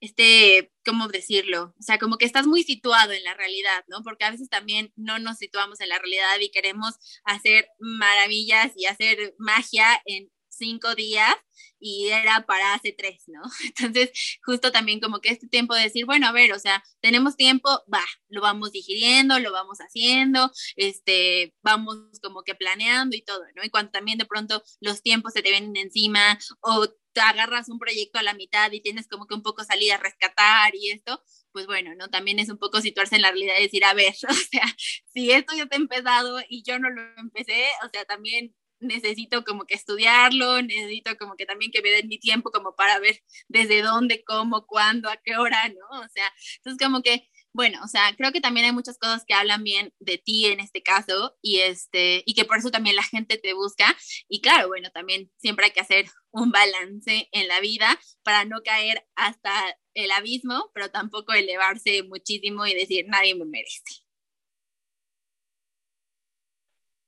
este, 0.01 0.73
¿cómo 0.83 1.07
decirlo? 1.07 1.73
O 1.79 1.83
sea, 1.83 1.99
como 1.99 2.17
que 2.17 2.25
estás 2.25 2.47
muy 2.47 2.63
situado 2.63 3.13
en 3.13 3.23
la 3.23 3.35
realidad, 3.35 3.85
¿no? 3.87 4.01
Porque 4.03 4.25
a 4.25 4.31
veces 4.31 4.49
también 4.49 4.91
no 4.95 5.19
nos 5.19 5.37
situamos 5.37 5.79
en 5.79 5.89
la 5.89 5.99
realidad 5.99 6.39
y 6.41 6.51
queremos 6.51 6.95
hacer 7.23 7.67
maravillas 7.79 8.73
y 8.75 8.87
hacer 8.87 9.35
magia 9.37 10.01
en 10.05 10.29
cinco 10.49 10.95
días 10.95 11.35
y 11.79 12.09
era 12.09 12.45
para 12.45 12.73
hace 12.73 12.93
tres, 12.93 13.23
¿no? 13.27 13.41
Entonces, 13.75 14.11
justo 14.45 14.71
también 14.71 14.99
como 14.99 15.19
que 15.19 15.29
este 15.29 15.47
tiempo 15.47 15.75
de 15.75 15.83
decir, 15.83 16.05
bueno, 16.05 16.27
a 16.27 16.31
ver, 16.31 16.53
o 16.53 16.59
sea, 16.59 16.83
tenemos 17.01 17.35
tiempo, 17.35 17.69
va, 17.93 18.05
lo 18.29 18.41
vamos 18.41 18.71
digiriendo, 18.71 19.39
lo 19.39 19.51
vamos 19.51 19.79
haciendo, 19.79 20.51
este, 20.75 21.53
vamos 21.63 21.97
como 22.21 22.43
que 22.43 22.55
planeando 22.55 23.15
y 23.15 23.23
todo, 23.23 23.41
¿no? 23.55 23.63
Y 23.63 23.69
cuando 23.69 23.91
también 23.91 24.17
de 24.17 24.25
pronto 24.25 24.63
los 24.79 25.01
tiempos 25.01 25.33
se 25.33 25.41
te 25.41 25.51
vienen 25.51 25.75
encima 25.75 26.37
o 26.61 26.87
te 27.13 27.21
agarras 27.21 27.69
un 27.69 27.79
proyecto 27.79 28.19
a 28.19 28.23
la 28.23 28.33
mitad 28.33 28.71
y 28.71 28.81
tienes 28.81 29.07
como 29.07 29.27
que 29.27 29.35
un 29.35 29.43
poco 29.43 29.63
salir 29.63 29.91
a 29.93 29.97
rescatar 29.97 30.75
y 30.75 30.91
esto, 30.91 31.23
pues 31.51 31.65
bueno, 31.67 31.93
¿no? 31.95 32.09
También 32.09 32.39
es 32.39 32.49
un 32.49 32.57
poco 32.57 32.81
situarse 32.81 33.15
en 33.15 33.21
la 33.23 33.31
realidad 33.31 33.55
y 33.59 33.63
decir, 33.63 33.83
a 33.85 33.93
ver, 33.93 34.13
o 34.29 34.33
sea, 34.33 34.65
si 35.13 35.31
esto 35.31 35.55
ya 35.55 35.67
ha 35.69 35.75
empezado 35.75 36.39
y 36.49 36.63
yo 36.63 36.79
no 36.79 36.89
lo 36.89 37.01
empecé, 37.17 37.65
o 37.85 37.89
sea, 37.89 38.05
también 38.05 38.55
necesito 38.79 39.43
como 39.43 39.65
que 39.65 39.75
estudiarlo, 39.75 40.61
necesito 40.61 41.15
como 41.17 41.35
que 41.35 41.45
también 41.45 41.71
que 41.71 41.81
me 41.81 41.91
den 41.91 42.07
mi 42.07 42.19
tiempo 42.19 42.51
como 42.51 42.75
para 42.75 42.99
ver 42.99 43.21
desde 43.47 43.81
dónde, 43.81 44.23
cómo, 44.23 44.65
cuándo, 44.65 45.09
a 45.09 45.17
qué 45.17 45.37
hora, 45.37 45.69
¿no? 45.69 45.99
O 45.99 46.07
sea, 46.09 46.25
entonces 46.57 46.83
como 46.83 47.03
que 47.03 47.29
bueno, 47.53 47.79
o 47.83 47.87
sea, 47.87 48.15
creo 48.15 48.31
que 48.31 48.39
también 48.39 48.65
hay 48.65 48.71
muchas 48.71 48.97
cosas 48.97 49.25
que 49.25 49.33
hablan 49.33 49.63
bien 49.63 49.93
de 49.99 50.17
ti 50.17 50.45
en 50.45 50.61
este 50.61 50.81
caso 50.83 51.37
y 51.41 51.59
este 51.59 52.23
y 52.25 52.33
que 52.33 52.45
por 52.45 52.57
eso 52.57 52.71
también 52.71 52.95
la 52.95 53.03
gente 53.03 53.37
te 53.37 53.53
busca 53.53 53.95
y 54.29 54.41
claro, 54.41 54.69
bueno, 54.69 54.89
también 54.91 55.29
siempre 55.37 55.65
hay 55.65 55.71
que 55.71 55.81
hacer 55.81 56.05
un 56.31 56.51
balance 56.51 57.29
en 57.31 57.47
la 57.47 57.59
vida 57.59 57.87
para 58.23 58.45
no 58.45 58.61
caer 58.63 59.05
hasta 59.15 59.51
el 59.93 60.11
abismo, 60.11 60.71
pero 60.73 60.89
tampoco 60.89 61.33
elevarse 61.33 62.03
muchísimo 62.03 62.65
y 62.65 62.73
decir 62.73 63.05
nadie 63.07 63.35
me 63.35 63.45
merece. 63.45 64.03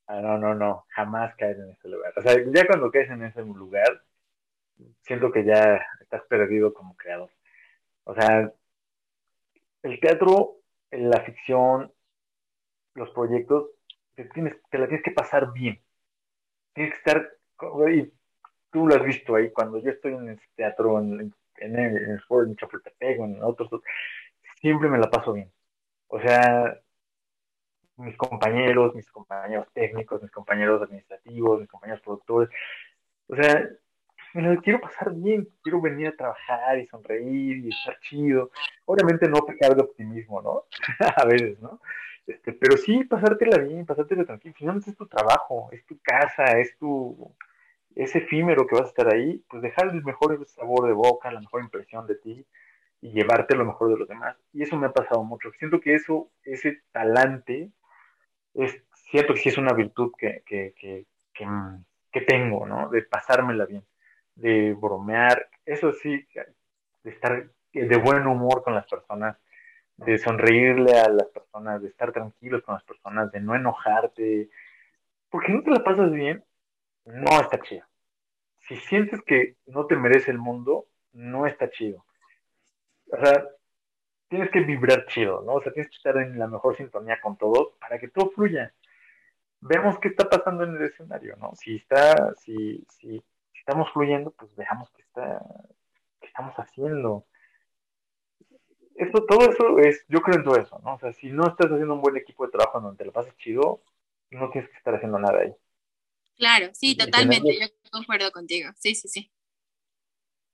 Ah, 0.08 0.20
no, 0.20 0.38
no, 0.38 0.54
no, 0.54 0.86
jamás 0.90 1.34
caer 1.36 1.58
en 1.58 1.72
ese 1.72 1.88
lugar. 1.88 2.14
O 2.18 2.22
sea, 2.22 2.36
ya 2.54 2.68
cuando 2.68 2.92
caes 2.92 3.10
en 3.10 3.24
ese 3.24 3.42
lugar, 3.42 4.04
siento 5.02 5.32
que 5.32 5.46
ya 5.46 5.80
estás 6.02 6.24
perdido 6.24 6.74
como 6.74 6.96
creador. 6.98 7.32
O 8.04 8.14
sea, 8.14 8.52
el 9.84 10.00
teatro, 10.00 10.58
la 10.92 11.22
ficción, 11.22 11.94
los 12.96 13.10
proyectos, 13.12 13.70
te, 14.16 14.26
tienes, 14.26 14.56
te 14.70 14.78
la 14.78 14.88
tienes 14.88 15.04
que 15.04 15.12
pasar 15.12 15.54
bien. 15.54 15.82
Tienes 16.74 16.94
que 16.94 16.98
estar, 16.98 17.32
y 17.92 18.12
tú 18.74 18.88
lo 18.88 18.96
has 18.96 19.04
visto 19.04 19.36
ahí, 19.36 19.52
cuando 19.52 19.78
yo 19.78 19.92
estoy 19.92 20.14
en 20.14 20.30
el 20.30 20.42
teatro, 20.56 21.00
en, 21.00 21.34
en, 21.58 21.76
el, 21.76 21.98
en, 21.98 22.12
el, 22.12 22.24
en 22.48 22.56
Chapultepec, 22.58 23.20
en 23.20 23.42
otros, 23.44 23.70
siempre 24.60 24.90
me 24.90 24.98
la 24.98 25.10
paso 25.10 25.34
bien. 25.34 25.52
O 26.08 26.20
sea, 26.20 26.78
mis 27.98 28.18
compañeros, 28.18 28.96
mis 28.96 29.10
compañeros 29.12 29.68
técnicos, 29.74 30.22
mis 30.22 30.32
compañeros 30.32 30.82
administrativos, 30.82 31.60
mis 31.62 31.70
compañeros 31.70 32.02
productores. 32.02 32.50
O 33.28 33.36
sea, 33.36 33.70
me 34.34 34.42
lo 34.42 34.62
quiero 34.62 34.82
pasar 34.82 35.14
bien, 35.14 35.48
quiero 35.62 35.80
venir 35.80 36.08
a 36.08 36.16
trabajar 36.16 36.80
y 36.80 36.88
sonreír 36.88 37.58
y 37.66 37.70
estar 37.70 38.00
chido. 38.02 38.52
Obviamente 38.86 39.30
no 39.30 39.46
pecar 39.46 39.76
de 39.76 39.84
optimismo, 39.84 40.42
¿no? 40.42 40.64
a 41.16 41.26
veces, 41.26 41.60
¿no? 41.62 41.80
Este, 42.26 42.54
pero 42.54 42.78
sí 42.78 43.04
pasártela 43.04 43.58
bien, 43.60 43.86
pasártela 43.86 44.26
tranquilo. 44.26 44.56
Finalmente 44.58 44.90
es 44.90 44.98
tu 44.98 45.06
trabajo, 45.08 45.70
es 45.72 45.86
tu 45.86 46.00
casa, 46.02 46.46
es 46.60 46.76
tu 46.78 47.34
es 47.96 48.16
efímero 48.16 48.68
que 48.68 48.76
vas 48.76 48.86
a 48.86 48.90
estar 48.90 49.14
ahí, 49.14 49.44
pues 49.50 49.62
dejar 49.62 49.90
el 49.90 50.04
mejor 50.04 50.46
sabor 50.48 50.88
de 50.88 50.94
boca, 50.94 51.32
la 51.32 51.42
mejor 51.42 51.62
impresión 51.62 52.08
de 52.08 52.16
ti 52.16 52.46
y 53.02 53.12
llevarte 53.12 53.56
lo 53.56 53.66
mejor 53.66 53.90
de 53.90 53.98
los 53.98 54.08
demás. 54.08 54.38
Y 54.54 54.64
eso 54.64 54.78
me 54.78 54.88
ha 54.88 54.94
pasado 54.94 55.24
mucho. 55.24 55.52
Siento 55.60 55.80
que 55.82 55.94
eso, 55.94 56.32
ese 56.44 56.82
talante, 56.92 57.70
es, 58.54 58.82
siento 58.94 59.34
que 59.34 59.42
sí 59.42 59.50
es 59.50 59.58
una 59.58 59.74
virtud 59.74 60.12
que, 60.18 60.42
que, 60.46 60.74
que, 60.80 61.06
que, 62.12 62.22
tengo, 62.22 62.66
¿no? 62.66 62.90
De 62.90 63.02
pasármela 63.02 63.66
bien, 63.66 63.84
de 64.36 64.74
bromear, 64.74 65.50
eso 65.66 65.92
sí, 65.92 66.26
de 67.04 67.10
estar 67.10 67.50
de 67.74 67.98
buen 67.98 68.26
humor 68.28 68.64
con 68.64 68.76
las 68.76 68.88
personas, 68.88 69.38
de 69.98 70.18
sonreírle 70.18 70.98
a 71.00 71.10
las 71.10 71.28
personas, 71.28 71.82
de 71.82 71.90
estar 71.90 72.12
tranquilos 72.12 72.64
con 72.64 72.76
las 72.76 72.84
personas, 72.84 73.32
de 73.32 73.42
no 73.42 73.56
enojarte, 73.56 74.50
porque 75.30 75.52
no 75.52 75.64
te 75.64 75.72
la 75.72 75.84
pasas 75.84 76.12
bien, 76.12 76.44
no 77.06 77.42
está 77.42 77.60
chido. 77.62 77.86
Si 78.60 78.78
sientes 78.78 79.22
que 79.24 79.58
no 79.66 79.86
te 79.88 79.96
merece 79.96 80.32
el 80.32 80.38
mundo, 80.38 80.88
no 81.12 81.46
está 81.48 81.70
chido. 81.70 82.06
O 83.12 83.18
sea, 83.18 83.46
tienes 84.30 84.50
que 84.52 84.62
vibrar 84.62 85.06
chido, 85.08 85.44
¿no? 85.44 85.54
O 85.54 85.62
sea, 85.62 85.72
tienes 85.74 85.90
que 85.90 85.98
estar 85.98 86.18
en 86.18 86.40
la 86.40 86.48
mejor 86.48 86.76
sintonía 86.76 87.20
con 87.22 87.38
todos 87.38 87.74
para 87.80 88.00
que 88.00 88.08
todo 88.08 88.32
fluya. 88.32 88.74
Veamos 89.62 90.00
qué 90.00 90.10
está 90.10 90.30
pasando 90.30 90.64
en 90.64 90.76
el 90.76 90.84
escenario, 90.84 91.36
¿no? 91.38 91.54
Si 91.56 91.76
está, 91.78 92.34
si, 92.36 92.86
si, 92.90 93.24
estamos 93.54 93.92
fluyendo, 93.94 94.32
pues 94.32 94.54
veamos 94.56 94.92
qué 94.92 95.04
está, 95.04 95.42
qué 96.20 96.28
estamos 96.28 96.56
haciendo. 96.58 97.26
Eso, 98.96 99.26
todo 99.26 99.50
eso 99.50 99.80
es, 99.80 100.06
yo 100.08 100.22
creo 100.22 100.38
en 100.38 100.44
todo 100.44 100.58
eso, 100.58 100.80
¿no? 100.84 100.96
O 100.96 101.00
sea, 101.00 101.14
si 101.14 101.32
no 101.32 101.48
estás 101.48 101.72
haciendo 101.72 101.94
un 101.94 102.02
buen 102.02 102.18
equipo 102.18 102.46
de 102.46 102.52
trabajo 102.52 102.82
donde 102.82 102.98
te 102.98 103.06
lo 103.06 103.12
pases 103.12 103.36
chido, 103.38 103.82
no 104.32 104.50
tienes 104.50 104.70
que 104.70 104.78
estar 104.78 104.96
haciendo 104.96 105.20
nada 105.20 105.40
ahí. 105.42 105.56
Claro, 106.38 106.70
sí, 106.74 106.98
totalmente, 106.98 107.60
yo 107.60 107.68
concuerdo 107.92 108.32
contigo, 108.32 108.70
sí, 108.78 108.96
sí, 108.96 109.08
sí. 109.08 109.32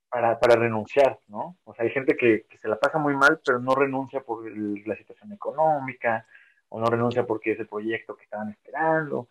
Para, 0.10 0.40
para 0.40 0.56
renunciar, 0.56 1.20
¿no? 1.28 1.58
O 1.64 1.74
sea, 1.74 1.86
hay 1.86 1.92
gente 1.92 2.18
que, 2.18 2.46
se 2.60 2.68
la 2.68 2.80
pasa 2.80 2.98
muy 2.98 3.16
mal, 3.16 3.40
pero 3.46 3.60
no 3.60 3.76
renuncia 3.76 4.22
por 4.22 4.46
la 4.50 4.96
situación 4.96 5.32
económica, 5.32 6.28
o 6.68 6.80
no 6.80 6.88
renuncia 6.88 7.26
porque 7.26 7.52
es 7.54 7.60
el 7.60 7.68
proyecto 7.68 8.16
que 8.16 8.24
estaban 8.24 8.50
esperando, 8.50 9.30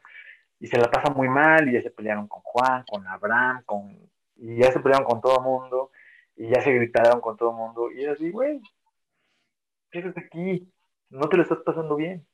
y 0.61 0.67
se 0.67 0.79
la 0.79 0.91
pasa 0.91 1.13
muy 1.13 1.29
mal, 1.29 1.69
y 1.69 1.73
ya 1.73 1.83
se 1.83 1.91
pelearon 1.91 2.29
con 2.29 2.41
Juan, 2.43 2.85
con 2.89 3.07
Abraham, 3.07 3.63
con, 3.65 4.11
y 4.37 4.57
ya 4.57 4.73
se 4.73 4.81
pelearon 4.81 5.07
con 5.07 5.21
todo 5.21 5.39
el 5.39 5.45
mundo, 5.45 5.91
y 6.37 6.49
ya 6.49 6.61
se 6.61 6.73
gritaron 6.73 7.21
con 7.21 7.37
todo 7.37 7.51
el 7.51 7.57
mundo, 7.57 7.91
y 7.93 8.05
es 8.05 8.11
así, 8.11 8.31
güey, 8.31 8.61
quédate 9.91 10.21
aquí, 10.21 10.73
no 11.11 11.29
te 11.29 11.37
lo 11.37 11.43
estás 11.43 11.59
pasando 11.65 11.97
bien, 11.97 12.27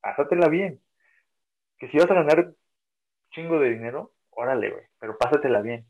pásatela 0.00 0.48
bien, 0.48 0.80
que 1.78 1.88
si 1.88 1.98
vas 1.98 2.10
a 2.10 2.14
ganar 2.14 2.54
chingo 3.34 3.58
de 3.58 3.70
dinero, 3.70 4.12
órale, 4.30 4.70
güey, 4.70 4.84
pero 4.98 5.18
pásatela 5.18 5.60
bien. 5.60 5.86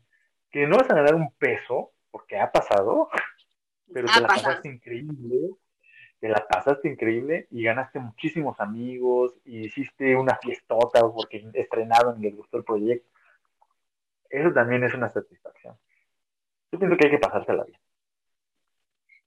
Que 0.51 0.67
no 0.67 0.77
vas 0.77 0.89
a 0.89 0.95
ganar 0.95 1.15
un 1.15 1.31
peso, 1.33 1.91
porque 2.11 2.37
ha 2.39 2.51
pasado, 2.51 3.09
pero 3.93 4.07
te 4.13 4.21
la 4.21 4.27
pasaste 4.27 4.69
increíble, 4.69 5.51
te 6.19 6.29
la 6.29 6.45
pasaste 6.47 6.89
increíble 6.89 7.47
y 7.51 7.63
ganaste 7.63 7.99
muchísimos 7.99 8.59
amigos 8.59 9.35
y 9.45 9.65
hiciste 9.65 10.15
una 10.15 10.37
fiestota 10.37 11.01
porque 11.01 11.47
estrenaron 11.53 12.19
y 12.19 12.23
les 12.23 12.35
gustó 12.35 12.57
el 12.57 12.63
proyecto. 12.63 13.09
Eso 14.29 14.51
también 14.51 14.83
es 14.83 14.93
una 14.93 15.09
satisfacción. 15.09 15.77
Yo 16.71 16.79
pienso 16.79 16.97
que 16.97 17.05
hay 17.05 17.11
que 17.11 17.19
pasársela 17.19 17.63
bien. 17.63 17.79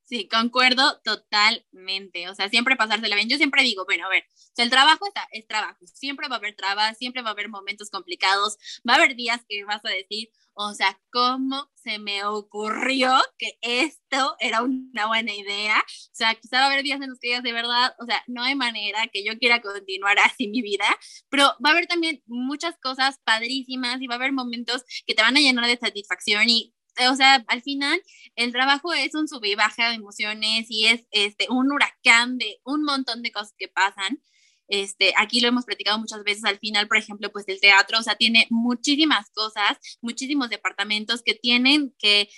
Sí, 0.09 0.27
concuerdo 0.27 1.01
totalmente. 1.05 2.31
O 2.31 2.35
sea, 2.35 2.49
siempre 2.49 2.77
pasársela 2.77 3.15
bien. 3.15 3.29
Yo 3.29 3.37
siempre 3.37 3.63
digo, 3.63 3.85
bueno, 3.85 4.07
a 4.07 4.09
ver, 4.09 4.25
el 4.57 4.71
trabajo 4.71 5.07
está, 5.07 5.29
es 5.33 5.47
trabajo. 5.47 5.87
Siempre 5.87 6.29
va 6.29 6.37
a 6.37 6.39
haber 6.39 6.57
trabas, 6.57 6.97
siempre 6.97 7.21
va 7.21 7.29
a 7.29 7.33
haber 7.33 7.51
momentos 7.51 7.91
complicados. 7.91 8.57
Va 8.89 8.95
a 8.95 8.97
haber 8.97 9.17
días 9.17 9.43
que 9.47 9.65
vas 9.65 9.85
a 9.85 9.91
decir, 9.91 10.31
o 10.55 10.73
sea, 10.73 10.99
¿cómo 11.13 11.71
se 11.75 11.99
me 11.99 12.25
ocurrió 12.25 13.13
que 13.37 13.59
esto 13.61 14.35
era 14.41 14.63
una 14.63 15.07
buena 15.09 15.35
idea? 15.35 15.77
O 15.79 16.15
sea, 16.15 16.35
quizá 16.37 16.61
va 16.61 16.65
a 16.65 16.67
haber 16.69 16.85
días 16.85 17.03
en 17.03 17.11
los 17.11 17.19
que 17.21 17.29
digas 17.29 17.43
de 17.43 17.53
verdad, 17.53 17.95
o 18.01 18.07
sea, 18.07 18.25
no 18.29 18.43
hay 18.43 18.55
manera 18.55 19.09
que 19.13 19.23
yo 19.23 19.39
quiera 19.39 19.61
continuar 19.61 20.19
así 20.25 20.49
mi 20.49 20.63
vida, 20.63 20.87
pero 21.29 21.45
va 21.65 21.69
a 21.69 21.73
haber 21.73 21.87
también 21.87 22.23
muchas 22.27 22.77
cosas 22.83 23.21
padrísimas 23.25 24.01
y 24.01 24.07
va 24.07 24.15
a 24.15 24.17
haber 24.17 24.33
momentos 24.33 24.85
que 25.07 25.15
te 25.15 25.23
van 25.23 25.37
a 25.37 25.41
llenar 25.41 25.67
de 25.67 25.77
satisfacción 25.77 26.49
y 26.49 26.75
o 27.11 27.15
sea, 27.15 27.45
al 27.49 27.63
final 27.63 28.03
el 28.37 28.53
trabajo 28.53 28.93
es 28.93 29.15
un 29.15 29.29
sub 29.29 29.45
y 29.45 29.55
baja 29.55 29.91
de 29.91 29.97
emociones 29.97 30.67
y 30.69 30.87
es 30.87 31.07
este, 31.11 31.47
un 31.51 31.71
huracán 31.73 32.39
de 32.39 32.61
un 32.65 32.83
montón 32.85 33.23
de 33.23 33.33
cosas 33.33 33.55
que 33.59 33.69
pasan. 33.69 34.21
Este, 34.69 35.15
aquí 35.17 35.41
lo 35.41 35.49
hemos 35.49 35.65
platicado 35.65 35.99
muchas 35.99 36.23
veces 36.25 36.45
al 36.45 36.59
final, 36.59 36.89
por 36.89 36.99
ejemplo, 36.99 37.33
pues 37.33 37.49
el 37.49 37.59
teatro, 37.59 37.99
o 37.99 38.03
sea, 38.03 38.17
tiene 38.17 38.47
muchísimas 38.51 39.31
cosas, 39.31 39.79
muchísimos 40.03 40.51
departamentos 40.51 41.23
que 41.23 41.35
tienen 41.35 41.95
que 41.99 42.23
eh, 42.23 42.29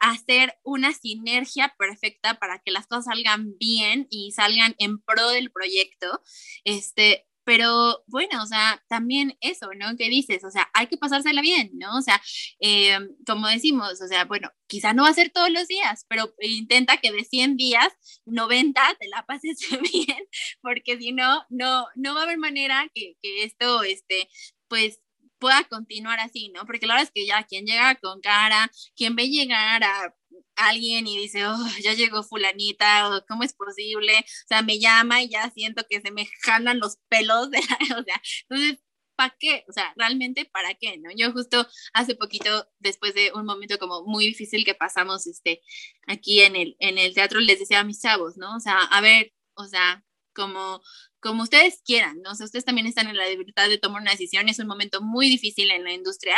hacer 0.00 0.54
una 0.64 0.92
sinergia 0.92 1.74
perfecta 1.78 2.34
para 2.34 2.58
que 2.58 2.72
las 2.72 2.86
cosas 2.86 3.06
salgan 3.06 3.56
bien 3.58 4.06
y 4.10 4.32
salgan 4.32 4.74
en 4.78 5.00
pro 5.00 5.30
del 5.30 5.50
proyecto. 5.50 6.20
Este, 6.64 7.27
pero 7.48 8.04
bueno, 8.08 8.42
o 8.42 8.46
sea, 8.46 8.84
también 8.90 9.38
eso, 9.40 9.70
¿no? 9.74 9.96
¿Qué 9.96 10.10
dices? 10.10 10.44
O 10.44 10.50
sea, 10.50 10.68
hay 10.74 10.86
que 10.86 10.98
pasársela 10.98 11.40
bien, 11.40 11.70
¿no? 11.78 11.96
O 11.96 12.02
sea, 12.02 12.20
eh, 12.60 12.98
como 13.26 13.48
decimos, 13.48 14.02
o 14.02 14.06
sea, 14.06 14.26
bueno, 14.26 14.50
quizá 14.66 14.92
no 14.92 15.04
va 15.04 15.08
a 15.08 15.14
ser 15.14 15.30
todos 15.30 15.50
los 15.50 15.66
días, 15.66 16.04
pero 16.10 16.34
intenta 16.42 16.98
que 16.98 17.10
de 17.10 17.24
100 17.24 17.56
días, 17.56 17.88
90 18.26 18.82
te 19.00 19.08
la 19.08 19.24
pases 19.24 19.60
bien, 19.94 20.18
porque 20.60 20.98
si 20.98 21.12
no, 21.12 21.42
no, 21.48 21.86
no 21.94 22.14
va 22.14 22.20
a 22.20 22.24
haber 22.24 22.36
manera 22.36 22.86
que, 22.94 23.14
que 23.22 23.44
esto, 23.44 23.82
este, 23.82 24.28
pues 24.68 25.00
pueda 25.38 25.64
continuar 25.64 26.20
así, 26.20 26.50
¿no? 26.50 26.66
Porque 26.66 26.86
la 26.86 26.94
verdad 26.96 27.08
es 27.08 27.12
que 27.14 27.26
ya 27.26 27.44
quien 27.44 27.64
llega 27.64 27.94
con 27.94 28.20
cara, 28.20 28.70
quien 28.94 29.16
ve 29.16 29.30
llegar 29.30 29.82
a 29.84 30.14
alguien 30.56 31.06
y 31.06 31.18
dice, 31.18 31.46
oh, 31.46 31.66
ya 31.82 31.94
llegó 31.94 32.22
fulanita, 32.22 33.10
o 33.10 33.24
cómo 33.26 33.42
es 33.44 33.54
posible, 33.54 34.18
o 34.18 34.46
sea, 34.48 34.62
me 34.62 34.78
llama 34.78 35.22
y 35.22 35.30
ya 35.30 35.50
siento 35.50 35.84
que 35.88 36.00
se 36.00 36.10
me 36.10 36.28
jalan 36.42 36.78
los 36.80 36.98
pelos, 37.08 37.50
de 37.50 37.58
o 37.98 38.04
sea, 38.04 38.22
entonces, 38.48 38.78
¿para 39.16 39.34
qué? 39.38 39.64
O 39.68 39.72
sea, 39.72 39.92
realmente, 39.96 40.44
¿para 40.46 40.74
qué? 40.74 40.98
¿no? 40.98 41.10
Yo 41.16 41.32
justo 41.32 41.66
hace 41.92 42.14
poquito, 42.14 42.68
después 42.78 43.14
de 43.14 43.32
un 43.34 43.44
momento 43.46 43.78
como 43.78 44.04
muy 44.04 44.26
difícil 44.26 44.64
que 44.64 44.74
pasamos 44.74 45.26
este, 45.26 45.60
aquí 46.06 46.40
en 46.42 46.56
el, 46.56 46.76
en 46.78 46.98
el 46.98 47.14
teatro, 47.14 47.40
les 47.40 47.58
decía 47.58 47.80
a 47.80 47.84
mis 47.84 48.00
chavos, 48.00 48.36
¿no? 48.36 48.56
O 48.56 48.60
sea, 48.60 48.80
a 48.82 49.00
ver, 49.00 49.32
o 49.54 49.66
sea, 49.66 50.04
como, 50.34 50.80
como 51.20 51.42
ustedes 51.42 51.82
quieran, 51.84 52.22
¿no? 52.22 52.30
O 52.32 52.34
sea, 52.36 52.46
ustedes 52.46 52.64
también 52.64 52.86
están 52.86 53.08
en 53.08 53.16
la 53.16 53.28
libertad 53.28 53.68
de 53.68 53.78
tomar 53.78 54.02
una 54.02 54.12
decisión, 54.12 54.48
es 54.48 54.60
un 54.60 54.68
momento 54.68 55.00
muy 55.02 55.28
difícil 55.28 55.70
en 55.72 55.84
la 55.84 55.92
industria, 55.92 56.36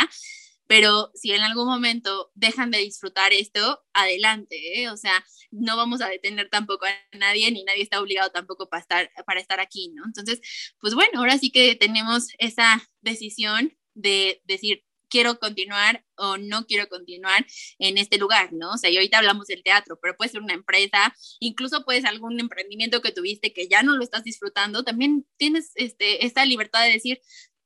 pero 0.71 1.11
si 1.15 1.33
en 1.33 1.41
algún 1.41 1.67
momento 1.67 2.31
dejan 2.33 2.71
de 2.71 2.77
disfrutar 2.77 3.33
esto, 3.33 3.83
adelante, 3.91 4.55
¿eh? 4.79 4.89
o 4.89 4.95
sea, 4.95 5.21
no 5.51 5.75
vamos 5.75 5.99
a 5.99 6.07
detener 6.07 6.47
tampoco 6.49 6.85
a 6.85 7.17
nadie, 7.17 7.51
ni 7.51 7.65
nadie 7.65 7.83
está 7.83 7.99
obligado 7.99 8.31
tampoco 8.31 8.69
para 8.69 8.79
estar, 8.79 9.11
para 9.25 9.41
estar 9.41 9.59
aquí, 9.59 9.91
¿no? 9.93 10.05
Entonces, 10.05 10.39
pues 10.79 10.93
bueno, 10.93 11.19
ahora 11.19 11.37
sí 11.37 11.51
que 11.51 11.75
tenemos 11.75 12.29
esa 12.37 12.81
decisión 13.01 13.77
de 13.95 14.41
decir, 14.45 14.85
quiero 15.09 15.39
continuar 15.39 16.05
o 16.15 16.37
no 16.37 16.65
quiero 16.65 16.87
continuar 16.87 17.45
en 17.77 17.97
este 17.97 18.17
lugar, 18.17 18.53
¿no? 18.53 18.71
O 18.71 18.77
sea, 18.77 18.89
y 18.89 18.95
ahorita 18.95 19.17
hablamos 19.17 19.47
del 19.47 19.63
teatro, 19.63 19.99
pero 20.01 20.15
puede 20.15 20.31
ser 20.31 20.41
una 20.41 20.53
empresa, 20.53 21.13
incluso 21.41 21.83
puede 21.83 21.99
ser 21.99 22.11
algún 22.11 22.39
emprendimiento 22.39 23.01
que 23.01 23.11
tuviste 23.11 23.51
que 23.51 23.67
ya 23.67 23.83
no 23.83 23.97
lo 23.97 24.03
estás 24.03 24.23
disfrutando, 24.23 24.85
también 24.85 25.27
tienes 25.35 25.73
este, 25.75 26.25
esta 26.25 26.45
libertad 26.45 26.85
de 26.85 26.93
decir, 26.93 27.19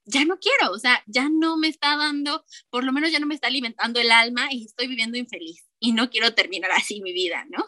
ya 0.05 0.23
no 0.25 0.37
quiero, 0.37 0.71
o 0.71 0.77
sea, 0.77 1.01
ya 1.07 1.29
no 1.29 1.57
me 1.57 1.67
está 1.67 1.97
dando, 1.97 2.43
por 2.69 2.83
lo 2.83 2.93
menos 2.93 3.11
ya 3.11 3.19
no 3.19 3.25
me 3.25 3.35
está 3.35 3.47
alimentando 3.47 3.99
el 3.99 4.11
alma 4.11 4.47
y 4.51 4.65
estoy 4.65 4.87
viviendo 4.87 5.17
infeliz 5.17 5.67
y 5.79 5.93
no 5.93 6.09
quiero 6.09 6.33
terminar 6.33 6.71
así 6.71 7.01
mi 7.01 7.13
vida, 7.13 7.45
¿no? 7.49 7.63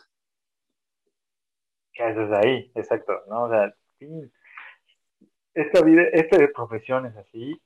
¿Qué 1.94 2.04
haces 2.04 2.32
ahí? 2.32 2.72
Exacto, 2.76 3.24
¿no? 3.28 3.46
O 3.46 3.50
sea, 3.50 3.76
esta 5.56 5.82
vida, 5.84 6.04
esta 6.14 6.38
profesión 6.54 7.08
es 7.08 7.18
así. 7.18 7.60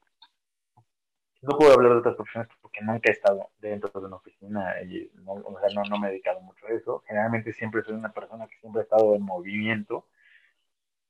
No 1.41 1.57
puedo 1.57 1.73
hablar 1.73 1.93
de 1.93 1.99
otras 1.99 2.15
profesiones 2.15 2.49
porque 2.61 2.81
nunca 2.81 3.09
he 3.09 3.13
estado 3.13 3.49
dentro 3.59 3.99
de 3.99 4.07
una 4.07 4.15
oficina 4.17 4.81
y 4.83 5.11
o 5.25 5.59
sea, 5.59 5.69
no, 5.73 5.83
no 5.89 5.99
me 5.99 6.07
he 6.07 6.11
dedicado 6.11 6.39
mucho 6.41 6.67
a 6.67 6.71
eso. 6.71 7.03
Generalmente 7.07 7.51
siempre 7.51 7.83
soy 7.83 7.95
una 7.95 8.13
persona 8.13 8.47
que 8.47 8.57
siempre 8.59 8.81
ha 8.81 8.83
estado 8.83 9.15
en 9.15 9.23
movimiento. 9.23 10.07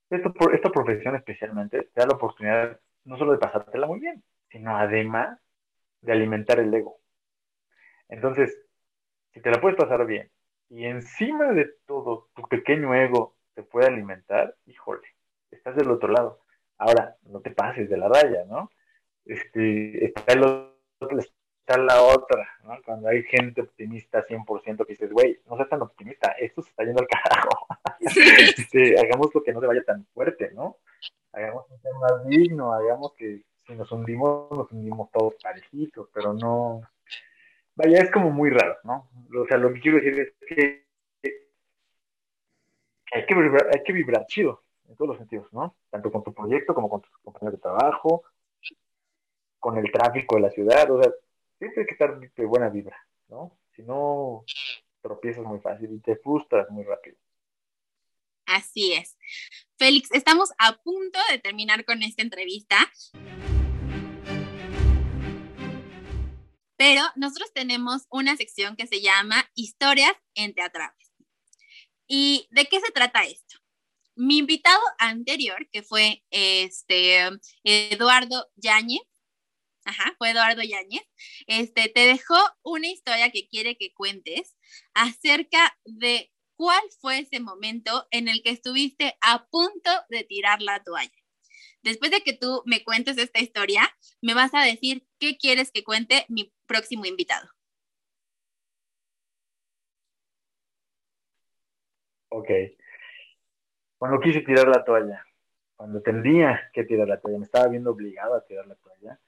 Esto, 0.09 0.33
esta 0.51 0.69
profesión 0.71 1.15
especialmente 1.15 1.83
te 1.93 2.01
da 2.01 2.07
la 2.07 2.15
oportunidad 2.15 2.79
no 3.05 3.17
solo 3.17 3.33
de 3.33 3.37
pasártela 3.37 3.87
muy 3.87 3.99
bien, 3.99 4.23
sino 4.49 4.77
además 4.77 5.39
de 6.01 6.11
alimentar 6.11 6.59
el 6.59 6.73
ego. 6.73 6.99
Entonces, 8.09 8.57
si 9.33 9.41
te 9.41 9.49
la 9.49 9.61
puedes 9.61 9.77
pasar 9.77 10.05
bien 10.05 10.29
y 10.69 10.85
encima 10.85 11.51
de 11.53 11.69
todo 11.85 12.29
tu 12.35 12.43
pequeño 12.43 12.93
ego 12.95 13.35
te 13.53 13.63
puede 13.63 13.87
alimentar, 13.87 14.55
híjole, 14.65 15.07
estás 15.51 15.75
del 15.75 15.91
otro 15.91 16.09
lado. 16.09 16.41
Ahora, 16.77 17.15
no 17.23 17.41
te 17.41 17.51
pases 17.51 17.89
de 17.89 17.97
la 17.97 18.07
raya, 18.07 18.45
¿no? 18.45 18.71
Este, 19.25 20.05
está, 20.05 20.33
está 20.33 21.77
la 21.77 22.01
otra, 22.01 22.49
¿no? 22.63 22.81
Cuando 22.83 23.09
hay 23.09 23.23
gente 23.23 23.61
optimista 23.61 24.25
100% 24.25 24.85
que 24.85 24.93
dices, 24.93 25.11
güey, 25.11 25.39
no 25.45 25.55
seas 25.57 25.69
tan 25.69 25.81
optimista, 25.81 26.31
esto 26.39 26.61
se 26.61 26.69
está 26.69 26.83
yendo 26.83 27.01
al 27.01 27.07
carajo. 27.07 27.60
Este, 28.01 28.99
hagamos 28.99 29.33
lo 29.33 29.43
que 29.43 29.53
no 29.53 29.61
te 29.61 29.67
vaya 29.67 29.83
tan 29.83 30.05
fuerte, 30.13 30.51
¿no? 30.53 30.77
Hagamos 31.31 31.69
un 31.69 31.79
tema 31.81 31.99
más 31.99 32.27
digno, 32.27 32.73
hagamos 32.73 33.13
que 33.13 33.43
si 33.65 33.73
nos 33.73 33.91
hundimos, 33.91 34.51
nos 34.51 34.71
hundimos 34.71 35.09
todos 35.11 35.35
parejitos, 35.41 36.09
pero 36.13 36.33
no... 36.33 36.81
Vaya, 37.75 38.01
es 38.01 38.11
como 38.11 38.31
muy 38.31 38.49
raro, 38.49 38.77
¿no? 38.83 39.09
O 39.39 39.45
sea, 39.45 39.57
lo 39.57 39.73
que 39.73 39.79
quiero 39.79 39.97
decir 39.97 40.19
es 40.19 40.33
que 40.47 40.85
hay 43.13 43.25
que 43.25 43.35
vibrar, 43.35 43.67
hay 43.73 43.83
que 43.83 43.93
vibrar 43.93 44.25
chido 44.25 44.63
en 44.89 44.95
todos 44.95 45.09
los 45.09 45.17
sentidos, 45.17 45.51
¿no? 45.53 45.75
Tanto 45.89 46.11
con 46.11 46.23
tu 46.23 46.33
proyecto 46.33 46.73
como 46.73 46.89
con 46.89 47.01
tus 47.01 47.11
compañeros 47.19 47.59
de 47.59 47.61
trabajo, 47.61 48.23
con 49.59 49.77
el 49.77 49.91
tráfico 49.91 50.35
de 50.35 50.41
la 50.41 50.49
ciudad, 50.49 50.89
o 50.91 51.01
sea, 51.01 51.11
siempre 51.57 51.81
hay 51.81 51.87
que 51.87 51.93
estar 51.93 52.19
de 52.19 52.45
buena 52.45 52.69
vibra, 52.69 52.97
¿no? 53.29 53.57
Si 53.75 53.83
no, 53.83 54.43
tropiezas 55.01 55.45
muy 55.45 55.59
fácil 55.59 55.93
y 55.93 55.99
te 55.99 56.15
frustras 56.17 56.69
muy 56.69 56.83
rápido. 56.83 57.17
Así 58.51 58.91
es. 58.91 59.17
Félix, 59.77 60.11
estamos 60.11 60.49
a 60.57 60.75
punto 60.75 61.17
de 61.29 61.39
terminar 61.39 61.85
con 61.85 62.03
esta 62.03 62.21
entrevista. 62.21 62.91
Pero 66.75 67.01
nosotros 67.15 67.53
tenemos 67.53 68.07
una 68.09 68.35
sección 68.35 68.75
que 68.75 68.87
se 68.87 68.99
llama 69.01 69.49
Historias 69.55 70.13
en 70.35 70.53
Teatrales. 70.53 71.13
¿Y 72.07 72.49
de 72.51 72.65
qué 72.65 72.81
se 72.81 72.91
trata 72.91 73.23
esto? 73.23 73.59
Mi 74.15 74.39
invitado 74.39 74.81
anterior, 74.97 75.69
que 75.71 75.81
fue 75.81 76.25
este 76.29 77.29
Eduardo 77.63 78.51
Yáñez, 78.57 79.01
ajá, 79.85 80.13
fue 80.17 80.31
Eduardo 80.31 80.61
Yáñez, 80.61 81.03
este, 81.47 81.87
te 81.87 82.01
dejó 82.01 82.35
una 82.63 82.87
historia 82.87 83.31
que 83.31 83.47
quiere 83.47 83.77
que 83.77 83.93
cuentes 83.93 84.57
acerca 84.93 85.77
de 85.85 86.30
cuál 86.61 86.83
fue 86.99 87.21
ese 87.21 87.39
momento 87.39 88.05
en 88.11 88.27
el 88.27 88.43
que 88.43 88.51
estuviste 88.51 89.15
a 89.19 89.47
punto 89.47 89.89
de 90.09 90.23
tirar 90.23 90.61
la 90.61 90.83
toalla. 90.83 91.09
Después 91.81 92.11
de 92.11 92.21
que 92.21 92.33
tú 92.33 92.61
me 92.67 92.83
cuentes 92.83 93.17
esta 93.17 93.39
historia, 93.39 93.81
me 94.21 94.35
vas 94.35 94.53
a 94.53 94.63
decir 94.63 95.07
qué 95.17 95.37
quieres 95.37 95.71
que 95.71 95.83
cuente 95.83 96.27
mi 96.29 96.53
próximo 96.67 97.05
invitado. 97.05 97.49
Ok. 102.29 102.49
Cuando 103.97 104.19
quise 104.19 104.41
tirar 104.41 104.67
la 104.67 104.83
toalla, 104.83 105.25
cuando 105.75 105.99
tenía 106.03 106.69
que 106.73 106.83
tirar 106.83 107.07
la 107.07 107.19
toalla, 107.19 107.39
me 107.39 107.45
estaba 107.45 107.69
viendo 107.69 107.89
obligado 107.89 108.35
a 108.35 108.45
tirar 108.45 108.67
la 108.67 108.75
toalla, 108.75 109.19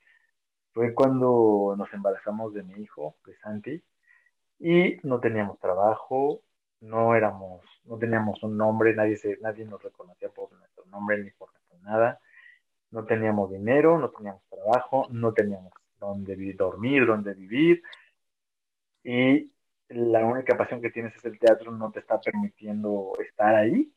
fue 0.72 0.94
cuando 0.94 1.74
nos 1.80 1.92
embarazamos 1.94 2.54
de 2.54 2.62
mi 2.62 2.80
hijo, 2.84 3.18
de 3.26 3.36
Santi, 3.38 3.84
y 4.60 5.00
no 5.02 5.20
teníamos 5.20 5.60
trabajo, 5.60 6.44
no 6.84 7.16
éramos, 7.16 7.62
no 7.86 7.98
teníamos 7.98 8.44
un 8.44 8.58
nombre, 8.58 8.94
nadie, 8.94 9.18
nadie 9.42 9.66
nos 9.66 9.82
reconocía 9.82 10.30
por 10.30 10.52
nuestro 10.52 10.86
nombre 10.86 11.24
ni 11.24 11.32
por 11.32 11.50
nada, 11.82 12.20
no 12.92 13.06
teníamos 13.06 13.52
dinero, 13.52 13.98
no 13.98 14.10
teníamos 14.10 14.44
trabajo, 14.50 15.08
no 15.12 15.34
teníamos 15.34 15.74
dónde 16.00 16.36
dormir, 16.58 17.06
dónde 17.06 17.34
vivir, 17.34 17.84
y 19.04 19.52
la 19.90 20.26
única 20.26 20.58
pasión 20.58 20.82
que 20.82 20.90
tienes 20.90 21.16
es 21.16 21.26
el 21.26 21.40
teatro, 21.40 21.72
no 21.72 21.92
te 21.92 22.00
está 22.00 22.20
permitiendo 22.20 23.14
estar 23.20 23.56
ahí, 23.56 23.92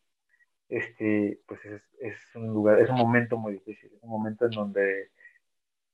este, 0.68 1.40
pues 1.46 1.64
es, 1.64 1.82
es 2.00 2.16
un 2.34 2.48
lugar, 2.48 2.80
es 2.80 2.90
un 2.90 2.96
momento 2.96 3.36
muy 3.36 3.54
difícil, 3.54 3.92
es 3.94 4.02
un 4.02 4.10
momento 4.10 4.46
en 4.46 4.50
donde 4.50 5.10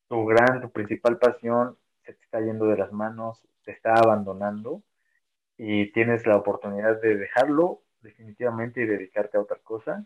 tu 0.09 0.25
gran, 0.27 0.61
tu 0.61 0.71
principal 0.71 1.19
pasión 1.19 1.77
se 2.05 2.15
te 2.15 2.25
está 2.25 2.41
yendo 2.41 2.67
de 2.67 2.77
las 2.79 2.93
manos, 2.93 3.47
te 3.65 3.73
está 3.73 3.95
abandonando 3.95 4.83
y 5.65 5.93
tienes 5.93 6.27
la 6.27 6.37
oportunidad 6.37 7.01
de 7.01 7.17
dejarlo 7.17 7.83
definitivamente 8.01 8.83
y 8.83 8.87
dedicarte 8.87 9.37
a 9.37 9.43
otra 9.43 9.59
cosa 9.63 10.05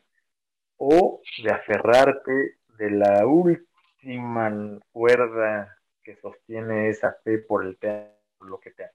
o 0.76 1.22
de 1.42 1.50
aferrarte 1.50 2.58
de 2.76 2.90
la 2.90 3.26
última 3.26 4.52
cuerda 4.92 5.78
que 6.02 6.16
sostiene 6.16 6.90
esa 6.90 7.14
fe 7.24 7.38
por 7.38 7.64
el 7.64 7.78
teatro, 7.78 8.12
lo 8.40 8.60
que 8.60 8.72
te. 8.72 8.90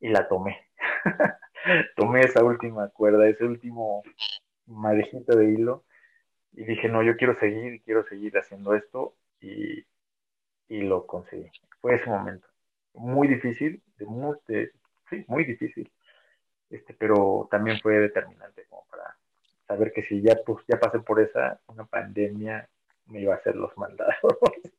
Y 0.00 0.08
la 0.08 0.28
tomé. 0.28 0.66
tomé 1.96 2.20
esa 2.20 2.42
última 2.42 2.88
cuerda, 2.88 3.28
ese 3.28 3.44
último 3.44 4.02
madejito 4.64 5.36
de 5.36 5.50
hilo 5.50 5.84
y 6.54 6.64
dije, 6.64 6.88
no, 6.88 7.02
yo 7.02 7.18
quiero 7.18 7.38
seguir, 7.38 7.82
quiero 7.82 8.02
seguir 8.08 8.34
haciendo 8.38 8.74
esto 8.74 9.14
y, 9.40 9.84
lo 10.70 11.06
conseguí. 11.06 11.50
Fue 11.82 11.96
ese 11.96 12.08
momento. 12.08 12.48
Muy 12.94 13.28
difícil, 13.28 13.82
de 13.98 14.06
muy, 14.06 14.36
sí, 15.10 15.24
muy 15.26 15.44
difícil, 15.44 15.90
este, 16.70 16.94
pero 16.94 17.48
también 17.50 17.80
fue 17.80 17.94
determinante 17.98 18.64
como 18.68 18.86
para 18.86 19.16
saber 19.66 19.92
que 19.92 20.02
si 20.02 20.22
ya, 20.22 20.36
pues, 20.46 20.64
ya 20.68 20.78
pasé 20.78 21.00
por 21.00 21.20
esa, 21.20 21.60
una 21.66 21.84
pandemia 21.84 22.68
me 23.06 23.20
iba 23.20 23.34
a 23.34 23.38
hacer 23.38 23.56
los 23.56 23.76
mandados. 23.76 24.14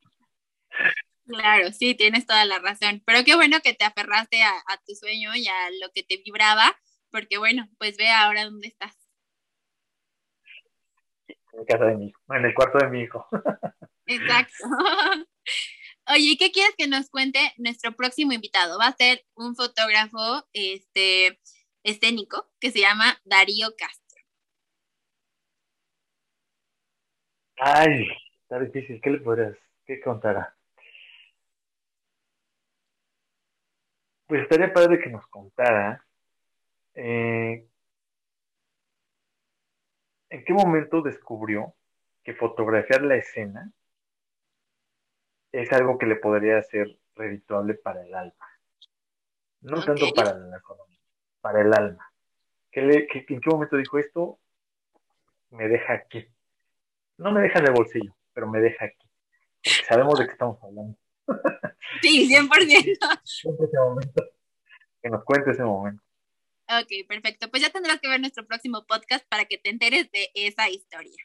Claro, 1.27 1.71
sí, 1.71 1.95
tienes 1.95 2.27
toda 2.27 2.45
la 2.45 2.59
razón. 2.59 3.01
Pero 3.03 3.23
qué 3.25 3.35
bueno 3.35 3.57
que 3.63 3.73
te 3.73 3.83
aferraste 3.83 4.43
a, 4.43 4.51
a 4.51 4.77
tu 4.85 4.93
sueño 4.93 5.31
y 5.33 5.47
a 5.47 5.71
lo 5.81 5.91
que 5.91 6.03
te 6.03 6.21
vibraba, 6.23 6.65
porque 7.09 7.39
bueno, 7.39 7.67
pues 7.79 7.97
ve 7.97 8.11
ahora 8.11 8.45
dónde 8.45 8.67
estás 8.67 8.95
en 11.57 11.65
casa 11.65 11.85
de 11.85 11.95
mi 11.95 12.07
hijo, 12.07 12.21
en 12.29 12.45
el 12.45 12.53
cuarto 12.53 12.77
de 12.79 12.89
mi 12.89 13.01
hijo. 13.01 13.27
Exacto. 14.05 14.53
Oye, 16.07 16.37
¿qué 16.37 16.51
quieres 16.51 16.75
que 16.77 16.87
nos 16.87 17.09
cuente 17.09 17.39
nuestro 17.57 17.95
próximo 17.95 18.33
invitado? 18.33 18.77
Va 18.77 18.87
a 18.87 18.95
ser 18.95 19.25
un 19.35 19.55
fotógrafo 19.55 20.47
este, 20.53 21.39
escénico 21.83 22.47
que 22.59 22.71
se 22.71 22.79
llama 22.79 23.19
Darío 23.23 23.69
Castro. 23.77 24.23
Ay, 27.57 28.07
está 28.41 28.59
difícil. 28.59 29.01
¿Qué 29.01 29.09
le 29.09 29.19
podrías, 29.19 29.57
qué 29.85 29.99
contará? 29.99 30.55
Pues 34.27 34.41
estaría 34.43 34.73
padre 34.73 34.99
que 34.99 35.09
nos 35.09 35.25
contara 35.27 36.05
eh, 36.95 37.67
¿En 40.29 40.43
qué 40.43 40.53
momento 40.53 41.01
descubrió 41.01 41.75
que 42.23 42.33
fotografiar 42.33 43.03
la 43.03 43.15
escena 43.15 43.71
es 45.61 45.71
algo 45.71 45.97
que 45.97 46.05
le 46.05 46.17
podría 46.17 46.61
ser 46.63 46.99
redituable 47.15 47.75
para 47.75 48.03
el 48.03 48.13
alma? 48.13 48.45
No 49.61 49.81
tanto 49.83 50.13
para 50.13 50.37
la 50.37 50.57
economía, 50.57 50.99
para 51.41 51.61
el 51.61 51.73
alma. 51.73 52.11
¿En 52.71 53.07
qué 53.07 53.49
momento 53.49 53.77
dijo 53.77 53.97
esto? 53.97 54.39
Me 55.49 55.69
deja 55.69 55.93
aquí. 55.93 56.27
No 57.17 57.31
me 57.31 57.41
deja 57.41 57.59
en 57.59 57.67
el 57.67 57.73
bolsillo, 57.73 58.13
pero 58.33 58.47
me 58.47 58.59
deja 58.59 58.85
aquí. 58.85 59.09
Porque 59.63 59.85
sabemos 59.87 60.19
de 60.19 60.25
qué 60.25 60.33
estamos 60.33 60.61
hablando. 60.61 60.97
Sí, 62.01 62.27
100%. 62.27 62.99
Que 65.01 65.09
nos 65.09 65.23
cuente 65.23 65.51
ese 65.51 65.63
momento. 65.63 66.03
Ok, 66.67 67.07
perfecto. 67.07 67.49
Pues 67.49 67.61
ya 67.61 67.69
tendrás 67.69 68.01
que 68.01 68.09
ver 68.09 68.19
nuestro 68.19 68.45
próximo 68.45 68.85
podcast 68.87 69.25
para 69.29 69.45
que 69.45 69.59
te 69.59 69.69
enteres 69.69 70.11
de 70.11 70.29
esa 70.33 70.67
historia. 70.67 71.23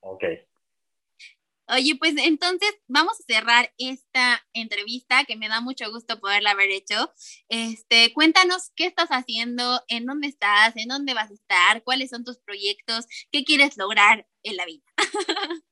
Ok. 0.00 0.22
Oye, 1.70 1.96
pues 1.98 2.14
entonces 2.16 2.70
vamos 2.86 3.20
a 3.20 3.34
cerrar 3.34 3.70
esta 3.76 4.40
entrevista 4.54 5.24
que 5.26 5.36
me 5.36 5.48
da 5.48 5.60
mucho 5.60 5.90
gusto 5.90 6.18
poderla 6.18 6.52
haber 6.52 6.70
hecho. 6.70 7.12
Este, 7.50 8.12
cuéntanos 8.14 8.72
qué 8.74 8.86
estás 8.86 9.10
haciendo, 9.10 9.82
en 9.88 10.06
dónde 10.06 10.28
estás, 10.28 10.74
en 10.76 10.88
dónde 10.88 11.12
vas 11.12 11.30
a 11.30 11.34
estar, 11.34 11.82
cuáles 11.84 12.08
son 12.08 12.24
tus 12.24 12.38
proyectos, 12.38 13.06
qué 13.30 13.44
quieres 13.44 13.76
lograr 13.76 14.26
en 14.42 14.56
la 14.56 14.64
vida. 14.64 14.84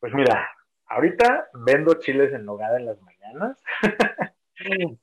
pues 0.00 0.14
mira, 0.14 0.50
ahorita 0.86 1.48
vendo 1.52 1.94
chiles 2.00 2.32
en 2.32 2.46
nogada 2.46 2.78
en 2.78 2.86
las 2.86 3.00
mañanas. 3.02 3.58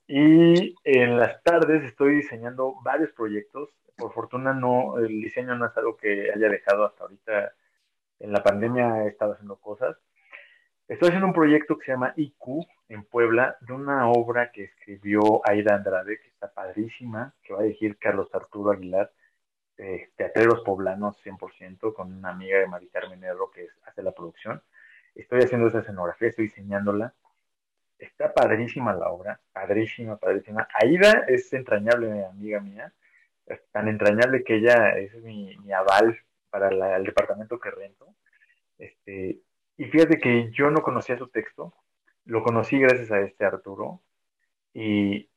Y 0.07 0.75
en 0.83 1.17
las 1.17 1.41
tardes 1.41 1.83
estoy 1.83 2.17
diseñando 2.17 2.75
varios 2.83 3.11
proyectos. 3.13 3.69
Por 3.95 4.13
fortuna 4.13 4.53
no, 4.53 4.99
el 4.99 5.07
diseño 5.07 5.55
no 5.55 5.65
es 5.65 5.75
algo 5.75 5.97
que 5.97 6.31
haya 6.31 6.49
dejado 6.49 6.85
hasta 6.85 7.03
ahorita. 7.03 7.53
En 8.19 8.31
la 8.31 8.43
pandemia 8.43 9.03
he 9.03 9.07
estado 9.07 9.33
haciendo 9.33 9.57
cosas. 9.57 9.97
Estoy 10.87 11.09
haciendo 11.09 11.27
un 11.27 11.33
proyecto 11.33 11.77
que 11.77 11.85
se 11.85 11.91
llama 11.91 12.13
IQ 12.15 12.65
en 12.89 13.03
Puebla, 13.03 13.57
de 13.61 13.73
una 13.73 14.09
obra 14.09 14.51
que 14.51 14.63
escribió 14.63 15.41
Aida 15.43 15.75
Andrade, 15.75 16.19
que 16.19 16.27
está 16.27 16.51
padrísima, 16.51 17.33
que 17.43 17.53
va 17.53 17.59
a 17.59 17.63
dirigir 17.63 17.97
Carlos 17.97 18.33
Arturo 18.33 18.71
Aguilar, 18.71 19.11
eh, 19.77 20.09
teatreros 20.15 20.61
poblanos 20.61 21.17
100%, 21.23 21.93
con 21.93 22.13
una 22.13 22.29
amiga 22.29 22.59
de 22.59 22.67
Mari 22.67 22.87
Carmen 22.87 23.21
que 23.53 23.67
hace 23.85 24.01
la 24.01 24.13
producción. 24.13 24.61
Estoy 25.13 25.41
haciendo 25.41 25.67
esa 25.67 25.79
escenografía, 25.79 26.29
estoy 26.29 26.45
diseñándola 26.45 27.13
Está 27.99 28.31
padrísima 28.33 28.93
la 28.93 29.09
obra, 29.09 29.39
padrísima, 29.53 30.17
padrísima. 30.17 30.67
Aida 30.73 31.25
es 31.27 31.51
entrañable 31.53 32.25
amiga 32.25 32.59
mía. 32.59 32.93
tan 33.71 33.87
entrañable 33.87 34.43
que 34.43 34.55
ella 34.55 34.97
es 34.97 35.15
mi, 35.23 35.55
aval 35.71 36.17
para 36.49 36.69
el 36.97 37.03
departamento 37.03 37.59
que 37.59 37.71
rento. 37.71 38.15
Este, 38.77 39.41
y 39.77 39.85
fíjate 39.85 40.17
que 40.19 40.51
yo 40.51 40.69
no 40.71 40.81
conocía 40.81 41.17
su 41.17 41.27
texto, 41.27 41.73
lo 42.25 42.43
conocí 42.43 42.79
gracias 42.79 43.11
a 43.11 43.19
este 43.21 43.45
Arturo 43.45 44.01
y 44.73 45.29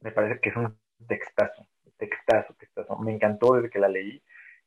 me 0.00 0.12
parece 0.12 0.40
que 0.40 0.50
es 0.50 0.56
un 0.56 0.76
textazo, 1.06 1.66
textazo, 1.96 2.54
textazo. 2.54 2.96
Me 2.98 3.12
encantó 3.12 3.54
desde 3.54 3.70
que 3.70 3.78
la 3.78 3.88
leí 3.88 4.22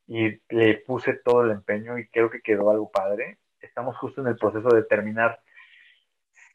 y 0.07 0.39
le 0.49 0.77
puse 0.77 1.14
todo 1.14 1.43
el 1.43 1.51
empeño 1.51 1.97
y 1.97 2.07
creo 2.07 2.30
que 2.30 2.41
quedó 2.41 2.72
algo 2.72 2.89
padre. 2.91 3.39
Estamos 3.59 3.97
justo 3.97 4.22
en 4.22 4.27
el 4.27 4.38
proceso 4.38 4.69
de 4.69 4.84
terminar 4.84 5.41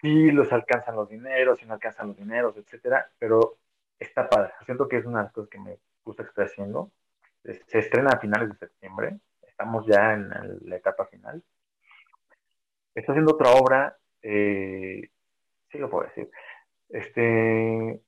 si 0.01 0.31
los 0.31 0.53
alcanzan 0.53 0.97
los 0.97 1.09
dineros, 1.09 1.59
si 1.59 1.67
no 1.67 1.75
alcanzan 1.75 2.09
los 2.09 2.17
dineros, 2.17 2.57
etcétera, 2.57 3.11
pero 3.19 3.59
está 3.99 4.29
padre. 4.29 4.53
Siento 4.65 4.89
que 4.89 4.97
es 4.99 5.05
una 5.05 5.19
de 5.19 5.25
las 5.25 5.33
cosas 5.33 5.51
que 5.51 5.59
me 5.59 5.79
gusta 6.05 6.25
que 6.25 6.31
estoy 6.31 6.45
haciendo. 6.47 6.91
Se 7.43 7.79
estrena 7.79 8.11
a 8.11 8.21
finales 8.21 8.51
de 8.51 8.57
septiembre, 8.57 9.19
estamos 9.43 9.87
ya 9.87 10.13
en 10.15 10.31
la 10.69 10.77
etapa 10.77 11.07
final. 11.07 11.43
Está 12.95 13.13
haciendo 13.13 13.33
otra 13.33 13.51
obra, 13.53 13.97
eh, 14.23 15.11
sí 15.71 15.79
lo 15.79 15.91
puedo 15.91 16.07
decir, 16.09 16.31
este, 16.89 18.01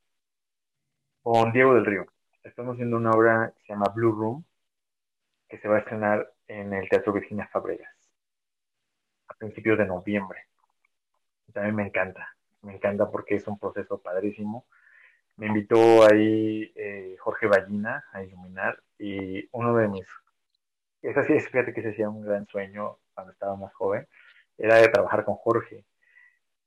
con 1.22 1.52
Diego 1.52 1.74
del 1.74 1.86
Río. 1.86 2.06
Estamos 2.44 2.74
haciendo 2.74 2.96
una 2.96 3.10
obra 3.12 3.52
que 3.56 3.62
se 3.62 3.72
llama 3.72 3.92
Blue 3.94 4.12
Room, 4.12 4.44
que 5.48 5.58
se 5.58 5.68
va 5.68 5.76
a 5.76 5.80
estrenar 5.80 6.32
en 6.46 6.72
el 6.72 6.88
Teatro 6.88 7.12
Virginia 7.12 7.48
Fabregas 7.52 7.94
a 9.28 9.34
principios 9.34 9.78
de 9.78 9.86
noviembre. 9.86 10.40
También 11.52 11.76
me 11.76 11.86
encanta, 11.86 12.36
me 12.62 12.74
encanta 12.74 13.10
porque 13.10 13.36
es 13.36 13.46
un 13.46 13.58
proceso 13.58 13.98
padrísimo. 13.98 14.66
Me 15.36 15.46
invitó 15.46 16.04
ahí 16.04 16.72
eh, 16.76 17.16
Jorge 17.18 17.46
Ballina 17.46 18.04
a 18.12 18.22
iluminar 18.22 18.80
y 18.98 19.48
uno 19.52 19.74
de 19.76 19.88
mis, 19.88 20.06
es 21.02 21.16
así, 21.16 21.38
fíjate 21.40 21.74
que 21.74 21.82
se 21.82 21.90
hacía 21.90 22.08
un 22.08 22.22
gran 22.24 22.46
sueño 22.46 22.98
cuando 23.14 23.32
estaba 23.32 23.56
más 23.56 23.74
joven, 23.74 24.06
era 24.56 24.76
de 24.76 24.88
trabajar 24.88 25.24
con 25.24 25.34
Jorge 25.36 25.84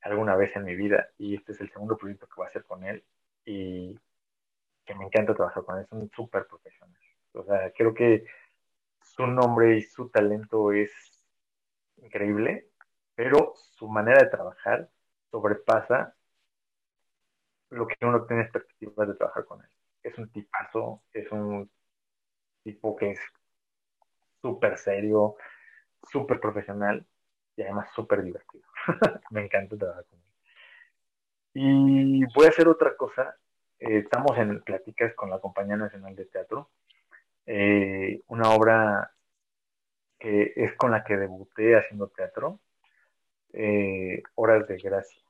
alguna 0.02 0.36
vez 0.36 0.56
en 0.56 0.66
mi 0.66 0.76
vida 0.76 1.08
y 1.18 1.36
este 1.36 1.54
es 1.54 1.62
el 1.62 1.72
segundo 1.72 1.98
proyecto 1.98 2.28
que 2.28 2.34
voy 2.36 2.46
a 2.46 2.50
hacer 2.50 2.66
con 2.66 2.84
él 2.84 3.04
y 3.46 3.98
que 4.86 4.96
me 4.96 5.06
encanta 5.06 5.34
trabajar 5.34 5.64
con 5.64 5.78
él, 5.78 5.86
es 5.86 5.92
un 5.92 6.10
súper 6.12 6.46
profesional. 6.48 6.98
O 7.34 7.44
sea, 7.44 7.72
creo 7.72 7.94
que 7.94 8.26
su 9.02 9.28
nombre 9.28 9.78
y 9.78 9.82
su 9.82 10.10
talento 10.10 10.72
es 10.72 10.92
increíble, 11.98 12.68
pero 13.16 13.54
su 13.56 13.88
manera 13.88 14.24
de 14.24 14.30
trabajar 14.30 14.90
sobrepasa 15.32 16.17
lo 17.70 17.88
que 17.88 17.96
uno 18.06 18.26
tiene 18.26 18.44
expectativas 18.44 19.08
de 19.08 19.16
trabajar 19.16 19.46
con 19.46 19.62
él. 19.62 19.70
Es 20.04 20.18
un 20.18 20.30
tipazo, 20.30 21.04
es 21.14 21.32
un 21.32 21.70
tipo 22.64 22.96
que 22.96 23.12
es 23.12 23.20
súper 24.42 24.78
serio, 24.78 25.36
súper 26.04 26.40
profesional 26.40 27.06
y 27.56 27.64
además 27.64 27.90
súper 27.94 28.24
divertido. 28.24 28.66
Me 29.32 29.46
encanta 29.46 29.78
trabajar 29.78 30.06
con 30.06 30.20
él. 30.20 30.26
Y 31.54 32.26
voy 32.34 32.46
a 32.46 32.50
hacer 32.50 32.68
otra 32.68 32.96
cosa. 32.96 33.36
Eh, 33.80 34.00
estamos 34.00 34.38
en 34.38 34.62
pláticas 34.64 35.14
con 35.16 35.30
la 35.30 35.40
Compañía 35.40 35.76
Nacional 35.76 36.16
de 36.16 36.26
Teatro. 36.26 36.70
Eh, 37.46 38.22
una 38.28 38.52
obra 38.52 39.12
que 40.20 40.54
es 40.56 40.74
con 40.76 40.92
la 40.92 41.04
que 41.04 41.18
debuté 41.18 41.76
haciendo 41.76 42.10
teatro. 42.10 42.60
Eh, 43.54 44.22
Horas 44.36 44.68
de 44.68 44.78
Gracia 44.78 45.27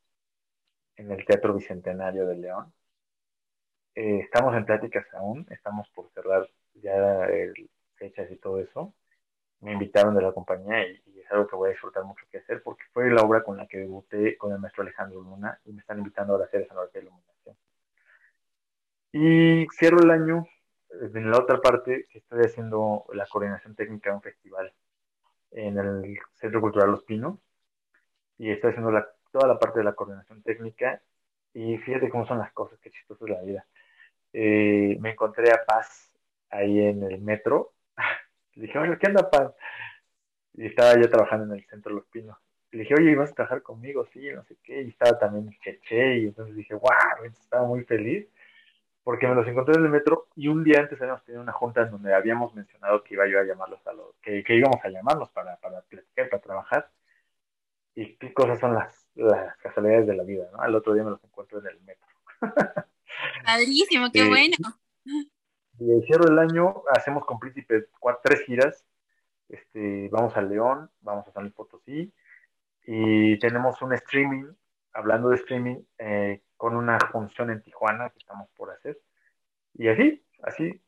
en 0.98 1.12
el 1.12 1.26
Teatro 1.26 1.54
Bicentenario 1.54 2.28
de 2.28 2.36
León. 2.36 2.74
estamos 3.96 4.56
en 4.56 4.66
pláticas 4.66 5.06
aún, 5.14 5.48
estamos 5.50 5.90
por 5.90 6.10
cerrar 6.12 6.48
ya 6.76 7.26
el, 7.26 7.70
fechas 7.96 8.30
y 8.32 8.36
todo 8.38 8.60
eso 8.60 8.94
me 9.60 9.74
invitaron 9.74 10.16
de 10.16 10.22
la 10.22 10.32
compañía 10.32 10.88
y, 10.88 11.02
es 11.20 11.32
algo 11.32 11.48
que 11.48 11.56
voy 11.56 11.70
a 11.70 11.72
disfrutar 11.72 12.04
mucho 12.06 12.26
que 12.32 12.38
hacer 12.38 12.62
porque 12.64 12.84
fue 12.94 13.10
la 13.10 13.22
obra 13.22 13.44
con 13.44 13.58
la 13.58 13.68
que 13.68 13.80
debuté 13.80 14.38
con 14.38 14.54
el 14.54 14.60
maestro 14.60 14.84
Alejandro 14.84 15.22
Luna 15.22 15.60
y 15.66 15.74
me 15.74 15.82
están 15.82 15.98
invitando 15.98 16.34
ahora 16.34 16.46
a 16.46 16.48
hacer 16.48 16.62
esa 16.62 16.74
nueva 16.74 16.90
de 16.94 17.00
iluminación. 17.02 17.58
Y 19.12 19.68
cierro 19.78 20.00
el 20.00 20.12
año 20.12 20.46
en 20.92 21.32
la 21.32 21.40
otra 21.40 21.60
parte 21.60 22.06
que 22.10 22.20
estoy 22.20 22.46
haciendo 22.46 23.06
la 23.14 23.26
coordinación 23.26 23.76
técnica 23.76 24.12
de 24.12 24.16
un 24.16 24.22
festival 24.22 24.74
en 25.52 25.78
el 25.78 26.20
Centro 26.36 26.62
Cultural 26.62 26.92
Los 26.92 27.04
Pinos 27.04 27.38
y 28.38 28.52
estoy 28.52 28.70
haciendo 28.70 28.92
la, 28.92 29.06
toda 29.32 29.48
la 29.48 29.60
parte 29.60 29.80
de 29.80 29.86
la 29.86 29.94
coordinación 29.94 30.42
técnica 30.44 31.02
y 31.54 31.78
fíjate 31.78 32.10
cómo 32.10 32.28
son 32.28 32.40
las 32.40 32.52
cosas, 32.54 32.80
qué 32.80 32.92
chistoso 32.92 33.26
es 33.26 33.32
la 33.32 33.42
vida. 33.42 33.66
Eh, 34.34 34.98
me 35.00 35.12
encontré 35.12 35.52
a 35.52 35.66
Paz 35.66 36.12
ahí 36.50 36.80
en 36.80 37.04
el 37.04 37.22
metro 37.22 37.74
le 38.56 38.64
dije, 38.64 38.80
oye, 38.80 38.98
¿qué 39.00 39.08
anda, 39.08 39.30
Paz? 39.30 39.54
Y 40.54 40.66
estaba 40.66 40.96
yo 41.00 41.10
trabajando 41.10 41.46
en 41.46 41.60
el 41.60 41.66
centro 41.68 41.92
de 41.92 42.02
los 42.02 42.08
pinos. 42.10 42.38
Le 42.72 42.80
dije, 42.80 42.96
oye, 42.96 43.16
¿vas 43.16 43.32
a 43.32 43.36
trabajar 43.36 43.62
conmigo? 43.62 44.06
Sí, 44.12 44.30
no 44.34 44.44
sé 44.44 44.58
qué. 44.64 44.82
Y 44.82 44.90
estaba 44.90 45.18
también 45.18 45.50
Cheche. 45.64 46.18
Y 46.20 46.26
entonces 46.26 46.56
dije, 46.56 46.74
wow, 46.74 46.92
estaba 47.26 47.66
muy 47.68 47.84
feliz. 47.86 48.28
Porque 49.04 49.28
me 49.28 49.36
los 49.36 49.48
encontré 49.48 49.76
en 49.76 49.86
el 49.86 49.90
metro 49.90 50.28
y 50.36 50.50
un 50.50 50.66
día 50.66 50.82
antes 50.82 51.00
habíamos 51.02 51.24
tenido 51.24 51.42
una 51.42 51.54
junta 51.54 51.82
en 51.82 51.92
donde 51.92 52.14
habíamos 52.14 52.54
mencionado 52.54 53.04
que 53.04 53.14
iba 53.14 53.26
yo 53.28 53.40
a 53.40 53.44
llamarlos 53.46 53.86
a 53.88 53.94
los, 53.94 54.14
que, 54.22 54.44
íbamos 54.50 54.84
a 54.84 54.90
llamarlos 54.90 55.30
para, 55.30 55.56
para 55.58 55.82
platicar, 55.84 56.30
para 56.30 56.42
trabajar. 56.42 56.90
Y 57.96 58.16
qué 58.18 58.34
cosas 58.34 58.60
son 58.60 58.74
las, 58.74 59.07
las 59.18 59.58
casualidades 59.58 60.08
de 60.08 60.16
la 60.16 60.24
vida, 60.24 60.48
¿no? 60.52 60.62
Al 60.62 60.76
otro 60.76 60.94
día 60.94 61.04
me 61.04 61.12
los 61.12 61.24
encuentro 61.24 61.60
en 61.60 61.68
el 61.68 61.82
metro. 61.82 62.08
Padrísimo, 63.46 64.12
qué 64.12 64.28
bueno. 64.28 64.56
Y 65.80 65.92
el 65.92 66.40
año, 66.40 66.84
hacemos 66.90 67.26
con 67.26 67.40
Príncipes 67.40 67.88
cuatro, 68.00 68.22
tres 68.24 68.42
giras. 68.46 68.86
Este, 69.50 70.10
vamos 70.12 70.36
a 70.36 70.42
León, 70.42 70.90
vamos 71.02 71.28
a 71.28 71.32
San 71.32 71.44
Luis 71.44 71.54
Potosí 71.54 72.12
y 72.86 73.38
tenemos 73.40 73.82
un 73.82 73.94
streaming, 73.94 74.46
hablando 74.94 75.30
de 75.30 75.36
streaming, 75.36 75.84
eh, 75.98 76.42
con 76.56 76.76
una 76.76 76.98
función 77.12 77.52
en 77.52 77.62
Tijuana 77.62 78.10
que 78.10 78.20
estamos 78.20 78.50
por 78.56 78.72
hacer. 78.72 78.98
Y 79.74 79.90
así, 79.90 80.26
así, 80.42 80.82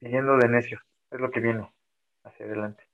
siguiendo 0.00 0.36
de 0.36 0.48
necios, 0.48 0.82
es 1.10 1.20
lo 1.20 1.30
que 1.30 1.40
viene 1.40 1.72
hacia 2.24 2.46
adelante. 2.46 2.85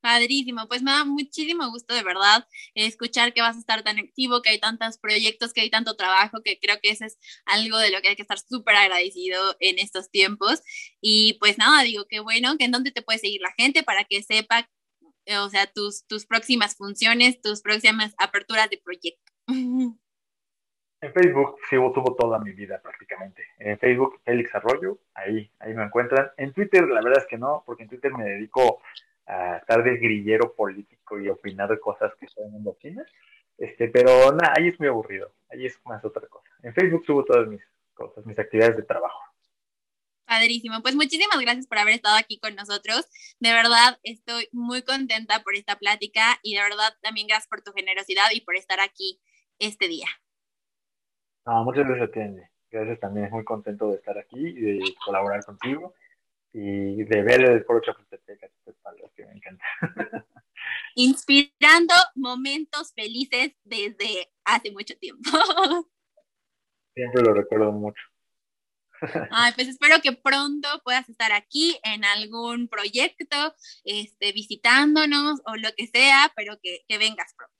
Padrísimo, 0.00 0.66
pues 0.66 0.82
me 0.82 0.92
da 0.92 1.04
muchísimo 1.04 1.70
gusto 1.70 1.94
de 1.94 2.02
verdad 2.02 2.46
escuchar 2.74 3.34
que 3.34 3.42
vas 3.42 3.56
a 3.56 3.60
estar 3.60 3.82
tan 3.82 3.98
activo, 3.98 4.40
que 4.40 4.50
hay 4.50 4.58
tantos 4.58 4.98
proyectos, 4.98 5.52
que 5.52 5.60
hay 5.60 5.70
tanto 5.70 5.94
trabajo, 5.96 6.42
que 6.42 6.58
creo 6.58 6.78
que 6.82 6.90
eso 6.90 7.04
es 7.04 7.18
algo 7.44 7.78
de 7.78 7.90
lo 7.90 8.00
que 8.00 8.08
hay 8.08 8.16
que 8.16 8.22
estar 8.22 8.38
súper 8.38 8.76
agradecido 8.76 9.56
en 9.60 9.78
estos 9.78 10.10
tiempos. 10.10 10.62
Y 11.00 11.34
pues 11.34 11.58
nada, 11.58 11.82
digo 11.82 12.06
que 12.08 12.20
bueno, 12.20 12.56
que 12.56 12.64
en 12.64 12.70
dónde 12.70 12.92
te 12.92 13.02
puede 13.02 13.18
seguir 13.18 13.42
la 13.42 13.52
gente 13.58 13.82
para 13.82 14.04
que 14.04 14.22
sepa, 14.22 14.70
eh, 15.26 15.38
o 15.38 15.48
sea, 15.50 15.66
tus, 15.66 16.06
tus 16.06 16.26
próximas 16.26 16.76
funciones, 16.76 17.40
tus 17.42 17.60
próximas 17.60 18.14
aperturas 18.18 18.70
de 18.70 18.78
proyecto. 18.78 19.32
En 21.02 21.14
Facebook 21.14 21.56
sí 21.70 21.76
subo 21.76 22.14
toda 22.14 22.38
mi 22.38 22.52
vida 22.52 22.78
prácticamente. 22.82 23.42
En 23.58 23.78
Facebook, 23.78 24.20
Félix 24.22 24.54
Arroyo, 24.54 24.98
ahí, 25.14 25.50
ahí 25.58 25.72
me 25.72 25.84
encuentran. 25.84 26.30
En 26.36 26.52
Twitter, 26.52 26.86
la 26.86 27.00
verdad 27.00 27.22
es 27.22 27.26
que 27.26 27.38
no, 27.38 27.62
porque 27.64 27.84
en 27.84 27.88
Twitter 27.88 28.12
me 28.12 28.24
dedico 28.24 28.82
a 29.30 29.58
estar 29.58 29.84
de 29.84 29.96
grillero 29.96 30.54
político 30.54 31.20
y 31.20 31.28
opinar 31.28 31.68
de 31.68 31.78
cosas 31.78 32.12
que 32.18 32.26
todo 32.26 32.46
el 32.46 32.50
mundo 32.50 32.70
opina. 32.70 33.06
Este, 33.56 33.88
pero 33.88 34.32
nada, 34.32 34.54
ahí 34.56 34.68
es 34.68 34.78
muy 34.80 34.88
aburrido. 34.88 35.32
Ahí 35.50 35.66
es 35.66 35.78
más 35.84 36.04
otra 36.04 36.26
cosa. 36.26 36.48
En 36.62 36.74
Facebook 36.74 37.04
subo 37.06 37.24
todas 37.24 37.46
mis 37.46 37.60
cosas, 37.94 38.26
mis 38.26 38.38
actividades 38.38 38.76
de 38.76 38.82
trabajo. 38.82 39.20
Padrísimo. 40.26 40.80
Pues 40.82 40.94
muchísimas 40.94 41.40
gracias 41.40 41.66
por 41.66 41.78
haber 41.78 41.94
estado 41.94 42.16
aquí 42.16 42.38
con 42.38 42.54
nosotros. 42.54 43.08
De 43.38 43.52
verdad, 43.52 43.98
estoy 44.02 44.48
muy 44.52 44.82
contenta 44.82 45.42
por 45.42 45.54
esta 45.54 45.76
plática 45.76 46.38
y 46.42 46.54
de 46.54 46.62
verdad 46.62 46.92
también 47.02 47.26
gracias 47.26 47.48
por 47.48 47.62
tu 47.62 47.72
generosidad 47.72 48.30
y 48.32 48.40
por 48.40 48.56
estar 48.56 48.80
aquí 48.80 49.20
este 49.58 49.88
día. 49.88 50.06
muchas 51.44 51.86
gracias 51.86 52.08
a 52.08 52.12
ti, 52.12 52.20
Gracias 52.70 53.00
también, 53.00 53.28
muy 53.30 53.42
contento 53.42 53.90
de 53.90 53.96
estar 53.96 54.16
aquí 54.16 54.38
y 54.38 54.52
de 54.52 54.94
colaborar 55.04 55.44
contigo 55.44 55.94
y 56.52 57.04
de 57.04 57.22
ver 57.22 57.42
el 57.42 57.64
foro 57.64 57.80
Chapultepec, 57.80 58.40
que 59.14 59.26
me 59.26 59.32
encanta. 59.32 59.64
Inspirando 60.94 61.94
momentos 62.14 62.92
felices 62.94 63.52
desde 63.64 64.30
hace 64.44 64.70
mucho 64.72 64.96
tiempo. 64.98 65.30
Siempre 66.94 67.22
lo 67.22 67.34
recuerdo 67.34 67.72
mucho. 67.72 68.02
Ay, 69.30 69.52
pues 69.54 69.68
espero 69.68 70.00
que 70.02 70.12
pronto 70.12 70.68
puedas 70.84 71.08
estar 71.08 71.32
aquí 71.32 71.78
en 71.84 72.04
algún 72.04 72.68
proyecto, 72.68 73.54
este, 73.84 74.32
visitándonos 74.32 75.40
o 75.46 75.56
lo 75.56 75.70
que 75.76 75.86
sea, 75.86 76.32
pero 76.36 76.58
que, 76.62 76.80
que 76.86 76.98
vengas 76.98 77.34
pronto. 77.34 77.56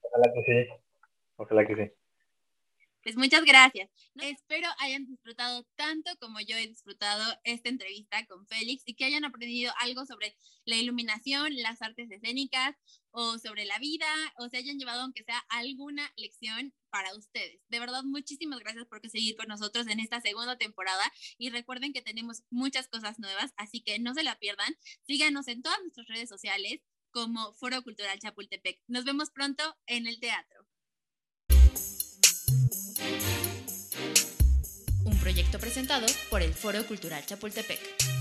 Ojalá 0.00 0.32
que 0.34 0.42
sí. 0.46 0.68
Ojalá 1.36 1.66
que 1.66 1.74
sí. 1.74 2.05
Pues 3.06 3.16
muchas 3.16 3.44
gracias. 3.44 3.88
Espero 4.16 4.66
hayan 4.80 5.06
disfrutado 5.06 5.64
tanto 5.76 6.10
como 6.18 6.40
yo 6.40 6.56
he 6.56 6.66
disfrutado 6.66 7.22
esta 7.44 7.68
entrevista 7.68 8.26
con 8.26 8.48
Félix 8.48 8.82
y 8.84 8.96
que 8.96 9.04
hayan 9.04 9.24
aprendido 9.24 9.72
algo 9.78 10.04
sobre 10.06 10.36
la 10.64 10.74
iluminación, 10.74 11.54
las 11.54 11.82
artes 11.82 12.10
escénicas 12.10 12.74
o 13.12 13.38
sobre 13.38 13.64
la 13.64 13.78
vida 13.78 14.08
o 14.38 14.48
se 14.48 14.56
hayan 14.56 14.80
llevado 14.80 15.02
aunque 15.02 15.22
sea 15.22 15.38
alguna 15.50 16.12
lección 16.16 16.74
para 16.90 17.14
ustedes. 17.14 17.60
De 17.68 17.78
verdad, 17.78 18.02
muchísimas 18.02 18.58
gracias 18.58 18.86
por 18.86 19.00
seguir 19.08 19.36
con 19.36 19.46
nosotros 19.46 19.86
en 19.86 20.00
esta 20.00 20.20
segunda 20.20 20.58
temporada 20.58 21.12
y 21.38 21.50
recuerden 21.50 21.92
que 21.92 22.02
tenemos 22.02 22.42
muchas 22.50 22.88
cosas 22.88 23.20
nuevas, 23.20 23.52
así 23.56 23.82
que 23.82 24.00
no 24.00 24.14
se 24.14 24.24
la 24.24 24.36
pierdan. 24.40 24.74
Síganos 25.06 25.46
en 25.46 25.62
todas 25.62 25.78
nuestras 25.80 26.08
redes 26.08 26.28
sociales 26.28 26.80
como 27.12 27.54
Foro 27.54 27.84
Cultural 27.84 28.18
Chapultepec. 28.18 28.80
Nos 28.88 29.04
vemos 29.04 29.30
pronto 29.30 29.62
en 29.86 30.08
el 30.08 30.18
teatro. 30.18 30.65
Proyecto 35.26 35.58
presentado 35.58 36.06
por 36.30 36.40
el 36.40 36.54
Foro 36.54 36.86
Cultural 36.86 37.26
Chapultepec. 37.26 38.15